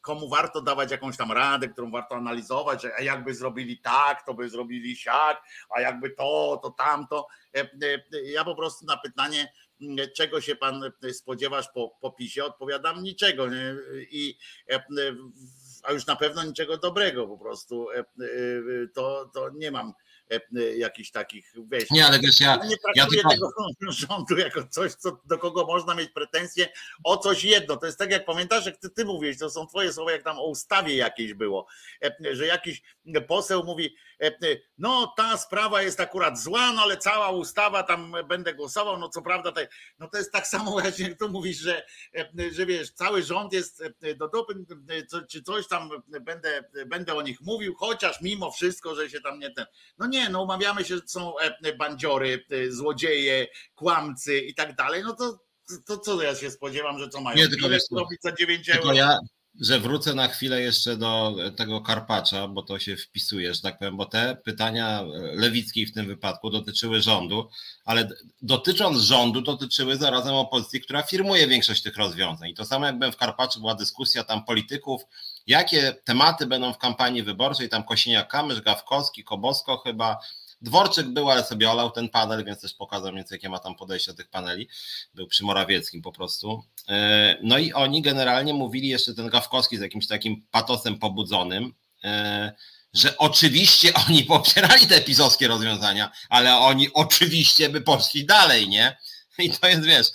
komu 0.01 0.29
warto 0.29 0.63
dawać 0.63 0.91
jakąś 0.91 1.17
tam 1.17 1.33
radę, 1.33 1.69
którą 1.69 1.91
warto 1.91 2.15
analizować, 2.15 2.83
że 2.83 2.93
jakby 3.01 3.35
zrobili 3.35 3.81
tak, 3.81 4.27
to 4.27 4.35
by 4.35 4.49
zrobili 4.49 4.97
siak, 4.97 5.43
a 5.71 5.81
jakby 5.81 6.11
to, 6.11 6.61
to 6.63 6.71
tamto. 6.71 7.27
Ja 8.25 8.45
po 8.45 8.55
prostu 8.55 8.87
na 8.87 8.97
pytanie, 8.97 9.53
czego 10.17 10.41
się 10.41 10.57
pan 10.57 10.93
spodziewasz 11.13 11.67
po, 11.75 11.97
po 12.01 12.13
PiSie, 12.13 12.45
odpowiadam 12.45 13.03
niczego. 13.03 13.49
Nie? 13.49 13.77
I, 14.11 14.39
a 15.83 15.93
już 15.93 16.07
na 16.07 16.17
pewno 16.17 16.45
niczego 16.45 16.79
dobrego 16.79 17.27
po 17.27 17.39
prostu. 17.39 17.87
To, 18.95 19.31
to 19.35 19.51
nie 19.55 19.71
mam 19.71 19.93
E, 20.33 20.41
e, 20.61 20.77
jakichś 20.77 21.11
takich 21.11 21.53
wejść. 21.69 21.91
Nie, 21.91 22.07
ale 22.07 22.19
wiesz, 22.19 22.41
ja, 22.41 22.57
nie 22.57 22.77
traktuję 22.77 23.23
ja 23.25 23.31
tego 23.31 23.51
rządu 24.09 24.37
jako 24.37 24.69
coś, 24.71 24.95
co, 24.95 25.21
do 25.25 25.39
kogo 25.39 25.67
można 25.67 25.95
mieć 25.95 26.11
pretensje 26.11 26.69
o 27.05 27.17
coś 27.17 27.45
jedno. 27.45 27.77
To 27.77 27.87
jest 27.87 27.99
tak, 27.99 28.11
jak 28.11 28.25
pamiętasz, 28.25 28.67
jak 28.67 28.77
ty, 28.77 28.91
ty 28.91 29.05
mówisz, 29.05 29.39
to 29.39 29.51
są 29.51 29.67
twoje 29.67 29.93
słowa, 29.93 30.13
jak 30.13 30.23
tam 30.23 30.39
o 30.39 30.45
ustawie 30.45 30.97
jakiejś 30.97 31.35
było, 31.35 31.67
e, 32.05 32.37
że 32.37 32.47
jakiś 32.47 32.83
poseł 33.29 33.65
mówi, 33.65 33.97
no 34.79 35.15
ta 35.17 35.37
sprawa 35.37 35.83
jest 35.83 36.01
akurat 36.01 36.39
zła, 36.39 36.73
no 36.73 36.83
ale 36.83 36.97
cała 36.97 37.31
ustawa 37.31 37.83
tam 37.83 38.15
będę 38.29 38.55
głosował, 38.55 38.99
no 38.99 39.09
co 39.09 39.23
prawda, 39.23 39.53
te, 39.53 39.69
no 39.99 40.09
to 40.09 40.19
jest 40.19 40.33
tak 40.33 40.47
samo 40.47 40.71
właśnie, 40.71 41.09
jak 41.09 41.19
tu 41.19 41.29
mówisz, 41.29 41.59
że, 41.59 41.87
że 42.53 42.67
wiesz, 42.67 42.91
cały 42.93 43.23
rząd 43.23 43.53
jest 43.53 43.83
do 44.17 44.29
dupy, 44.29 44.55
czy 45.31 45.43
coś 45.43 45.69
tam 45.69 45.91
będę, 46.21 46.65
będę 46.87 47.15
o 47.15 47.23
nich 47.23 47.41
mówił, 47.41 47.75
chociaż 47.75 48.21
mimo 48.21 48.51
wszystko, 48.51 48.95
że 48.95 49.11
się 49.11 49.21
tam 49.21 49.39
nie 49.39 49.51
ten, 49.51 49.67
no 49.99 50.07
nie, 50.07 50.29
no 50.29 50.43
umawiamy 50.43 50.85
się, 50.85 50.97
że 50.97 51.03
są 51.07 51.39
e, 51.39 51.77
bandziory, 51.77 52.45
e, 52.51 52.73
złodzieje, 52.73 53.47
kłamcy 53.75 54.39
i 54.39 54.55
tak 54.55 54.77
dalej, 54.77 55.03
no 55.03 55.17
to, 55.17 55.39
to 55.87 55.99
co 55.99 56.23
ja 56.23 56.35
się 56.35 56.51
spodziewam, 56.51 56.99
że 56.99 57.09
co 57.09 57.21
mają? 57.21 57.37
Nie, 57.37 57.49
tylko 57.49 57.69
robić 57.93 58.23
za 58.23 58.33
9 58.33 58.71
euro? 58.71 58.93
Ja, 58.93 59.19
że 59.61 59.81
wrócę 59.81 60.15
na 60.15 60.29
chwilę 60.29 60.61
jeszcze 60.61 60.97
do 60.97 61.37
tego 61.57 61.81
Karpacza, 61.81 62.49
bo 62.49 62.63
to 62.63 62.79
się 62.79 62.97
wpisuje, 62.97 63.55
że 63.55 63.61
tak 63.61 63.79
powiem, 63.79 63.97
bo 63.97 64.07
te 64.07 64.37
pytania 64.45 65.03
Lewickiej 65.35 65.87
w 65.87 65.93
tym 65.93 66.07
wypadku 66.07 66.51
dotyczyły 66.51 67.03
rządu, 67.03 67.49
ale 67.85 68.09
dotycząc 68.43 68.99
rządu 68.99 69.41
dotyczyły 69.41 69.97
zarazem 69.97 70.35
opozycji, 70.35 70.81
która 70.81 71.03
firmuje 71.03 71.47
większość 71.47 71.83
tych 71.83 71.97
rozwiązań. 71.97 72.51
I 72.51 72.55
to 72.55 72.65
samo 72.65 72.87
jakbym 72.87 73.13
w 73.13 73.17
Karpaczu 73.17 73.61
była 73.61 73.75
dyskusja 73.75 74.25
tam 74.25 74.45
polityków, 74.45 75.03
jakie 75.47 75.95
tematy 76.05 76.47
będą 76.47 76.73
w 76.73 76.79
kampanii 76.79 77.23
wyborczej, 77.23 77.69
tam 77.69 77.83
Kosiniak-Kamysz, 77.83 78.63
Gawkowski, 78.63 79.25
Kobosko 79.25 79.79
chyba, 79.79 80.19
Dworczyk 80.63 81.07
był, 81.07 81.31
ale 81.31 81.45
sobie 81.45 81.71
olał 81.71 81.91
ten 81.91 82.09
panel, 82.09 82.45
więc 82.45 82.61
też 82.61 82.75
pokazał 82.75 83.15
więcej, 83.15 83.37
jakie 83.37 83.49
ma 83.49 83.59
tam 83.59 83.75
podejście 83.75 84.13
do 84.13 84.17
tych 84.17 84.29
paneli. 84.29 84.69
Był 85.15 85.27
przy 85.27 85.45
Morawieckim 85.45 86.03
po 86.03 86.13
prostu. 86.13 86.65
E, 86.89 87.37
no 87.43 87.59
i 87.59 87.73
oni 87.73 88.03
generalnie 88.03 88.55
mówili 88.55 88.89
jeszcze 88.89 89.15
ten 89.15 89.29
Gawkowski 89.29 89.77
z 89.77 89.81
jakimś 89.81 90.07
takim 90.07 90.47
patosem 90.51 90.99
pobudzonym, 90.99 91.75
e, 92.05 92.53
że 92.95 93.19
oczywiście 93.19 93.93
oni 94.09 94.25
popierali 94.25 94.87
te 94.87 95.01
pisowskie 95.01 95.49
rozwiązania, 95.49 96.11
ale 96.29 96.57
oni 96.57 96.93
oczywiście 96.93 97.69
by 97.69 97.81
poszli 97.81 98.27
dalej, 98.27 98.69
nie? 98.69 98.97
I 99.39 99.51
to 99.51 99.69
jest, 99.69 99.85
wiesz, 99.85 100.07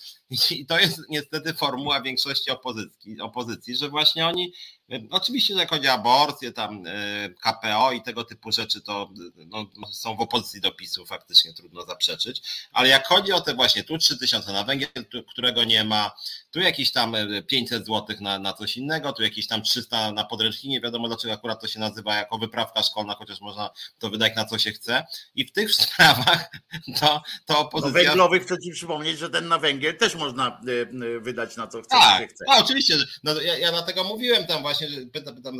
i 0.51 0.65
to 0.65 0.79
jest 0.79 1.01
niestety 1.09 1.53
formuła 1.53 2.01
większości 2.01 2.51
opozycji, 2.51 3.21
opozycji 3.21 3.75
że 3.75 3.89
właśnie 3.89 4.27
oni 4.27 4.53
Oczywiście, 5.09 5.53
że 5.53 5.59
jak 5.59 5.69
chodzi 5.69 5.87
o 5.87 5.91
aborcję, 5.91 6.51
tam 6.51 6.83
e, 6.87 7.29
KPO 7.29 7.91
i 7.91 8.01
tego 8.01 8.23
typu 8.23 8.51
rzeczy, 8.51 8.81
to 8.81 9.09
no, 9.35 9.65
są 9.91 10.15
w 10.15 10.21
opozycji 10.21 10.61
do 10.61 10.71
PiSu, 10.71 11.05
faktycznie 11.05 11.53
trudno 11.53 11.85
zaprzeczyć, 11.85 12.41
ale 12.71 12.89
jak 12.89 13.07
chodzi 13.07 13.31
o 13.31 13.41
te 13.41 13.53
właśnie 13.53 13.83
tu 13.83 13.97
3000 13.97 14.53
na 14.53 14.63
węgiel, 14.63 14.89
którego 15.31 15.63
nie 15.63 15.83
ma, 15.83 16.11
tu 16.51 16.59
jakieś 16.59 16.91
tam 16.91 17.15
500 17.47 17.81
e, 17.81 17.85
zł 17.85 18.17
na, 18.21 18.39
na 18.39 18.53
coś 18.53 18.77
innego, 18.77 19.13
tu 19.13 19.23
jakieś 19.23 19.47
tam 19.47 19.61
300 19.61 20.11
na 20.11 20.23
podręczniki, 20.23 20.69
nie 20.69 20.81
wiadomo 20.81 21.07
dlaczego 21.07 21.33
akurat 21.33 21.61
to 21.61 21.67
się 21.67 21.79
nazywa 21.79 22.15
jako 22.15 22.37
wyprawka 22.37 22.83
szkolna, 22.83 23.15
chociaż 23.15 23.41
można 23.41 23.69
to 23.99 24.09
wydać 24.09 24.35
na 24.35 24.45
co 24.45 24.59
się 24.59 24.71
chce 24.71 25.05
i 25.35 25.45
w 25.45 25.51
tych 25.51 25.73
sprawach 25.81 26.51
to, 26.99 27.21
to 27.45 27.59
opozycja... 27.59 28.01
No 28.01 28.07
węglowy 28.07 28.39
chcę 28.39 28.55
Ci 28.59 28.71
przypomnieć, 28.71 29.19
że 29.19 29.29
ten 29.29 29.47
na 29.47 29.57
węgiel 29.57 29.97
też 29.97 30.15
można 30.15 30.47
e, 30.47 31.19
wydać 31.19 31.57
na 31.57 31.67
co 31.67 31.81
chce. 31.81 31.89
Tak, 31.89 32.29
chce. 32.29 32.45
A, 32.47 32.57
oczywiście, 32.57 32.97
no, 33.23 33.41
ja, 33.41 33.57
ja 33.57 33.71
dlatego 33.71 34.03
mówiłem 34.03 34.47
tam 34.47 34.61
właśnie 34.61 34.78
właśnie 34.79 35.07
pytam, 35.07 35.35
pytam, 35.35 35.59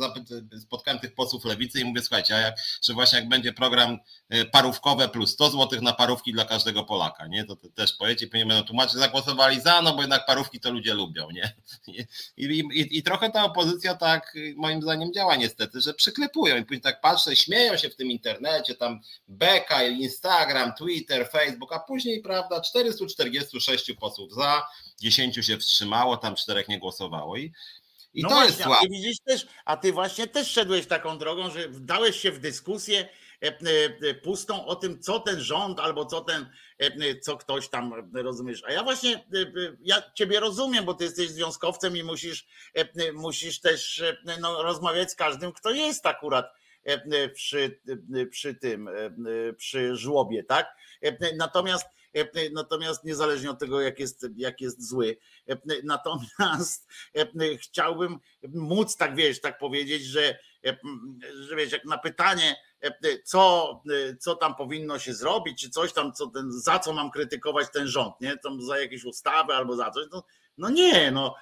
spotkałem 0.60 1.00
tych 1.00 1.14
posłów 1.14 1.44
lewicy 1.44 1.80
i 1.80 1.84
mówię, 1.84 2.00
słuchajcie, 2.00 2.34
a 2.36 2.38
jak, 2.38 2.54
że 2.82 2.92
właśnie 2.92 3.18
jak 3.18 3.28
będzie 3.28 3.52
program 3.52 3.98
y, 4.34 4.44
parówkowe 4.44 5.08
plus 5.08 5.30
100 5.30 5.50
zł 5.50 5.82
na 5.82 5.92
parówki 5.92 6.32
dla 6.32 6.44
każdego 6.44 6.84
Polaka, 6.84 7.26
nie? 7.26 7.44
To, 7.44 7.56
to 7.56 7.68
też 7.68 7.92
powiecie, 7.92 8.26
pewnie 8.26 8.46
będą 8.46 8.64
tłumaczyć, 8.64 8.94
zagłosowali 8.94 9.60
za, 9.60 9.82
no 9.82 9.94
bo 9.94 10.00
jednak 10.00 10.26
parówki 10.26 10.60
to 10.60 10.70
ludzie 10.70 10.94
lubią, 10.94 11.30
nie? 11.30 11.56
I, 12.36 12.44
i, 12.46 12.98
i, 12.98 13.02
trochę 13.02 13.30
ta 13.30 13.44
opozycja 13.44 13.94
tak 13.94 14.34
moim 14.56 14.82
zdaniem 14.82 15.12
działa 15.12 15.36
niestety, 15.36 15.80
że 15.80 15.94
przyklepują 15.94 16.56
i 16.56 16.64
później 16.64 16.80
tak 16.80 17.00
patrzę, 17.00 17.36
śmieją 17.36 17.76
się 17.76 17.90
w 17.90 17.96
tym 17.96 18.10
internecie, 18.10 18.74
tam 18.74 19.00
Beka, 19.28 19.82
Instagram, 19.82 20.72
Twitter, 20.78 21.28
Facebook, 21.28 21.72
a 21.72 21.78
później, 21.78 22.22
prawda, 22.22 22.60
446 22.60 23.92
posłów 24.00 24.34
za, 24.34 24.62
10 25.00 25.46
się 25.46 25.58
wstrzymało, 25.58 26.16
tam 26.16 26.34
czterech 26.34 26.68
nie 26.68 26.78
głosowało 26.78 27.36
i 27.36 27.52
i 28.14 28.22
no 28.22 28.28
to 28.28 28.34
właśnie, 28.34 28.50
jest 28.50 28.62
słabe. 28.62 28.76
A 28.78 28.82
ty 28.82 28.88
widzisz 28.88 29.20
też, 29.24 29.46
a 29.64 29.76
ty 29.76 29.92
właśnie 29.92 30.26
też 30.26 30.50
szedłeś 30.50 30.86
taką 30.86 31.18
drogą, 31.18 31.50
że 31.50 31.68
dałeś 31.68 32.16
się 32.16 32.30
w 32.30 32.38
dyskusję 32.38 33.08
e, 33.42 33.58
e, 34.02 34.14
pustą 34.14 34.66
o 34.66 34.76
tym, 34.76 35.00
co 35.00 35.20
ten 35.20 35.40
rząd 35.40 35.80
albo 35.80 36.06
co 36.06 36.20
ten, 36.20 36.50
e, 36.78 37.18
co 37.20 37.36
ktoś 37.36 37.68
tam, 37.68 38.10
rozumiesz. 38.14 38.62
A 38.66 38.72
ja 38.72 38.82
właśnie, 38.82 39.24
ja 39.80 40.02
ciebie 40.14 40.40
rozumiem, 40.40 40.84
bo 40.84 40.94
ty 40.94 41.04
jesteś 41.04 41.28
związkowcem 41.28 41.96
i 41.96 42.02
musisz, 42.02 42.46
musisz 43.14 43.60
też 43.60 44.02
no, 44.40 44.62
rozmawiać 44.62 45.10
z 45.12 45.16
każdym, 45.16 45.52
kto 45.52 45.70
jest 45.70 46.06
akurat 46.06 46.52
przy, 47.34 47.80
przy 48.30 48.54
tym, 48.54 48.90
przy 49.56 49.96
żłobie, 49.96 50.44
tak? 50.44 50.76
Natomiast 51.36 51.86
E, 51.86 51.88
e, 51.88 51.99
natomiast 52.52 53.04
niezależnie 53.04 53.50
od 53.50 53.58
tego, 53.58 53.80
jak 53.80 53.98
jest, 53.98 54.26
jak 54.36 54.60
jest 54.60 54.88
zły. 54.88 55.16
E, 55.48 55.56
natomiast 55.84 56.88
chciałbym 57.60 58.18
móc 58.48 58.96
tak 58.96 59.16
wiesz, 59.16 59.40
tak 59.40 59.58
powiedzieć, 59.58 60.04
że, 60.04 60.38
że 61.40 61.56
wiesz, 61.56 61.72
jak 61.72 61.84
na 61.84 61.98
pytanie, 61.98 62.56
co, 63.24 63.82
co 64.20 64.36
tam 64.36 64.54
powinno 64.54 64.98
się 64.98 65.14
zrobić, 65.14 65.60
czy 65.60 65.70
coś 65.70 65.92
tam, 65.92 66.12
co 66.12 66.26
ten, 66.26 66.52
za 66.52 66.78
co 66.78 66.92
mam 66.92 67.10
krytykować 67.10 67.66
ten 67.72 67.86
rząd, 67.86 68.20
nie? 68.20 68.36
Tam 68.36 68.62
za 68.62 68.78
jakieś 68.78 69.04
ustawy 69.04 69.52
albo 69.52 69.76
za 69.76 69.90
coś, 69.90 70.08
to, 70.10 70.24
no 70.58 70.70
nie, 70.70 71.10
no 71.10 71.34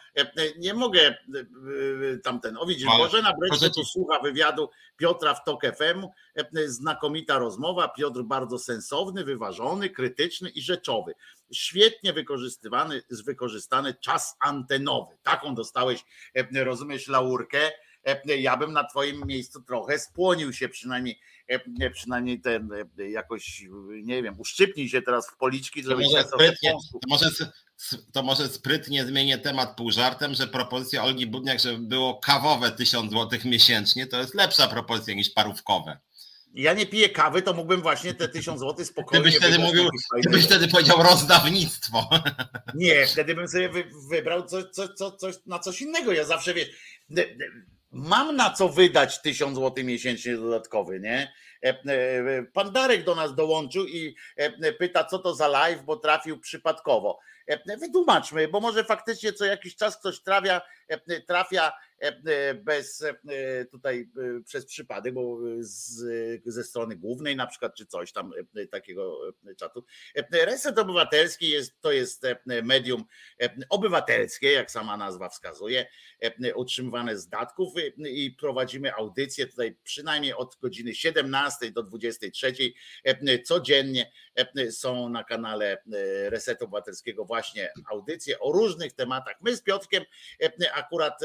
nie 0.59 0.74
mogę 0.74 1.16
tamten. 2.24 2.56
O 2.56 2.66
widzisz, 2.66 2.86
Bożena 2.86 3.32
Breczko 3.40 3.70
tu 3.70 3.85
słucha 3.85 4.20
wywiadu 4.20 4.70
Piotra 4.97 5.35
w 5.35 5.44
TOK 5.44 5.62
FM. 5.62 6.06
Znakomita 6.66 7.39
rozmowa. 7.39 7.89
Piotr 7.89 8.22
bardzo 8.22 8.59
sensowny, 8.59 9.24
wyważony, 9.24 9.90
krytyczny 9.90 10.48
i 10.48 10.62
rzeczowy. 10.62 11.14
Świetnie 11.52 12.12
wykorzystywany, 12.12 13.02
wykorzystany 13.10 13.94
czas 13.94 14.36
antenowy. 14.40 15.16
Taką 15.22 15.55
dostałeś, 15.55 16.05
rozumiesz, 16.55 17.09
laurkę. 17.09 17.70
Ja 18.24 18.56
bym 18.56 18.72
na 18.72 18.85
twoim 18.85 19.22
miejscu 19.26 19.62
trochę 19.62 19.98
spłonił 19.98 20.52
się 20.52 20.68
przynajmniej, 20.68 21.20
przynajmniej 21.93 22.41
ten 22.41 22.70
jakoś, 23.11 23.65
nie 24.03 24.23
wiem, 24.23 24.35
uszczypnij 24.39 24.89
się 24.89 25.03
teraz 25.03 25.31
w 25.31 25.37
policzki, 25.37 25.83
żeby 25.83 26.03
to 26.03 26.11
może, 26.11 26.25
sprytnie, 26.25 26.73
to 26.93 27.09
może 27.09 27.31
to 28.12 28.23
może 28.23 28.49
sprytnie 28.49 29.07
zmienię 29.07 29.39
temat 29.39 29.77
pół 29.77 29.91
żartem, 29.91 30.35
że 30.35 30.47
propozycja 30.47 31.05
Olgi 31.05 31.27
Budniak, 31.27 31.61
żeby 31.61 31.79
było 31.79 32.19
kawowe 32.19 32.70
1000 32.70 33.12
zł 33.12 33.39
miesięcznie, 33.45 34.07
to 34.07 34.19
jest 34.19 34.35
lepsza 34.35 34.69
propozycja 34.69 35.15
niż 35.15 35.31
parówkowe. 35.31 35.99
Ja 36.55 36.73
nie 36.73 36.87
piję 36.87 37.09
kawy, 37.09 37.43
to 37.43 37.55
mógłbym 37.55 37.83
właśnie 37.83 38.15
te 38.15 38.29
1000 38.29 38.61
zł 38.61 38.85
spokojnie. 38.85 39.23
Gdybyś 39.23 39.39
wtedy 39.39 39.59
mówił, 39.59 39.89
gdybyś 40.19 40.45
wtedy 40.45 40.69
powiedział 40.69 41.03
rozdawnictwo. 41.03 42.11
Nie, 42.75 43.07
wtedy 43.07 43.35
bym 43.35 43.49
sobie 43.49 43.70
wybrał 44.11 44.47
coś, 45.19 45.35
na 45.47 45.59
coś 45.59 45.83
innego. 45.83 46.12
Ja 46.12 46.25
zawsze 46.25 46.55
wiesz, 46.55 46.69
mam 47.90 48.36
na 48.36 48.51
co 48.51 48.69
wydać 48.69 49.23
1000 49.23 49.59
zł 49.59 49.85
miesięcznie 49.85 50.36
dodatkowy, 50.36 51.01
nie? 51.01 51.32
E, 51.65 51.69
e, 51.69 52.43
pan 52.52 52.73
Darek 52.73 53.05
do 53.05 53.15
nas 53.15 53.35
dołączył 53.35 53.86
i 53.86 54.16
e, 54.36 54.73
pyta, 54.73 55.05
co 55.05 55.19
to 55.19 55.35
za 55.35 55.48
live, 55.48 55.82
bo 55.85 55.97
trafił 55.97 56.40
przypadkowo. 56.40 57.19
Wytłumaczmy, 57.81 58.48
bo 58.48 58.60
może 58.60 58.85
faktycznie 58.85 59.32
co 59.32 59.44
jakiś 59.44 59.77
czas 59.77 59.98
ktoś 59.98 60.20
trafia, 60.20 60.60
trafia 61.27 61.73
bez 62.55 63.05
tutaj 63.70 64.09
przez 64.45 64.66
przypadek, 64.66 65.15
bo 65.15 65.39
z, 65.61 66.05
ze 66.45 66.65
strony 66.65 66.97
głównej 66.97 67.37
na 67.37 67.47
przykład, 67.47 67.75
czy 67.75 67.87
coś 67.87 68.12
tam 68.12 68.33
takiego 68.70 69.20
czatu. 69.57 69.85
Reset 70.33 70.79
Obywatelski 70.79 71.51
jest, 71.51 71.81
to 71.81 71.93
jest 71.93 72.23
medium 72.62 73.05
obywatelskie, 73.70 74.53
jak 74.53 74.70
sama 74.70 74.97
nazwa 74.97 75.29
wskazuje, 75.29 75.87
utrzymywane 76.55 77.19
z 77.19 77.29
datków 77.29 77.75
i 77.99 78.31
prowadzimy 78.31 78.95
audycję 78.95 79.47
tutaj 79.47 79.77
przynajmniej 79.83 80.35
od 80.35 80.57
godziny 80.61 80.95
17 80.95 81.70
do 81.70 81.83
23 81.83 82.55
codziennie 83.45 84.12
są 84.70 85.09
na 85.09 85.25
kanale 85.25 85.83
Resetu 86.29 86.65
Obywatelskiego 86.65 87.25
właśnie 87.25 87.73
audycje 87.91 88.39
o 88.39 88.53
różnych 88.53 88.93
tematach. 88.93 89.37
My 89.41 89.57
z 89.57 89.62
Piotrkiem 89.62 90.05
akurat 90.73 91.20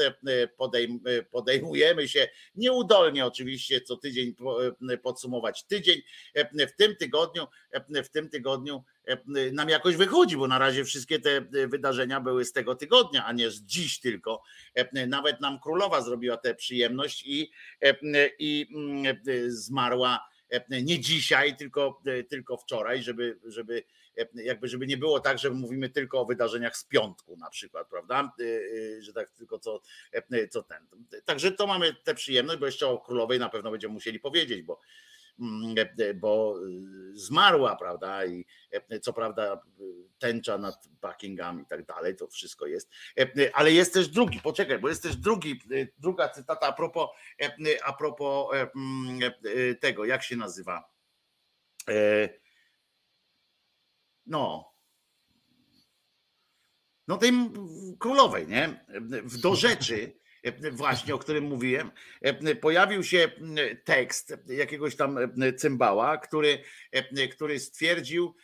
podejmujemy 1.30 2.08
się 2.08 2.28
nieudolnie 2.54 3.26
oczywiście 3.26 3.80
co 3.80 3.96
tydzień 3.96 4.34
podsumować 5.02 5.64
tydzień. 5.64 6.02
W 6.68 6.72
tym 6.76 6.96
tygodniu, 6.96 7.46
w 8.04 8.08
tym 8.08 8.28
tygodniu 8.28 8.84
nam 9.52 9.68
jakoś 9.68 9.96
wychodzi, 9.96 10.36
bo 10.36 10.48
na 10.48 10.58
razie 10.58 10.84
wszystkie 10.84 11.20
te 11.20 11.40
wydarzenia 11.66 12.20
były 12.20 12.44
z 12.44 12.52
tego 12.52 12.74
tygodnia, 12.74 13.24
a 13.24 13.32
nie 13.32 13.50
z 13.50 13.62
dziś 13.62 14.00
tylko. 14.00 14.42
Nawet 15.06 15.40
nam 15.40 15.60
królowa 15.60 16.00
zrobiła 16.00 16.36
tę 16.36 16.54
przyjemność 16.54 17.26
i, 17.26 17.50
i 18.38 18.66
zmarła 19.48 20.28
nie 20.68 21.00
dzisiaj, 21.00 21.56
tylko, 21.56 22.02
tylko 22.28 22.56
wczoraj, 22.56 23.02
żeby, 23.02 23.38
żeby 23.44 23.84
jakby 24.34 24.68
żeby 24.68 24.86
nie 24.86 24.96
było 24.96 25.20
tak, 25.20 25.38
że 25.38 25.50
mówimy 25.50 25.90
tylko 25.90 26.20
o 26.20 26.26
wydarzeniach 26.26 26.76
z 26.76 26.84
piątku 26.84 27.36
na 27.36 27.50
przykład, 27.50 27.88
prawda? 27.88 28.32
Że 28.98 29.12
tak 29.12 29.30
tylko 29.30 29.58
co, 29.58 29.80
co 30.50 30.62
ten. 30.62 30.86
Także 31.24 31.52
to 31.52 31.66
mamy 31.66 31.94
tę 31.94 32.14
przyjemność, 32.14 32.58
bo 32.58 32.66
jeszcze 32.66 32.88
o 32.88 32.98
królowej 32.98 33.38
na 33.38 33.48
pewno 33.48 33.70
będziemy 33.70 33.94
musieli 33.94 34.20
powiedzieć, 34.20 34.62
bo 34.62 34.80
Mm, 35.40 35.74
e, 35.98 36.14
bo 36.14 36.56
zmarła, 37.12 37.76
prawda? 37.76 38.26
I 38.26 38.46
e, 38.70 39.00
co 39.00 39.12
prawda 39.12 39.60
tęcza 40.18 40.58
nad 40.58 40.88
Buckingham 41.02 41.62
i 41.62 41.66
tak 41.66 41.84
dalej, 41.86 42.16
to 42.16 42.28
wszystko 42.28 42.66
jest. 42.66 42.90
E, 43.18 43.50
ale 43.54 43.72
jest 43.72 43.94
też 43.94 44.08
drugi, 44.08 44.40
poczekaj, 44.40 44.78
bo 44.78 44.88
jest 44.88 45.02
też 45.02 45.16
drugi, 45.16 45.60
druga 45.98 46.28
cytata 46.28 46.66
a 46.66 46.72
propos, 46.72 47.08
a 47.84 47.92
propos 47.92 48.56
mm, 48.76 49.32
tego, 49.80 50.04
jak 50.04 50.22
się 50.22 50.36
nazywa? 50.36 50.94
No, 54.26 54.74
no 57.08 57.16
tej 57.16 57.32
królowej, 57.98 58.48
nie? 58.48 58.84
W 59.22 59.40
do 59.40 59.54
rzeczy 59.56 60.24
właśnie 60.72 61.14
o 61.14 61.18
którym 61.18 61.44
mówiłem, 61.44 61.90
pojawił 62.60 63.02
się 63.02 63.30
tekst 63.84 64.36
jakiegoś 64.46 64.96
tam 64.96 65.18
cymbała, 65.56 66.18
który, 66.18 66.58
który 67.32 67.60
stwierdził, 67.60 68.34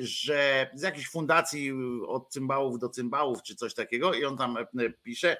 że 0.00 0.70
z 0.74 0.82
jakiejś 0.82 1.08
fundacji 1.08 1.72
od 2.06 2.28
cymbałów 2.28 2.78
do 2.78 2.88
cymbałów, 2.88 3.42
czy 3.42 3.56
coś 3.56 3.74
takiego, 3.74 4.14
i 4.14 4.24
on 4.24 4.36
tam 4.36 4.56
pisze, 5.02 5.36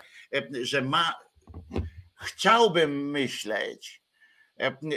że 0.62 0.82
ma, 0.82 1.14
chciałbym 2.22 3.10
myśleć, 3.10 4.02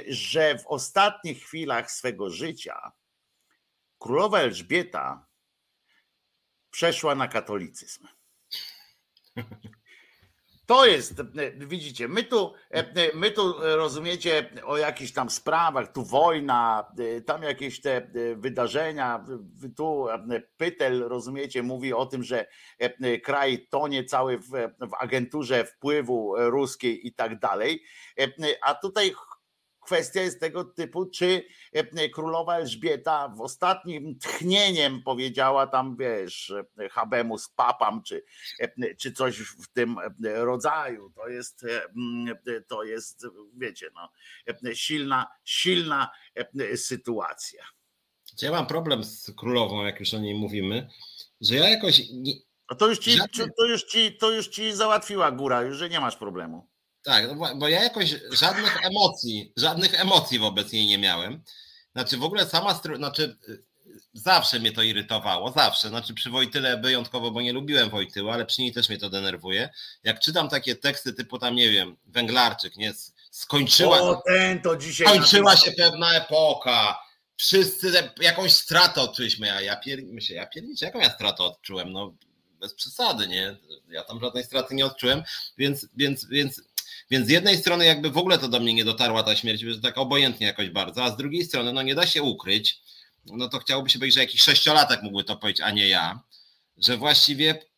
że 0.07 0.57
w 0.57 0.67
ostatnich 0.67 1.43
chwilach 1.43 1.91
swego 1.91 2.29
życia 2.29 2.91
królowa 3.99 4.39
Elżbieta 4.39 5.27
przeszła 6.71 7.15
na 7.15 7.27
katolicyzm. 7.27 8.07
To 10.65 10.85
jest, 10.85 11.21
widzicie, 11.57 12.07
my 12.07 12.23
tu, 12.23 12.53
my 13.13 13.31
tu 13.31 13.53
rozumiecie 13.59 14.49
o 14.63 14.77
jakichś 14.77 15.11
tam 15.11 15.29
sprawach, 15.29 15.91
tu 15.91 16.05
wojna, 16.05 16.91
tam 17.25 17.43
jakieś 17.43 17.81
te 17.81 18.11
wydarzenia, 18.35 19.25
tu 19.77 20.07
Pytel, 20.57 20.99
rozumiecie, 20.99 21.63
mówi 21.63 21.93
o 21.93 22.05
tym, 22.05 22.23
że 22.23 22.47
kraj 23.23 23.67
tonie 23.69 24.03
cały 24.03 24.37
w, 24.37 24.49
w 24.79 24.93
agenturze 24.99 25.65
wpływu 25.65 26.33
ruskiej 26.37 27.07
i 27.07 27.13
tak 27.13 27.39
dalej, 27.39 27.83
a 28.61 28.75
tutaj 28.75 29.13
kwestia 29.89 30.21
jest 30.21 30.39
tego 30.39 30.63
typu, 30.63 31.05
czy 31.05 31.45
e, 31.73 32.09
królowa 32.09 32.55
Elżbieta 32.57 33.29
w 33.37 33.41
ostatnim 33.41 34.19
tchnieniem 34.19 35.03
powiedziała 35.03 35.67
tam, 35.67 35.97
wiesz, 35.97 36.53
habemus 36.91 37.49
papam, 37.49 38.03
czy, 38.03 38.23
e, 38.59 38.95
czy 38.95 39.11
coś 39.11 39.39
w 39.39 39.67
tym 39.73 39.97
rodzaju. 40.23 41.11
To 41.15 41.27
jest, 41.27 41.63
e, 41.63 42.61
to 42.67 42.83
jest, 42.83 43.25
wiecie, 43.57 43.89
no, 43.95 44.09
silna, 44.73 45.27
silna 45.43 46.11
sytuacja. 46.75 47.63
Ja 48.41 48.51
mam 48.51 48.67
problem 48.67 49.03
z 49.03 49.31
królową, 49.37 49.85
jak 49.85 49.99
już 49.99 50.13
o 50.13 50.19
niej 50.19 50.35
mówimy, 50.35 50.89
że 51.41 51.55
ja 51.55 51.69
jakoś. 51.69 52.09
Nie... 52.09 52.33
to 52.77 52.87
już, 52.87 52.99
ci, 52.99 53.17
to, 53.57 53.65
już 53.65 53.83
ci, 53.83 54.17
to 54.17 54.31
już 54.31 54.47
ci 54.47 54.73
załatwiła 54.73 55.31
góra, 55.31 55.61
już 55.61 55.77
że 55.77 55.89
nie 55.89 55.99
masz 55.99 56.15
problemu 56.15 56.67
Tak, 57.09 57.27
no 57.27 57.55
bo 57.55 57.67
ja 57.67 57.83
jakoś 57.83 58.15
żadnych 58.31 58.85
emocji, 58.85 59.53
żadnych 59.57 60.01
emocji 60.01 60.39
wobec 60.39 60.71
niej 60.71 60.87
nie 60.87 60.97
miałem. 60.97 61.43
Znaczy 61.91 62.17
w 62.17 62.23
ogóle 62.23 62.45
sama, 62.45 62.81
znaczy 62.95 63.37
zawsze 64.13 64.59
mnie 64.59 64.71
to 64.71 64.81
irytowało, 64.81 65.51
zawsze. 65.51 65.89
Znaczy 65.89 66.13
przy 66.13 66.29
Wojtyle 66.29 66.81
wyjątkowo, 66.81 67.31
bo 67.31 67.41
nie 67.41 67.53
lubiłem 67.53 67.89
Wojtyła, 67.89 68.33
ale 68.33 68.45
przy 68.45 68.61
niej 68.61 68.73
też 68.73 68.89
mnie 68.89 68.97
to 68.97 69.09
denerwuje. 69.09 69.69
Jak 70.03 70.19
czytam 70.19 70.49
takie 70.49 70.75
teksty 70.75 71.13
typu 71.13 71.39
tam, 71.39 71.55
nie 71.55 71.69
wiem, 71.69 71.97
Węglarczyk, 72.05 72.77
nie, 72.77 72.93
skończyła, 73.31 74.01
o, 74.01 74.21
ten 74.27 74.61
to 74.61 74.75
dzisiaj 74.75 75.07
skończyła 75.07 75.55
się 75.55 75.71
pewna 75.71 76.11
epoka, 76.13 76.99
wszyscy 77.37 78.11
jakąś 78.21 78.53
stratę 78.53 79.01
odczuliśmy, 79.01 79.53
a 79.53 79.61
ja 79.61 79.75
pier... 79.75 79.99
myślę, 80.03 80.35
ja 80.35 80.45
pierniczę, 80.45 80.85
jaką 80.85 80.99
ja 80.99 81.09
stratę 81.09 81.43
odczułem, 81.43 81.91
no 81.91 82.13
bez 82.59 82.73
przesady, 82.73 83.27
nie, 83.27 83.55
ja 83.89 84.03
tam 84.03 84.19
żadnej 84.19 84.43
straty 84.43 84.75
nie 84.75 84.85
odczułem, 84.85 85.23
więc, 85.57 85.87
więc, 85.95 86.25
więc 86.25 86.61
więc 87.11 87.27
z 87.27 87.29
jednej 87.29 87.57
strony 87.57 87.85
jakby 87.85 88.09
w 88.09 88.17
ogóle 88.17 88.37
to 88.37 88.47
do 88.47 88.59
mnie 88.59 88.73
nie 88.73 88.85
dotarła 88.85 89.23
ta 89.23 89.35
śmierć, 89.35 89.61
że 89.61 89.81
tak 89.81 89.97
obojętnie 89.97 90.47
jakoś 90.47 90.69
bardzo, 90.69 91.03
a 91.03 91.11
z 91.11 91.17
drugiej 91.17 91.43
strony 91.43 91.73
no 91.73 91.81
nie 91.81 91.95
da 91.95 92.07
się 92.07 92.23
ukryć, 92.23 92.81
no 93.25 93.49
to 93.49 93.59
chciałoby 93.59 93.89
się 93.89 93.99
powiedzieć, 93.99 94.15
że 94.15 94.21
jakiś 94.21 94.41
sześciolatek 94.41 95.03
mógłby 95.03 95.23
to 95.23 95.35
powiedzieć, 95.35 95.61
a 95.61 95.71
nie 95.71 95.87
ja, 95.87 96.19
że 96.77 96.97
właściwie 96.97 97.68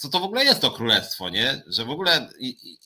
co, 0.00 0.08
to 0.08 0.20
w 0.20 0.24
ogóle 0.24 0.44
jest 0.44 0.60
to 0.60 0.70
królestwo, 0.70 1.28
nie? 1.28 1.62
Że 1.66 1.84
w 1.84 1.90
ogóle, 1.90 2.28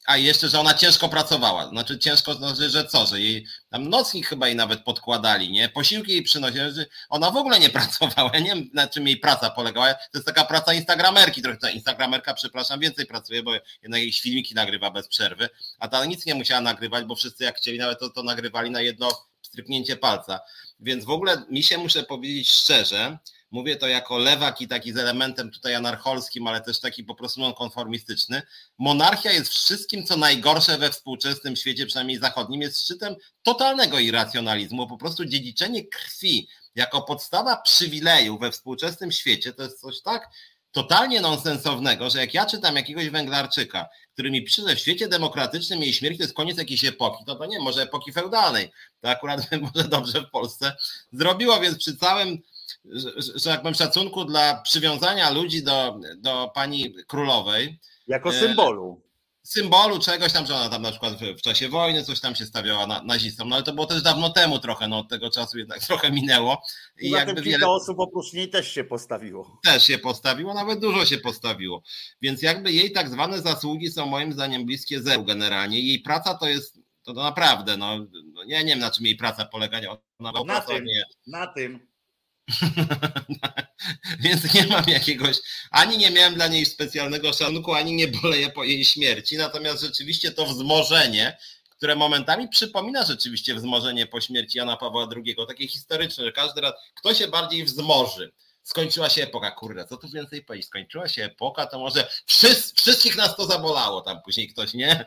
a 0.07 0.17
jeszcze, 0.17 0.49
że 0.49 0.61
ona 0.61 0.75
ciężko 0.75 1.09
pracowała. 1.09 1.69
Znaczy 1.69 1.99
ciężko, 1.99 2.35
znaczy, 2.35 2.71
że 2.71 2.87
co, 2.87 3.07
że 3.07 3.21
jej 3.21 3.47
tam 3.71 3.89
nocnik 3.89 4.27
chyba 4.27 4.47
jej 4.47 4.57
nawet 4.57 4.85
podkładali, 4.85 5.53
nie? 5.53 5.69
Posiłki 5.69 6.13
jej 6.13 6.23
przynosiła, 6.23 6.71
że 6.71 6.87
ona 7.09 7.31
w 7.31 7.37
ogóle 7.37 7.61
nie 7.61 7.71
pracowała. 7.79 8.31
Ja 8.35 8.41
nie 8.41 8.47
wiem, 8.47 8.71
na 8.73 8.87
czym 8.87 9.07
jej 9.07 9.17
praca 9.17 9.51
polegała. 9.51 9.95
To 9.95 10.01
jest 10.15 10.27
taka 10.27 10.45
praca 10.45 10.75
instagramerki, 10.75 11.43
trochę 11.43 11.59
ta 11.59 11.71
instagramerka, 11.71 12.35
przepraszam, 12.35 12.81
więcej 12.81 13.07
pracuje, 13.07 13.43
bo 13.43 13.55
jednak 13.83 14.01
jakieś 14.01 14.21
filmiki 14.21 14.55
nagrywa 14.55 14.91
bez 14.91 15.09
przerwy, 15.09 15.49
a 15.79 15.89
ta 15.89 16.05
nic 16.05 16.27
nie 16.27 16.35
musiała 16.35 16.61
nagrywać, 16.61 17.05
bo 17.05 17.15
wszyscy 17.15 17.45
jak 17.45 17.57
chcieli, 17.57 17.79
nawet 17.79 17.99
to, 17.99 18.11
to 18.11 18.23
nagrywali 18.23 18.71
na 18.71 18.81
jedno 18.81 19.27
stryknięcie 19.43 19.97
palca. 19.97 20.41
Więc 20.81 21.05
w 21.05 21.11
ogóle 21.11 21.43
mi 21.51 21.63
się 21.63 21.79
muszę 21.79 22.03
powiedzieć 22.03 22.51
szczerze, 22.51 23.19
mówię 23.55 23.77
to 23.77 23.89
jako 23.89 24.19
lewak 24.19 24.61
i 24.61 24.69
taki 24.69 24.93
z 24.93 24.97
elementem 24.97 25.51
tutaj 25.51 25.75
anarcholskim, 25.75 26.47
ale 26.47 26.61
też 26.61 26.81
taki 26.81 27.05
po 27.05 27.15
prostu 27.15 27.41
nonkonformistyczny. 27.41 28.43
Monarchia 28.79 29.33
jest 29.33 29.53
wszystkim, 29.53 30.07
co 30.07 30.17
najgorsze 30.17 30.79
we 30.79 30.91
współczesnym 30.91 31.57
świecie, 31.57 31.87
przynajmniej 31.87 32.19
zachodnim, 32.19 32.63
jest 32.63 32.81
szczytem 32.81 33.15
totalnego 33.43 33.99
irracjonalizmu. 33.99 34.87
Po 34.87 34.97
prostu 34.97 35.25
dziedziczenie 35.25 35.85
krwi 35.85 36.49
jako 36.75 37.03
podstawa 37.03 37.57
przywileju 37.57 38.39
we 38.39 38.51
współczesnym 38.51 39.13
świecie 39.13 39.53
to 39.53 39.63
jest 39.63 39.81
coś 39.81 40.03
tak 40.03 40.29
totalnie 40.73 41.21
nonsensownego, 41.21 42.11
że 42.11 42.19
jak 42.19 42.35
ja 42.35 42.47
czytam 42.47 42.77
jakiegoś 42.77 43.09
Węglarczyka, 43.11 43.89
który 44.13 44.31
mi 44.31 44.45
pisze, 44.45 44.63
że 44.69 44.77
w 44.77 44.81
świecie 44.81 45.09
demokratycznym 45.09 45.83
jej 45.83 45.93
śmierć 45.93 46.19
to 46.19 46.25
jest 46.25 46.35
koniec 46.35 46.59
jakiejś 46.59 46.85
epoki, 46.85 47.25
to 47.25 47.35
to 47.35 47.47
nie, 47.47 47.59
może 47.59 47.83
epoki 47.83 48.13
feudalnej. 48.13 48.71
To 49.01 49.11
akurat 49.11 49.41
może 49.75 49.89
dobrze 49.89 50.21
w 50.21 50.31
Polsce 50.31 50.77
zrobiło, 51.13 51.61
więc 51.61 51.79
przy 51.79 51.97
całym 51.97 52.43
że, 53.17 53.51
jak 53.51 53.63
powiem, 53.63 53.75
szacunku 53.75 54.25
dla 54.25 54.61
przywiązania 54.61 55.31
ludzi 55.31 55.63
do, 55.63 56.01
do 56.17 56.51
pani 56.55 56.95
królowej. 57.07 57.79
Jako 58.07 58.33
symbolu. 58.33 59.05
Symbolu 59.43 59.99
czegoś 59.99 60.33
tam, 60.33 60.47
że 60.47 60.55
ona 60.55 60.69
tam 60.69 60.83
na 60.83 60.91
przykład 60.91 61.15
w, 61.15 61.39
w 61.39 61.43
czasie 61.43 61.69
wojny 61.69 62.05
coś 62.05 62.21
tam 62.21 62.35
się 62.35 62.47
stawiała 62.47 62.87
na, 62.87 63.03
nazistom, 63.03 63.49
no 63.49 63.55
ale 63.57 63.65
to 63.65 63.73
było 63.73 63.87
też 63.87 64.03
dawno 64.03 64.31
temu 64.31 64.59
trochę, 64.59 64.89
no 64.89 64.99
od 64.99 65.09
tego 65.09 65.31
czasu 65.31 65.59
jednak 65.59 65.81
trochę 65.87 66.13
minęło. 66.13 66.63
I 67.01 67.11
Zatem 67.11 67.27
jakby 67.29 67.43
kilka 67.43 67.59
wiele... 67.59 67.71
osób 67.71 68.01
oprócz 68.01 68.33
niej 68.33 68.51
też 68.51 68.73
się 68.73 68.85
postawiło. 68.85 69.61
Też 69.65 69.87
się 69.87 69.99
postawiło, 69.99 70.55
nawet 70.55 70.81
dużo 70.81 71.07
się 71.07 71.19
postawiło. 71.19 71.83
Więc 72.23 72.43
jakby 72.43 72.73
jej 72.73 72.93
tak 72.93 73.09
zwane 73.09 73.41
zasługi 73.41 73.91
są 73.91 74.07
moim 74.07 74.33
zdaniem 74.33 74.67
bliskie 74.67 75.03
zeru 75.03 75.25
generalnie. 75.25 75.81
Jej 75.81 76.01
praca 76.01 76.35
to 76.35 76.49
jest, 76.49 76.79
to, 77.03 77.15
to 77.15 77.23
naprawdę, 77.23 77.77
no, 77.77 77.99
no 78.33 78.43
ja 78.47 78.63
nie 78.63 78.69
wiem 78.69 78.79
na 78.79 78.91
czym 78.91 79.07
jej 79.07 79.17
praca 79.17 79.45
polega. 79.45 79.79
Ona 80.19 80.33
na, 80.45 80.61
tym, 80.61 80.87
na 81.27 81.47
tym 81.47 81.94
Więc 84.21 84.55
nie 84.55 84.67
mam 84.67 84.85
jakiegoś, 84.87 85.37
ani 85.71 85.99
nie 85.99 86.11
miałem 86.11 86.35
dla 86.35 86.49
niej 86.49 86.67
specjalnego 86.67 87.33
szanunku, 87.33 87.75
ani 87.75 87.93
nie 87.93 88.09
boleję 88.09 88.51
po 88.51 88.65
jej 88.65 88.85
śmierci. 88.85 89.37
Natomiast 89.37 89.83
rzeczywiście 89.83 90.31
to 90.31 90.47
wzmożenie, 90.47 91.37
które 91.71 91.97
momentami 91.97 92.49
przypomina 92.49 93.05
rzeczywiście 93.05 93.55
wzmożenie 93.55 94.07
po 94.07 94.21
śmierci 94.21 94.59
Jana 94.59 94.77
Pawła 94.77 95.09
II, 95.17 95.37
takie 95.49 95.69
historyczne, 95.69 96.25
że 96.25 96.33
każdy 96.33 96.61
raz, 96.61 96.73
kto 96.95 97.15
się 97.15 97.29
bardziej 97.29 97.65
wzmoży. 97.65 98.33
Skończyła 98.63 99.11
się 99.11 99.23
epoka, 99.23 99.51
kurde, 99.51 99.85
co 99.85 99.97
tu 99.97 100.09
więcej 100.09 100.45
powiedzieć? 100.45 100.69
Skończyła 100.69 101.09
się 101.09 101.25
epoka, 101.25 101.67
to 101.67 101.79
może 101.79 102.09
wszyscy, 102.27 102.75
wszystkich 102.83 103.17
nas 103.17 103.37
to 103.37 103.47
zabolało 103.47 104.01
tam 104.01 104.23
później 104.23 104.49
ktoś, 104.49 104.75
nie? 104.75 105.07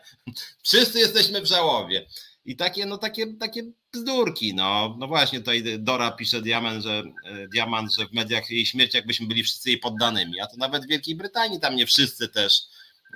Wszyscy 0.63 0.99
jesteśmy 0.99 1.41
w 1.41 1.45
żałobie. 1.45 2.05
I 2.47 2.55
takie, 2.55 2.85
no 2.85 2.97
takie, 2.97 3.33
takie 3.33 3.63
bzdurki, 3.93 4.55
no. 4.55 4.95
No 4.99 5.07
właśnie 5.07 5.39
tutaj 5.39 5.63
Dora 5.79 6.11
pisze 6.11 6.41
Diamant, 6.41 6.83
że, 6.83 7.03
e, 7.23 7.47
Diamant, 7.47 7.95
że 7.95 8.07
w 8.07 8.13
mediach 8.13 8.49
jej 8.49 8.65
śmierć 8.65 8.93
jakbyśmy 8.93 9.27
byli 9.27 9.43
wszyscy 9.43 9.69
jej 9.69 9.79
poddanymi, 9.79 10.39
a 10.39 10.47
to 10.47 10.57
nawet 10.57 10.85
w 10.85 10.87
Wielkiej 10.87 11.15
Brytanii 11.15 11.59
tam 11.59 11.75
nie 11.75 11.85
wszyscy 11.85 12.27
też 12.27 12.59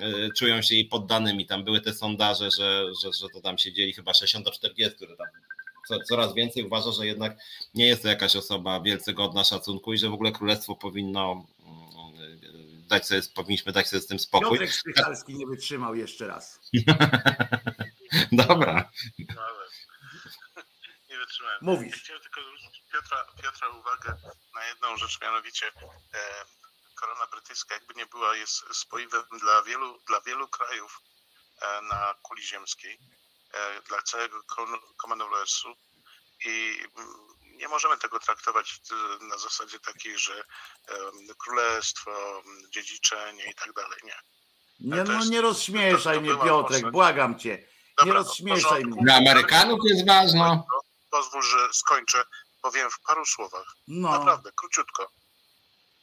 e, 0.02 0.30
czują 0.38 0.62
się 0.62 0.76
jej 0.76 0.86
poddanymi. 0.86 1.46
Tam 1.46 1.64
były 1.64 1.82
te 1.82 1.94
sondaże, 1.94 2.50
że, 2.58 2.86
że, 3.04 3.14
że 3.14 3.28
to 3.34 3.42
tam 3.42 3.58
się 3.58 3.74
dzieli 3.74 3.94
chyba 3.94 4.14
60 4.14 4.46
do 4.46 4.52
40, 4.52 4.96
które 4.96 5.16
tam 5.16 5.28
coraz 6.10 6.34
więcej 6.34 6.64
uważa, 6.64 6.92
że 6.92 7.08
jednak 7.08 7.38
nie 7.76 7.88
jest 7.88 8.02
to 8.02 8.08
jakaś 8.08 8.36
osoba 8.36 8.82
wielce 8.82 9.14
godna 9.14 9.44
szacunku 9.44 9.94
i 9.94 9.98
że 9.98 10.10
w 10.10 10.14
ogóle 10.14 10.32
królestwo 10.32 10.76
powinno 10.76 11.46
mm, 11.66 12.88
dać 12.88 13.08
sobie, 13.08 13.22
powinniśmy 13.36 13.72
dać 13.72 13.88
sobie 13.88 14.02
z 14.02 14.08
tym 14.08 14.20
spokój. 14.20 14.50
Piotrek 14.50 14.72
Szpychalski 14.72 15.36
nie 15.36 15.48
wytrzymał 15.48 15.96
jeszcze 15.96 16.28
raz. 16.28 16.60
Dobra. 18.48 18.90
No 19.36 19.42
ale 19.42 19.68
nie 21.10 21.18
wytrzymałem. 21.18 21.60
Mówisz. 21.62 21.96
Chciałem 22.04 22.22
tylko 22.22 22.42
zwrócić 22.42 22.84
Piotra, 22.92 23.26
Piotra 23.44 23.70
uwagę 23.70 24.18
na 24.56 24.66
jedną 24.66 24.98
rzecz, 24.98 25.22
mianowicie 25.22 25.68
e, 26.14 26.46
korona 26.96 27.28
brytyjska 27.28 27.76
jakby 27.76 27.94
nie 27.94 28.06
była, 28.06 28.36
jest 28.36 28.64
spoiwem 28.74 29.24
dla 29.40 29.64
wielu, 29.64 30.00
dla 30.08 30.22
wielu 30.22 30.48
krajów 30.48 31.02
e, 31.62 31.82
na 31.82 32.16
kuli 32.22 32.44
ziemskiej, 32.44 33.00
e, 33.54 33.82
dla 33.82 34.02
całego 34.02 34.44
Commonwealthu 35.02 35.76
i 36.46 36.84
nie 37.44 37.68
możemy 37.68 37.98
tego 37.98 38.20
traktować 38.20 38.82
na 39.22 39.38
zasadzie 39.38 39.80
takiej, 39.80 40.18
że 40.18 40.40
e, 40.40 40.96
królestwo, 41.38 42.44
dziedziczenie 42.70 43.46
i 43.52 43.56
tak 43.56 43.74
dalej. 43.74 44.00
Nie. 44.04 44.16
Nie, 44.80 45.04
no 45.04 45.26
nie 45.26 45.42
rozśmieszaj 45.42 46.22
mnie, 46.22 46.38
Piotrek, 46.38 46.92
błagam 46.92 47.40
cię. 47.40 47.68
Nie 48.06 48.14
rozśmieszaj 48.14 48.86
mnie. 48.86 49.02
Dla 49.04 49.16
Amerykanów 49.16 49.80
jest 49.84 50.08
ważne. 50.08 50.64
Pozwól, 51.10 51.44
że 51.44 51.74
skończę. 51.74 52.24
Powiem 52.62 52.92
w 52.92 53.00
paru 53.00 53.26
słowach. 53.26 53.66
No. 53.88 54.12
Naprawdę, 54.12 54.52
króciutko. 54.56 55.12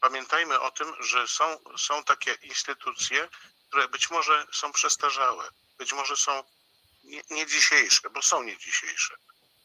Pamiętajmy 0.01 0.61
o 0.61 0.71
tym, 0.71 0.95
że 1.01 1.29
są, 1.29 1.45
są 1.77 2.05
takie 2.05 2.33
instytucje, 2.43 3.29
które 3.69 3.89
być 3.89 4.11
może 4.11 4.47
są 4.53 4.73
przestarzałe, 4.73 5.45
być 5.79 5.93
może 5.93 6.17
są 6.17 6.43
nie, 7.05 7.23
nie 7.31 7.47
dzisiejsze, 7.47 8.11
bo 8.11 8.23
są 8.23 8.43
nie 8.43 8.59
dzisiejsze, 8.59 9.15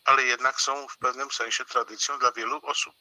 ale 0.05 0.23
jednak 0.23 0.61
są 0.61 0.87
w 0.87 0.97
pewnym 0.97 1.31
sensie 1.31 1.65
tradycją 1.65 2.19
dla 2.19 2.31
wielu 2.31 2.59
osób, 2.63 2.95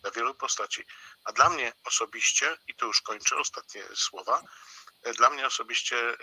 dla 0.00 0.10
wielu 0.10 0.34
postaci. 0.34 0.84
A 1.24 1.32
dla 1.32 1.48
mnie 1.50 1.72
osobiście, 1.84 2.56
i 2.68 2.74
to 2.74 2.86
już 2.86 3.02
kończę, 3.02 3.36
ostatnie 3.36 3.82
słowa, 3.94 4.42
dla 5.16 5.30
mnie 5.30 5.46
osobiście 5.46 5.96
y, 5.96 6.16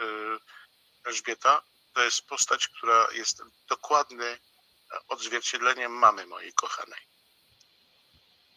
Elżbieta 1.03 1.61
to 1.95 2.03
jest 2.03 2.21
postać, 2.21 2.67
która 2.67 3.07
jest 3.13 3.41
dokładnym 3.69 4.37
odzwierciedleniem 5.07 5.91
mamy 5.91 6.27
mojej 6.27 6.53
kochanej. 6.53 6.99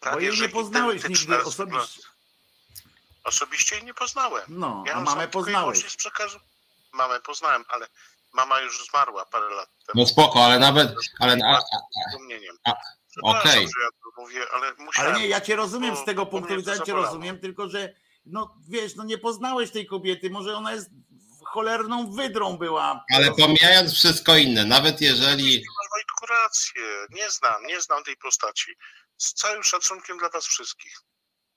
Prawie, 0.01 0.17
Bo 0.17 0.33
jej 0.33 0.41
nie 0.41 0.49
poznałeś 0.49 1.09
nigdy 1.09 1.45
osobiście. 1.45 2.03
Osobiście 3.25 3.77
jej 3.77 3.85
nie 3.85 3.95
poznałem. 3.95 4.45
No, 4.49 4.85
ja 4.87 4.95
a 4.95 5.01
mamę 5.01 5.29
poznałeś. 5.29 5.93
Z 5.93 5.97
przekazu. 5.97 6.39
Mamę 6.93 7.21
poznałem, 7.21 7.65
ale 7.69 7.89
mama 8.33 8.61
już 8.61 8.89
zmarła 8.89 9.27
parę 9.27 9.51
lat 9.51 9.69
temu. 9.69 9.93
No 9.95 10.07
spoko, 10.07 10.45
ale 10.45 10.59
nawet... 10.59 10.95
Ale, 11.21 11.39
a, 11.45 11.59
a, 12.65 12.73
Okej. 13.23 13.67
Okay. 14.15 14.47
ale, 14.53 14.73
ale 14.97 15.19
nie, 15.21 15.29
ja 15.29 15.41
cię 15.41 15.57
rozumiem 15.57 15.97
z 15.97 16.05
tego 16.05 16.27
punktu 16.27 16.57
widzenia, 16.57 16.83
cię 16.85 16.93
rozumiem, 16.93 17.41
tylko 17.41 17.69
że 17.69 17.95
no 18.27 18.55
wiesz, 18.69 18.97
no 18.97 19.05
nie 19.05 19.19
poznałeś 19.19 19.71
tej 19.71 19.87
kobiety, 19.87 20.31
może 20.31 20.57
ona 20.57 20.73
jest 20.73 20.91
cholerną 21.53 22.13
wydrą 22.13 22.59
była. 22.59 23.05
Ale 23.15 23.33
pomijając 23.33 23.95
wszystko 23.95 24.37
inne, 24.37 24.65
nawet 24.65 25.01
jeżeli... 25.01 25.65
Masz 25.79 25.91
Wojtku 25.91 26.27
rację, 26.27 26.83
nie 27.11 27.31
znam, 27.31 27.67
nie 27.67 27.81
znam 27.81 28.05
tej 28.05 28.17
postaci. 28.17 28.73
Z 29.17 29.33
całym 29.33 29.63
szacunkiem 29.63 30.19
dla 30.19 30.29
was 30.29 30.47
wszystkich. 30.47 30.93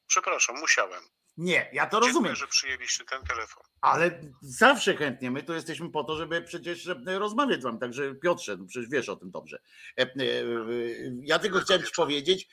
Przepraszam, 0.07 0.59
musiałem. 0.59 1.03
Nie, 1.41 1.69
ja 1.73 1.87
to 1.87 1.99
rozumiem. 1.99 2.13
Dziękuję, 2.13 2.35
że 2.35 2.47
przyjęliście 2.47 3.05
ten 3.05 3.23
telefon. 3.23 3.63
Ale 3.81 4.21
zawsze 4.41 4.95
chętnie, 4.95 5.31
my 5.31 5.43
tu 5.43 5.53
jesteśmy 5.53 5.91
po 5.91 6.03
to, 6.03 6.15
żeby 6.15 6.41
przecież 6.41 6.89
rozmawiać 7.05 7.61
z 7.61 7.63
wami, 7.63 7.79
także 7.79 8.15
Piotrze, 8.15 8.57
no 8.57 8.65
przecież 8.65 8.89
wiesz 8.89 9.09
o 9.09 9.15
tym 9.15 9.31
dobrze. 9.31 9.61
E, 9.99 10.01
e, 10.01 10.07
ja 11.21 11.39
tylko 11.39 11.59
chciałem 11.59 11.83
ci 11.83 11.91
powiedzieć, 11.95 12.47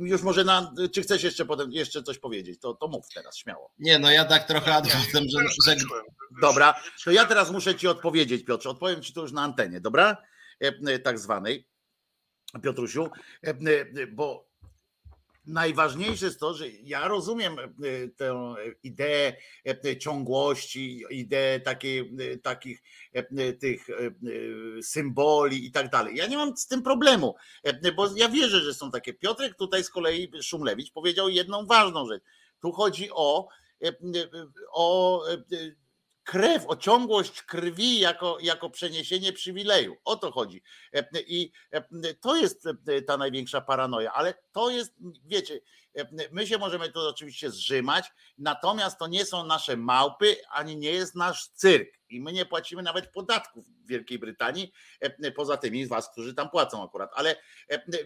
już 0.00 0.22
może 0.22 0.44
na, 0.44 0.72
czy 0.94 1.02
chcesz 1.02 1.22
jeszcze 1.22 1.44
potem 1.44 1.72
jeszcze 1.72 2.02
coś 2.02 2.18
powiedzieć, 2.18 2.60
to, 2.60 2.74
to 2.74 2.88
mów 2.88 3.06
teraz, 3.14 3.36
śmiało. 3.36 3.72
Nie, 3.78 3.98
no 3.98 4.10
ja 4.10 4.24
tak 4.24 4.46
trochę 4.46 4.74
adwokatem, 4.74 5.24
że, 5.28 5.38
że... 5.64 5.76
Dobra, 6.40 6.74
to 7.04 7.10
ja 7.10 7.26
teraz 7.26 7.50
muszę 7.50 7.74
ci 7.74 7.88
odpowiedzieć 7.88 8.44
Piotrze, 8.44 8.70
odpowiem 8.70 9.02
ci 9.02 9.12
to 9.12 9.22
już 9.22 9.32
na 9.32 9.42
antenie, 9.42 9.80
dobra? 9.80 10.16
E, 10.60 10.98
tak 10.98 11.18
zwanej, 11.18 11.68
Piotrusiu, 12.62 13.10
bo 14.12 14.49
najważniejsze 15.50 16.24
jest 16.24 16.40
to, 16.40 16.54
że 16.54 16.68
ja 16.68 17.08
rozumiem 17.08 17.58
e, 17.58 17.68
tę 18.16 18.54
ideę 18.82 19.32
e, 19.84 19.96
ciągłości, 19.96 21.04
ideę 21.10 21.60
takiej, 21.60 21.98
e, 21.98 22.36
takich 22.38 22.82
tych 23.60 23.86
symboli 24.82 25.66
i 25.66 25.72
tak 25.72 25.90
dalej. 25.90 26.16
Ja 26.16 26.26
nie 26.26 26.36
mam 26.36 26.56
z 26.56 26.66
tym 26.66 26.82
problemu, 26.82 27.34
bo 27.96 28.08
ja 28.16 28.28
wierzę, 28.28 28.60
że 28.60 28.74
są 28.74 28.90
takie. 28.90 29.14
Piotrek 29.14 29.54
tutaj 29.54 29.84
z 29.84 29.90
kolei 29.90 30.30
Szumlewicz 30.42 30.92
powiedział 30.92 31.28
jedną 31.28 31.66
ważną 31.66 32.06
rzecz. 32.06 32.22
Tu 32.60 32.72
chodzi 32.72 33.08
o, 33.12 33.48
o 34.72 35.22
krew, 36.30 36.66
o 36.66 36.76
ciągłość 36.76 37.42
krwi 37.42 37.98
jako, 37.98 38.38
jako 38.40 38.70
przeniesienie 38.70 39.32
przywileju. 39.32 39.96
O 40.04 40.16
to 40.16 40.32
chodzi. 40.32 40.62
I 41.26 41.52
to 42.20 42.36
jest 42.36 42.68
ta 43.06 43.16
największa 43.16 43.60
paranoja, 43.60 44.12
ale 44.12 44.34
to 44.52 44.70
jest, 44.70 44.94
wiecie, 45.24 45.60
my 46.32 46.46
się 46.46 46.58
możemy 46.58 46.92
tu 46.92 47.00
oczywiście 47.00 47.50
zrzymać, 47.50 48.04
natomiast 48.38 48.98
to 48.98 49.06
nie 49.06 49.24
są 49.24 49.46
nasze 49.46 49.76
małpy, 49.76 50.36
ani 50.50 50.76
nie 50.76 50.90
jest 50.90 51.14
nasz 51.14 51.48
cyrk. 51.48 51.88
I 52.08 52.20
my 52.20 52.32
nie 52.32 52.46
płacimy 52.46 52.82
nawet 52.82 53.12
podatków 53.12 53.66
w 53.66 53.86
Wielkiej 53.86 54.18
Brytanii, 54.18 54.72
poza 55.36 55.56
tymi 55.56 55.84
z 55.84 55.88
was, 55.88 56.12
którzy 56.12 56.34
tam 56.34 56.50
płacą 56.50 56.84
akurat. 56.84 57.10
Ale 57.14 57.36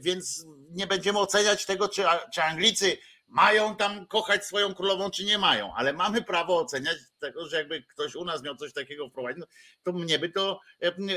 więc 0.01 0.47
nie 0.71 0.87
będziemy 0.87 1.19
oceniać 1.19 1.67
tego, 1.67 1.89
czy, 1.89 2.03
czy 2.35 2.43
Anglicy 2.43 2.99
mają 3.29 3.77
tam 3.77 4.07
kochać 4.07 4.47
swoją 4.47 4.75
królową, 4.75 5.11
czy 5.11 5.25
nie 5.25 5.39
mają, 5.39 5.75
ale 5.75 5.93
mamy 5.93 6.23
prawo 6.23 6.61
oceniać 6.61 6.97
tego, 7.19 7.49
że 7.49 7.57
jakby 7.57 7.83
ktoś 7.83 8.15
u 8.15 8.25
nas 8.25 8.43
miał 8.43 8.57
coś 8.57 8.73
takiego 8.73 9.09
wprowadzić, 9.09 9.41
no, 9.41 9.47
to 9.83 9.93
mnie 9.93 10.19
by 10.19 10.29
to 10.29 10.61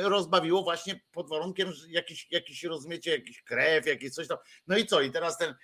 rozbawiło 0.01 0.63
właśnie 0.63 0.99
pod 1.11 1.29
warunkiem, 1.29 1.71
że 1.71 1.89
jakiś, 1.89 2.27
jakiś 2.31 2.63
rozumiecie, 2.63 3.11
jakiś 3.11 3.43
krew, 3.43 3.85
jakieś 3.85 4.13
coś 4.13 4.27
tam. 4.27 4.37
No 4.67 4.77
i 4.77 4.85
co? 4.85 5.01
I 5.01 5.11
teraz 5.11 5.37
ten 5.37 5.55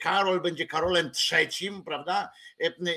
Karol 0.00 0.40
będzie 0.40 0.66
Karolem 0.66 1.10
trzecim, 1.10 1.82
prawda? 1.84 2.30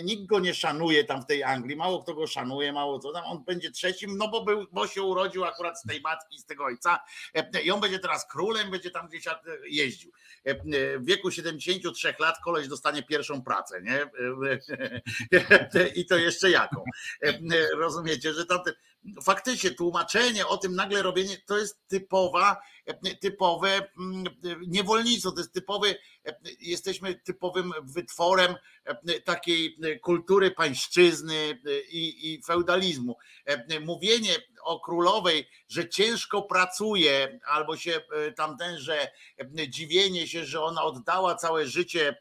Nikt 0.04 0.26
go 0.26 0.40
nie 0.40 0.54
szanuje 0.54 1.04
tam 1.04 1.22
w 1.22 1.26
tej 1.26 1.44
Anglii, 1.44 1.76
mało 1.76 2.04
kto 2.04 2.14
go 2.14 2.28
szanuje, 2.28 2.74
mało 2.74 3.00
co 3.00 3.12
tam, 3.12 3.26
on 3.26 3.44
będzie 3.44 3.72
trzecim, 3.72 4.18
no 4.18 4.28
bo, 4.28 4.44
był, 4.44 4.68
bo 4.72 4.88
się 4.88 5.02
urodził 5.02 5.46
akurat 5.46 5.80
z 5.80 5.84
tej 5.88 6.02
matki, 6.02 6.40
z 6.40 6.46
tego 6.46 6.66
ojca 6.66 7.00
i 7.64 7.72
on 7.72 7.80
będzie 7.80 8.00
teraz 8.00 8.28
królem, 8.28 8.72
będzie 8.72 8.92
tam 8.92 9.08
gdzieś 9.08 9.26
jeździł. 9.70 10.12
W 11.00 11.06
wieku 11.06 11.32
73 11.32 12.14
lat 12.20 12.40
koleś 12.44 12.68
dostanie 12.88 13.04
pierwszą 13.04 13.42
pracę, 13.42 13.82
nie? 13.82 14.10
I 15.96 16.06
to 16.06 16.18
jeszcze 16.18 16.50
jaką. 16.50 16.84
Rozumiecie, 17.78 18.34
że 18.34 18.46
tamten, 18.46 18.74
faktycznie 19.24 19.72
tłumaczenie 19.72 20.48
o 20.48 20.58
tym 20.58 20.76
nagle 20.76 21.04
robienie 21.04 21.38
to 21.46 21.58
jest 21.58 21.88
typowa, 21.88 22.58
typowe 23.22 23.90
mm, 24.00 24.24
niewolnictwo, 24.68 25.32
to 25.32 25.40
jest 25.40 25.54
typowy, 25.54 25.96
jesteśmy 26.60 27.16
typowym 27.16 27.74
wytworem 27.84 28.56
takiej 29.24 29.78
kultury 30.02 30.52
pańszczyzny 30.52 31.62
i, 31.90 32.34
i 32.34 32.44
feudalizmu. 32.44 33.18
Mówienie 33.86 34.36
o 34.62 34.80
królowej, 34.80 35.48
że 35.68 35.90
ciężko 35.90 36.42
pracuje, 36.42 37.40
albo 37.46 37.78
się 37.78 38.02
tamten, 38.36 38.78
że 38.78 39.12
dziwienie 39.68 40.28
się, 40.28 40.46
że 40.46 40.62
ona 40.62 40.84
oddała 40.84 41.36
całe 41.36 41.68
życie 41.68 42.16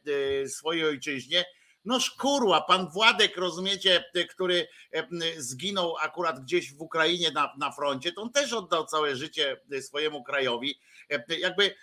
swojej 0.47 0.85
ojczyźnie, 0.85 1.45
no 1.87 2.01
szkurła, 2.01 2.61
pan 2.61 2.89
Władek, 2.89 3.37
rozumiecie, 3.37 4.05
który 4.31 4.69
e, 4.93 5.07
zginął 5.37 5.97
akurat 5.97 6.41
gdzieś 6.41 6.75
w 6.75 6.81
Ukrainie 6.81 7.31
na, 7.31 7.55
na 7.59 7.73
froncie, 7.73 8.13
to 8.13 8.23
on 8.23 8.33
też 8.33 8.53
oddał 8.53 8.87
całe 8.87 9.17
życie 9.17 9.61
e, 9.73 9.83
swojemu 9.83 10.25
krajowi. 10.25 10.81
E, 11.11 11.39
jakby 11.39 11.75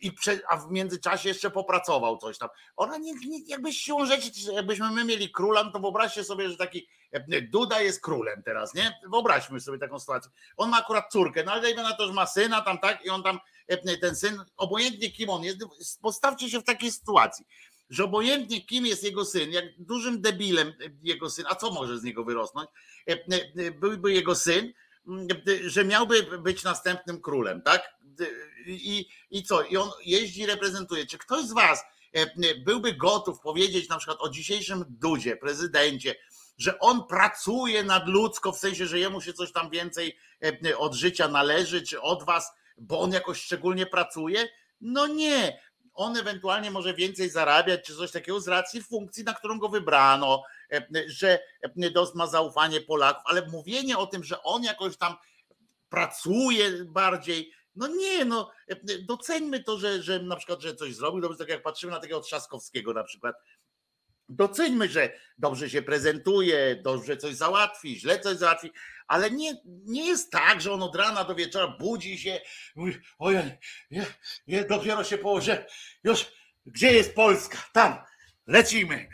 i 0.00 0.12
prze, 0.12 0.40
a 0.48 0.56
w 0.56 0.70
międzyczasie 0.70 1.28
jeszcze 1.28 1.50
popracował 1.50 2.18
coś 2.18 2.38
tam. 2.38 2.48
Ona 2.76 2.98
nie, 2.98 3.14
nie, 3.14 3.46
jakby 3.46 3.72
siłą 3.72 4.06
rzeczy, 4.06 4.30
jakbyśmy 4.52 4.90
my 4.90 5.04
mieli 5.04 5.30
króla, 5.30 5.64
no 5.64 5.70
to 5.70 5.80
wyobraźcie 5.80 6.24
sobie, 6.24 6.50
że 6.50 6.56
taki 6.56 6.88
Duda 7.42 7.80
jest 7.80 8.00
królem 8.00 8.42
teraz, 8.42 8.74
nie? 8.74 9.00
Wyobraźmy 9.10 9.60
sobie 9.60 9.78
taką 9.78 10.00
sytuację. 10.00 10.30
On 10.56 10.70
ma 10.70 10.78
akurat 10.78 11.12
córkę, 11.12 11.44
no 11.44 11.52
ale 11.52 11.62
dajmy 11.62 11.82
na 11.82 11.92
to, 11.92 12.06
że 12.06 12.12
ma 12.12 12.26
syna 12.26 12.60
tam, 12.60 12.78
tak? 12.78 13.04
I 13.04 13.10
on 13.10 13.22
tam, 13.22 13.40
ten 14.00 14.16
syn, 14.16 14.44
obojętnie 14.56 15.10
kim 15.10 15.30
on 15.30 15.42
jest, 15.44 15.58
postawcie 16.02 16.50
się 16.50 16.60
w 16.60 16.64
takiej 16.64 16.92
sytuacji 16.92 17.46
że 17.90 18.04
obojętnie 18.04 18.66
kim 18.66 18.86
jest 18.86 19.04
jego 19.04 19.24
syn, 19.24 19.50
jak 19.50 19.64
dużym 19.78 20.20
debilem 20.20 20.72
jego 21.02 21.30
syn, 21.30 21.44
a 21.48 21.54
co 21.54 21.70
może 21.70 21.98
z 21.98 22.02
niego 22.02 22.24
wyrosnąć, 22.24 22.70
e, 23.08 23.12
e, 23.56 23.70
byłby 23.70 24.12
jego 24.12 24.34
syn, 24.34 24.72
że 25.66 25.84
miałby 25.84 26.38
być 26.38 26.62
następnym 26.62 27.20
królem, 27.20 27.62
tak? 27.62 27.94
I, 28.66 29.06
I 29.30 29.42
co? 29.42 29.62
I 29.62 29.76
on 29.76 29.90
jeździ, 30.04 30.46
reprezentuje. 30.46 31.06
Czy 31.06 31.18
ktoś 31.18 31.44
z 31.44 31.52
Was 31.52 31.84
e, 32.12 32.54
byłby 32.64 32.92
gotów 32.92 33.40
powiedzieć 33.40 33.88
na 33.88 33.98
przykład 33.98 34.18
o 34.20 34.28
dzisiejszym 34.28 34.84
Dudzie, 34.88 35.36
prezydencie, 35.36 36.14
że 36.58 36.78
on 36.78 37.06
pracuje 37.06 37.82
nadludzko, 37.82 38.52
w 38.52 38.58
sensie, 38.58 38.86
że 38.86 38.98
jemu 38.98 39.20
się 39.20 39.32
coś 39.32 39.52
tam 39.52 39.70
więcej 39.70 40.18
od 40.78 40.94
życia 40.94 41.28
należy, 41.28 41.82
czy 41.82 42.00
od 42.00 42.24
Was, 42.24 42.52
bo 42.78 43.00
on 43.00 43.12
jakoś 43.12 43.40
szczególnie 43.42 43.86
pracuje? 43.86 44.48
No 44.80 45.06
nie, 45.06 45.58
on 45.94 46.16
ewentualnie 46.16 46.70
może 46.70 46.94
więcej 46.94 47.30
zarabiać, 47.30 47.86
czy 47.86 47.96
coś 47.96 48.10
takiego 48.10 48.40
z 48.40 48.48
racji 48.48 48.82
funkcji, 48.82 49.24
na 49.24 49.34
którą 49.34 49.58
go 49.58 49.68
wybrano, 49.68 50.42
e, 50.72 50.86
że 51.06 51.38
e, 51.62 51.90
ma 52.14 52.26
zaufanie 52.26 52.80
Polaków, 52.80 53.22
ale 53.26 53.46
mówienie 53.46 53.98
o 53.98 54.06
tym, 54.06 54.24
że 54.24 54.42
on 54.42 54.62
jakoś 54.62 54.96
tam 54.96 55.16
pracuje 55.88 56.84
bardziej, 56.84 57.52
no 57.76 57.86
nie, 57.86 58.24
no 58.24 58.50
e, 58.68 58.76
doceńmy 58.98 59.62
to, 59.62 59.78
że, 59.78 60.02
że 60.02 60.22
na 60.22 60.36
przykład, 60.36 60.60
że 60.60 60.74
coś 60.74 60.94
zrobił, 60.94 61.20
dobrze, 61.20 61.38
tak 61.38 61.48
jak 61.48 61.62
patrzymy 61.62 61.92
na 61.92 62.00
takiego 62.00 62.20
Trzaskowskiego 62.20 62.92
na 62.92 63.04
przykład, 63.04 63.36
doceńmy, 64.28 64.88
że 64.88 65.12
dobrze 65.38 65.70
się 65.70 65.82
prezentuje, 65.82 66.76
dobrze 66.76 67.16
coś 67.16 67.34
załatwi, 67.34 68.00
źle 68.00 68.20
coś 68.20 68.36
załatwi, 68.36 68.70
ale 69.06 69.30
nie, 69.30 69.56
nie 69.64 70.06
jest 70.06 70.30
tak, 70.30 70.60
że 70.60 70.72
on 70.72 70.82
od 70.82 70.96
rana 70.96 71.24
do 71.24 71.34
wieczora 71.34 71.76
budzi 71.80 72.18
się, 72.18 72.40
mówi, 72.76 72.98
ojej, 73.18 73.42
je, 73.90 74.06
je, 74.46 74.64
dopiero 74.64 75.04
się 75.04 75.18
położę, 75.18 75.66
już, 76.04 76.26
gdzie 76.66 76.92
jest 76.92 77.14
Polska? 77.14 77.58
Tam, 77.72 77.98
lecimy 78.46 79.08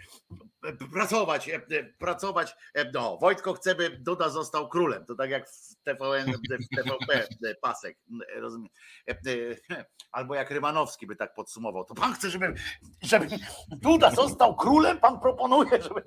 pracować, 0.92 1.48
e, 1.48 1.54
e, 1.54 1.84
pracować. 1.98 2.54
E, 2.74 2.90
no, 2.94 3.18
Wojtko 3.18 3.54
chce, 3.54 3.74
by 3.74 3.90
Duda 3.90 4.28
został 4.28 4.68
królem. 4.68 5.06
To 5.06 5.14
tak 5.14 5.30
jak 5.30 5.48
w 5.48 5.76
TVN, 5.84 6.32
w 6.32 6.76
TVP 6.76 7.26
pasek, 7.62 7.98
rozumiem. 8.36 8.68
Albo 10.12 10.34
jak 10.34 10.50
Rymanowski 10.50 11.06
by 11.06 11.16
tak 11.16 11.34
podsumował. 11.34 11.84
To 11.84 11.94
pan 11.94 12.14
chce, 12.14 12.30
żeby, 12.30 12.54
żeby 13.02 13.26
Duda 13.68 14.10
został 14.10 14.56
królem? 14.56 15.00
Pan 15.00 15.20
proponuje, 15.20 15.82
żeby 15.82 16.02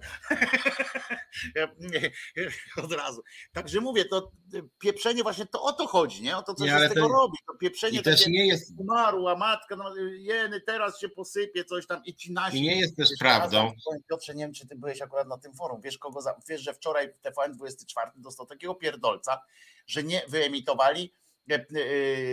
od 2.84 2.92
razu. 2.92 3.24
Także 3.54 3.82
mówię, 3.82 4.06
to 4.06 4.32
pieprzenie 4.80 5.24
właśnie 5.24 5.46
to 5.46 5.64
o 5.64 5.74
to 5.74 5.88
chodzi, 5.88 6.24
nie? 6.24 6.38
O 6.38 6.44
to, 6.44 6.54
co 6.54 6.68
się 6.68 6.80
z 6.80 6.94
tego 6.94 7.08
to... 7.08 7.14
robi. 7.14 7.38
To 7.48 7.56
pieprzenie 7.56 8.00
I 8.00 8.04
też 8.04 8.28
nie 8.28 8.48
jest... 8.48 8.74
umarła 8.78 9.36
matka, 9.36 9.76
no, 9.76 9.96
jeny, 10.18 10.62
teraz 10.62 11.00
się 11.00 11.10
posypie 11.10 11.66
coś 11.66 11.88
tam 11.88 12.02
i 12.06 12.16
ci 12.16 12.34
nasi. 12.34 12.58
I 12.58 12.62
nie 12.62 12.80
jest 12.80 12.98
też 12.98 13.10
prawdą. 13.20 13.72
Piotrze, 14.10 14.36
nie 14.36 14.43
wiem, 14.44 14.54
czy 14.54 14.68
ty 14.68 14.76
byłeś 14.76 15.02
akurat 15.02 15.28
na 15.28 15.38
tym 15.38 15.54
forum. 15.54 15.82
Wiesz, 15.82 15.98
kogo 15.98 16.22
za... 16.22 16.36
wiesz, 16.50 16.62
że 16.62 16.74
wczoraj 16.74 17.14
TVN 17.22 17.54
24 17.54 18.12
dostał 18.16 18.46
takiego 18.46 18.76
pierdolca, 18.76 19.42
że 19.88 20.04
nie 20.04 20.22
wyemitowali 20.28 21.14
e, 21.52 21.56
e, 21.56 21.66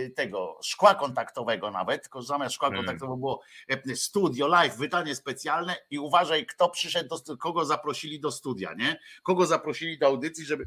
tego 0.09 0.59
szkła 0.63 0.95
kontaktowego 0.95 1.71
nawet, 1.71 2.01
tylko 2.01 2.21
zamiast 2.21 2.55
szkła 2.55 2.67
hmm. 2.67 2.85
kontaktowego 2.85 3.17
było 3.17 3.41
e, 3.69 3.95
studio 3.95 4.47
live, 4.47 4.77
wydanie 4.77 5.15
specjalne 5.15 5.75
i 5.89 5.99
uważaj, 5.99 6.45
kto 6.45 6.69
przyszedł, 6.69 7.19
do, 7.25 7.37
kogo 7.37 7.65
zaprosili 7.65 8.19
do 8.19 8.31
studia, 8.31 8.73
nie? 8.73 8.99
Kogo 9.23 9.45
zaprosili 9.45 9.99
do 9.99 10.05
audycji, 10.05 10.45
żeby, 10.45 10.65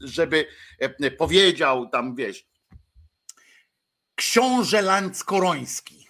żeby 0.00 0.46
powiedział 1.18 1.88
tam, 1.88 2.14
wiesz, 2.14 2.46
książę 4.14 4.82
Lanckoroński 4.82 6.01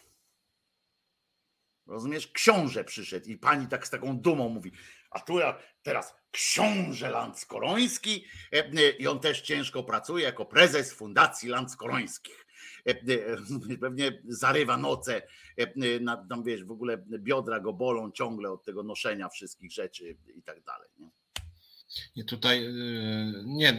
Rozumiesz? 1.92 2.28
Książę 2.28 2.84
przyszedł 2.84 3.28
i 3.28 3.36
pani 3.36 3.66
tak 3.66 3.86
z 3.86 3.90
taką 3.90 4.18
dumą 4.18 4.48
mówi, 4.48 4.72
a 5.10 5.20
tu 5.20 5.38
ja 5.38 5.58
teraz 5.82 6.14
książę 6.30 7.10
Lanckoroński 7.10 8.24
e, 8.52 8.56
e, 8.56 8.90
i 8.90 9.06
on 9.06 9.20
też 9.20 9.40
ciężko 9.40 9.82
pracuje 9.82 10.24
jako 10.24 10.44
prezes 10.46 10.92
Fundacji 10.92 11.48
Lanckorońskich. 11.48 12.46
pewnie 13.80 14.22
zarywa 14.24 14.76
noce, 14.76 15.22
tam 16.28 16.42
wiesz, 16.44 16.64
w 16.64 16.70
ogóle 16.70 17.04
biodra 17.18 17.60
go 17.60 17.72
bolą 17.72 18.10
ciągle 18.10 18.50
od 18.50 18.64
tego 18.64 18.82
noszenia 18.82 19.28
wszystkich 19.28 19.72
rzeczy 19.72 20.16
i 20.34 20.42
tak 20.42 20.62
dalej. 20.64 20.88
Nie? 20.98 21.10
I 22.16 22.24
tutaj, 22.24 22.64
y, 22.64 23.42
nie, 23.44 23.78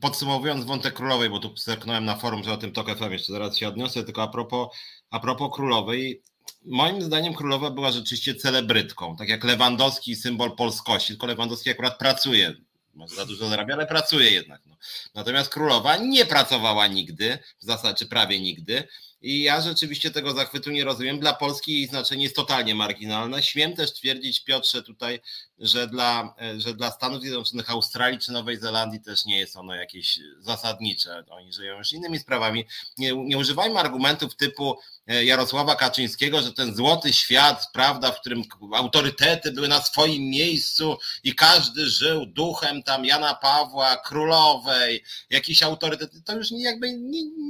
podsumowując 0.00 0.64
wątek 0.64 0.94
królowej, 0.94 1.30
bo 1.30 1.38
tu 1.38 1.56
zerknąłem 1.56 2.04
na 2.04 2.16
forum, 2.16 2.44
że 2.44 2.52
o 2.52 2.56
tym 2.56 2.72
TOK 2.72 2.98
FM 2.98 3.12
jeszcze 3.12 3.32
zaraz 3.32 3.56
się 3.56 3.68
odniosę, 3.68 4.04
tylko 4.04 4.22
a 4.22 4.28
propos, 4.28 4.68
a 5.10 5.20
propos 5.20 5.50
królowej, 5.54 6.22
moim 6.64 7.02
zdaniem 7.02 7.34
królowa 7.34 7.70
była 7.70 7.92
rzeczywiście 7.92 8.34
celebrytką, 8.34 9.16
tak 9.16 9.28
jak 9.28 9.44
Lewandowski, 9.44 10.16
symbol 10.16 10.56
polskości, 10.56 11.08
tylko 11.08 11.26
Lewandowski 11.26 11.70
akurat 11.70 11.98
pracuje, 11.98 12.54
może 12.94 13.16
za 13.16 13.26
dużo 13.26 13.48
zarabia, 13.48 13.74
ale 13.74 13.86
pracuje 13.86 14.30
jednak. 14.30 14.60
No. 14.66 14.76
Natomiast 15.14 15.50
królowa 15.52 15.96
nie 15.96 16.26
pracowała 16.26 16.86
nigdy, 16.86 17.38
w 17.60 17.64
zasadzie 17.64 18.06
prawie 18.06 18.40
nigdy, 18.40 18.88
i 19.24 19.42
ja 19.42 19.60
rzeczywiście 19.60 20.10
tego 20.10 20.32
zachwytu 20.32 20.70
nie 20.70 20.84
rozumiem. 20.84 21.20
Dla 21.20 21.34
Polski 21.34 21.72
jej 21.72 21.86
znaczenie 21.86 22.22
jest 22.22 22.36
totalnie 22.36 22.74
marginalne. 22.74 23.42
Śmiem 23.42 23.76
też 23.76 23.92
twierdzić, 23.92 24.44
Piotrze, 24.44 24.82
tutaj, 24.82 25.20
że 25.58 25.86
dla, 25.86 26.34
że 26.56 26.74
dla 26.74 26.90
Stanów 26.90 27.20
Zjednoczonych, 27.20 27.70
Australii 27.70 28.18
czy 28.18 28.32
Nowej 28.32 28.56
Zelandii 28.56 29.00
też 29.00 29.24
nie 29.24 29.38
jest 29.38 29.56
ono 29.56 29.74
jakieś 29.74 30.20
zasadnicze. 30.38 31.24
Oni 31.28 31.52
żyją 31.52 31.78
już 31.78 31.92
innymi 31.92 32.18
sprawami. 32.18 32.64
Nie, 32.98 33.12
nie 33.12 33.38
używajmy 33.38 33.78
argumentów 33.78 34.36
typu 34.36 34.78
E, 35.06 35.24
Jarosława 35.24 35.76
Kaczyńskiego, 35.76 36.42
że 36.42 36.52
ten 36.52 36.76
złoty 36.76 37.12
świat, 37.12 37.68
prawda, 37.72 38.12
w 38.12 38.20
którym 38.20 38.42
autorytety 38.74 39.52
były 39.52 39.68
na 39.68 39.82
swoim 39.82 40.22
miejscu 40.22 40.96
i 41.24 41.34
każdy 41.34 41.86
żył 41.86 42.26
duchem 42.26 42.82
tam 42.82 43.04
Jana 43.04 43.34
Pawła, 43.34 43.96
królowej, 43.96 45.04
jakiś 45.30 45.62
autorytet, 45.62 46.10
to 46.24 46.36
już 46.36 46.50
jakby, 46.50 46.98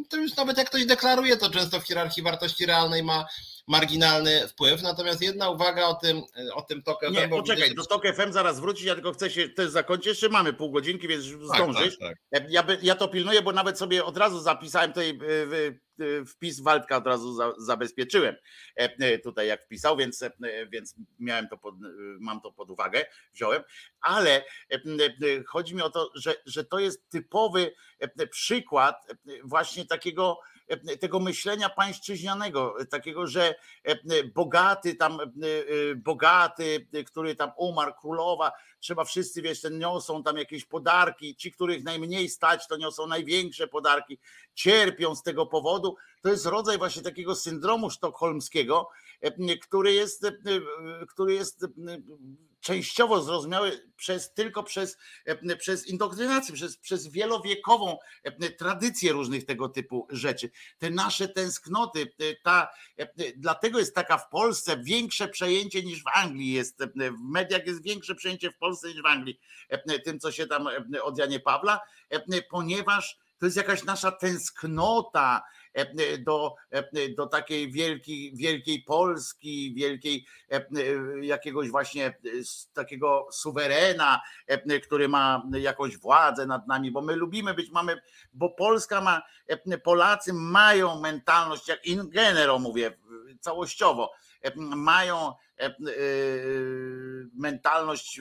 to 0.09 0.17
już 0.17 0.37
nawet 0.37 0.59
jak 0.59 0.69
ktoś 0.69 0.87
deklaruje, 0.87 1.37
to 1.37 1.51
często 1.65 1.81
w 1.81 1.87
hierarchii 1.87 2.23
wartości 2.23 2.67
realnej 2.67 3.03
ma 3.03 3.27
marginalny 3.67 4.49
wpływ. 4.49 4.83
Natomiast 4.83 5.23
jedna 5.23 5.51
uwaga 5.51 5.87
o 5.87 5.95
tym, 5.95 6.23
o 6.55 6.63
tym 6.63 6.83
TOK 6.83 7.07
FM. 7.07 7.13
Nie, 7.13 7.29
poczekaj, 7.29 7.69
widać, 7.69 7.77
do 7.77 7.87
TOK 7.87 8.15
FM 8.15 8.33
zaraz 8.33 8.61
wrócić, 8.61 8.85
ja 8.85 8.95
tylko 8.95 9.13
chcę 9.13 9.31
się 9.31 9.49
też 9.49 9.71
zakończyć. 9.71 10.07
Jeszcze 10.07 10.29
mamy 10.29 10.53
pół 10.53 10.71
godzinki, 10.71 11.09
więc 11.09 11.25
tak, 11.25 11.57
zdążysz. 11.57 11.99
Tak, 11.99 12.17
tak. 12.31 12.51
Ja, 12.51 12.67
ja 12.83 12.95
to 12.95 13.09
pilnuję, 13.09 13.43
bo 13.43 13.53
nawet 13.53 13.79
sobie 13.79 14.05
od 14.05 14.17
razu 14.17 14.41
zapisałem 14.41 14.93
tutaj 14.93 15.11
e, 15.11 16.05
e, 16.05 16.25
wpis 16.25 16.61
Waldka 16.61 16.97
od 16.97 17.07
razu 17.07 17.35
za, 17.35 17.53
zabezpieczyłem 17.59 18.37
e, 18.77 19.19
tutaj 19.19 19.49
jak 19.49 19.65
wpisał, 19.65 19.97
więc, 19.97 20.25
więc 20.73 20.95
miałem 21.19 21.49
to 21.49 21.59
pod, 21.59 21.75
mam 22.21 22.41
to 22.41 22.53
pod 22.53 22.71
uwagę, 22.71 23.05
wziąłem, 23.35 23.63
ale 24.01 24.45
chodzi 25.47 25.75
mi 25.75 25.83
o 25.83 25.91
to, 25.91 26.11
że, 26.15 26.35
że 26.47 26.65
to 26.65 26.79
jest 26.79 27.09
typowy 27.09 27.75
przykład 28.31 29.07
właśnie 29.45 29.87
takiego 29.87 30.39
tego 31.01 31.21
myślenia 31.21 31.69
pańszczyźnianego, 31.69 32.81
e, 32.81 32.87
takiego, 32.87 33.27
że 33.27 33.55
e, 33.85 34.25
bogaty 34.25 34.95
tam, 34.95 35.19
bogaty, 35.97 36.87
który 37.07 37.37
tam 37.37 37.51
umarł, 37.57 37.93
królowa, 38.01 38.53
trzeba 38.81 39.05
wszyscy, 39.05 39.43
wiesz, 39.43 39.61
ten 39.61 39.79
niosą 39.79 40.23
tam 40.23 40.37
jakieś 40.37 40.65
podarki, 40.65 41.37
ci, 41.37 41.53
których 41.53 41.85
najmniej 41.85 42.29
stać, 42.29 42.67
to 42.69 42.77
niosą 42.77 43.07
największe 43.07 43.69
podarki, 43.69 44.19
cierpią 44.55 45.15
z 45.15 45.23
tego 45.23 45.47
powodu. 45.47 45.97
To 46.23 46.29
jest 46.29 46.47
rodzaj 46.47 46.79
właśnie 46.79 47.03
takiego 47.03 47.35
syndromu 47.35 47.91
sztokholmskiego, 47.91 48.89
który 49.63 49.93
jest, 49.93 50.27
który 51.09 51.35
jest 51.35 51.67
częściowo 52.65 53.23
zrozumiały 53.23 53.91
przez, 53.97 54.33
tylko 54.33 54.63
przez, 54.63 54.99
e, 55.25 55.57
przez 55.57 55.87
indoktrynację, 55.87 56.55
przez, 56.55 56.77
przez 56.77 57.09
wielowiekową 57.09 57.99
e, 58.23 58.51
tradycję 58.51 59.13
różnych 59.13 59.45
tego 59.45 59.69
typu 59.69 60.07
rzeczy. 60.11 60.51
Te 60.79 60.91
nasze 60.91 61.29
tęsknoty, 61.29 62.03
e, 62.03 62.35
ta, 62.43 62.69
dlatego 63.37 63.79
jest 63.79 63.95
taka 63.95 64.19
w 64.19 64.29
Polsce 64.29 64.77
większe 64.77 65.29
przejęcie 65.29 65.83
niż 65.83 66.03
w 66.03 66.09
Anglii 66.15 66.53
jest, 66.53 66.85
w 66.95 67.33
mediach 67.33 67.67
jest 67.67 67.83
większe 67.83 68.15
przejęcie 68.15 68.51
w 68.51 68.59
Polsce 68.59 68.89
niż 68.89 69.03
w 69.03 69.07
Anglii, 69.07 69.41
tym 70.05 70.21
co 70.21 70.33
się 70.33 70.47
tam 70.47 70.69
od 71.03 71.19
Janie 71.19 71.41
Pawla, 71.41 71.81
ponieważ 72.51 73.19
to 73.39 73.47
jest 73.47 73.57
jakaś 73.57 73.85
nasza 73.85 74.13
tęsknota 74.13 75.43
E, 75.64 75.64
do, 76.19 76.55
e, 76.71 77.09
do 77.09 77.27
takiej 77.27 77.73
wielkiej, 77.73 78.33
wielkiej 78.37 78.83
Polski, 78.83 79.75
wielkiej 79.75 80.27
e, 80.51 80.67
jakiegoś 81.21 81.71
właśnie 81.71 82.15
takiego 82.73 83.29
suwerena, 83.33 84.23
który 84.83 85.09
ma 85.09 85.43
jakąś 85.53 85.97
władzę 85.99 86.47
nad 86.47 86.67
nami, 86.67 86.91
bo 86.91 87.03
my 87.03 87.17
lubimy 87.17 87.55
być, 87.55 87.71
mamy, 87.71 88.01
bo 88.33 88.51
Polska 88.51 89.01
ma, 89.01 89.23
Polacy 89.83 90.33
mają 90.33 91.01
mentalność, 91.01 91.69
jak 91.69 91.87
in 91.87 92.11
genero 92.11 92.59
mówię, 92.59 92.97
całościowo, 93.41 94.13
mają 94.57 95.33
E, 95.61 95.67
e, 95.67 95.73
mentalność 97.35 98.21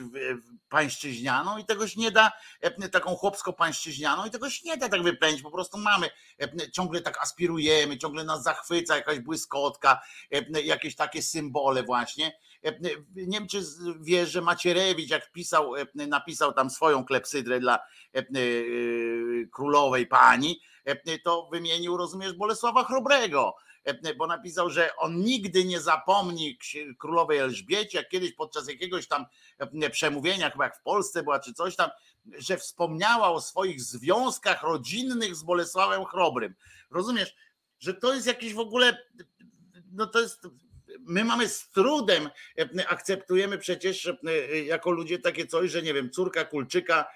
pańszczyźnianą 0.68 1.58
i 1.58 1.64
tegoś 1.64 1.96
nie 1.96 2.10
da, 2.10 2.32
e, 2.60 2.88
taką 2.88 3.14
chłopsko-pańszczyźnianą 3.14 4.26
i 4.26 4.30
tegoś 4.30 4.64
nie 4.64 4.76
da 4.76 4.88
tak 4.88 5.02
wyplenić, 5.02 5.42
po 5.42 5.50
prostu 5.50 5.78
mamy, 5.78 6.10
ciągle 6.72 7.00
tak 7.00 7.22
aspirujemy, 7.22 7.98
ciągle 7.98 8.24
nas 8.24 8.42
zachwyca 8.42 8.96
jakaś 8.96 9.18
błyskotka, 9.18 10.02
jakieś 10.64 10.96
takie 10.96 11.22
symbole 11.22 11.82
właśnie. 11.82 12.38
Nie 13.14 13.38
wiem, 13.38 13.48
czy 13.48 13.62
wiesz, 14.00 14.30
że 14.30 14.40
Macierewicz, 14.40 15.10
jak 15.10 15.32
pisał, 15.32 15.72
napisał 15.94 16.52
tam 16.52 16.70
swoją 16.70 17.04
klepsydrę 17.04 17.60
dla 17.60 17.78
królowej 19.52 20.06
pani, 20.06 20.60
to 21.24 21.48
wymienił, 21.52 21.96
rozumiesz, 21.96 22.32
Bolesława 22.32 22.84
Chrobrego 22.84 23.54
E, 23.73 23.73
bo 24.16 24.26
napisał, 24.26 24.70
że 24.70 24.96
on 24.96 25.20
nigdy 25.20 25.64
nie 25.64 25.80
zapomni 25.80 26.58
królowej 26.98 27.38
Elżbiecie, 27.38 27.98
jak 27.98 28.08
kiedyś 28.08 28.32
podczas 28.32 28.68
jakiegoś 28.68 29.08
tam 29.08 29.26
e, 29.58 29.90
przemówienia, 29.90 30.50
chyba 30.50 30.64
jak 30.64 30.76
w 30.76 30.82
Polsce 30.82 31.22
była, 31.22 31.40
czy 31.40 31.54
coś 31.54 31.76
tam, 31.76 31.90
że 32.38 32.56
wspomniała 32.56 33.30
o 33.30 33.40
swoich 33.40 33.82
związkach 33.82 34.62
rodzinnych 34.62 35.36
z 35.36 35.42
Bolesławem 35.42 36.04
Chrobrym. 36.04 36.54
Rozumiesz, 36.90 37.34
że 37.78 37.94
to 37.94 38.14
jest 38.14 38.26
jakiś 38.26 38.54
w 38.54 38.58
ogóle, 38.58 38.98
no 39.92 40.06
to 40.06 40.20
jest 40.20 40.48
my 41.00 41.24
mamy 41.24 41.48
z 41.48 41.70
trudem, 41.70 42.30
e, 42.58 42.88
akceptujemy 42.88 43.58
przecież 43.58 44.12
jako 44.66 44.90
ludzie 44.90 45.18
takie 45.18 45.46
coś, 45.46 45.70
że 45.70 45.82
nie 45.82 45.94
wiem, 45.94 46.10
córka 46.10 46.44
Kulczyka 46.44 47.04
E, 47.04 47.06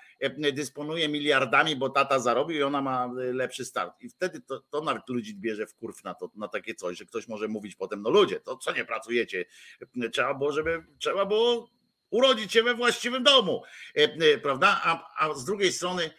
dysponuje 0.53 1.09
miliardami, 1.09 1.77
bo 1.77 1.91
tata 1.91 2.19
zarobił 2.19 2.59
i 2.59 2.63
ona 2.63 2.83
ma 2.83 3.05
e, 3.05 3.33
lepszy 3.33 3.65
start. 3.65 4.01
I 4.01 4.09
wtedy 4.09 4.41
to, 4.41 4.61
to 4.71 4.81
nawet 4.81 5.09
ludzi 5.09 5.35
bierze 5.35 5.67
w 5.67 5.75
kurw 5.75 6.05
na, 6.05 6.15
to, 6.15 6.31
na 6.35 6.49
takie 6.49 6.75
coś, 6.75 6.99
że 6.99 7.05
ktoś 7.05 7.29
może 7.29 7.49
mówić 7.49 7.75
potem, 7.75 8.03
no 8.03 8.11
ludzie, 8.11 8.41
to 8.41 8.57
co 8.57 8.73
nie 8.73 8.85
pracujecie? 8.85 9.45
E, 10.03 10.09
trzeba 10.09 10.35
było, 10.35 10.53
żeby 10.53 10.85
trzeba 10.99 11.27
było 11.27 11.71
urodzić 12.11 12.53
się 12.53 12.63
we 12.63 12.75
właściwym 12.75 13.23
domu, 13.23 13.63
prawda? 14.43 14.81
A, 14.85 15.27
a 15.27 15.35
z 15.35 15.45
drugiej 15.45 15.73
strony 15.73 16.11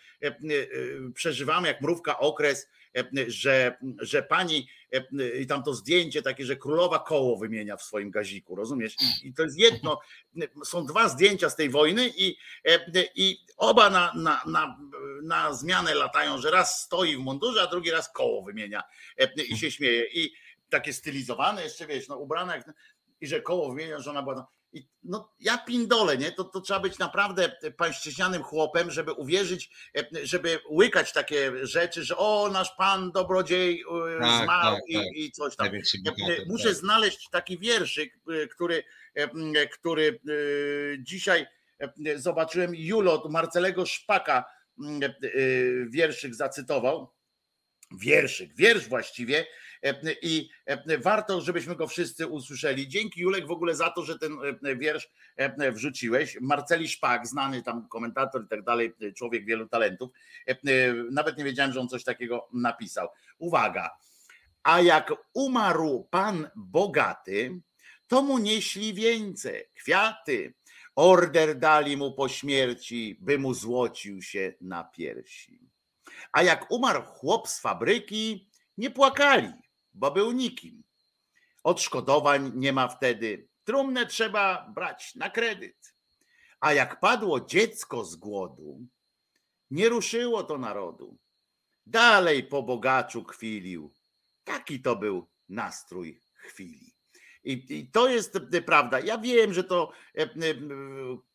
przeżywamy 1.13 1.67
jak 1.67 1.81
mrówka 1.81 2.19
okres, 2.19 2.69
że, 3.27 3.77
że 3.99 4.23
pani 4.23 4.67
i 5.39 5.47
tam 5.47 5.63
to 5.63 5.73
zdjęcie 5.73 6.21
takie, 6.21 6.45
że 6.45 6.55
królowa 6.55 6.99
koło 6.99 7.37
wymienia 7.37 7.77
w 7.77 7.83
swoim 7.83 8.11
gaziku, 8.11 8.55
rozumiesz? 8.55 8.95
I, 9.01 9.27
i 9.27 9.33
to 9.33 9.43
jest 9.43 9.57
jedno, 9.57 9.99
są 10.65 10.85
dwa 10.85 11.09
zdjęcia 11.09 11.49
z 11.49 11.55
tej 11.55 11.69
wojny 11.69 12.11
i, 12.17 12.37
i 13.15 13.37
oba 13.57 13.89
na, 13.89 14.13
na, 14.15 14.43
na, 14.45 14.77
na 15.23 15.53
zmianę 15.53 15.95
latają, 15.95 16.37
że 16.37 16.51
raz 16.51 16.81
stoi 16.81 17.15
w 17.15 17.19
mundurze, 17.19 17.61
a 17.61 17.67
drugi 17.67 17.91
raz 17.91 18.13
koło 18.13 18.43
wymienia 18.43 18.83
i 19.49 19.57
się 19.57 19.71
śmieje. 19.71 20.05
I 20.13 20.33
takie 20.69 20.93
stylizowane 20.93 21.63
jeszcze, 21.63 21.87
wiesz, 21.87 22.07
no 22.07 22.17
ubrane 22.17 22.55
jak, 22.55 22.73
i 23.21 23.27
że 23.27 23.41
koło 23.41 23.69
wymienia, 23.69 23.99
że 23.99 24.09
ona 24.09 24.23
była 24.23 24.47
i 24.73 24.87
no, 25.03 25.33
ja 25.39 25.57
pindolę, 25.57 26.17
nie? 26.17 26.31
To, 26.31 26.43
to 26.43 26.61
trzeba 26.61 26.79
być 26.79 26.99
naprawdę 26.99 27.51
pańszczyźnianym 27.77 28.43
chłopem, 28.43 28.91
żeby 28.91 29.11
uwierzyć, 29.13 29.69
żeby 30.23 30.59
łykać 30.71 31.13
takie 31.13 31.67
rzeczy, 31.67 32.03
że 32.03 32.17
o, 32.17 32.49
nasz 32.53 32.71
pan 32.77 33.11
dobrodziej 33.11 33.81
y, 33.81 34.19
tak, 34.19 34.43
zmarł 34.43 34.75
tak, 34.75 34.83
i, 34.87 34.93
tak. 34.93 35.05
i, 35.13 35.31
coś 35.31 35.55
tam. 35.55 35.67
Muszę 36.47 36.67
tak. 36.67 36.77
znaleźć 36.77 37.29
taki 37.29 37.59
wierszyk, 37.59 38.19
który, 38.51 38.83
który 39.71 40.19
dzisiaj 40.99 41.47
zobaczyłem. 42.15 42.75
Julot 42.75 43.31
Marcelego 43.31 43.85
Szpaka 43.85 44.45
wierszyk 45.89 46.35
zacytował. 46.35 47.13
Wierszyk, 47.91 48.55
wiersz 48.55 48.87
właściwie 48.87 49.39
E, 49.39 49.45
i 50.22 50.49
warto, 51.01 51.41
żebyśmy 51.41 51.76
go 51.76 51.88
wszyscy 51.88 52.27
usłyszeli. 52.27 52.88
Dzięki 52.88 53.22
Julek 53.22 53.47
w 53.47 53.51
ogóle 53.51 53.76
za 53.76 53.89
to, 53.89 54.03
że 54.03 54.19
ten 54.19 54.38
wiersz 54.77 55.11
wrzuciłeś. 55.72 56.38
Marceli 56.41 56.88
Szpak, 56.88 57.27
znany 57.27 57.64
tam 57.64 57.88
komentator 57.88 58.45
i 58.45 58.47
tak 58.47 58.64
dalej, 58.64 58.93
człowiek 59.15 59.45
wielu 59.45 59.68
talentów. 59.68 60.10
Nawet 61.11 61.38
nie 61.38 61.43
wiedziałem, 61.43 61.73
że 61.73 61.80
on 61.80 61.89
coś 61.89 62.03
takiego 62.03 62.49
napisał. 62.53 63.07
Uwaga. 63.38 63.89
A 64.64 64.81
jak 64.81 65.14
umarł 65.34 66.07
pan 66.11 66.49
bogaty, 66.56 67.61
to 68.07 68.22
mu 68.22 68.38
nieśli 68.38 68.93
wieńce, 68.93 69.51
kwiaty. 69.76 70.53
Order 70.95 71.60
dali 71.60 71.97
mu 71.97 72.14
po 72.14 72.30
śmierci, 72.30 73.18
by 73.22 73.38
mu 73.38 73.53
złocił 73.53 74.22
się 74.22 74.53
na 74.61 74.84
piersi. 74.84 75.69
A 76.31 76.43
jak 76.43 76.72
umarł 76.72 77.01
chłop 77.01 77.47
z 77.47 77.60
fabryki, 77.60 78.49
nie 78.77 78.91
płakali, 78.91 79.53
bo 79.99 80.11
był 80.11 80.31
nikim. 80.31 80.84
Odszkodowań 81.63 82.51
nie 82.55 82.73
ma 82.73 82.88
wtedy. 82.88 83.47
Trumnę 83.63 84.05
trzeba 84.05 84.69
brać 84.76 85.15
na 85.15 85.30
kredyt. 85.30 85.95
A 86.59 86.73
jak 86.73 86.99
padło 86.99 87.41
dziecko 87.41 88.05
z 88.05 88.15
głodu, 88.15 88.88
nie 89.71 89.89
ruszyło 89.89 90.43
to 90.43 90.57
narodu. 90.57 91.17
Dalej 91.85 92.43
po 92.43 92.63
bogaczu 92.63 93.23
kwilił. 93.23 93.93
Taki 94.43 94.81
to 94.81 94.95
był 94.95 95.27
nastrój 95.49 96.21
chwili. 96.34 96.88
I, 97.43 97.89
to 97.91 98.09
jest 98.09 98.35
e, 98.53 98.61
prawda. 98.61 98.99
Ja 98.99 99.17
wiem, 99.17 99.53
że 99.53 99.63
to 99.63 99.91
e, 100.17 100.21
e, 100.21 100.27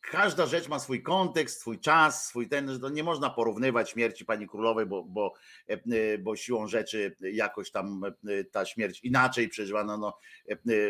każda 0.01 0.45
rzecz 0.45 0.67
ma 0.67 0.79
swój 0.79 1.03
kontekst, 1.03 1.59
swój 1.59 1.79
czas, 1.79 2.27
swój 2.27 2.49
ten, 2.49 2.71
że 2.71 2.79
to 2.79 2.89
nie 2.89 3.03
można 3.03 3.29
porównywać 3.29 3.89
śmierci 3.89 4.25
pani 4.25 4.47
królowej, 4.47 4.85
bo, 4.85 5.03
bo, 5.03 5.33
bo 6.19 6.35
siłą 6.35 6.67
rzeczy 6.67 7.15
jakoś 7.19 7.71
tam 7.71 8.01
ta 8.51 8.65
śmierć 8.65 8.99
inaczej 9.03 9.49
przeżywana, 9.49 9.97
no, 9.97 10.17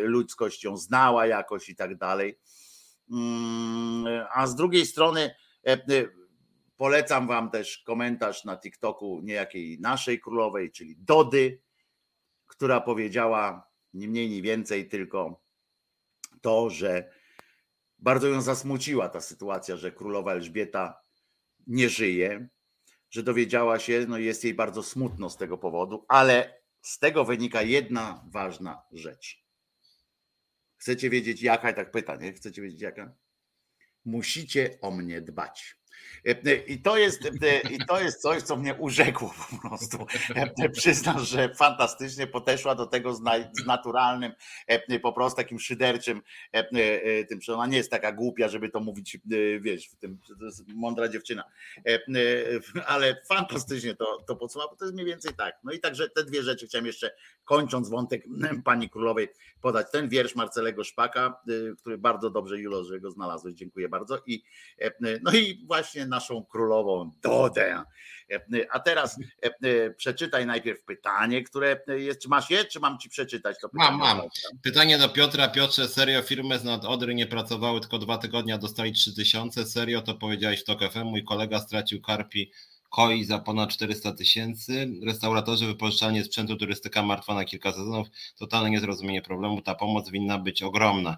ludzkość 0.01 0.63
ją 0.63 0.77
znała 0.77 1.27
jakoś 1.27 1.69
i 1.69 1.75
tak 1.75 1.97
dalej. 1.97 2.39
Mm, 3.11 4.25
a 4.33 4.47
z 4.47 4.55
drugiej 4.55 4.85
strony 4.85 5.35
polecam 6.77 7.27
wam 7.27 7.51
też 7.51 7.77
komentarz 7.77 8.45
na 8.45 8.57
TikToku 8.57 9.21
niejakiej 9.23 9.79
naszej 9.79 10.19
królowej, 10.19 10.71
czyli 10.71 10.95
Dody, 10.97 11.61
która 12.47 12.81
powiedziała 12.81 13.74
nie 13.95 14.07
mniej, 14.07 14.29
nie 14.29 14.41
więcej, 14.41 14.89
tylko 14.89 15.41
to, 16.41 16.69
że 16.69 17.13
bardzo 17.97 18.27
ją 18.27 18.41
zasmuciła 18.41 19.09
ta 19.09 19.21
sytuacja, 19.21 19.75
że 19.75 19.91
królowa 19.91 20.31
Elżbieta 20.31 21.01
nie 21.67 21.89
żyje, 21.89 22.47
że 23.09 23.23
dowiedziała 23.23 23.79
się, 23.79 24.05
no 24.07 24.17
jest 24.17 24.43
jej 24.43 24.53
bardzo 24.53 24.83
smutno 24.83 25.29
z 25.29 25.37
tego 25.37 25.57
powodu, 25.57 26.05
ale 26.07 26.61
z 26.81 26.99
tego 26.99 27.25
wynika 27.25 27.61
jedna 27.61 28.25
ważna 28.31 28.81
rzecz. 28.91 29.45
Chcecie 30.77 31.09
wiedzieć 31.09 31.41
jaka? 31.41 31.73
Tak 31.73 31.91
pyta, 31.91 32.15
nie? 32.15 32.33
Chcecie 32.33 32.61
wiedzieć 32.61 32.81
jaka? 32.81 33.13
Musicie 34.05 34.77
o 34.81 34.91
mnie 34.91 35.21
dbać. 35.21 35.75
I 36.67 36.81
to, 36.81 36.97
jest, 36.97 37.21
I 37.71 37.77
to 37.87 38.01
jest 38.01 38.21
coś, 38.21 38.41
co 38.41 38.55
mnie 38.55 38.75
urzekło 38.75 39.33
po 39.51 39.69
prostu. 39.69 39.97
Przyznam, 40.73 41.19
że 41.19 41.53
fantastycznie 41.55 42.27
podeszła 42.27 42.75
do 42.75 42.85
tego 42.85 43.13
z, 43.13 43.21
naturalnym, 43.65 44.31
po 45.01 45.13
prostu 45.13 45.37
takim 45.37 45.59
szyderczym, 45.59 46.21
tym, 47.29 47.41
że 47.41 47.53
ona 47.53 47.65
nie 47.65 47.77
jest 47.77 47.91
taka 47.91 48.11
głupia, 48.11 48.47
żeby 48.47 48.69
to 48.69 48.79
mówić, 48.79 49.17
wiesz, 49.59 49.87
w 49.87 49.95
tym, 49.95 50.17
to 50.39 50.45
jest 50.45 50.67
mądra 50.67 51.07
dziewczyna, 51.07 51.43
ale 52.87 53.21
fantastycznie 53.29 53.95
to, 53.95 54.23
to 54.27 54.35
podsuwa, 54.35 54.67
bo 54.67 54.75
to 54.75 54.85
jest 54.85 54.95
mniej 54.95 55.07
więcej 55.07 55.33
tak. 55.33 55.55
No 55.63 55.71
i 55.71 55.79
także 55.79 56.09
te 56.09 56.23
dwie 56.23 56.43
rzeczy 56.43 56.67
chciałem 56.67 56.85
jeszcze, 56.85 57.11
kończąc 57.43 57.89
wątek 57.89 58.23
pani 58.65 58.89
królowej, 58.89 59.27
podać 59.61 59.91
ten 59.91 60.09
wiersz 60.09 60.35
Marcelego 60.35 60.83
Szpaka, 60.83 61.41
który 61.79 61.97
bardzo 61.97 62.29
dobrze, 62.29 62.59
Julo, 62.59 62.83
że 62.83 62.99
go 62.99 63.11
znalazłeś, 63.11 63.55
dziękuję 63.55 63.89
bardzo. 63.89 64.21
I, 64.25 64.43
no 65.23 65.31
i 65.31 65.65
właśnie 65.67 65.84
naszą 66.07 66.45
królową 66.45 67.11
Dodę. 67.23 67.83
A 68.71 68.79
teraz 68.79 69.19
przeczytaj 69.97 70.45
najpierw 70.45 70.83
pytanie, 70.83 71.43
które 71.43 71.81
jest. 71.87 72.21
Czy 72.21 72.29
masz 72.29 72.49
je, 72.49 72.65
czy 72.65 72.79
mam 72.79 72.99
ci 72.99 73.09
przeczytać 73.09 73.55
to 73.61 73.69
pytanie? 73.69 73.97
Mam, 73.97 74.17
mam. 74.17 74.27
Pytanie 74.63 74.97
do 74.97 75.09
Piotra. 75.09 75.47
Piotrze, 75.47 75.87
serio 75.87 76.21
firmy 76.21 76.59
z 76.59 76.63
nad 76.63 76.85
Odry 76.85 77.15
nie 77.15 77.27
pracowały 77.27 77.81
tylko 77.81 77.99
dwa 77.99 78.17
tygodnie, 78.17 78.53
a 78.53 78.57
dostali 78.57 78.93
3000. 78.93 79.65
Serio 79.65 80.01
to 80.01 80.15
powiedziałeś 80.15 80.63
w 80.63 80.91
FM. 80.91 81.03
Mój 81.03 81.23
kolega 81.23 81.59
stracił 81.59 82.01
karpi 82.01 82.51
koi 82.89 83.23
za 83.23 83.39
ponad 83.39 83.69
400 83.69 84.11
tysięcy. 84.13 84.87
Restauratorzy, 85.05 85.67
wypożyczalnie 85.67 86.23
sprzętu, 86.23 86.55
turystyka 86.55 87.03
martwa 87.03 87.33
na 87.33 87.45
kilka 87.45 87.71
sezonów. 87.71 88.07
Totalne 88.37 88.69
niezrozumienie 88.69 89.21
problemu. 89.21 89.61
Ta 89.61 89.75
pomoc 89.75 90.09
winna 90.09 90.37
być 90.37 90.63
ogromna. 90.63 91.17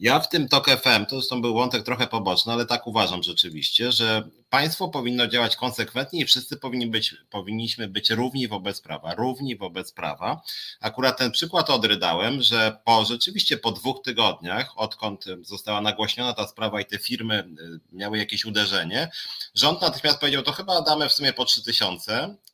Ja 0.00 0.20
w 0.20 0.28
tym 0.28 0.48
TOK 0.48 0.70
FM, 0.70 1.06
to 1.06 1.16
zresztą 1.16 1.42
był 1.42 1.54
wątek 1.54 1.82
trochę 1.82 2.06
poboczny, 2.06 2.52
ale 2.52 2.66
tak 2.66 2.86
uważam 2.86 3.22
rzeczywiście, 3.22 3.92
że 3.92 4.28
państwo 4.50 4.88
powinno 4.88 5.26
działać 5.26 5.56
konsekwentnie 5.56 6.20
i 6.20 6.24
wszyscy 6.24 6.56
powinni 6.56 6.86
być, 6.86 7.14
powinniśmy 7.30 7.88
być 7.88 8.10
równi 8.10 8.48
wobec 8.48 8.80
prawa, 8.80 9.14
równi 9.14 9.56
wobec 9.56 9.92
prawa. 9.92 10.42
Akurat 10.80 11.18
ten 11.18 11.30
przykład 11.30 11.70
odrydałem, 11.70 12.42
że 12.42 12.76
po 12.84 13.04
rzeczywiście 13.04 13.56
po 13.56 13.72
dwóch 13.72 14.02
tygodniach, 14.02 14.72
odkąd 14.76 15.24
została 15.42 15.80
nagłośniona 15.80 16.32
ta 16.32 16.46
sprawa 16.46 16.80
i 16.80 16.84
te 16.84 16.98
firmy 16.98 17.48
y, 17.60 17.80
miały 17.92 18.18
jakieś 18.18 18.44
uderzenie, 18.44 19.10
rząd 19.54 19.82
natychmiast 19.82 20.18
powiedział, 20.18 20.42
to 20.42 20.52
chyba 20.52 20.82
damy 20.82 21.08
w 21.08 21.12
sumie 21.12 21.32
po 21.32 21.44
3000 21.44 22.12
E, 22.12 22.22
e, 22.22 22.49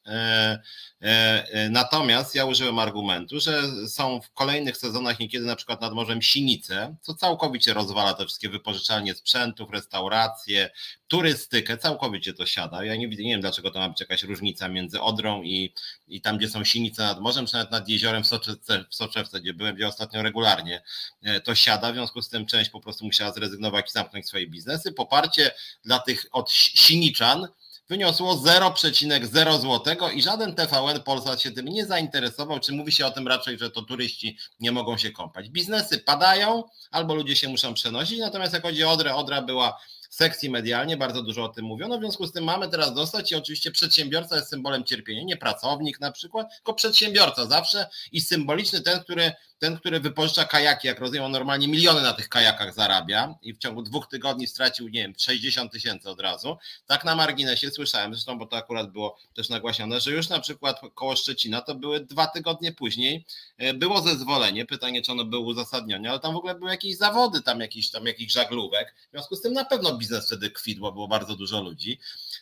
natomiast 1.70 2.34
ja 2.34 2.44
użyłem 2.44 2.78
argumentu, 2.78 3.40
że 3.40 3.62
są 3.88 4.20
w 4.20 4.32
kolejnych 4.32 4.76
sezonach 4.76 5.20
niekiedy 5.20 5.46
na 5.46 5.56
przykład 5.56 5.80
nad 5.80 5.92
Morzem 5.92 6.22
Sinice, 6.22 6.96
co 7.00 7.14
całkowicie 7.14 7.74
rozwala 7.74 8.14
te 8.14 8.24
wszystkie 8.24 8.48
wypożyczalnie 8.48 9.14
sprzętów, 9.14 9.70
restauracje, 9.70 10.70
turystykę, 11.08 11.78
całkowicie 11.78 12.32
to 12.32 12.46
siada. 12.46 12.84
Ja 12.84 12.96
nie, 12.96 13.08
nie 13.08 13.16
wiem, 13.16 13.40
dlaczego 13.40 13.70
to 13.70 13.78
ma 13.78 13.88
być 13.88 14.00
jakaś 14.00 14.22
różnica 14.22 14.68
między 14.68 15.00
Odrą 15.00 15.42
i, 15.42 15.72
i 16.08 16.20
tam, 16.20 16.38
gdzie 16.38 16.48
są 16.48 16.64
Sinice 16.64 17.02
nad 17.02 17.20
morzem, 17.20 17.46
czy 17.46 17.54
nawet 17.54 17.70
nad 17.70 17.88
jeziorem 17.88 18.24
w 18.24 18.26
Soczewce, 18.26 18.84
w 18.90 18.94
Soczewce, 18.94 19.40
gdzie 19.40 19.54
byłem, 19.54 19.74
gdzie 19.74 19.88
ostatnio 19.88 20.22
regularnie 20.22 20.82
e, 21.22 21.40
to 21.40 21.54
siada. 21.54 21.92
W 21.92 21.94
związku 21.94 22.22
z 22.22 22.28
tym 22.28 22.46
część 22.46 22.70
po 22.70 22.80
prostu 22.80 23.04
musiała 23.04 23.32
zrezygnować 23.32 23.88
i 23.88 23.92
zamknąć 23.92 24.26
swoje 24.26 24.46
biznesy. 24.46 24.92
Poparcie 24.92 25.50
dla 25.84 25.98
tych 25.98 26.26
od 26.32 26.50
Siniczan, 26.50 27.48
wyniosło 27.88 28.34
0,0 28.34 29.60
zł 29.60 30.10
i 30.14 30.22
żaden 30.22 30.54
TVN 30.54 31.02
Polsat 31.02 31.42
się 31.42 31.50
tym 31.50 31.68
nie 31.68 31.86
zainteresował, 31.86 32.60
czy 32.60 32.72
mówi 32.72 32.92
się 32.92 33.06
o 33.06 33.10
tym 33.10 33.28
raczej, 33.28 33.58
że 33.58 33.70
to 33.70 33.82
turyści 33.82 34.38
nie 34.60 34.72
mogą 34.72 34.98
się 34.98 35.10
kąpać. 35.10 35.48
Biznesy 35.48 35.98
padają, 35.98 36.64
albo 36.90 37.14
ludzie 37.14 37.36
się 37.36 37.48
muszą 37.48 37.74
przenosić, 37.74 38.18
natomiast 38.18 38.52
jak 38.52 38.62
chodzi 38.62 38.84
o 38.84 38.90
Odrę, 38.90 39.14
Odra 39.14 39.42
była 39.42 39.78
sekcji 40.10 40.50
medialnie, 40.50 40.96
bardzo 40.96 41.22
dużo 41.22 41.44
o 41.44 41.48
tym 41.48 41.64
mówiono, 41.64 41.98
w 41.98 42.00
związku 42.00 42.26
z 42.26 42.32
tym 42.32 42.44
mamy 42.44 42.68
teraz 42.68 42.94
dostać 42.94 43.32
i 43.32 43.34
oczywiście 43.34 43.70
przedsiębiorca 43.70 44.36
jest 44.36 44.48
symbolem 44.48 44.84
cierpienia, 44.84 45.22
nie 45.24 45.36
pracownik 45.36 46.00
na 46.00 46.12
przykład, 46.12 46.54
tylko 46.56 46.74
przedsiębiorca 46.74 47.46
zawsze 47.46 47.86
i 48.12 48.20
symboliczny 48.20 48.80
ten, 48.80 49.00
który 49.00 49.32
ten, 49.58 49.76
który 49.76 50.00
wypożycza 50.00 50.44
kajaki, 50.44 50.88
jak 50.88 51.00
rozumiem, 51.00 51.24
on 51.24 51.32
normalnie 51.32 51.68
miliony 51.68 52.02
na 52.02 52.12
tych 52.12 52.28
kajakach 52.28 52.74
zarabia 52.74 53.34
i 53.42 53.54
w 53.54 53.58
ciągu 53.58 53.82
dwóch 53.82 54.08
tygodni 54.08 54.46
stracił, 54.46 54.88
nie 54.88 55.02
wiem, 55.02 55.14
60 55.18 55.72
tysięcy 55.72 56.10
od 56.10 56.20
razu. 56.20 56.56
Tak 56.86 57.04
na 57.04 57.14
marginesie 57.14 57.70
słyszałem, 57.70 58.14
zresztą, 58.14 58.38
bo 58.38 58.46
to 58.46 58.56
akurat 58.56 58.90
było 58.90 59.18
też 59.34 59.48
nagłaśnione, 59.48 60.00
że 60.00 60.10
już 60.10 60.28
na 60.28 60.40
przykład 60.40 60.80
koło 60.94 61.16
Szczecina 61.16 61.60
to 61.60 61.74
były 61.74 62.00
dwa 62.00 62.26
tygodnie 62.26 62.72
później, 62.72 63.24
e, 63.58 63.74
było 63.74 64.00
zezwolenie, 64.00 64.66
pytanie, 64.66 65.02
czy 65.02 65.12
ono 65.12 65.24
było 65.24 65.46
uzasadnione, 65.46 66.10
ale 66.10 66.20
tam 66.20 66.34
w 66.34 66.36
ogóle 66.36 66.54
były 66.54 66.70
jakieś 66.70 66.96
zawody, 66.96 67.42
tam 67.42 67.60
jakiś 67.60 67.90
tam 67.90 68.06
jakichś 68.06 68.32
żaglówek, 68.32 68.94
w 69.08 69.10
związku 69.10 69.36
z 69.36 69.42
tym 69.42 69.52
na 69.52 69.64
pewno 69.64 69.96
biznes 69.96 70.26
wtedy 70.26 70.50
kwidło, 70.50 70.92
było 70.92 71.08
bardzo 71.08 71.36
dużo 71.36 71.62
ludzi. 71.62 71.98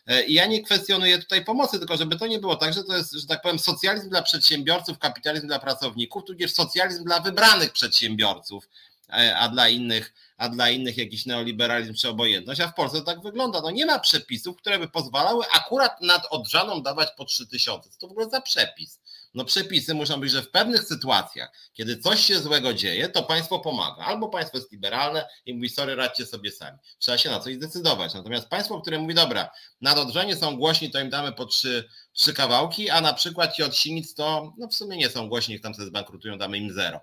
E, 0.07 0.25
I 0.25 0.35
ja 0.35 0.47
nie 0.47 0.63
kwestionuję 0.63 1.19
tutaj 1.19 1.45
pomocy, 1.45 1.79
tylko 1.79 1.97
żeby 1.97 2.17
to 2.17 2.27
nie 2.27 2.39
było 2.39 2.57
tak, 2.57 2.75
że 2.75 2.85
to 2.85 2.97
jest, 2.97 3.13
że 3.13 3.27
tak 3.27 3.43
powiem, 3.43 3.59
socjalizm 3.59 4.09
dla 4.09 4.23
przedsiębiorców, 4.23 4.99
kapitalizm 4.99 5.47
dla 5.47 5.59
pracowników, 5.59 6.25
tudzież 6.25 6.53
socjalizm 6.53 7.04
dla 7.05 7.21
wybranych 7.21 7.73
przedsiębiorców, 7.73 8.69
e, 9.13 9.37
a 9.37 9.49
dla 9.49 9.69
innych, 9.69 10.15
a 10.37 10.49
dla 10.49 10.71
innych 10.71 10.97
jakiś 10.97 11.27
neoliberalizm 11.27 11.95
czy 11.95 12.09
obojętność, 12.09 12.61
a 12.61 12.69
w 12.69 12.75
Polsce 12.75 12.99
to 12.99 13.05
tak 13.05 13.23
wygląda. 13.23 13.61
No 13.61 13.71
nie 13.71 13.87
ma 13.87 13.99
przepisów, 13.99 14.57
które 14.57 14.79
by 14.79 14.89
pozwalały 14.89 15.45
akurat 15.53 16.01
nad 16.01 16.27
odrzaną 16.31 16.83
dawać 16.83 17.09
po 17.17 17.25
3000. 17.25 17.91
Co 17.91 17.99
to 17.99 18.09
w 18.09 18.11
ogóle 18.11 18.29
za 18.29 18.41
przepis? 18.41 19.01
No 19.35 19.45
przepisy 19.45 19.95
muszą 19.95 20.21
być, 20.21 20.31
że 20.31 20.43
w 20.43 20.51
pewnych 20.51 20.85
sytuacjach, 20.85 21.53
kiedy 21.73 21.99
coś 21.99 22.21
się 22.21 22.39
złego 22.39 22.75
dzieje, 22.75 23.09
to 23.09 23.23
państwo 23.23 23.61
pomaga. 23.61 24.05
Albo 24.05 24.29
państwo 24.29 24.59
jest 24.59 24.73
liberalne 24.73 25.29
i 25.47 25.55
mówi, 25.55 25.69
sorry, 25.69 25.95
radźcie 25.95 26.27
sobie 26.27 26.53
sami. 26.53 26.79
Trzeba 26.99 27.19
się 27.19 27.31
na 27.31 27.41
coś 27.41 27.55
zdecydować. 27.55 28.15
Natomiast 28.15 28.49
państwo, 28.49 28.81
które 28.81 28.99
mówi, 28.99 29.15
dobra, 29.15 29.51
na 29.81 29.95
dodrzenie 29.95 30.37
są 30.37 30.57
głośni, 30.57 30.91
to 30.91 31.01
im 31.01 31.11
damy 31.11 31.33
po 31.33 31.47
trzy, 31.47 31.89
trzy 32.13 32.35
kawałki, 32.35 32.91
a 32.91 33.01
na 33.01 33.13
przykład 33.13 33.55
ci 33.55 33.63
od 33.63 33.77
Sinic 33.77 34.15
to 34.15 34.53
no 34.59 34.69
w 34.69 34.75
sumie 34.75 34.97
nie 34.97 35.09
są 35.09 35.29
głośni, 35.29 35.61
tam 35.61 35.75
sobie 35.75 35.87
zbankrutują, 35.87 36.39
damy 36.39 36.59
im 36.59 36.73
zero. 36.73 37.01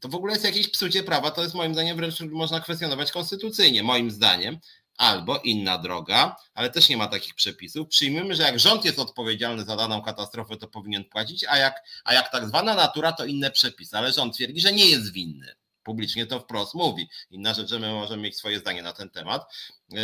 To 0.00 0.08
w 0.08 0.14
ogóle 0.14 0.32
jest 0.32 0.44
jakieś 0.44 0.70
psucie 0.70 1.02
prawa, 1.02 1.30
to 1.30 1.42
jest 1.42 1.54
moim 1.54 1.74
zdaniem 1.74 1.96
wręcz 1.96 2.20
można 2.20 2.60
kwestionować 2.60 3.12
konstytucyjnie, 3.12 3.82
moim 3.82 4.10
zdaniem 4.10 4.58
albo 5.00 5.38
inna 5.38 5.78
droga, 5.78 6.36
ale 6.54 6.70
też 6.70 6.88
nie 6.88 6.96
ma 6.96 7.06
takich 7.06 7.34
przepisów. 7.34 7.88
Przyjmijmy, 7.88 8.34
że 8.34 8.42
jak 8.42 8.60
rząd 8.60 8.84
jest 8.84 8.98
odpowiedzialny 8.98 9.64
za 9.64 9.76
daną 9.76 10.02
katastrofę, 10.02 10.56
to 10.56 10.68
powinien 10.68 11.04
płacić, 11.04 11.44
a 11.48 11.58
jak, 11.58 11.82
a 12.04 12.14
jak 12.14 12.32
tak 12.32 12.48
zwana 12.48 12.74
natura, 12.74 13.12
to 13.12 13.24
inne 13.24 13.50
przepisy, 13.50 13.98
ale 13.98 14.12
rząd 14.12 14.34
twierdzi, 14.34 14.60
że 14.60 14.72
nie 14.72 14.90
jest 14.90 15.12
winny. 15.12 15.54
Publicznie 15.82 16.26
to 16.26 16.40
wprost 16.40 16.74
mówi. 16.74 17.08
Inna 17.30 17.54
rzecz, 17.54 17.68
że 17.68 17.78
my 17.78 17.92
możemy 17.92 18.22
mieć 18.22 18.36
swoje 18.36 18.58
zdanie 18.58 18.82
na 18.82 18.92
ten 18.92 19.10
temat, 19.10 19.52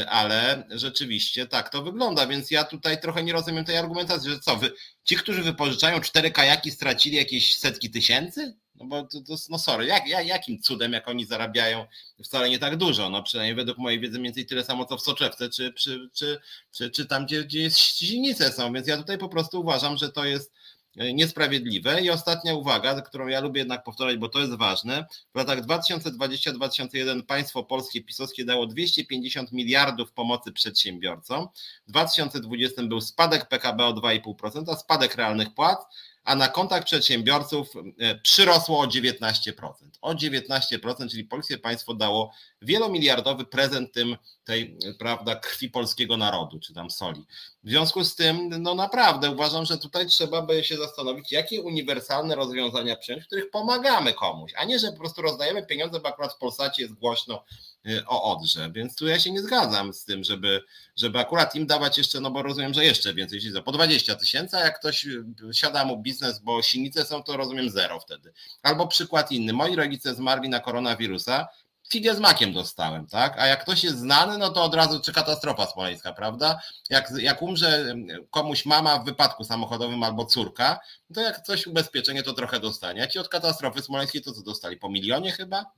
ale 0.08 0.66
rzeczywiście 0.70 1.46
tak 1.46 1.68
to 1.68 1.82
wygląda, 1.82 2.26
więc 2.26 2.50
ja 2.50 2.64
tutaj 2.64 3.00
trochę 3.00 3.22
nie 3.22 3.32
rozumiem 3.32 3.64
tej 3.64 3.76
argumentacji, 3.76 4.30
że 4.30 4.40
co, 4.40 4.56
wy, 4.56 4.72
ci, 5.04 5.16
którzy 5.16 5.42
wypożyczają 5.42 6.00
cztery 6.00 6.30
kajaki, 6.30 6.70
stracili 6.70 7.16
jakieś 7.16 7.58
setki 7.58 7.90
tysięcy? 7.90 8.56
No 8.78 8.86
bo 8.86 9.02
to, 9.02 9.20
to 9.20 9.34
no 9.50 9.58
sorry, 9.58 9.86
jak, 9.86 10.08
jak, 10.08 10.26
jakim 10.26 10.62
cudem, 10.62 10.92
jak 10.92 11.08
oni 11.08 11.24
zarabiają 11.24 11.86
wcale 12.24 12.50
nie 12.50 12.58
tak 12.58 12.76
dużo, 12.76 13.10
no 13.10 13.22
przynajmniej 13.22 13.54
według 13.54 13.78
mojej 13.78 14.00
wiedzy 14.00 14.18
mniej 14.18 14.28
więcej 14.28 14.46
tyle 14.46 14.64
samo 14.64 14.84
co 14.84 14.96
w 14.96 15.02
Soczewce, 15.02 15.48
czy, 15.48 15.72
czy, 15.72 16.10
czy, 16.12 16.40
czy, 16.72 16.90
czy 16.90 17.06
tam, 17.06 17.26
gdzie, 17.26 17.44
gdzie 17.44 17.70
silnice 17.70 18.52
są, 18.52 18.72
więc 18.72 18.86
ja 18.86 18.96
tutaj 18.96 19.18
po 19.18 19.28
prostu 19.28 19.60
uważam, 19.60 19.96
że 19.96 20.12
to 20.12 20.24
jest 20.24 20.52
niesprawiedliwe. 20.96 22.02
I 22.02 22.10
ostatnia 22.10 22.54
uwaga, 22.54 23.00
którą 23.00 23.26
ja 23.26 23.40
lubię 23.40 23.60
jednak 23.60 23.84
powtarzać, 23.84 24.16
bo 24.16 24.28
to 24.28 24.38
jest 24.38 24.54
ważne. 24.54 25.06
W 25.34 25.38
latach 25.38 25.66
2020-2021 25.66 27.22
państwo 27.22 27.64
polskie 27.64 28.02
pisowskie 28.02 28.44
dało 28.44 28.66
250 28.66 29.52
miliardów 29.52 30.12
pomocy 30.12 30.52
przedsiębiorcom. 30.52 31.48
W 31.86 31.90
2020 31.90 32.82
był 32.82 33.00
spadek 33.00 33.48
PKB 33.48 33.84
o 33.84 33.92
2,5%, 33.92 34.76
spadek 34.76 35.14
realnych 35.14 35.54
płac 35.54 35.78
a 36.26 36.34
na 36.34 36.48
kontach 36.48 36.84
przedsiębiorców 36.84 37.72
e, 37.98 38.14
przyrosło 38.14 38.80
o 38.80 38.86
19%. 38.86 39.72
O 40.00 40.14
19%, 40.14 41.10
czyli 41.10 41.24
polskie 41.24 41.58
państwo 41.58 41.94
dało 41.94 42.32
wielomiliardowy 42.66 43.44
prezent 43.44 43.92
tym 43.92 44.16
tej 44.44 44.78
prawda, 44.98 45.36
krwi 45.36 45.70
polskiego 45.70 46.16
narodu, 46.16 46.60
czy 46.60 46.74
tam 46.74 46.90
soli. 46.90 47.26
W 47.64 47.70
związku 47.70 48.04
z 48.04 48.14
tym, 48.14 48.50
no 48.62 48.74
naprawdę 48.74 49.30
uważam, 49.30 49.64
że 49.64 49.78
tutaj 49.78 50.06
trzeba 50.06 50.42
by 50.42 50.64
się 50.64 50.76
zastanowić, 50.76 51.32
jakie 51.32 51.62
uniwersalne 51.62 52.34
rozwiązania 52.34 52.96
przyjąć, 52.96 53.24
w 53.24 53.26
których 53.26 53.50
pomagamy 53.50 54.12
komuś, 54.12 54.52
a 54.56 54.64
nie, 54.64 54.78
że 54.78 54.92
po 54.92 54.98
prostu 54.98 55.22
rozdajemy 55.22 55.66
pieniądze, 55.66 56.00
bo 56.00 56.08
akurat 56.08 56.32
w 56.32 56.38
Polsacie 56.38 56.82
jest 56.82 56.94
głośno 56.94 57.44
y, 57.86 58.06
o 58.06 58.22
Odrze. 58.22 58.70
Więc 58.72 58.96
tu 58.96 59.06
ja 59.06 59.18
się 59.18 59.32
nie 59.32 59.42
zgadzam 59.42 59.92
z 59.92 60.04
tym, 60.04 60.24
żeby, 60.24 60.62
żeby 60.96 61.18
akurat 61.18 61.54
im 61.54 61.66
dawać 61.66 61.98
jeszcze, 61.98 62.20
no 62.20 62.30
bo 62.30 62.42
rozumiem, 62.42 62.74
że 62.74 62.84
jeszcze 62.84 63.14
więcej, 63.14 63.40
czyli 63.40 63.62
po 63.62 63.72
20 63.72 64.14
tysięcy, 64.14 64.56
a 64.56 64.60
jak 64.60 64.78
ktoś 64.78 65.06
y, 65.06 65.24
siada 65.52 65.84
mu 65.84 65.96
biznes, 66.02 66.38
bo 66.38 66.62
silnice 66.62 67.04
są, 67.04 67.22
to 67.22 67.36
rozumiem 67.36 67.70
zero 67.70 68.00
wtedy. 68.00 68.32
Albo 68.62 68.86
przykład 68.86 69.32
inny. 69.32 69.52
Moi 69.52 69.76
rodzice 69.76 70.14
zmarli 70.14 70.48
na 70.48 70.60
koronawirusa, 70.60 71.48
figę 71.92 72.14
z 72.14 72.20
makiem 72.20 72.52
dostałem, 72.52 73.06
tak? 73.06 73.38
A 73.38 73.46
jak 73.46 73.62
ktoś 73.62 73.84
jest 73.84 73.98
znany, 73.98 74.38
no 74.38 74.50
to 74.50 74.62
od 74.62 74.74
razu 74.74 75.00
czy 75.00 75.12
katastrofa 75.12 75.66
smoleńska, 75.66 76.12
prawda? 76.12 76.60
Jak, 76.90 77.12
jak 77.18 77.42
umrze 77.42 77.94
komuś 78.30 78.66
mama 78.66 78.98
w 78.98 79.04
wypadku 79.04 79.44
samochodowym 79.44 80.02
albo 80.02 80.24
córka, 80.24 80.80
to 81.14 81.20
jak 81.20 81.40
coś 81.40 81.66
ubezpieczenie, 81.66 82.22
to 82.22 82.32
trochę 82.32 82.60
dostanie. 82.60 83.02
A 83.02 83.06
ci 83.06 83.18
od 83.18 83.28
katastrofy 83.28 83.82
smoleńskiej 83.82 84.22
to 84.22 84.32
co 84.32 84.42
dostali? 84.42 84.76
Po 84.76 84.88
milionie 84.88 85.32
chyba? 85.32 85.72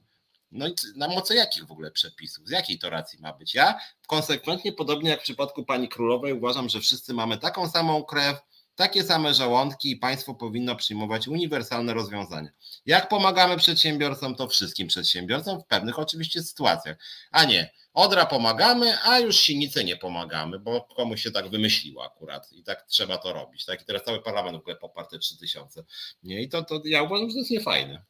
No 0.53 0.69
i 0.69 0.75
na 0.97 1.09
mocy 1.09 1.35
jakich 1.35 1.67
w 1.67 1.73
ogóle 1.73 1.91
przepisów? 1.91 2.49
Z 2.49 2.51
jakiej 2.51 2.79
to 2.79 2.91
racji 2.91 3.19
ma 3.21 3.33
być? 3.33 3.55
Ja 3.55 3.81
konsekwentnie, 4.07 4.73
podobnie 4.73 5.11
jak 5.11 5.21
w 5.21 5.23
przypadku 5.23 5.65
pani 5.65 5.89
królowej, 5.89 6.33
uważam, 6.33 6.69
że 6.69 6.81
wszyscy 6.81 7.15
mamy 7.15 7.39
taką 7.39 7.69
samą 7.69 8.05
krew, 8.05 8.39
takie 8.79 9.05
same 9.05 9.35
żołądki 9.35 9.91
i 9.91 9.97
państwo 9.97 10.35
powinno 10.35 10.77
przyjmować 10.77 11.29
uniwersalne 11.29 11.95
rozwiązania. 11.95 12.51
Jak 12.87 13.09
pomagamy 13.09 13.57
przedsiębiorcom, 13.57 14.35
to 14.35 14.49
wszystkim 14.49 14.89
przedsiębiorcom 14.89 15.61
w 15.61 15.67
pewnych 15.67 15.99
oczywiście 15.99 16.43
sytuacjach, 16.43 16.97
a 17.31 17.45
nie 17.45 17.71
Odra 17.99 18.27
pomagamy, 18.27 18.99
a 19.03 19.19
już 19.19 19.37
Sinice 19.37 19.85
nie 19.85 19.97
pomagamy, 19.97 20.59
bo 20.59 20.81
komuś 20.81 21.23
się 21.23 21.31
tak 21.31 21.49
wymyśliło 21.49 22.05
akurat 22.05 22.53
i 22.53 22.63
tak 22.63 22.87
trzeba 22.87 23.19
to 23.19 23.33
robić. 23.33 23.65
Tak? 23.65 23.83
I 23.83 23.85
teraz 23.85 24.05
cały 24.05 24.23
parlament 24.23 24.57
w 24.57 24.61
ogóle 24.61 24.77
poparł 24.77 25.09
te 25.09 25.19
3000. 25.19 25.85
Nie? 26.23 26.43
I 26.43 26.49
to, 26.49 26.63
to 26.63 26.83
ja 26.85 27.03
uważam, 27.03 27.29
że 27.29 27.33
to 27.33 27.39
jest 27.39 27.51
niefajne. 27.51 28.03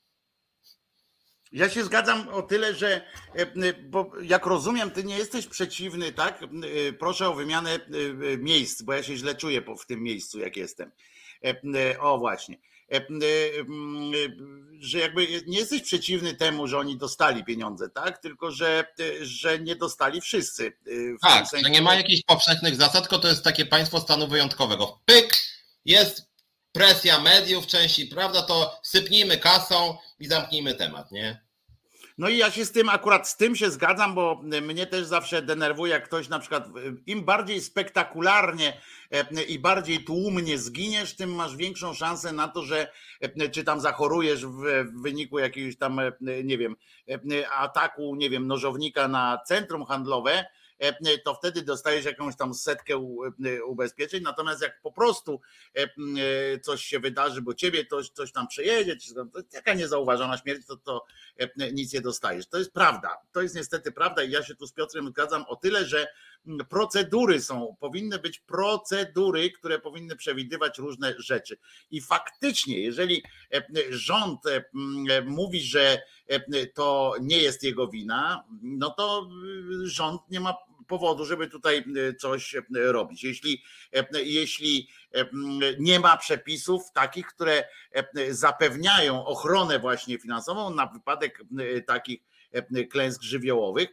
Ja 1.52 1.70
się 1.70 1.84
zgadzam 1.84 2.28
o 2.28 2.42
tyle, 2.42 2.74
że 2.74 3.06
e, 3.34 3.72
bo 3.72 4.12
jak 4.22 4.46
rozumiem, 4.46 4.90
ty 4.90 5.04
nie 5.04 5.18
jesteś 5.18 5.46
przeciwny, 5.46 6.12
tak? 6.12 6.42
E, 6.42 6.92
proszę 6.92 7.28
o 7.28 7.34
wymianę 7.34 7.74
e, 7.74 7.80
miejsc, 8.38 8.82
bo 8.82 8.92
ja 8.92 9.02
się 9.02 9.16
źle 9.16 9.34
czuję 9.34 9.62
w 9.80 9.86
tym 9.86 10.02
miejscu, 10.02 10.38
jak 10.38 10.56
jestem. 10.56 10.90
O, 12.00 12.18
właśnie. 12.18 12.58
Że 14.80 14.98
jakby 14.98 15.26
nie 15.46 15.58
jesteś 15.58 15.82
przeciwny 15.82 16.34
temu, 16.34 16.66
że 16.66 16.78
oni 16.78 16.96
dostali 16.96 17.44
pieniądze, 17.44 17.88
tak? 17.88 18.18
Tylko, 18.18 18.50
że, 18.50 18.84
że 19.20 19.58
nie 19.58 19.76
dostali 19.76 20.20
wszyscy. 20.20 20.72
tak, 21.20 21.48
sensie... 21.48 21.64
że 21.64 21.70
nie 21.70 21.82
ma 21.82 21.94
jakichś 21.94 22.22
powszechnych 22.22 22.76
zasad, 22.76 23.02
tylko 23.02 23.18
to 23.18 23.28
jest 23.28 23.44
takie 23.44 23.66
państwo 23.66 24.00
stanu 24.00 24.28
wyjątkowego. 24.28 25.00
Pyk, 25.04 25.34
jest 25.84 26.27
presja 26.72 27.20
mediów 27.20 27.66
części, 27.66 28.06
prawda, 28.06 28.42
to 28.42 28.80
sypnijmy 28.82 29.38
kasą 29.38 29.96
i 30.20 30.26
zamknijmy 30.26 30.74
temat, 30.74 31.12
nie? 31.12 31.48
No 32.18 32.28
i 32.28 32.36
ja 32.36 32.50
się 32.50 32.64
z 32.64 32.72
tym 32.72 32.88
akurat 32.88 33.28
z 33.28 33.36
tym 33.36 33.56
się 33.56 33.70
zgadzam, 33.70 34.14
bo 34.14 34.42
mnie 34.62 34.86
też 34.86 35.04
zawsze 35.04 35.42
denerwuje, 35.42 35.92
jak 35.92 36.04
ktoś 36.04 36.28
na 36.28 36.38
przykład 36.38 36.68
im 37.06 37.24
bardziej 37.24 37.60
spektakularnie 37.60 38.80
e, 39.10 39.42
i 39.42 39.58
bardziej 39.58 40.04
tłumnie 40.04 40.58
zginiesz, 40.58 41.16
tym 41.16 41.34
masz 41.34 41.56
większą 41.56 41.94
szansę 41.94 42.32
na 42.32 42.48
to, 42.48 42.62
że 42.62 42.92
e, 43.20 43.48
czy 43.48 43.64
tam 43.64 43.80
zachorujesz 43.80 44.46
w 44.46 44.62
wyniku 45.02 45.38
jakiegoś 45.38 45.76
tam, 45.76 45.98
e, 45.98 46.12
nie 46.44 46.58
wiem, 46.58 46.76
ataku, 47.52 48.14
nie 48.16 48.30
wiem, 48.30 48.46
nożownika 48.46 49.08
na 49.08 49.38
centrum 49.46 49.84
handlowe, 49.84 50.44
E, 50.44 50.48
to 51.24 51.34
wtedy 51.34 51.62
dostajesz 51.62 52.04
jakąś 52.04 52.36
tam 52.36 52.54
setkę 52.54 52.94
e, 52.94 53.64
ubezpieczeń. 53.64 54.22
Natomiast 54.22 54.62
jak 54.62 54.80
po 54.80 54.92
prostu 54.92 55.40
e, 55.74 56.60
coś 56.60 56.82
się 56.82 57.00
wydarzy, 57.00 57.42
bo 57.42 57.54
ciebie 57.54 57.86
coś, 57.86 58.10
coś 58.10 58.32
tam 58.32 58.48
przejedzie, 58.48 58.96
to 59.14 59.26
jaka 59.52 59.74
niezauważona 59.74 60.38
śmierć, 60.38 60.66
to, 60.66 60.76
to 60.76 61.04
nic 61.72 61.92
nie 61.92 62.00
dostajesz. 62.00 62.48
To 62.48 62.58
jest 62.58 62.72
prawda. 62.72 63.16
To 63.32 63.42
jest 63.42 63.54
niestety 63.54 63.92
prawda 63.92 64.22
i 64.22 64.30
ja 64.30 64.42
się 64.42 64.54
tu 64.54 64.66
z 64.66 64.72
Piotrem 64.72 65.08
zgadzam 65.08 65.44
o 65.48 65.56
tyle, 65.56 65.84
że 65.84 66.06
procedury 66.68 67.40
są, 67.40 67.76
powinny 67.80 68.18
być 68.18 68.38
procedury, 68.38 69.50
które 69.50 69.78
powinny 69.78 70.16
przewidywać 70.16 70.78
różne 70.78 71.14
rzeczy. 71.18 71.58
I 71.90 72.00
faktycznie, 72.00 72.80
jeżeli 72.80 73.22
rząd 73.90 74.40
mówi, 75.26 75.60
że 75.60 76.02
to 76.74 77.14
nie 77.20 77.38
jest 77.38 77.62
jego 77.62 77.88
wina, 77.88 78.44
no 78.62 78.90
to 78.90 79.28
rząd 79.84 80.20
nie 80.30 80.40
ma 80.40 80.54
powodu, 80.88 81.24
żeby 81.24 81.48
tutaj 81.48 81.76
e, 81.78 82.14
coś 82.14 82.54
e, 82.54 82.62
robić. 82.70 83.24
Jeśli, 83.24 83.62
e, 83.92 84.22
jeśli 84.22 84.88
nie 85.78 86.00
ma 86.00 86.16
przepisów 86.16 86.92
takich, 86.92 87.26
które 87.26 87.68
zapewniają 88.30 89.24
ochronę 89.24 89.78
właśnie 89.78 90.18
finansową 90.18 90.74
na 90.74 90.86
wypadek 90.86 91.42
takich 91.86 92.20
klęsk 92.90 93.22
żywiołowych 93.22 93.88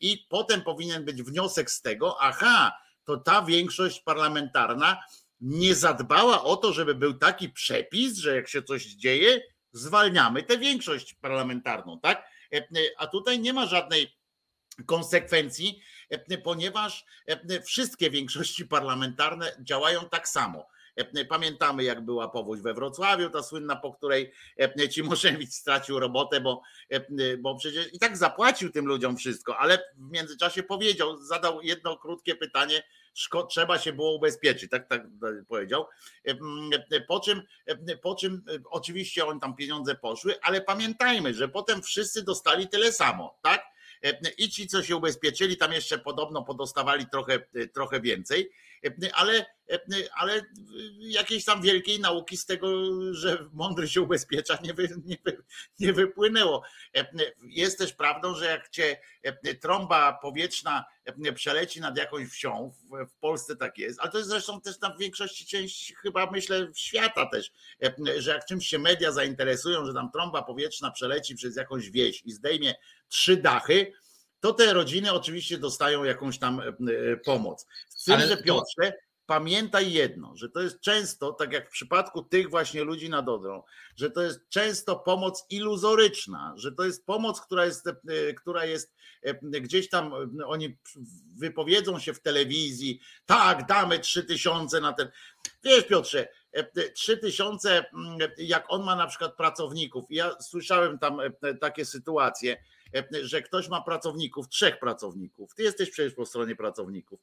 i 0.00 0.26
potem 0.28 0.62
powinien 0.62 1.04
być 1.04 1.22
wniosek 1.22 1.70
z 1.70 1.82
tego, 1.82 2.16
aha, 2.20 2.72
to 3.04 3.16
ta 3.16 3.42
większość 3.42 4.00
parlamentarna 4.00 5.02
nie 5.40 5.74
zadbała 5.74 6.44
o 6.44 6.56
to, 6.56 6.72
żeby 6.72 6.94
był 6.94 7.14
taki 7.14 7.48
przepis, 7.48 8.18
że 8.18 8.36
jak 8.36 8.48
się 8.48 8.62
coś 8.62 8.84
dzieje, 8.84 9.40
zwalniamy 9.72 10.42
tę 10.42 10.58
większość 10.58 11.14
parlamentarną, 11.14 12.00
tak? 12.00 12.28
A 12.98 13.06
tutaj 13.06 13.38
nie 13.38 13.52
ma 13.52 13.66
żadnej 13.66 14.16
konsekwencji, 14.86 15.82
E, 16.10 16.38
ponieważ 16.38 17.04
e, 17.26 17.62
wszystkie 17.62 18.10
większości 18.10 18.66
parlamentarne 18.66 19.56
działają 19.60 20.08
tak 20.08 20.28
samo. 20.28 20.66
E, 20.96 21.24
pamiętamy, 21.24 21.84
jak 21.84 22.04
była 22.04 22.28
powódź 22.28 22.60
we 22.60 22.74
Wrocławiu, 22.74 23.30
ta 23.30 23.42
słynna, 23.42 23.76
po 23.76 23.92
której 23.92 24.32
Cimoszewicz 24.90 25.50
stracił 25.50 25.98
robotę, 25.98 26.40
bo, 26.40 26.62
bo 27.38 27.56
przecież 27.56 27.94
i 27.94 27.98
tak 27.98 28.16
zapłacił 28.16 28.70
tym 28.70 28.86
ludziom 28.86 29.16
wszystko, 29.16 29.58
ale 29.58 29.78
w 29.96 30.10
międzyczasie 30.10 30.62
powiedział, 30.62 31.16
zadał 31.16 31.62
jedno 31.62 31.96
krótkie 31.96 32.34
pytanie, 32.34 32.82
trzeba 33.48 33.78
się 33.78 33.92
było 33.92 34.14
ubezpieczyć, 34.14 34.70
tak, 34.70 34.88
tak 34.88 35.02
powiedział. 35.48 35.86
Po 37.08 37.20
czym, 37.20 37.42
po 38.02 38.14
czym 38.14 38.44
oczywiście 38.70 39.26
on 39.26 39.40
tam 39.40 39.56
pieniądze 39.56 39.94
poszły, 39.94 40.40
ale 40.42 40.60
pamiętajmy, 40.60 41.34
że 41.34 41.48
potem 41.48 41.82
wszyscy 41.82 42.22
dostali 42.22 42.68
tyle 42.68 42.92
samo, 42.92 43.38
tak? 43.42 43.74
E, 44.04 44.30
I 44.38 44.48
ci, 44.48 44.66
co 44.66 44.82
się 44.82 44.96
ubezpieczyli, 44.96 45.56
tam 45.56 45.72
jeszcze 45.72 45.98
podobno 45.98 46.42
podostawali 46.42 47.06
trochę, 47.06 47.34
e, 47.54 47.66
trochę 47.66 48.00
więcej, 48.00 48.50
e, 48.84 49.14
ale, 49.14 49.46
ale 50.14 50.42
jakiejś 51.00 51.44
tam 51.44 51.62
wielkiej 51.62 52.00
nauki 52.00 52.36
z 52.36 52.46
tego, 52.46 52.68
że 53.12 53.48
mądry 53.52 53.88
się 53.88 54.02
ubezpiecza, 54.02 54.58
nie, 54.62 54.74
wy, 54.74 54.88
nie, 55.04 55.16
nie 55.80 55.92
wypłynęło. 55.92 56.62
Jest 57.42 57.78
też 57.78 57.92
prawdą, 57.92 58.34
że 58.34 58.44
jak 58.44 58.68
cię 58.68 59.00
trąba 59.60 60.12
powietrzna 60.12 60.84
przeleci 61.34 61.80
nad 61.80 61.98
jakąś 61.98 62.28
wsią, 62.28 62.72
w 63.08 63.18
Polsce 63.20 63.56
tak 63.56 63.78
jest, 63.78 64.00
ale 64.00 64.10
to 64.10 64.18
jest 64.18 64.30
zresztą 64.30 64.60
też 64.60 64.78
tam 64.78 64.96
w 64.96 65.00
większości 65.00 65.46
części 65.46 65.94
chyba 65.94 66.30
myślę 66.30 66.68
świata 66.74 67.26
też, 67.26 67.52
że 68.18 68.30
jak 68.30 68.46
czymś 68.46 68.66
się 68.66 68.78
media 68.78 69.12
zainteresują, 69.12 69.86
że 69.86 69.94
tam 69.94 70.10
trąba 70.10 70.42
powietrzna 70.42 70.90
przeleci 70.90 71.34
przez 71.34 71.56
jakąś 71.56 71.90
wieś 71.90 72.22
i 72.24 72.32
zdejmie 72.32 72.74
trzy 73.08 73.36
dachy, 73.36 73.92
to 74.44 74.52
te 74.52 74.72
rodziny 74.72 75.12
oczywiście 75.12 75.58
dostają 75.58 76.04
jakąś 76.04 76.38
tam 76.38 76.60
e, 76.60 76.64
e, 76.64 77.16
pomoc. 77.16 77.66
Z 77.88 78.04
tym, 78.04 78.14
Ale 78.14 78.28
że 78.28 78.36
Piotrze, 78.36 78.92
pamiętaj 79.26 79.92
jedno, 79.92 80.36
że 80.36 80.48
to 80.48 80.60
jest 80.60 80.80
często, 80.80 81.32
tak 81.32 81.52
jak 81.52 81.68
w 81.68 81.72
przypadku 81.72 82.22
tych 82.22 82.50
właśnie 82.50 82.84
ludzi 82.84 83.10
nad 83.10 83.28
Odrą, 83.28 83.62
że 83.96 84.10
to 84.10 84.22
jest 84.22 84.48
często 84.48 84.96
pomoc 84.96 85.46
iluzoryczna, 85.50 86.54
że 86.56 86.72
to 86.72 86.84
jest 86.84 87.06
pomoc, 87.06 87.40
która 87.40 87.64
jest, 87.66 87.86
e, 87.86 87.92
która 88.34 88.64
jest 88.64 88.94
gdzieś 89.42 89.88
tam, 89.88 90.12
oni 90.46 90.78
wypowiedzą 91.36 91.98
się 91.98 92.14
w 92.14 92.20
telewizji, 92.20 93.00
tak, 93.26 93.66
damy 93.66 93.98
trzy 93.98 94.24
tysiące 94.24 94.80
na 94.80 94.92
ten. 94.92 95.08
Wiesz 95.64 95.84
Piotrze, 95.84 96.28
trzy 96.94 97.16
tysiące, 97.16 97.84
jak 98.38 98.64
on 98.68 98.84
ma 98.84 98.96
na 98.96 99.06
przykład 99.06 99.36
pracowników, 99.36 100.04
ja 100.10 100.36
słyszałem 100.40 100.98
tam 100.98 101.18
takie 101.60 101.84
sytuacje, 101.84 102.56
że 103.22 103.42
ktoś 103.42 103.68
ma 103.68 103.80
pracowników, 103.80 104.48
trzech 104.48 104.78
pracowników, 104.78 105.54
ty 105.54 105.62
jesteś 105.62 105.90
przecież 105.90 106.14
po 106.14 106.26
stronie 106.26 106.56
pracowników, 106.56 107.20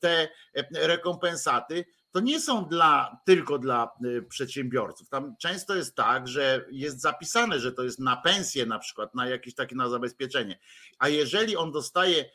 te 0.00 0.28
rekompensaty 0.74 1.84
to 2.12 2.20
nie 2.20 2.40
są 2.40 2.64
dla, 2.64 3.20
tylko 3.24 3.58
dla 3.58 3.90
przedsiębiorców. 4.28 5.08
Tam 5.08 5.36
często 5.38 5.74
jest 5.74 5.94
tak, 5.94 6.28
że 6.28 6.66
jest 6.70 7.00
zapisane, 7.00 7.60
że 7.60 7.72
to 7.72 7.84
jest 7.84 7.98
na 7.98 8.16
pensję 8.16 8.66
na 8.66 8.78
przykład, 8.78 9.14
na 9.14 9.28
jakieś 9.28 9.54
takie 9.54 9.76
na 9.76 9.88
zabezpieczenie. 9.88 10.58
A 10.98 11.08
jeżeli 11.08 11.56
on 11.56 11.72
dostaje 11.72 12.30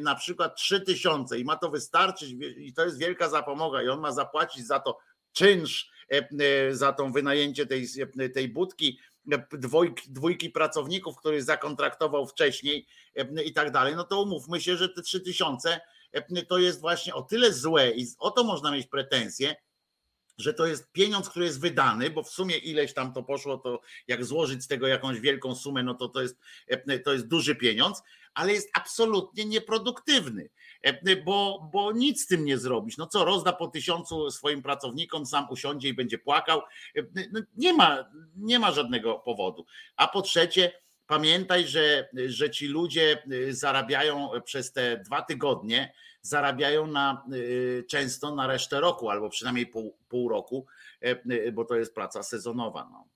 na 0.00 0.14
przykład 0.14 0.56
3 0.56 0.80
tysiące 0.80 1.38
i 1.38 1.44
ma 1.44 1.56
to 1.56 1.70
wystarczyć 1.70 2.30
i 2.56 2.72
to 2.72 2.84
jest 2.84 2.98
wielka 2.98 3.28
zapomoga 3.28 3.82
i 3.82 3.88
on 3.88 4.00
ma 4.00 4.12
zapłacić 4.12 4.66
za 4.66 4.80
to 4.80 4.98
czynsz, 5.32 5.90
za 6.70 6.92
tą 6.92 7.12
wynajęcie 7.12 7.66
tej, 7.66 7.86
tej 8.34 8.48
budki, 8.48 8.98
dwójki, 9.52 10.10
dwójki 10.10 10.50
pracowników, 10.50 11.16
których 11.16 11.42
zakontraktował 11.42 12.26
wcześniej 12.26 12.86
i 13.44 13.52
tak 13.52 13.70
dalej, 13.70 13.96
no 13.96 14.04
to 14.04 14.22
umówmy 14.22 14.60
się, 14.60 14.76
że 14.76 14.88
te 14.88 15.02
3 15.02 15.20
tysiące 15.20 15.80
to 16.48 16.58
jest 16.58 16.80
właśnie 16.80 17.14
o 17.14 17.22
tyle 17.22 17.52
złe 17.52 17.90
i 17.90 18.06
o 18.18 18.30
to 18.30 18.44
można 18.44 18.70
mieć 18.70 18.86
pretensje, 18.86 19.56
że 20.38 20.54
to 20.54 20.66
jest 20.66 20.92
pieniądz, 20.92 21.28
który 21.28 21.44
jest 21.44 21.60
wydany, 21.60 22.10
bo 22.10 22.22
w 22.22 22.30
sumie 22.30 22.56
ileś 22.56 22.94
tam 22.94 23.12
to 23.12 23.22
poszło, 23.22 23.58
to 23.58 23.80
jak 24.08 24.24
złożyć 24.24 24.64
z 24.64 24.68
tego 24.68 24.86
jakąś 24.86 25.20
wielką 25.20 25.54
sumę, 25.54 25.82
no 25.82 25.94
to 25.94 26.08
to 26.08 26.22
jest, 26.22 26.38
to 27.04 27.12
jest 27.12 27.28
duży 27.28 27.56
pieniądz, 27.56 28.02
ale 28.34 28.52
jest 28.52 28.70
absolutnie 28.74 29.44
nieproduktywny, 29.44 30.48
bo, 31.24 31.70
bo 31.72 31.92
nic 31.92 32.22
z 32.22 32.26
tym 32.26 32.44
nie 32.44 32.58
zrobisz. 32.58 32.96
No 32.96 33.06
co, 33.06 33.24
rozda 33.24 33.52
po 33.52 33.68
tysiącu 33.68 34.30
swoim 34.30 34.62
pracownikom, 34.62 35.26
sam 35.26 35.46
usiądzie 35.50 35.88
i 35.88 35.94
będzie 35.94 36.18
płakał. 36.18 36.62
No 37.32 37.40
nie, 37.56 37.72
ma, 37.72 38.10
nie 38.36 38.58
ma 38.58 38.72
żadnego 38.72 39.14
powodu. 39.14 39.66
A 39.96 40.08
po 40.08 40.22
trzecie, 40.22 40.72
pamiętaj, 41.06 41.66
że, 41.66 42.08
że 42.26 42.50
ci 42.50 42.66
ludzie 42.66 43.22
zarabiają 43.50 44.30
przez 44.44 44.72
te 44.72 44.98
dwa 44.98 45.22
tygodnie, 45.22 45.92
zarabiają 46.24 46.86
na, 46.86 47.24
często 47.90 48.34
na 48.34 48.46
resztę 48.46 48.80
roku, 48.80 49.10
albo 49.10 49.30
przynajmniej 49.30 49.66
pół, 49.66 49.96
pół 50.08 50.28
roku, 50.28 50.66
bo 51.52 51.64
to 51.64 51.74
jest 51.74 51.94
praca 51.94 52.22
sezonowa. 52.22 52.88
No. 52.92 53.08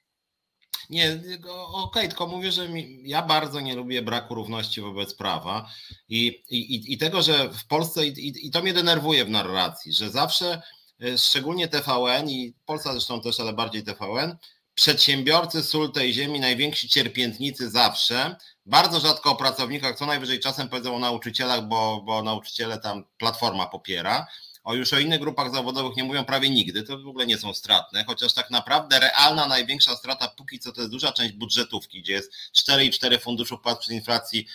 Nie, 0.90 1.12
okej, 1.12 1.74
okay, 1.84 2.08
tylko 2.08 2.26
mówię, 2.26 2.52
że 2.52 2.68
mi, 2.68 3.02
ja 3.04 3.22
bardzo 3.22 3.60
nie 3.60 3.74
lubię 3.74 4.02
braku 4.02 4.34
równości 4.34 4.80
wobec 4.80 5.14
prawa 5.14 5.70
i, 6.08 6.26
i, 6.50 6.92
i 6.92 6.98
tego, 6.98 7.22
że 7.22 7.50
w 7.50 7.66
Polsce, 7.66 8.06
i, 8.06 8.46
i 8.46 8.50
to 8.50 8.62
mnie 8.62 8.72
denerwuje 8.72 9.24
w 9.24 9.30
narracji, 9.30 9.92
że 9.92 10.10
zawsze, 10.10 10.62
e, 11.02 11.18
szczególnie 11.18 11.68
TVN 11.68 12.28
i 12.28 12.54
Polska 12.66 12.92
zresztą 12.92 13.20
też, 13.20 13.40
ale 13.40 13.52
bardziej 13.52 13.84
TVN, 13.84 14.36
przedsiębiorcy 14.78 15.62
sól 15.62 15.92
tej 15.92 16.12
ziemi, 16.12 16.40
najwięksi 16.40 16.88
cierpiętnicy 16.88 17.70
zawsze, 17.70 18.36
bardzo 18.66 19.00
rzadko 19.00 19.30
o 19.30 19.36
pracownikach, 19.36 19.98
co 19.98 20.06
najwyżej 20.06 20.40
czasem 20.40 20.68
powiedzą 20.68 20.96
o 20.96 20.98
nauczycielach, 20.98 21.68
bo, 21.68 22.02
bo 22.06 22.22
nauczyciele 22.22 22.78
tam 22.78 23.04
platforma 23.16 23.66
popiera, 23.66 24.26
o 24.64 24.74
już 24.74 24.92
o 24.92 24.98
innych 24.98 25.20
grupach 25.20 25.52
zawodowych 25.52 25.96
nie 25.96 26.04
mówią 26.04 26.24
prawie 26.24 26.50
nigdy, 26.50 26.82
to 26.82 26.98
w 26.98 27.08
ogóle 27.08 27.26
nie 27.26 27.38
są 27.38 27.54
stratne, 27.54 28.04
chociaż 28.04 28.34
tak 28.34 28.50
naprawdę 28.50 29.00
realna 29.00 29.46
największa 29.46 29.96
strata 29.96 30.28
póki 30.28 30.58
co 30.58 30.72
to 30.72 30.80
jest 30.80 30.92
duża 30.92 31.12
część 31.12 31.32
budżetówki, 31.32 32.02
gdzie 32.02 32.12
jest 32.12 32.32
4,4 32.70 33.20
funduszu 33.20 33.58
płat 33.58 33.78
przy 33.78 33.94
inflacji 33.94 34.46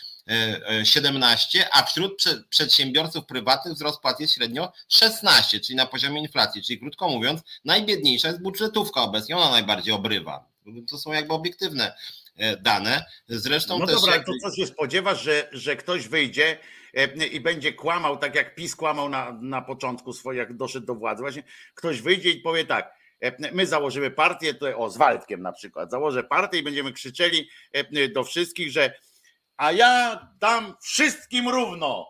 17, 0.84 1.60
e, 1.60 1.66
e, 1.66 1.70
a 1.74 1.84
wśród 1.84 2.24
przedsiębiorców 2.50 3.26
prywatnych 3.26 3.74
wzrost 3.74 4.02
płat 4.02 4.20
jest 4.20 4.34
średnio 4.34 4.72
16, 4.90 5.60
czyli 5.60 5.76
na 5.76 5.86
poziomie 5.86 6.22
inflacji. 6.22 6.64
Czyli 6.64 6.80
krótko 6.80 7.10
mówiąc, 7.10 7.42
najbiedniejsza 7.66 8.28
jest 8.28 8.42
budżetówka 8.42 9.02
obecnie, 9.02 9.38
ona 9.38 9.52
najbardziej 9.52 9.94
obrywa. 9.94 10.46
To 10.90 10.98
są 10.98 11.12
jakby 11.12 11.34
obiektywne 11.34 11.96
e, 12.36 12.58
dane. 12.58 13.06
Zresztą 13.28 13.80
no 13.80 13.86
też. 13.86 13.96
Dobra, 13.96 14.16
jak... 14.16 14.26
to 14.26 14.32
co 14.42 14.56
się 14.56 14.68
spodziewasz, 14.68 15.24
że, 15.24 15.50
że 15.52 15.76
ktoś 15.76 16.08
wyjdzie 16.08 16.58
i 17.32 17.40
będzie 17.40 17.74
kłamał, 17.74 18.18
tak 18.18 18.36
jak 18.36 18.56
PiS 18.56 18.76
kłamał 18.76 19.10
na, 19.10 19.38
na 19.42 19.62
początku 19.62 20.14
swojego, 20.14 20.40
jak 20.40 20.58
doszedł 20.58 20.86
do 20.86 20.96
władzy. 20.96 21.22
Właśnie 21.22 21.44
ktoś 21.76 22.02
wyjdzie 22.02 22.30
i 22.30 22.42
powie 22.42 22.66
tak, 22.66 22.94
my 23.54 23.66
założymy 23.66 24.12
partię, 24.12 24.54
to, 24.54 24.78
o 24.78 24.90
z 24.90 24.98
Waldkiem 24.98 25.42
na 25.42 25.52
przykład, 25.52 25.92
założę 25.92 26.24
partię 26.24 26.58
i 26.58 26.64
będziemy 26.64 26.94
krzyczeli 26.94 27.50
do 28.14 28.24
wszystkich, 28.24 28.72
że 28.72 28.94
a 29.58 29.72
ja 29.72 30.20
dam 30.40 30.76
wszystkim 30.82 31.50
równo, 31.50 32.10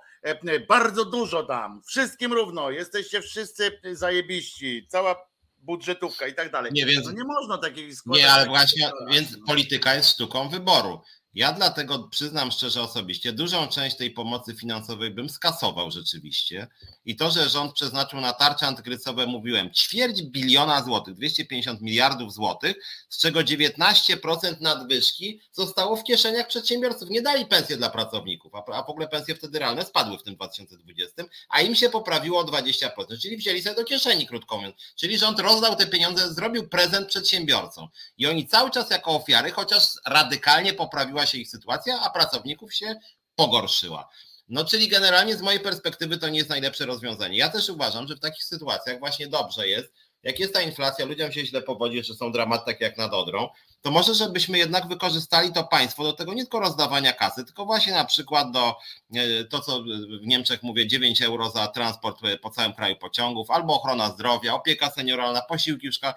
bardzo 0.67 1.05
dużo 1.05 1.43
dam, 1.43 1.81
wszystkim 1.87 2.33
równo, 2.33 2.71
jesteście 2.71 3.21
wszyscy 3.21 3.79
zajebiści, 3.91 4.87
cała 4.89 5.15
budżetówka 5.57 6.27
i 6.27 6.33
tak 6.33 6.51
dalej. 6.51 6.71
Nie, 6.73 6.85
więc, 6.85 7.05
no 7.05 7.11
nie 7.11 7.23
można 7.23 7.57
takiej 7.57 7.95
składać. 7.95 8.21
Nie, 8.21 8.31
ale 8.31 8.45
właśnie, 8.45 8.91
więc 9.11 9.37
polityka 9.47 9.95
jest 9.95 10.09
sztuką 10.09 10.49
wyboru. 10.49 11.01
Ja 11.35 11.51
dlatego 11.51 11.99
przyznam 11.99 12.51
szczerze 12.51 12.81
osobiście, 12.81 13.33
dużą 13.33 13.67
część 13.67 13.95
tej 13.95 14.11
pomocy 14.11 14.55
finansowej 14.55 15.11
bym 15.11 15.29
skasował 15.29 15.91
rzeczywiście. 15.91 16.67
I 17.05 17.15
to, 17.15 17.31
że 17.31 17.49
rząd 17.49 17.73
przeznaczył 17.73 18.21
na 18.21 18.33
tarcze 18.33 18.67
antykryzysowe, 18.67 19.27
mówiłem, 19.27 19.73
ćwierć 19.73 20.21
biliona 20.21 20.83
złotych, 20.83 21.15
250 21.15 21.81
miliardów 21.81 22.33
złotych, 22.33 22.75
z 23.09 23.17
czego 23.17 23.39
19% 23.39 24.61
nadwyżki 24.61 25.41
zostało 25.51 25.95
w 25.95 26.03
kieszeniach 26.03 26.47
przedsiębiorców. 26.47 27.09
Nie 27.09 27.21
dali 27.21 27.45
pensje 27.45 27.77
dla 27.77 27.89
pracowników, 27.89 28.51
a 28.55 28.83
w 28.83 28.89
ogóle 28.89 29.07
pensje 29.07 29.35
wtedy 29.35 29.59
realne 29.59 29.85
spadły 29.85 30.17
w 30.17 30.23
tym 30.23 30.35
2020, 30.35 31.23
a 31.49 31.61
im 31.61 31.75
się 31.75 31.89
poprawiło 31.89 32.39
o 32.39 32.43
20%, 32.43 32.89
czyli 33.21 33.37
wzięli 33.37 33.61
sobie 33.61 33.75
do 33.75 33.83
kieszeni, 33.83 34.27
krótko 34.27 34.57
mówiąc. 34.57 34.75
Czyli 34.95 35.17
rząd 35.17 35.39
rozdał 35.39 35.75
te 35.75 35.87
pieniądze, 35.87 36.33
zrobił 36.33 36.69
prezent 36.69 37.07
przedsiębiorcom. 37.07 37.87
I 38.17 38.27
oni 38.27 38.47
cały 38.47 38.71
czas 38.71 38.89
jako 38.89 39.11
ofiary, 39.11 39.51
chociaż 39.51 39.83
radykalnie 40.05 40.73
poprawiła 40.73 41.22
się 41.25 41.37
ich 41.37 41.49
sytuacja, 41.49 42.01
a 42.01 42.09
pracowników 42.09 42.73
się 42.73 42.95
pogorszyła. 43.35 44.09
No, 44.49 44.65
czyli 44.65 44.87
generalnie 44.87 45.37
z 45.37 45.41
mojej 45.41 45.59
perspektywy 45.59 46.17
to 46.17 46.29
nie 46.29 46.37
jest 46.37 46.49
najlepsze 46.49 46.85
rozwiązanie. 46.85 47.37
Ja 47.37 47.49
też 47.49 47.69
uważam, 47.69 48.07
że 48.07 48.15
w 48.15 48.19
takich 48.19 48.43
sytuacjach 48.43 48.99
właśnie 48.99 49.27
dobrze 49.27 49.67
jest, 49.67 49.93
jak 50.23 50.39
jest 50.39 50.53
ta 50.53 50.61
inflacja, 50.61 51.05
ludziom 51.05 51.31
się 51.31 51.45
źle 51.45 51.61
powodzi, 51.61 52.03
że 52.03 52.15
są 52.15 52.31
dramaty 52.31 52.65
takie 52.65 52.85
jak 52.85 52.97
nad 52.97 53.13
Odrą, 53.13 53.49
to 53.81 53.91
może 53.91 54.15
żebyśmy 54.15 54.57
jednak 54.57 54.87
wykorzystali 54.87 55.53
to 55.53 55.63
państwo 55.63 56.03
do 56.03 56.13
tego 56.13 56.33
nie 56.33 56.41
tylko 56.41 56.59
rozdawania 56.59 57.13
kasy, 57.13 57.45
tylko 57.45 57.65
właśnie 57.65 57.93
na 57.93 58.05
przykład 58.05 58.51
do 58.51 58.75
e, 59.15 59.43
to, 59.43 59.59
co 59.59 59.83
w 60.21 60.27
Niemczech 60.27 60.63
mówię, 60.63 60.87
9 60.87 61.21
euro 61.21 61.49
za 61.49 61.67
transport 61.67 62.23
e, 62.23 62.37
po 62.37 62.49
całym 62.49 62.73
kraju 62.73 62.95
pociągów, 62.95 63.51
albo 63.51 63.73
ochrona 63.73 64.09
zdrowia, 64.09 64.53
opieka 64.53 64.91
senioralna, 64.91 65.41
posiłki 65.41 65.89
w 65.89 65.93
szkole, 65.93 66.13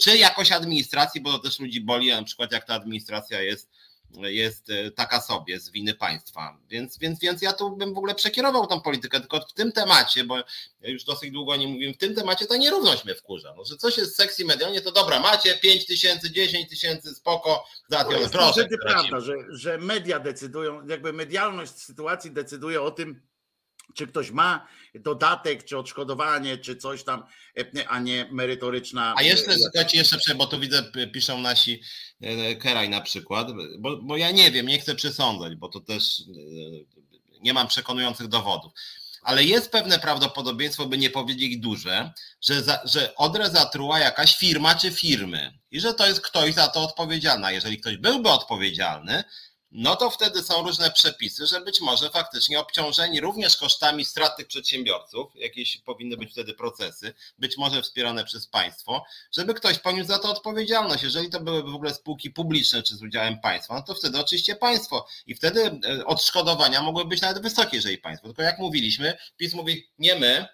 czy 0.00 0.18
jakoś 0.18 0.52
administracji, 0.52 1.20
bo 1.20 1.32
to 1.32 1.38
też 1.38 1.58
ludzi 1.58 1.80
boli, 1.80 2.10
na 2.10 2.22
przykład 2.22 2.52
jak 2.52 2.64
ta 2.64 2.74
administracja 2.74 3.40
jest 3.40 3.70
jest 4.14 4.70
e, 4.70 4.90
taka 4.90 5.20
sobie 5.20 5.60
z 5.60 5.70
winy 5.70 5.94
państwa. 5.94 6.58
Więc, 6.68 6.98
więc, 6.98 7.20
więc 7.20 7.42
ja 7.42 7.52
tu 7.52 7.76
bym 7.76 7.94
w 7.94 7.98
ogóle 7.98 8.14
przekierował 8.14 8.66
tą 8.66 8.80
politykę, 8.80 9.20
tylko 9.20 9.40
w 9.40 9.52
tym 9.52 9.72
temacie, 9.72 10.24
bo 10.24 10.36
już 10.82 11.04
dosyć 11.04 11.30
długo 11.30 11.56
nie 11.56 11.68
mówiłem, 11.68 11.94
w 11.94 11.98
tym 11.98 12.14
temacie 12.14 12.46
ta 12.46 12.56
nierówność 12.56 13.04
mnie 13.04 13.14
wkurza. 13.14 13.54
No, 13.56 13.64
że 13.64 13.76
coś 13.76 13.98
jest 13.98 14.16
sexy 14.16 14.44
medialnie, 14.44 14.80
to 14.80 14.92
dobra, 14.92 15.20
macie 15.20 15.54
5 15.54 15.86
tysięcy, 15.86 16.30
10 16.30 16.68
tysięcy, 16.68 17.14
spoko, 17.14 17.64
załatwione. 17.88 18.16
To 18.16 18.22
jest 18.22 18.34
Proszę, 18.34 18.68
prawda, 18.86 19.20
że, 19.20 19.34
że 19.48 19.78
media 19.78 20.20
decydują, 20.20 20.86
jakby 20.86 21.12
medialność 21.12 21.72
sytuacji 21.72 22.30
decyduje 22.30 22.82
o 22.82 22.90
tym, 22.90 23.29
czy 23.94 24.06
ktoś 24.06 24.30
ma 24.30 24.66
dodatek, 24.94 25.64
czy 25.64 25.78
odszkodowanie, 25.78 26.58
czy 26.58 26.76
coś 26.76 27.04
tam, 27.04 27.24
e, 27.58 27.88
a 27.88 27.98
nie 27.98 28.28
merytoryczna. 28.30 29.14
A 29.16 29.22
jeszcze, 29.22 29.54
słuchajcie, 29.58 29.98
jeszcze, 29.98 30.34
bo 30.34 30.46
tu 30.46 30.60
widzę, 30.60 30.82
piszą 31.12 31.40
nasi 31.40 31.80
e, 32.20 32.56
Keraj 32.56 32.88
na 32.88 33.00
przykład, 33.00 33.48
bo, 33.78 33.96
bo 33.96 34.16
ja 34.16 34.30
nie 34.30 34.50
wiem, 34.50 34.66
nie 34.66 34.78
chcę 34.78 34.94
przesądzać, 34.94 35.56
bo 35.56 35.68
to 35.68 35.80
też 35.80 36.20
e, 36.20 36.22
nie 37.40 37.54
mam 37.54 37.68
przekonujących 37.68 38.28
dowodów. 38.28 38.72
Ale 39.22 39.44
jest 39.44 39.70
pewne 39.70 39.98
prawdopodobieństwo, 39.98 40.86
by 40.86 40.98
nie 40.98 41.10
powiedzieć 41.10 41.56
duże, 41.56 42.12
że, 42.40 42.62
za, 42.62 42.80
że 42.84 43.14
Odrę 43.16 43.50
zatruła 43.50 43.98
jakaś 43.98 44.36
firma 44.36 44.74
czy 44.74 44.90
firmy 44.90 45.58
i 45.70 45.80
że 45.80 45.94
to 45.94 46.06
jest 46.06 46.20
ktoś 46.20 46.54
za 46.54 46.68
to 46.68 46.82
odpowiedzialny. 46.82 47.46
A 47.46 47.52
jeżeli 47.52 47.78
ktoś 47.78 47.96
byłby 47.96 48.28
odpowiedzialny, 48.28 49.24
no 49.72 49.96
to 49.96 50.10
wtedy 50.10 50.42
są 50.42 50.62
różne 50.62 50.90
przepisy, 50.90 51.46
że 51.46 51.60
być 51.60 51.80
może 51.80 52.10
faktycznie 52.10 52.60
obciążeni 52.60 53.20
również 53.20 53.56
kosztami 53.56 54.04
strat 54.04 54.36
tych 54.36 54.46
przedsiębiorców, 54.46 55.32
jakieś 55.34 55.76
powinny 55.76 56.16
być 56.16 56.32
wtedy 56.32 56.54
procesy, 56.54 57.14
być 57.38 57.56
może 57.56 57.82
wspierane 57.82 58.24
przez 58.24 58.46
państwo, 58.46 59.04
żeby 59.32 59.54
ktoś 59.54 59.78
poniósł 59.78 60.08
za 60.08 60.18
to 60.18 60.30
odpowiedzialność. 60.30 61.02
Jeżeli 61.02 61.30
to 61.30 61.40
byłyby 61.40 61.70
w 61.70 61.74
ogóle 61.74 61.94
spółki 61.94 62.30
publiczne 62.30 62.82
czy 62.82 62.96
z 62.96 63.02
udziałem 63.02 63.40
państwa, 63.40 63.74
no 63.74 63.82
to 63.82 63.94
wtedy 63.94 64.18
oczywiście 64.18 64.56
państwo 64.56 65.06
i 65.26 65.34
wtedy 65.34 65.80
e, 65.86 66.06
odszkodowania 66.06 66.82
mogłyby 66.82 67.08
być 67.08 67.20
nawet 67.20 67.42
wysokie, 67.42 67.76
jeżeli 67.76 67.98
państwo. 67.98 68.28
Tylko 68.28 68.42
jak 68.42 68.58
mówiliśmy, 68.58 69.18
PiS 69.36 69.54
mówi, 69.54 69.90
nie 69.98 70.14
my, 70.14 70.48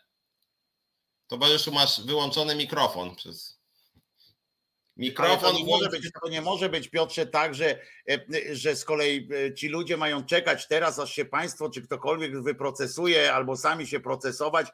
towarzyszu 1.27 1.73
masz 1.73 2.01
wyłączony 2.01 2.55
mikrofon 2.55 3.17
przez 3.17 3.56
Mikrofon 4.97 5.55
nie, 5.55 5.65
może 5.65 5.89
być, 5.89 6.11
to 6.23 6.29
nie 6.29 6.41
może 6.43 6.69
być, 6.69 6.89
Piotrze, 6.89 7.27
tak, 7.27 7.55
że, 7.55 7.79
że 8.53 8.77
z 8.77 8.85
kolei 8.85 9.29
ci 9.57 9.69
ludzie 9.69 9.97
mają 9.97 10.25
czekać 10.25 10.69
teraz, 10.69 10.99
aż 10.99 11.13
się 11.13 11.25
państwo 11.25 11.71
czy 11.71 11.83
ktokolwiek 11.83 12.43
wyprocesuje, 12.43 13.33
albo 13.33 13.57
sami 13.57 13.87
się 13.87 14.01
procesować, 14.01 14.67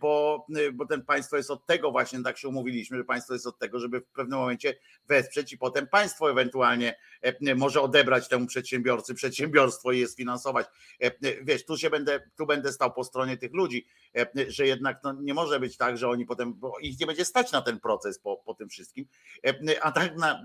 bo, 0.00 0.46
bo 0.72 0.86
ten 0.86 1.04
państwo 1.04 1.36
jest 1.36 1.50
od 1.50 1.66
tego 1.66 1.90
właśnie, 1.90 2.22
tak 2.22 2.38
się 2.38 2.48
umówiliśmy, 2.48 2.96
że 2.96 3.04
państwo 3.04 3.32
jest 3.32 3.46
od 3.46 3.58
tego, 3.58 3.80
żeby 3.80 4.00
w 4.00 4.06
pewnym 4.06 4.38
momencie 4.38 4.74
wesprzeć 5.06 5.52
i 5.52 5.58
potem 5.58 5.86
państwo 5.86 6.30
ewentualnie 6.30 6.96
może 7.56 7.80
odebrać 7.80 8.28
temu 8.28 8.46
przedsiębiorcy 8.46 9.14
przedsiębiorstwo 9.14 9.92
i 9.92 9.98
je 9.98 10.08
sfinansować. 10.08 10.66
Wiesz, 11.42 11.64
tu 11.64 11.78
się 11.78 11.90
będę, 11.90 12.20
tu 12.36 12.46
będę 12.46 12.72
stał 12.72 12.92
po 12.92 13.04
stronie 13.04 13.36
tych 13.36 13.52
ludzi, 13.54 13.86
że 14.48 14.66
jednak 14.66 15.00
no, 15.04 15.12
nie 15.12 15.34
może 15.34 15.60
być 15.60 15.76
tak, 15.76 15.98
że 15.98 16.08
oni 16.08 16.26
potem, 16.26 16.54
bo 16.54 16.78
ich 16.78 17.00
nie 17.00 17.06
będzie 17.06 17.24
stać 17.24 17.52
na 17.52 17.62
ten 17.62 17.80
proces 17.80 18.18
po, 18.18 18.36
po 18.36 18.54
tym 18.54 18.68
wszystkim. 18.68 19.06
A 19.80 19.92
tak 19.92 20.16
na, 20.16 20.44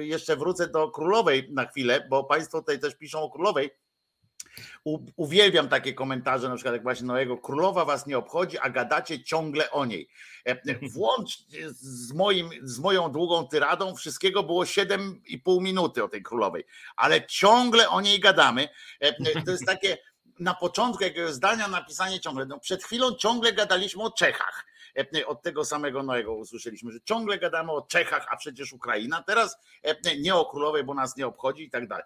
jeszcze 0.00 0.36
wrócę 0.36 0.68
do 0.68 0.90
królowej 0.90 1.48
na 1.52 1.66
chwilę, 1.66 2.06
bo 2.10 2.24
państwo 2.24 2.58
tutaj 2.58 2.78
też 2.78 2.96
piszą 2.96 3.22
o 3.22 3.30
królowej 3.30 3.70
uwielbiam 5.16 5.68
takie 5.68 5.94
komentarze, 5.94 6.48
na 6.48 6.54
przykład 6.54 6.74
jak 6.74 6.82
właśnie 6.82 7.06
Noego, 7.06 7.38
królowa 7.38 7.84
was 7.84 8.06
nie 8.06 8.18
obchodzi, 8.18 8.58
a 8.58 8.70
gadacie 8.70 9.24
ciągle 9.24 9.70
o 9.70 9.84
niej. 9.84 10.08
E, 10.44 10.88
włącz 10.88 11.38
z, 11.70 12.12
moim, 12.12 12.50
z 12.62 12.78
moją 12.78 13.12
długą 13.12 13.48
tyradą, 13.48 13.94
wszystkiego 13.94 14.42
było 14.42 14.64
7,5 14.64 15.62
minuty 15.62 16.04
o 16.04 16.08
tej 16.08 16.22
królowej, 16.22 16.64
ale 16.96 17.26
ciągle 17.26 17.88
o 17.88 18.00
niej 18.00 18.20
gadamy. 18.20 18.68
E, 19.00 19.42
to 19.44 19.50
jest 19.50 19.66
takie 19.66 19.98
na 20.38 20.54
początku 20.54 21.04
jakiegoś 21.04 21.32
zdania 21.32 21.68
napisanie 21.68 22.20
ciągle. 22.20 22.46
No 22.46 22.60
przed 22.60 22.84
chwilą 22.84 23.14
ciągle 23.14 23.52
gadaliśmy 23.52 24.02
o 24.02 24.10
Czechach. 24.10 24.66
E, 25.16 25.26
od 25.26 25.42
tego 25.42 25.64
samego 25.64 26.02
Noego 26.02 26.34
usłyszeliśmy, 26.34 26.92
że 26.92 26.98
ciągle 27.04 27.38
gadamy 27.38 27.72
o 27.72 27.82
Czechach, 27.82 28.26
a 28.30 28.36
przecież 28.36 28.72
Ukraina. 28.72 29.22
Teraz 29.22 29.56
nie 30.18 30.34
o 30.34 30.44
królowej, 30.44 30.84
bo 30.84 30.94
nas 30.94 31.16
nie 31.16 31.26
obchodzi 31.26 31.64
i 31.64 31.70
tak 31.70 31.88
dalej 31.88 32.04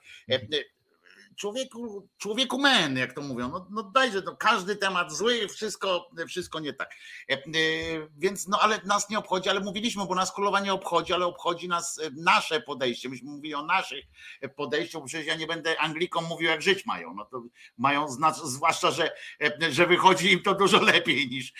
człowieku, 1.36 2.09
człowieku 2.19 2.59
men, 2.59 2.97
jak 2.97 3.12
to 3.12 3.20
mówią, 3.20 3.48
no, 3.48 3.66
no 3.70 3.82
dajże, 3.82 4.23
no 4.24 4.36
każdy 4.36 4.77
temat 4.77 5.12
zły, 5.12 5.48
wszystko, 5.48 6.11
wszystko 6.28 6.61
nie 6.61 6.73
tak. 6.73 6.90
E, 7.31 7.35
e, 7.35 7.40
więc 8.16 8.48
no 8.48 8.59
ale 8.61 8.81
nas 8.85 9.11
nie 9.11 9.19
obchodzi, 9.19 9.48
ale 9.48 9.61
mówiliśmy, 9.61 10.07
bo 10.07 10.15
nas 10.15 10.35
królowa 10.35 10.61
nie 10.61 10.73
obchodzi, 10.73 11.12
ale 11.12 11.27
obchodzi 11.27 11.69
nas 11.69 11.98
e, 11.98 12.11
nasze 12.16 12.61
podejście. 12.61 13.09
Myśmy 13.09 13.31
mówili 13.31 13.55
o 13.55 13.62
naszych 13.62 14.05
podejściu, 14.57 15.01
bo 15.01 15.07
przecież 15.07 15.27
ja 15.27 15.35
nie 15.35 15.47
będę 15.47 15.81
Anglikom 15.81 16.24
mówił, 16.24 16.48
jak 16.48 16.62
żyć 16.62 16.86
mają. 16.86 17.15
No 17.15 17.24
to 17.24 17.43
mają, 17.78 18.07
zwłaszcza, 18.44 18.90
że, 18.90 19.11
że 19.70 19.86
wychodzi 19.86 20.32
im 20.32 20.43
to 20.43 20.55
dużo 20.55 20.82
lepiej 20.82 21.28
niż, 21.28 21.52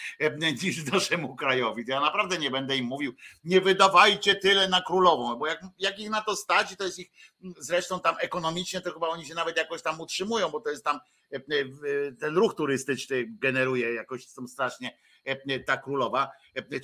niż 0.63 0.93
naszemu 0.93 1.37
krajowi. 1.37 1.85
Ja 1.87 2.01
naprawdę 2.01 2.39
nie 2.39 2.51
będę 2.51 2.77
im 2.77 2.87
mówił, 2.87 3.13
nie 3.45 3.61
wydawajcie 3.61 4.35
tyle 4.35 4.69
na 4.69 4.83
królową, 4.83 5.37
bo 5.37 5.47
jak, 5.47 5.63
jak 5.79 5.99
ich 5.99 6.11
na 6.11 6.23
to 6.23 6.37
stać, 6.37 6.77
to 6.77 6.85
jest 6.85 6.99
ich, 6.99 7.11
zresztą 7.59 8.01
tam 8.01 8.15
ekonomicznie, 8.21 8.81
to 8.81 8.93
chyba 8.93 9.09
oni 9.09 9.27
się 9.27 9.35
nawet 9.35 9.57
jak 9.57 9.71
jakoś 9.71 9.83
tam 9.83 10.01
utrzymują, 10.01 10.51
bo 10.51 10.61
to 10.61 10.71
jest 10.71 10.85
tam 10.85 11.01
e, 11.33 11.37
e, 11.37 12.12
ten 12.12 12.37
ruch 12.37 12.55
turystyczny 12.55 13.27
generuje 13.29 13.95
jakoś 13.95 14.27
są 14.27 14.49
strasznie 14.49 14.99
e, 15.25 15.61
ta 15.61 15.77
królowa, 15.77 16.31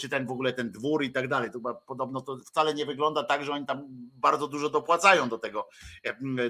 czy 0.00 0.08
ten 0.08 0.26
w 0.26 0.30
ogóle 0.30 0.52
ten 0.52 0.70
dwór 0.70 1.04
i 1.04 1.12
tak 1.12 1.28
dalej. 1.28 1.50
To 1.50 1.60
podobno 1.86 2.20
to 2.20 2.38
wcale 2.38 2.74
nie 2.74 2.86
wygląda 2.86 3.24
tak, 3.24 3.44
że 3.44 3.52
oni 3.52 3.66
tam 3.66 3.86
bardzo 4.14 4.48
dużo 4.48 4.70
dopłacają 4.70 5.28
do 5.28 5.38
tego, 5.38 5.68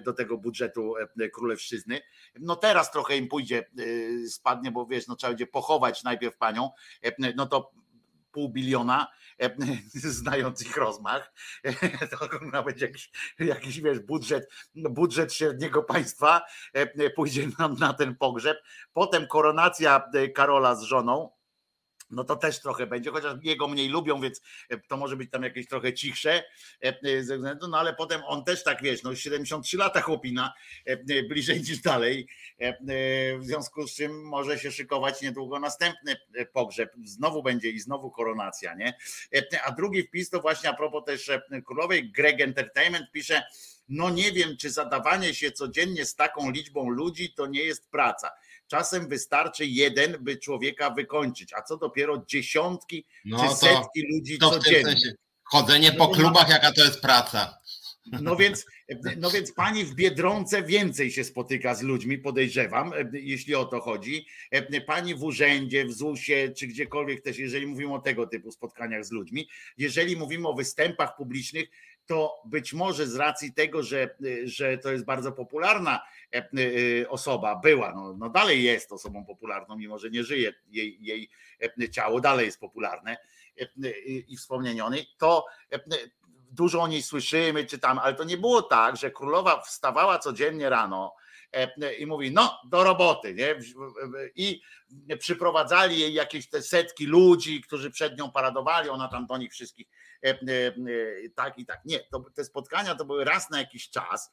do 0.05 0.13
tego 0.13 0.39
budżetu 0.39 0.95
królewszczyzny. 1.33 2.01
No 2.41 2.57
teraz 2.57 2.93
trochę 2.93 3.17
im 3.17 3.29
pójdzie, 3.29 3.71
spadnie, 4.29 4.71
bo 4.71 4.87
wiesz, 4.87 5.07
no 5.07 5.17
trzeba 5.17 5.31
będzie 5.31 5.47
pochować 5.47 6.05
najpierw 6.05 6.37
panią, 6.37 6.71
no 7.37 7.47
to 7.47 7.73
pół 8.37 8.49
biliona, 8.49 9.07
e, 9.43 9.51
znając 10.21 10.63
ich 10.63 10.77
rozmach, 10.77 11.33
to 12.11 12.63
będzie 12.63 12.87
jakiś, 12.87 13.11
jakiś 13.39 13.81
wiesz, 13.81 13.99
budżet, 14.01 14.49
budżet 14.75 15.35
średniego 15.35 15.83
państwa 15.83 16.43
e, 16.73 17.11
pójdzie 17.11 17.49
nam 17.59 17.75
na 17.75 17.93
ten 17.93 18.17
pogrzeb. 18.17 18.59
Potem 18.93 19.27
koronacja 19.27 20.09
e, 20.15 20.29
Karola 20.29 20.75
z 20.75 20.83
żoną, 20.83 21.36
no 22.11 22.25
to 22.25 22.37
też 22.37 22.61
trochę 22.61 22.87
będzie, 22.87 23.11
chociaż 23.11 23.35
jego 23.43 23.69
mniej 23.69 23.89
lubią, 23.89 24.21
więc 24.21 24.43
e, 24.69 24.79
to 24.79 24.97
może 24.97 25.17
być 25.17 25.31
tam 25.31 25.43
jakieś 25.43 25.69
trochę 25.69 25.95
cichsze 25.95 26.45
e, 26.85 26.99
e, 27.03 27.25
ze 27.25 27.37
względu, 27.37 27.69
no 27.69 27.79
ale 27.79 27.95
potem 27.95 28.23
on 28.27 28.45
też 28.45 28.65
tak 28.65 28.83
wiesz, 28.83 29.03
no 29.03 29.15
73 29.15 29.77
lata 29.77 30.01
chłopina, 30.01 30.53
bliżej 31.29 31.61
niż 31.61 31.81
dalej, 31.81 32.29
w 33.39 33.45
związku 33.45 33.87
z 33.87 33.95
czym 33.95 34.23
może 34.25 34.59
się 34.59 34.73
szykować 34.73 35.23
niedługo 35.23 35.61
następny 35.61 36.17
pogrzeb, 36.53 36.93
znowu 37.05 37.43
będzie 37.43 37.71
i 37.71 37.81
znowu 37.81 38.11
koronacja, 38.11 38.75
nie? 38.75 38.99
A 39.65 39.73
drugi 39.73 40.03
wpis 40.03 40.31
to 40.31 40.41
właśnie 40.41 40.71
a 40.71 40.75
propos 40.75 41.05
też 41.05 41.31
królowej, 41.65 42.13
Greg 42.13 42.41
Entertainment 42.41 43.11
pisze, 43.13 43.43
no 43.89 44.11
nie 44.11 44.33
wiem, 44.33 44.57
czy 44.57 44.71
zadawanie 44.71 45.35
się 45.35 45.51
codziennie 45.53 46.05
z 46.05 46.15
taką 46.15 46.51
liczbą 46.51 46.91
ludzi 46.91 47.35
to 47.35 47.47
nie 47.47 47.63
jest 47.65 47.91
praca 47.91 48.31
Czasem 48.69 49.09
wystarczy 49.09 49.67
jeden, 49.67 50.17
by 50.21 50.37
człowieka 50.37 50.91
wykończyć, 50.91 51.53
a 51.53 51.63
co 51.63 51.77
dopiero 51.77 52.25
dziesiątki 52.27 53.07
no 53.25 53.49
czy 53.49 53.57
setki 53.57 54.03
to, 54.03 54.09
ludzi 54.15 54.39
to 54.39 54.51
codziennie. 54.51 54.85
Sensie. 54.85 55.13
Chodzenie 55.45 55.93
po 55.93 56.07
no 56.07 56.15
klubach, 56.15 56.49
jaka 56.49 56.73
to 56.73 56.85
jest 56.85 57.01
praca. 57.01 57.59
No 58.13 58.37
więc, 58.37 58.67
no 59.17 59.31
więc 59.31 59.53
pani 59.53 59.85
w 59.85 59.95
Biedronce 59.95 60.63
więcej 60.63 61.11
się 61.11 61.25
spotyka 61.25 61.75
z 61.75 61.83
ludźmi, 61.83 62.19
podejrzewam, 62.19 62.93
jeśli 63.13 63.55
o 63.55 63.65
to 63.65 63.81
chodzi. 63.81 64.27
Pani 64.87 65.15
w 65.15 65.23
urzędzie, 65.23 65.85
w 65.85 65.93
ZUS-ie, 65.93 66.53
czy 66.53 66.67
gdziekolwiek 66.67 67.23
też, 67.23 67.39
jeżeli 67.39 67.67
mówimy 67.67 67.95
o 67.95 67.99
tego 67.99 68.27
typu 68.27 68.53
spotkaniach 68.53 69.05
z 69.05 69.11
ludźmi, 69.11 69.49
jeżeli 69.79 70.17
mówimy 70.17 70.49
o 70.49 70.55
występach 70.55 71.17
publicznych, 71.17 71.69
to 72.07 72.43
być 72.45 72.73
może 72.73 73.07
z 73.07 73.17
racji 73.17 73.53
tego, 73.53 73.83
że, 73.83 74.17
że 74.45 74.79
to 74.79 74.93
jest 74.93 75.05
bardzo 75.05 75.33
popularna 75.33 76.01
e, 76.35 76.39
e, 76.39 77.09
osoba, 77.09 77.57
była, 77.57 77.93
no, 77.95 78.15
no 78.19 78.31
dalej 78.31 78.63
jest 78.63 78.93
osobą 78.93 79.25
popularną, 79.25 79.77
mimo 79.77 79.99
że 79.99 80.11
nie 80.11 80.25
żyje, 80.25 80.55
jej, 80.69 80.99
jej 81.01 81.31
e, 81.81 81.89
ciało 81.89 82.21
dalej 82.21 82.47
jest 82.47 82.61
popularne 82.61 83.17
i 84.29 84.37
wspomnieniony, 84.37 85.07
to 85.19 85.47
dużo 86.51 86.83
o 86.83 86.89
niej 86.89 87.03
słyszymy, 87.03 87.65
czytamy, 87.65 88.01
ale 88.01 88.15
to 88.15 88.25
nie 88.25 88.37
było 88.37 88.63
tak, 88.63 88.97
że 88.97 89.11
królowa 89.11 89.61
wstawała 89.61 90.19
codziennie 90.19 90.69
rano 90.69 91.15
i 91.99 92.07
mówi, 92.07 92.33
no 92.33 92.61
do 92.71 92.85
roboty, 92.85 93.35
nie? 93.35 93.59
I 94.37 94.61
przyprowadzali 95.19 96.01
jej 96.01 96.15
jakieś 96.15 96.49
te 96.49 96.63
setki 96.63 97.07
ludzi, 97.07 97.61
którzy 97.61 97.91
przed 97.91 98.19
nią 98.19 98.31
paradowali, 98.31 98.89
ona 98.89 99.09
tam 99.09 99.27
do 99.27 99.37
nich 99.37 99.53
wszystkich 99.53 99.87
E, 100.23 100.31
e, 100.31 100.67
e, 100.67 101.29
tak 101.35 101.59
i 101.59 101.67
tak. 101.67 101.85
Nie, 101.85 102.01
to, 102.01 102.25
te 102.35 102.45
spotkania 102.45 102.95
to 102.95 103.05
były 103.05 103.25
raz 103.25 103.51
na 103.51 103.59
jakiś 103.59 103.91
czas, 103.91 104.33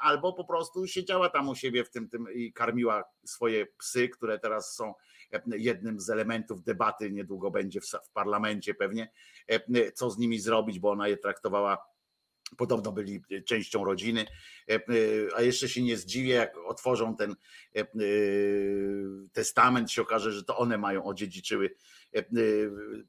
albo 0.00 0.32
po 0.32 0.44
prostu 0.44 0.86
siedziała 0.86 1.28
tam 1.28 1.48
u 1.48 1.54
siebie 1.54 1.84
w 1.84 1.90
tym, 1.90 2.08
tym 2.08 2.26
i 2.34 2.52
karmiła 2.52 3.04
swoje 3.24 3.66
psy, 3.66 4.08
które 4.08 4.38
teraz 4.38 4.74
są 4.74 4.94
jednym 5.46 6.00
z 6.00 6.10
elementów 6.10 6.62
debaty, 6.62 7.10
niedługo 7.10 7.50
będzie 7.50 7.80
w, 7.80 7.84
w 7.84 8.10
parlamencie 8.12 8.74
pewnie, 8.74 9.12
co 9.94 10.10
z 10.10 10.18
nimi 10.18 10.40
zrobić, 10.40 10.78
bo 10.78 10.90
ona 10.90 11.08
je 11.08 11.16
traktowała 11.16 11.86
Podobno 12.56 12.92
byli 12.92 13.22
częścią 13.46 13.84
rodziny, 13.84 14.26
a 15.36 15.42
jeszcze 15.42 15.68
się 15.68 15.82
nie 15.82 15.96
zdziwię, 15.96 16.34
jak 16.34 16.58
otworzą 16.58 17.16
ten 17.16 17.36
testament, 19.32 19.90
się 19.90 20.02
okaże, 20.02 20.32
że 20.32 20.44
to 20.44 20.56
one 20.56 20.78
mają 20.78 21.04
odziedziczyły 21.04 21.70
E, 22.14 22.18
e, 22.18 22.24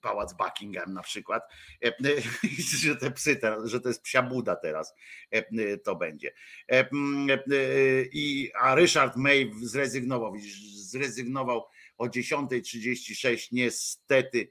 pałac 0.02 0.34
Buckingham 0.34 0.94
na 0.94 1.02
przykład, 1.02 1.44
e, 1.84 1.92
że 2.82 2.96
te 2.96 3.12
psy, 3.12 3.40
że 3.64 3.82
to 3.82 3.90
jest 3.90 4.02
psia 4.02 4.22
buda 4.22 4.56
teraz 4.56 4.94
to 5.84 5.96
będzie. 5.96 6.32
I, 8.12 8.52
a 8.62 8.76
Richard 8.76 9.16
May 9.16 9.52
zrezygnował, 9.62 10.34
zrezygnował 10.74 11.64
o 11.98 12.08
10.36 12.08 13.48
niestety, 13.52 14.50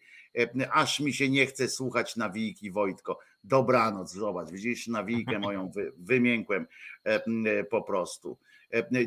aż 0.71 1.01
mi 1.01 1.15
się 1.15 1.29
nie 1.29 1.47
chce 1.47 1.69
słuchać 1.69 2.17
nawijki 2.17 2.71
Wojtko. 2.71 3.19
Dobranoc, 3.45 4.13
zobacz, 4.13 4.51
widzisz 4.51 4.87
nawijkę 4.87 5.39
moją, 5.49 5.71
wy, 5.71 5.93
wymiękłem 5.99 6.67
po 7.71 7.83
prostu. 7.83 8.39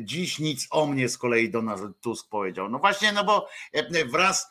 Dziś 0.00 0.38
nic 0.38 0.66
o 0.70 0.86
mnie 0.86 1.08
z 1.08 1.18
kolei 1.18 1.50
Donald 1.50 2.00
Tusk 2.00 2.28
powiedział. 2.28 2.68
No 2.68 2.78
właśnie, 2.78 3.12
no 3.12 3.24
bo 3.24 3.48
wraz, 4.12 4.50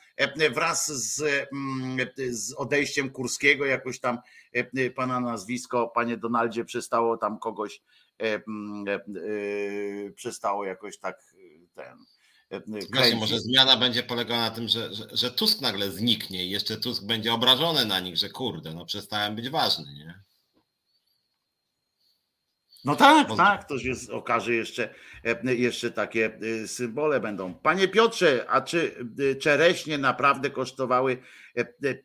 wraz 0.53 0.88
z, 0.88 1.22
mm, 1.53 1.97
z 2.30 2.53
odejściem 2.53 3.10
Kurskiego 3.10 3.65
jakoś 3.65 3.99
tam 3.99 4.18
pana 4.95 5.19
nazwisko, 5.19 5.88
panie 5.88 6.18
Donaldzie, 6.18 6.65
przestało 6.65 7.18
tam 7.18 7.39
kogoś, 7.39 7.81
przestało 10.15 10.65
jakoś 10.65 10.97
tak 10.99 11.23
ten. 11.73 11.97
Właśnie, 12.94 13.16
może 13.16 13.40
zmiana 13.40 13.78
będzie 13.78 14.04
polegała 14.04 14.42
na 14.42 14.52
tym, 14.52 14.68
że, 14.68 14.94
że, 14.94 15.08
że 15.12 15.32
Tusk 15.32 15.62
nagle 15.62 15.92
zniknie 15.92 16.46
i 16.46 16.50
jeszcze 16.50 16.78
Tusk 16.78 17.04
będzie 17.04 17.34
obrażony 17.34 17.86
na 17.86 18.00
nich, 18.00 18.18
że 18.18 18.30
kurde, 18.30 18.74
no 18.74 18.86
przestałem 18.86 19.36
być 19.36 19.50
ważny, 19.50 19.94
nie? 19.94 20.24
No 22.86 22.96
tak, 22.96 23.36
tak, 23.38 23.68
to 23.68 23.80
się 23.80 23.92
okaże 24.12 24.54
jeszcze, 24.54 24.94
jeszcze 25.44 25.92
takie 25.92 26.40
symbole 26.68 27.20
będą. 27.20 27.54
Panie 27.54 27.88
Piotrze, 27.88 28.46
a 28.50 28.62
czy 28.62 28.96
czereśnie 29.42 29.98
naprawdę 29.98 30.50
kosztowały 30.50 31.18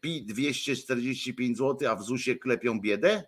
pi 0.01 0.27
245 0.27 1.59
zł, 1.59 1.91
a 1.91 1.97
w 1.97 2.03
ZUSie 2.03 2.37
klepią 2.37 2.81
biedę? 2.81 3.23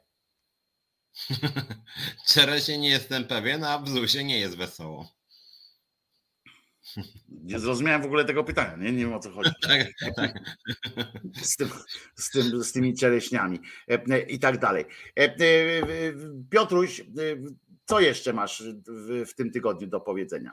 Czereśnie 2.34 2.78
nie 2.78 2.90
jestem 2.90 3.24
pewien, 3.24 3.64
a 3.64 3.78
w 3.78 3.88
ZUSie 3.88 4.24
nie 4.24 4.40
jest 4.40 4.56
wesoło. 4.56 5.19
Nie 7.28 7.58
zrozumiałem 7.58 8.02
w 8.02 8.04
ogóle 8.04 8.24
tego 8.24 8.44
pytania, 8.44 8.76
nie, 8.76 8.92
nie 8.92 8.98
wiem 8.98 9.14
o 9.14 9.20
co 9.20 9.30
chodzi. 9.30 9.50
Tak. 10.16 10.32
Z, 11.42 11.56
tym, 11.56 11.70
z, 12.16 12.30
tym, 12.30 12.64
z 12.64 12.72
tymi 12.72 12.94
czereśniami 12.94 13.58
e, 13.88 14.20
i 14.20 14.38
tak 14.38 14.58
dalej. 14.58 14.84
E, 15.18 15.24
e, 15.24 15.36
Piotruś, 16.50 17.02
co 17.84 18.00
jeszcze 18.00 18.32
masz 18.32 18.62
w, 18.88 19.30
w 19.30 19.34
tym 19.34 19.50
tygodniu 19.50 19.88
do 19.88 20.00
powiedzenia? 20.00 20.50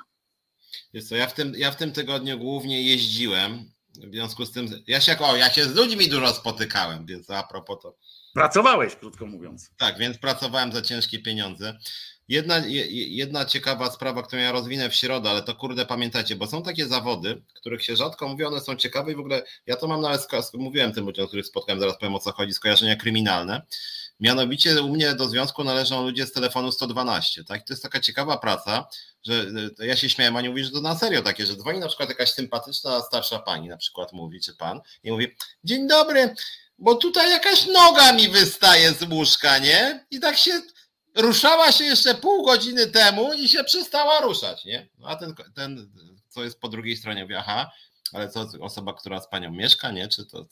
Jest 0.94 1.10
co, 1.10 1.16
ja 1.16 1.28
w, 1.28 1.34
tym, 1.34 1.54
ja 1.56 1.72
w 1.72 1.76
tym 1.76 1.92
tygodniu 1.92 2.38
głównie 2.38 2.82
jeździłem, 2.82 3.72
w 3.98 4.14
związku 4.14 4.46
z 4.46 4.52
tym, 4.52 4.68
ja 4.88 5.02
się, 5.02 5.20
o, 5.20 5.36
ja 5.36 5.50
się 5.50 5.66
z 5.66 5.76
ludźmi 5.76 6.10
dużo 6.10 6.34
spotykałem, 6.34 7.06
więc 7.06 7.30
a 7.30 7.44
propos 7.44 7.78
to. 7.82 7.98
Pracowałeś, 8.34 8.96
krótko 8.96 9.26
mówiąc. 9.26 9.72
Tak, 9.78 9.98
więc 9.98 10.18
pracowałem 10.18 10.72
za 10.72 10.82
ciężkie 10.82 11.20
pieniądze. 11.20 11.78
Jedna, 12.28 12.62
jedna 12.92 13.46
ciekawa 13.46 13.92
sprawa, 13.92 14.24
którą 14.24 14.42
ja 14.42 14.52
rozwinę 14.52 14.90
w 14.90 14.96
środę, 14.96 15.30
ale 15.30 15.44
to 15.44 15.56
kurde 15.56 15.86
pamiętajcie, 15.86 16.36
bo 16.36 16.48
są 16.48 16.64
takie 16.64 16.88
zawody, 16.88 17.42
których 17.54 17.84
się 17.84 17.96
rzadko 17.96 18.28
mówi, 18.28 18.44
one 18.44 18.62
są 18.62 18.76
ciekawe 18.76 19.12
i 19.12 19.16
w 19.16 19.20
ogóle 19.20 19.44
ja 19.66 19.76
to 19.76 19.88
mam 19.88 20.02
nawet, 20.02 20.28
mówiłem 20.54 20.94
tym 20.94 21.06
ludziom, 21.06 21.28
których 21.28 21.46
spotkałem, 21.46 21.80
zaraz 21.80 21.98
powiem 21.98 22.16
o 22.16 22.20
co 22.20 22.32
chodzi, 22.32 22.54
skojarzenia 22.54 22.96
kryminalne. 22.96 23.62
Mianowicie 24.20 24.82
u 24.82 24.90
mnie 24.90 25.14
do 25.14 25.30
związku 25.30 25.64
należą 25.64 26.04
ludzie 26.04 26.26
z 26.26 26.32
telefonu 26.32 26.72
112, 26.72 27.44
tak? 27.44 27.68
To 27.68 27.74
jest 27.74 27.84
taka 27.84 28.00
ciekawa 28.00 28.38
praca, 28.38 28.88
że 29.24 29.46
ja 29.80 29.96
się 29.96 30.10
śmiałem, 30.10 30.36
a 30.36 30.42
nie 30.42 30.50
mówi, 30.50 30.64
że 30.64 30.72
to 30.72 30.82
na 30.82 30.98
serio 30.98 31.22
takie, 31.22 31.46
że 31.46 31.56
dzwoni 31.56 31.80
na 31.80 31.88
przykład 31.88 32.10
jakaś 32.10 32.32
sympatyczna 32.32 33.02
starsza 33.02 33.40
pani 33.40 33.68
na 33.68 33.78
przykład 33.78 34.14
mówi, 34.14 34.42
czy 34.42 34.56
pan 34.56 34.82
i 35.04 35.12
mówi, 35.12 35.36
dzień 35.64 35.88
dobry, 35.88 36.36
bo 36.78 36.96
tutaj 36.96 37.32
jakaś 37.32 37.66
noga 37.66 38.14
mi 38.14 38.30
wystaje 38.30 38.94
z 38.94 39.12
łóżka, 39.12 39.58
nie? 39.58 40.06
I 40.12 40.20
tak 40.20 40.38
się 40.38 40.62
ruszała 41.16 41.72
się 41.72 41.84
jeszcze 41.84 42.16
pół 42.16 42.46
godziny 42.46 42.88
temu 42.88 43.34
i 43.34 43.50
się 43.50 43.64
przestała 43.64 44.22
ruszać, 44.22 44.66
nie? 44.66 44.90
No 44.98 45.08
a 45.08 45.16
ten, 45.16 45.36
ten 45.56 45.92
co 46.30 46.44
jest 46.44 46.60
po 46.60 46.68
drugiej 46.68 46.98
stronie, 46.98 47.22
mówi, 47.22 47.36
aha, 47.36 47.72
ale 48.14 48.30
co, 48.30 48.48
osoba, 48.62 48.94
która 48.94 49.22
z 49.22 49.30
panią 49.30 49.52
mieszka, 49.52 49.92
nie? 49.92 50.08
Czy 50.08 50.26
to... 50.26 50.46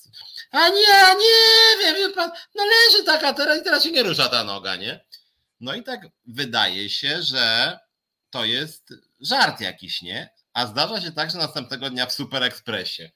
A 0.51 0.69
nie, 0.69 1.15
nie 1.19 1.83
wiem, 1.83 1.95
wie 1.95 2.09
pan, 2.09 2.31
no 2.55 2.63
leży 2.63 3.03
taka 3.03 3.33
teraz 3.33 3.61
i 3.61 3.63
teraz 3.63 3.83
się 3.83 3.91
nie 3.91 4.03
rusza 4.03 4.29
ta 4.29 4.43
noga, 4.43 4.75
nie? 4.75 5.05
No 5.59 5.73
i 5.73 5.83
tak 5.83 6.01
wydaje 6.25 6.89
się, 6.89 7.23
że 7.23 7.79
to 8.29 8.45
jest 8.45 8.93
żart 9.19 9.61
jakiś, 9.61 10.01
nie? 10.01 10.29
A 10.53 10.67
zdarza 10.67 11.01
się 11.01 11.11
tak, 11.11 11.31
że 11.31 11.37
następnego 11.37 11.89
dnia 11.89 12.05
w 12.05 12.13
Super 12.13 12.43
Expressie 12.43 13.11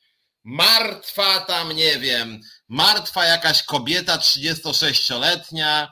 martwa 0.50 1.40
tam, 1.40 1.72
nie 1.72 2.00
wiem, 2.00 2.40
martwa 2.68 3.26
jakaś 3.26 3.64
kobieta 3.64 4.18
36-letnia, 4.18 5.92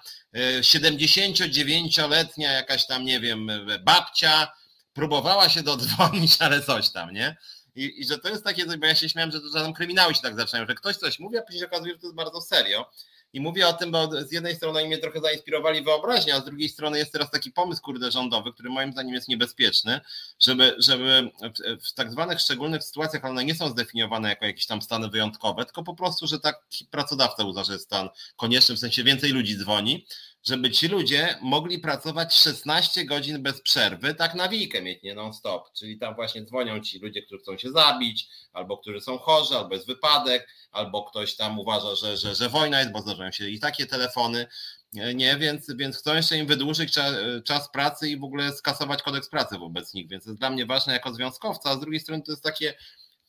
79-letnia 0.60 2.52
jakaś 2.52 2.88
tam, 2.88 3.06
nie 3.06 3.20
wiem, 3.20 3.52
babcia 3.84 4.52
próbowała 4.94 5.50
się 5.50 5.64
dodzwonić, 5.64 6.38
ale 6.46 6.62
coś 6.62 6.90
tam, 6.90 7.14
nie? 7.14 7.38
I, 7.76 8.02
I, 8.02 8.06
że 8.06 8.18
to 8.18 8.30
jest 8.30 8.44
takie, 8.44 8.66
bo 8.78 8.86
ja 8.86 8.96
się 8.96 9.10
śmiałem, 9.10 9.32
że 9.32 9.42
to 9.42 9.54
tam 9.54 9.74
kryminały 9.74 10.16
się 10.16 10.22
tak 10.22 10.36
zaczynają, 10.36 10.68
że 10.68 10.76
ktoś 10.76 10.96
coś 10.96 11.20
mówi, 11.20 11.38
a 11.38 11.42
później 11.42 11.62
się 11.62 11.68
okazuje, 11.68 11.94
że 11.94 12.00
to 12.00 12.08
jest 12.08 12.16
bardzo 12.16 12.42
serio. 12.42 12.86
I 13.34 13.42
mówię 13.42 13.68
o 13.68 13.74
tym, 13.74 13.92
bo 13.92 14.22
z 14.22 14.32
jednej 14.32 14.56
strony 14.56 14.80
oni 14.80 14.88
mnie 14.88 14.98
trochę 14.98 15.22
zainspirowali 15.22 15.84
wyobraźnię, 15.84 16.36
a 16.36 16.42
z 16.42 16.46
drugiej 16.46 16.70
strony 16.70 16.98
jest 16.98 17.12
teraz 17.12 17.32
taki 17.32 17.52
pomysł, 17.52 17.82
kurde, 17.82 18.12
rządowy, 18.12 18.54
który 18.54 18.70
moim 18.70 18.92
zdaniem 18.92 19.16
jest 19.16 19.28
niebezpieczny, 19.28 20.02
żeby, 20.40 20.76
żeby 20.80 21.32
w, 21.42 21.88
w 21.88 21.94
tak 21.94 22.12
zwanych 22.12 22.40
szczególnych 22.40 22.84
sytuacjach, 22.84 23.24
ale 23.24 23.32
one 23.32 23.46
nie 23.46 23.56
są 23.56 23.70
zdefiniowane 23.70 24.30
jako 24.30 24.46
jakieś 24.46 24.66
tam 24.66 24.82
stany 24.82 25.10
wyjątkowe, 25.10 25.66
tylko 25.66 25.84
po 25.84 25.96
prostu, 25.96 26.28
że 26.28 26.40
taki 26.40 26.86
pracodawca 26.86 27.44
uzna, 27.44 27.64
że 27.64 27.74
jest 27.74 27.86
stan 27.86 28.10
konieczny, 28.36 28.76
w 28.76 28.80
sensie 28.80 29.04
więcej 29.04 29.32
ludzi 29.32 29.58
dzwoni, 29.58 30.06
żeby 30.48 30.72
ci 30.72 30.88
ludzie 30.88 31.38
mogli 31.42 31.80
pracować 31.80 32.36
16 32.36 33.06
godzin 33.06 33.44
bez 33.44 33.62
przerwy, 33.62 34.14
tak 34.16 34.36
na 34.36 34.50
wikę 34.50 34.82
mieć, 34.82 35.04
nie 35.04 35.16
non-stop. 35.16 35.74
Czyli 35.74 35.98
tam 35.98 36.16
właśnie 36.16 36.46
dzwonią 36.46 36.80
ci 36.80 37.00
ludzie, 37.00 37.22
którzy 37.22 37.42
chcą 37.42 37.58
się 37.58 37.72
zabić, 37.72 38.30
albo 38.54 38.78
którzy 38.78 39.02
są 39.02 39.18
chorzy, 39.18 39.58
albo 39.58 39.76
jest 39.76 39.88
wypadek, 39.88 40.48
albo 40.72 41.04
ktoś 41.04 41.36
tam 41.36 41.60
uważa, 41.60 41.96
że, 41.96 42.18
że, 42.18 42.36
że 42.36 42.50
wojna 42.50 42.80
jest, 42.80 42.92
bo 42.92 43.02
zdarzają 43.02 43.32
się 43.32 43.50
i 43.50 43.60
takie 43.60 43.86
telefony. 43.86 44.48
Nie, 44.94 45.38
więc, 45.38 45.74
więc 45.76 45.98
chcą 45.98 46.16
jeszcze 46.16 46.38
im 46.38 46.48
wydłużyć 46.48 46.94
czas, 46.94 47.16
czas 47.46 47.72
pracy 47.72 48.10
i 48.10 48.18
w 48.18 48.24
ogóle 48.24 48.52
skasować 48.54 49.04
kodeks 49.04 49.30
pracy 49.30 49.58
wobec 49.58 49.94
nich, 49.94 50.08
więc 50.08 50.26
jest 50.26 50.40
dla 50.40 50.50
mnie 50.50 50.66
ważne 50.66 50.94
jako 50.94 51.14
związkowca, 51.14 51.70
a 51.70 51.76
z 51.76 51.80
drugiej 51.80 52.00
strony 52.00 52.24
to 52.24 52.32
jest 52.32 52.44
takie 52.44 52.74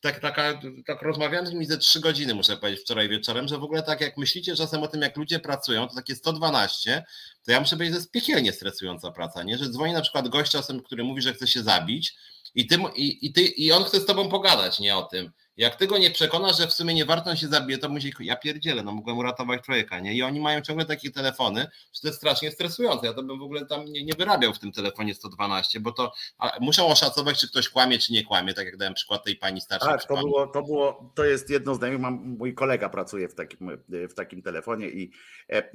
tak, 0.01 0.19
taka, 0.19 0.61
tak 0.85 1.01
rozmawiałem 1.01 1.47
z 1.47 1.51
nimi 1.51 1.65
ze 1.65 1.77
trzy 1.77 1.99
godziny, 1.99 2.35
muszę 2.35 2.57
powiedzieć, 2.57 2.81
wczoraj 2.81 3.09
wieczorem, 3.09 3.47
że 3.47 3.57
w 3.57 3.63
ogóle 3.63 3.83
tak 3.83 4.01
jak 4.01 4.17
myślicie 4.17 4.55
czasem 4.55 4.83
o 4.83 4.87
tym, 4.87 5.01
jak 5.01 5.17
ludzie 5.17 5.39
pracują, 5.39 5.87
to 5.87 5.95
takie 5.95 6.15
112, 6.15 7.05
to 7.45 7.51
ja 7.51 7.59
muszę 7.59 7.75
powiedzieć, 7.75 7.93
że 7.93 7.99
jest 7.99 8.11
piekielnie 8.11 8.53
stresująca 8.53 9.11
praca, 9.11 9.43
nie? 9.43 9.57
Że 9.57 9.69
dzwoni 9.69 9.93
na 9.93 10.01
przykład 10.01 10.29
gość 10.29 10.51
czasem, 10.51 10.81
który 10.81 11.03
mówi, 11.03 11.21
że 11.21 11.33
chce 11.33 11.47
się 11.47 11.63
zabić 11.63 12.15
i, 12.55 12.67
ty, 12.67 12.77
i, 12.95 13.25
i, 13.25 13.33
ty, 13.33 13.41
i 13.41 13.71
on 13.71 13.83
chce 13.83 13.99
z 13.99 14.05
tobą 14.05 14.29
pogadać, 14.29 14.79
nie 14.79 14.95
o 14.95 15.03
tym. 15.03 15.31
Jak 15.59 15.75
ty 15.75 15.87
go 15.87 15.97
nie 15.97 16.11
przekonasz, 16.11 16.57
że 16.57 16.67
w 16.67 16.73
sumie 16.73 16.93
nie 16.93 17.05
warto 17.05 17.35
się 17.35 17.47
zabije, 17.47 17.77
to 17.77 17.89
musi, 17.89 18.13
ja 18.19 18.35
pierdzielę, 18.35 18.83
no 18.83 18.91
mogłem 18.91 19.17
uratować 19.17 19.61
człowieka, 19.61 19.99
nie? 19.99 20.13
I 20.13 20.23
oni 20.23 20.39
mają 20.39 20.61
ciągle 20.61 20.85
takie 20.85 21.11
telefony, 21.11 21.61
że 21.93 22.01
to 22.01 22.07
jest 22.07 22.17
strasznie 22.17 22.51
stresujące. 22.51 23.07
Ja 23.07 23.13
to 23.13 23.23
bym 23.23 23.39
w 23.39 23.41
ogóle 23.41 23.65
tam 23.65 23.85
nie, 23.85 24.03
nie 24.03 24.13
wyrabiał 24.13 24.53
w 24.53 24.59
tym 24.59 24.71
telefonie 24.71 25.13
112, 25.13 25.79
bo 25.79 25.91
to 25.91 26.13
muszą 26.59 26.87
oszacować, 26.87 27.39
czy 27.39 27.49
ktoś 27.49 27.69
kłamie, 27.69 27.99
czy 27.99 28.13
nie 28.13 28.23
kłamie, 28.23 28.53
tak 28.53 28.65
jak 28.65 28.77
dałem 28.77 28.93
przykład 28.93 29.23
tej 29.23 29.35
pani 29.35 29.61
starszej. 29.61 29.89
Tak, 29.89 30.05
to 30.05 30.17
było, 30.17 30.47
to 30.47 30.61
było, 30.61 31.11
to 31.15 31.25
jest 31.25 31.49
jedno 31.49 31.75
z 31.75 31.99
mam, 31.99 32.35
mój 32.37 32.53
kolega 32.53 32.89
pracuje 32.89 33.29
w 33.29 33.35
takim, 33.35 33.71
w 33.89 34.13
takim 34.13 34.41
telefonie 34.41 34.89
i 34.89 35.11
e, 35.49 35.55
e, 35.55 35.71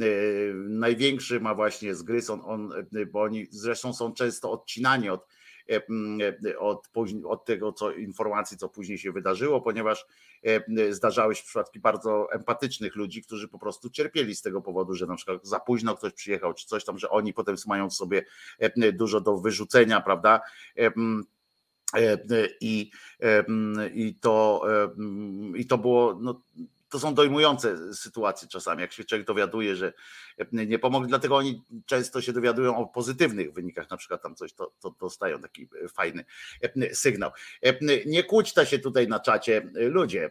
największy 0.54 1.40
ma 1.40 1.54
właśnie 1.54 1.94
zgryz, 1.94 2.30
on, 2.30 2.42
on, 2.44 2.72
bo 3.12 3.22
oni 3.22 3.46
zresztą 3.50 3.94
są 3.94 4.12
często 4.12 4.50
odcinani 4.50 5.10
od 5.10 5.26
E, 5.26 5.26
e, 5.26 5.43
od, 6.58 6.88
od 7.24 7.44
tego, 7.44 7.72
co 7.72 7.92
informacji, 7.92 8.56
co 8.56 8.68
później 8.68 8.98
się 8.98 9.12
wydarzyło, 9.12 9.60
ponieważ 9.60 10.06
e, 10.42 10.92
zdarzały 10.92 11.34
się 11.34 11.44
przypadki 11.44 11.80
bardzo 11.80 12.32
empatycznych 12.32 12.96
ludzi, 12.96 13.22
którzy 13.22 13.48
po 13.48 13.58
prostu 13.58 13.90
cierpieli 13.90 14.36
z 14.36 14.42
tego 14.42 14.60
powodu, 14.60 14.94
że 14.94 15.06
na 15.06 15.16
przykład 15.16 15.46
za 15.46 15.60
późno 15.60 15.94
ktoś 15.94 16.12
przyjechał, 16.12 16.54
czy 16.54 16.66
coś 16.66 16.84
tam, 16.84 16.98
że 16.98 17.10
oni 17.10 17.32
potem 17.32 17.56
mają 17.66 17.90
w 17.90 17.94
sobie 17.94 18.24
dużo 18.92 19.20
do 19.20 19.36
wyrzucenia, 19.36 20.00
prawda? 20.00 20.40
I, 22.60 22.90
i, 23.94 24.14
to, 24.20 24.62
i 25.54 25.66
to 25.66 25.78
było 25.78 26.18
no, 26.20 26.42
to 26.94 27.00
są 27.00 27.14
dojmujące 27.14 27.94
sytuacje 27.94 28.48
czasami, 28.48 28.80
jak 28.80 28.92
się 28.92 29.04
człowiek 29.04 29.26
dowiaduje, 29.26 29.76
że 29.76 29.92
nie 30.52 30.78
pomogli, 30.78 31.08
dlatego 31.08 31.36
oni 31.36 31.62
często 31.86 32.22
się 32.22 32.32
dowiadują 32.32 32.76
o 32.76 32.86
pozytywnych 32.86 33.52
wynikach, 33.52 33.90
na 33.90 33.96
przykład 33.96 34.22
tam 34.22 34.34
coś, 34.34 34.52
to, 34.52 34.72
to 34.80 34.94
dostają 35.00 35.40
taki 35.40 35.68
fajny 35.94 36.24
sygnał. 36.92 37.30
Nie 38.06 38.24
kłóćta 38.24 38.64
się 38.64 38.78
tutaj 38.78 39.08
na 39.08 39.20
czacie 39.20 39.70
ludzie, 39.74 40.30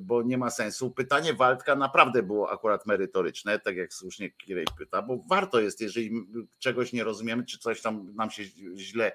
bo 0.00 0.22
nie 0.22 0.38
ma 0.38 0.50
sensu. 0.50 0.90
Pytanie 0.90 1.34
Waldka 1.34 1.76
naprawdę 1.76 2.22
było 2.22 2.50
akurat 2.50 2.86
merytoryczne, 2.86 3.58
tak 3.58 3.76
jak 3.76 3.94
słusznie 3.94 4.30
Kirej 4.30 4.66
pyta, 4.78 5.02
bo 5.02 5.24
warto 5.28 5.60
jest, 5.60 5.80
jeżeli 5.80 6.10
czegoś 6.58 6.92
nie 6.92 7.04
rozumiemy, 7.04 7.44
czy 7.44 7.58
coś 7.58 7.82
tam 7.82 8.14
nam 8.14 8.30
się 8.30 8.42
źle 8.76 9.12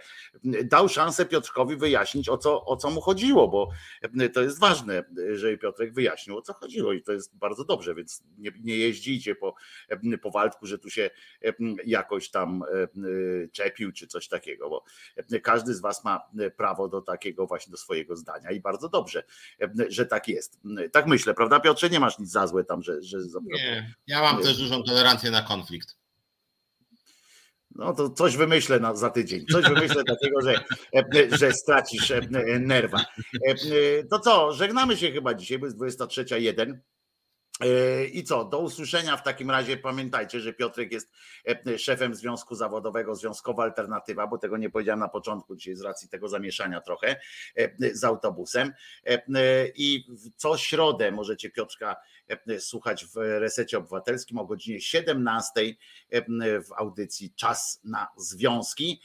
dał 0.64 0.90
szansę 0.90 1.26
Piotrkowi 1.26 1.78
wyjaśnić, 1.78 2.30
o 2.30 2.38
co, 2.38 2.66
o 2.66 2.78
co 2.78 2.90
mu 2.90 3.02
chodziło, 3.02 3.48
bo 3.48 3.70
to 4.34 4.41
jest 4.41 4.60
ważne, 4.60 5.04
żeby 5.34 5.58
Piotrek 5.58 5.94
wyjaśnił, 5.94 6.38
o 6.38 6.41
co 6.41 6.54
chodziło 6.60 6.94
i 6.94 7.02
to 7.02 7.11
jest 7.11 7.38
bardzo 7.38 7.65
dobrze, 7.65 7.95
więc 7.95 8.23
nie, 8.38 8.52
nie 8.64 8.77
jeździcie 8.77 9.36
po, 9.36 9.56
po 10.22 10.31
Waldku, 10.31 10.65
że 10.65 10.80
tu 10.80 10.90
się 10.90 11.10
jakoś 11.86 12.30
tam 12.30 12.64
czepił 13.52 13.91
czy 13.91 14.07
coś 14.07 14.27
takiego, 14.27 14.69
bo 14.69 14.84
każdy 15.44 15.73
z 15.73 15.81
was 15.81 16.03
ma 16.03 16.22
prawo 16.57 16.88
do 16.88 17.02
takiego 17.02 17.48
właśnie 17.48 17.72
do 17.72 17.77
swojego 17.77 18.15
zdania 18.15 18.52
i 18.52 18.60
bardzo 18.60 18.90
dobrze, 18.90 19.23
że 19.88 20.06
tak 20.06 20.27
jest. 20.27 20.60
Tak 20.91 21.07
myślę, 21.07 21.34
prawda 21.34 21.60
Piotrze? 21.60 21.90
Nie 21.90 21.99
masz 21.99 22.19
nic 22.19 22.31
za 22.31 22.48
złe 22.48 22.64
tam, 22.64 22.84
że... 22.84 23.02
że... 23.02 23.18
Nie, 23.41 23.94
ja 24.07 24.22
mam 24.22 24.44
też 24.44 24.57
dużą 24.57 24.84
tolerancję 24.84 25.31
na 25.31 25.41
konflikt. 25.41 25.99
No 27.80 27.94
to 27.94 28.10
coś 28.10 28.38
wymyślę 28.38 28.80
na, 28.80 28.96
za 28.96 29.10
tydzień. 29.10 29.46
Coś 29.52 29.66
wymyślę 29.66 30.04
takiego, 30.04 30.42
że, 30.42 30.64
że 31.32 31.54
stracisz 31.54 32.14
nerwa. 32.60 33.06
To 34.12 34.20
co, 34.20 34.54
żegnamy 34.54 34.98
się 34.98 35.12
chyba 35.12 35.34
dzisiaj, 35.34 35.60
bo 35.60 35.66
jest 35.86 36.00
23.01. 36.00 36.78
I 38.14 38.24
co, 38.24 38.46
do 38.46 38.60
usłyszenia 38.60 39.18
w 39.18 39.24
takim 39.24 39.52
razie. 39.52 39.78
Pamiętajcie, 39.78 40.40
że 40.40 40.54
Piotrek 40.54 40.92
jest 40.92 41.12
szefem 41.78 42.16
Związku 42.16 42.56
Zawodowego 42.56 43.16
Związkowa 43.16 43.64
Alternatywa, 43.64 44.28
bo 44.28 44.38
tego 44.38 44.58
nie 44.58 44.70
powiedziałem 44.70 45.00
na 45.00 45.10
początku 45.10 45.56
dzisiaj 45.56 45.76
z 45.76 45.82
racji 45.82 46.10
tego 46.10 46.28
zamieszania 46.28 46.82
trochę 46.82 47.20
z 47.94 48.04
autobusem. 48.04 48.74
I 49.76 50.06
co 50.36 50.58
środę 50.58 51.12
możecie 51.12 51.50
Piotrka 51.50 51.96
słuchać 52.60 53.06
w 53.06 53.16
resecie 53.16 53.78
obywatelskim 53.78 54.38
o 54.38 54.46
godzinie 54.46 54.82
17 54.82 55.76
w 56.40 56.74
audycji 56.78 57.34
Czas 57.36 57.82
na 57.84 58.08
Związki, 58.18 59.02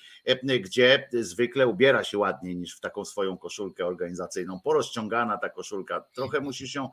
gdzie 0.61 1.09
zwykle 1.13 1.67
ubiera 1.67 2.05
się 2.05 2.19
ładniej 2.19 2.57
niż 2.57 2.77
w 2.77 2.81
taką 2.81 3.05
swoją 3.05 3.39
koszulkę 3.39 3.87
organizacyjną. 3.87 4.61
Porozciągana 4.61 5.39
ta 5.39 5.49
koszulka, 5.49 6.05
trochę 6.13 6.41
musisz 6.41 6.73
się, 6.73 6.89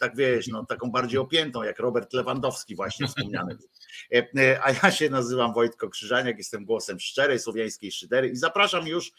tak 0.00 0.16
wiesz, 0.16 0.48
no, 0.48 0.66
taką 0.66 0.90
bardziej 0.90 1.18
opiętą, 1.18 1.62
jak 1.62 1.78
Robert 1.78 2.12
Lewandowski 2.12 2.76
właśnie 2.76 3.06
wspomniany. 3.06 3.56
A 4.62 4.70
ja 4.82 4.90
się 4.90 5.10
nazywam 5.10 5.54
Wojtko 5.54 5.88
Krzyżaniak, 5.88 6.38
jestem 6.38 6.64
głosem 6.64 7.00
szczerej 7.00 7.38
słowiańskiej 7.38 7.92
szydery 7.92 8.28
i 8.28 8.36
zapraszam 8.36 8.86
już 8.86 9.12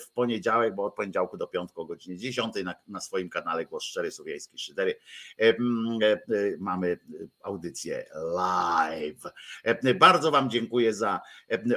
w 0.00 0.10
poniedziałek, 0.14 0.74
bo 0.74 0.84
od 0.84 0.94
poniedziałku 0.94 1.36
do 1.36 1.46
piątku 1.46 1.80
o 1.80 1.84
godzinie 1.84 2.16
10 2.16 2.54
na, 2.64 2.74
na 2.88 3.00
swoim 3.00 3.30
kanale 3.30 3.66
Głos 3.66 3.84
Szczerej 3.84 4.12
Słowiańskiej 4.12 4.58
Szydery 4.58 4.94
mamy 6.58 6.98
audycję 7.42 8.06
live. 8.34 9.22
Bardzo 9.98 10.30
Wam 10.30 10.50
dziękuję 10.50 10.94
za 10.94 11.20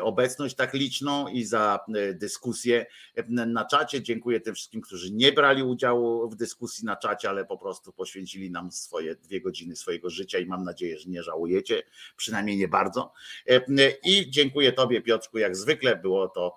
obecność 0.02 0.56
tak 0.56 0.74
liczną 0.74 1.28
i 1.28 1.44
za 1.44 1.80
dyskusję 2.14 2.86
na 3.28 3.66
czacie. 3.66 4.02
Dziękuję 4.02 4.40
tym 4.40 4.56
wszystkim, 4.56 4.82
którzy 4.82 5.14
nie 5.14 5.32
brali 5.32 5.64
udziału 5.64 6.30
w 6.30 6.36
dyskusji 6.36 6.86
na 6.86 6.96
czacie, 6.96 7.30
ale 7.30 7.46
po 7.46 7.58
prostu 7.58 7.94
poświęcili 7.94 8.52
nam 8.52 8.72
swoje 8.72 9.16
dwie 9.16 9.42
godziny 9.42 9.76
swojego 9.76 10.10
życia 10.10 10.40
i 10.40 10.46
mam 10.46 10.64
nadzieję, 10.64 11.00
że 11.00 11.10
nie 11.10 11.24
żałujecie, 11.24 11.84
przynajmniej 12.16 12.58
nie 12.58 12.68
bardzo. 12.68 13.14
I 14.04 14.30
dziękuję 14.30 14.74
Tobie, 14.74 15.02
Piotrku, 15.02 15.38
jak 15.38 15.56
zwykle 15.56 15.96
było 15.96 16.28
to 16.28 16.56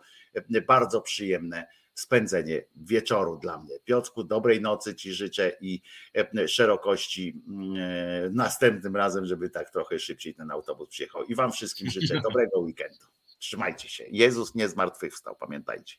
bardzo 0.67 1.01
przyjemne 1.01 1.67
spędzenie 1.99 2.65
wieczoru 2.77 3.39
dla 3.39 3.59
mnie. 3.59 3.75
Piotrku, 3.85 4.25
dobrej 4.25 4.61
nocy 4.61 4.95
Ci 4.95 5.13
życzę 5.13 5.53
i 5.61 5.83
e, 6.15 6.49
szerokości 6.49 7.43
mm, 7.49 7.77
e, 7.77 8.31
następnym 8.31 8.97
razem, 8.97 9.27
żeby 9.27 9.51
tak 9.51 9.71
trochę 9.71 9.99
szybciej 9.99 10.35
ten 10.35 10.51
autobus 10.51 10.89
przyjechał. 10.89 11.25
I 11.25 11.35
Wam 11.35 11.53
wszystkim 11.53 11.91
życzę 11.91 12.21
dobrego 12.29 12.59
weekendu. 12.59 13.07
Trzymajcie 13.39 13.89
się. 13.89 14.05
Jezus 14.11 14.55
nie 14.55 14.69
zmartwychwstał, 14.69 15.37
pamiętajcie. 15.37 15.97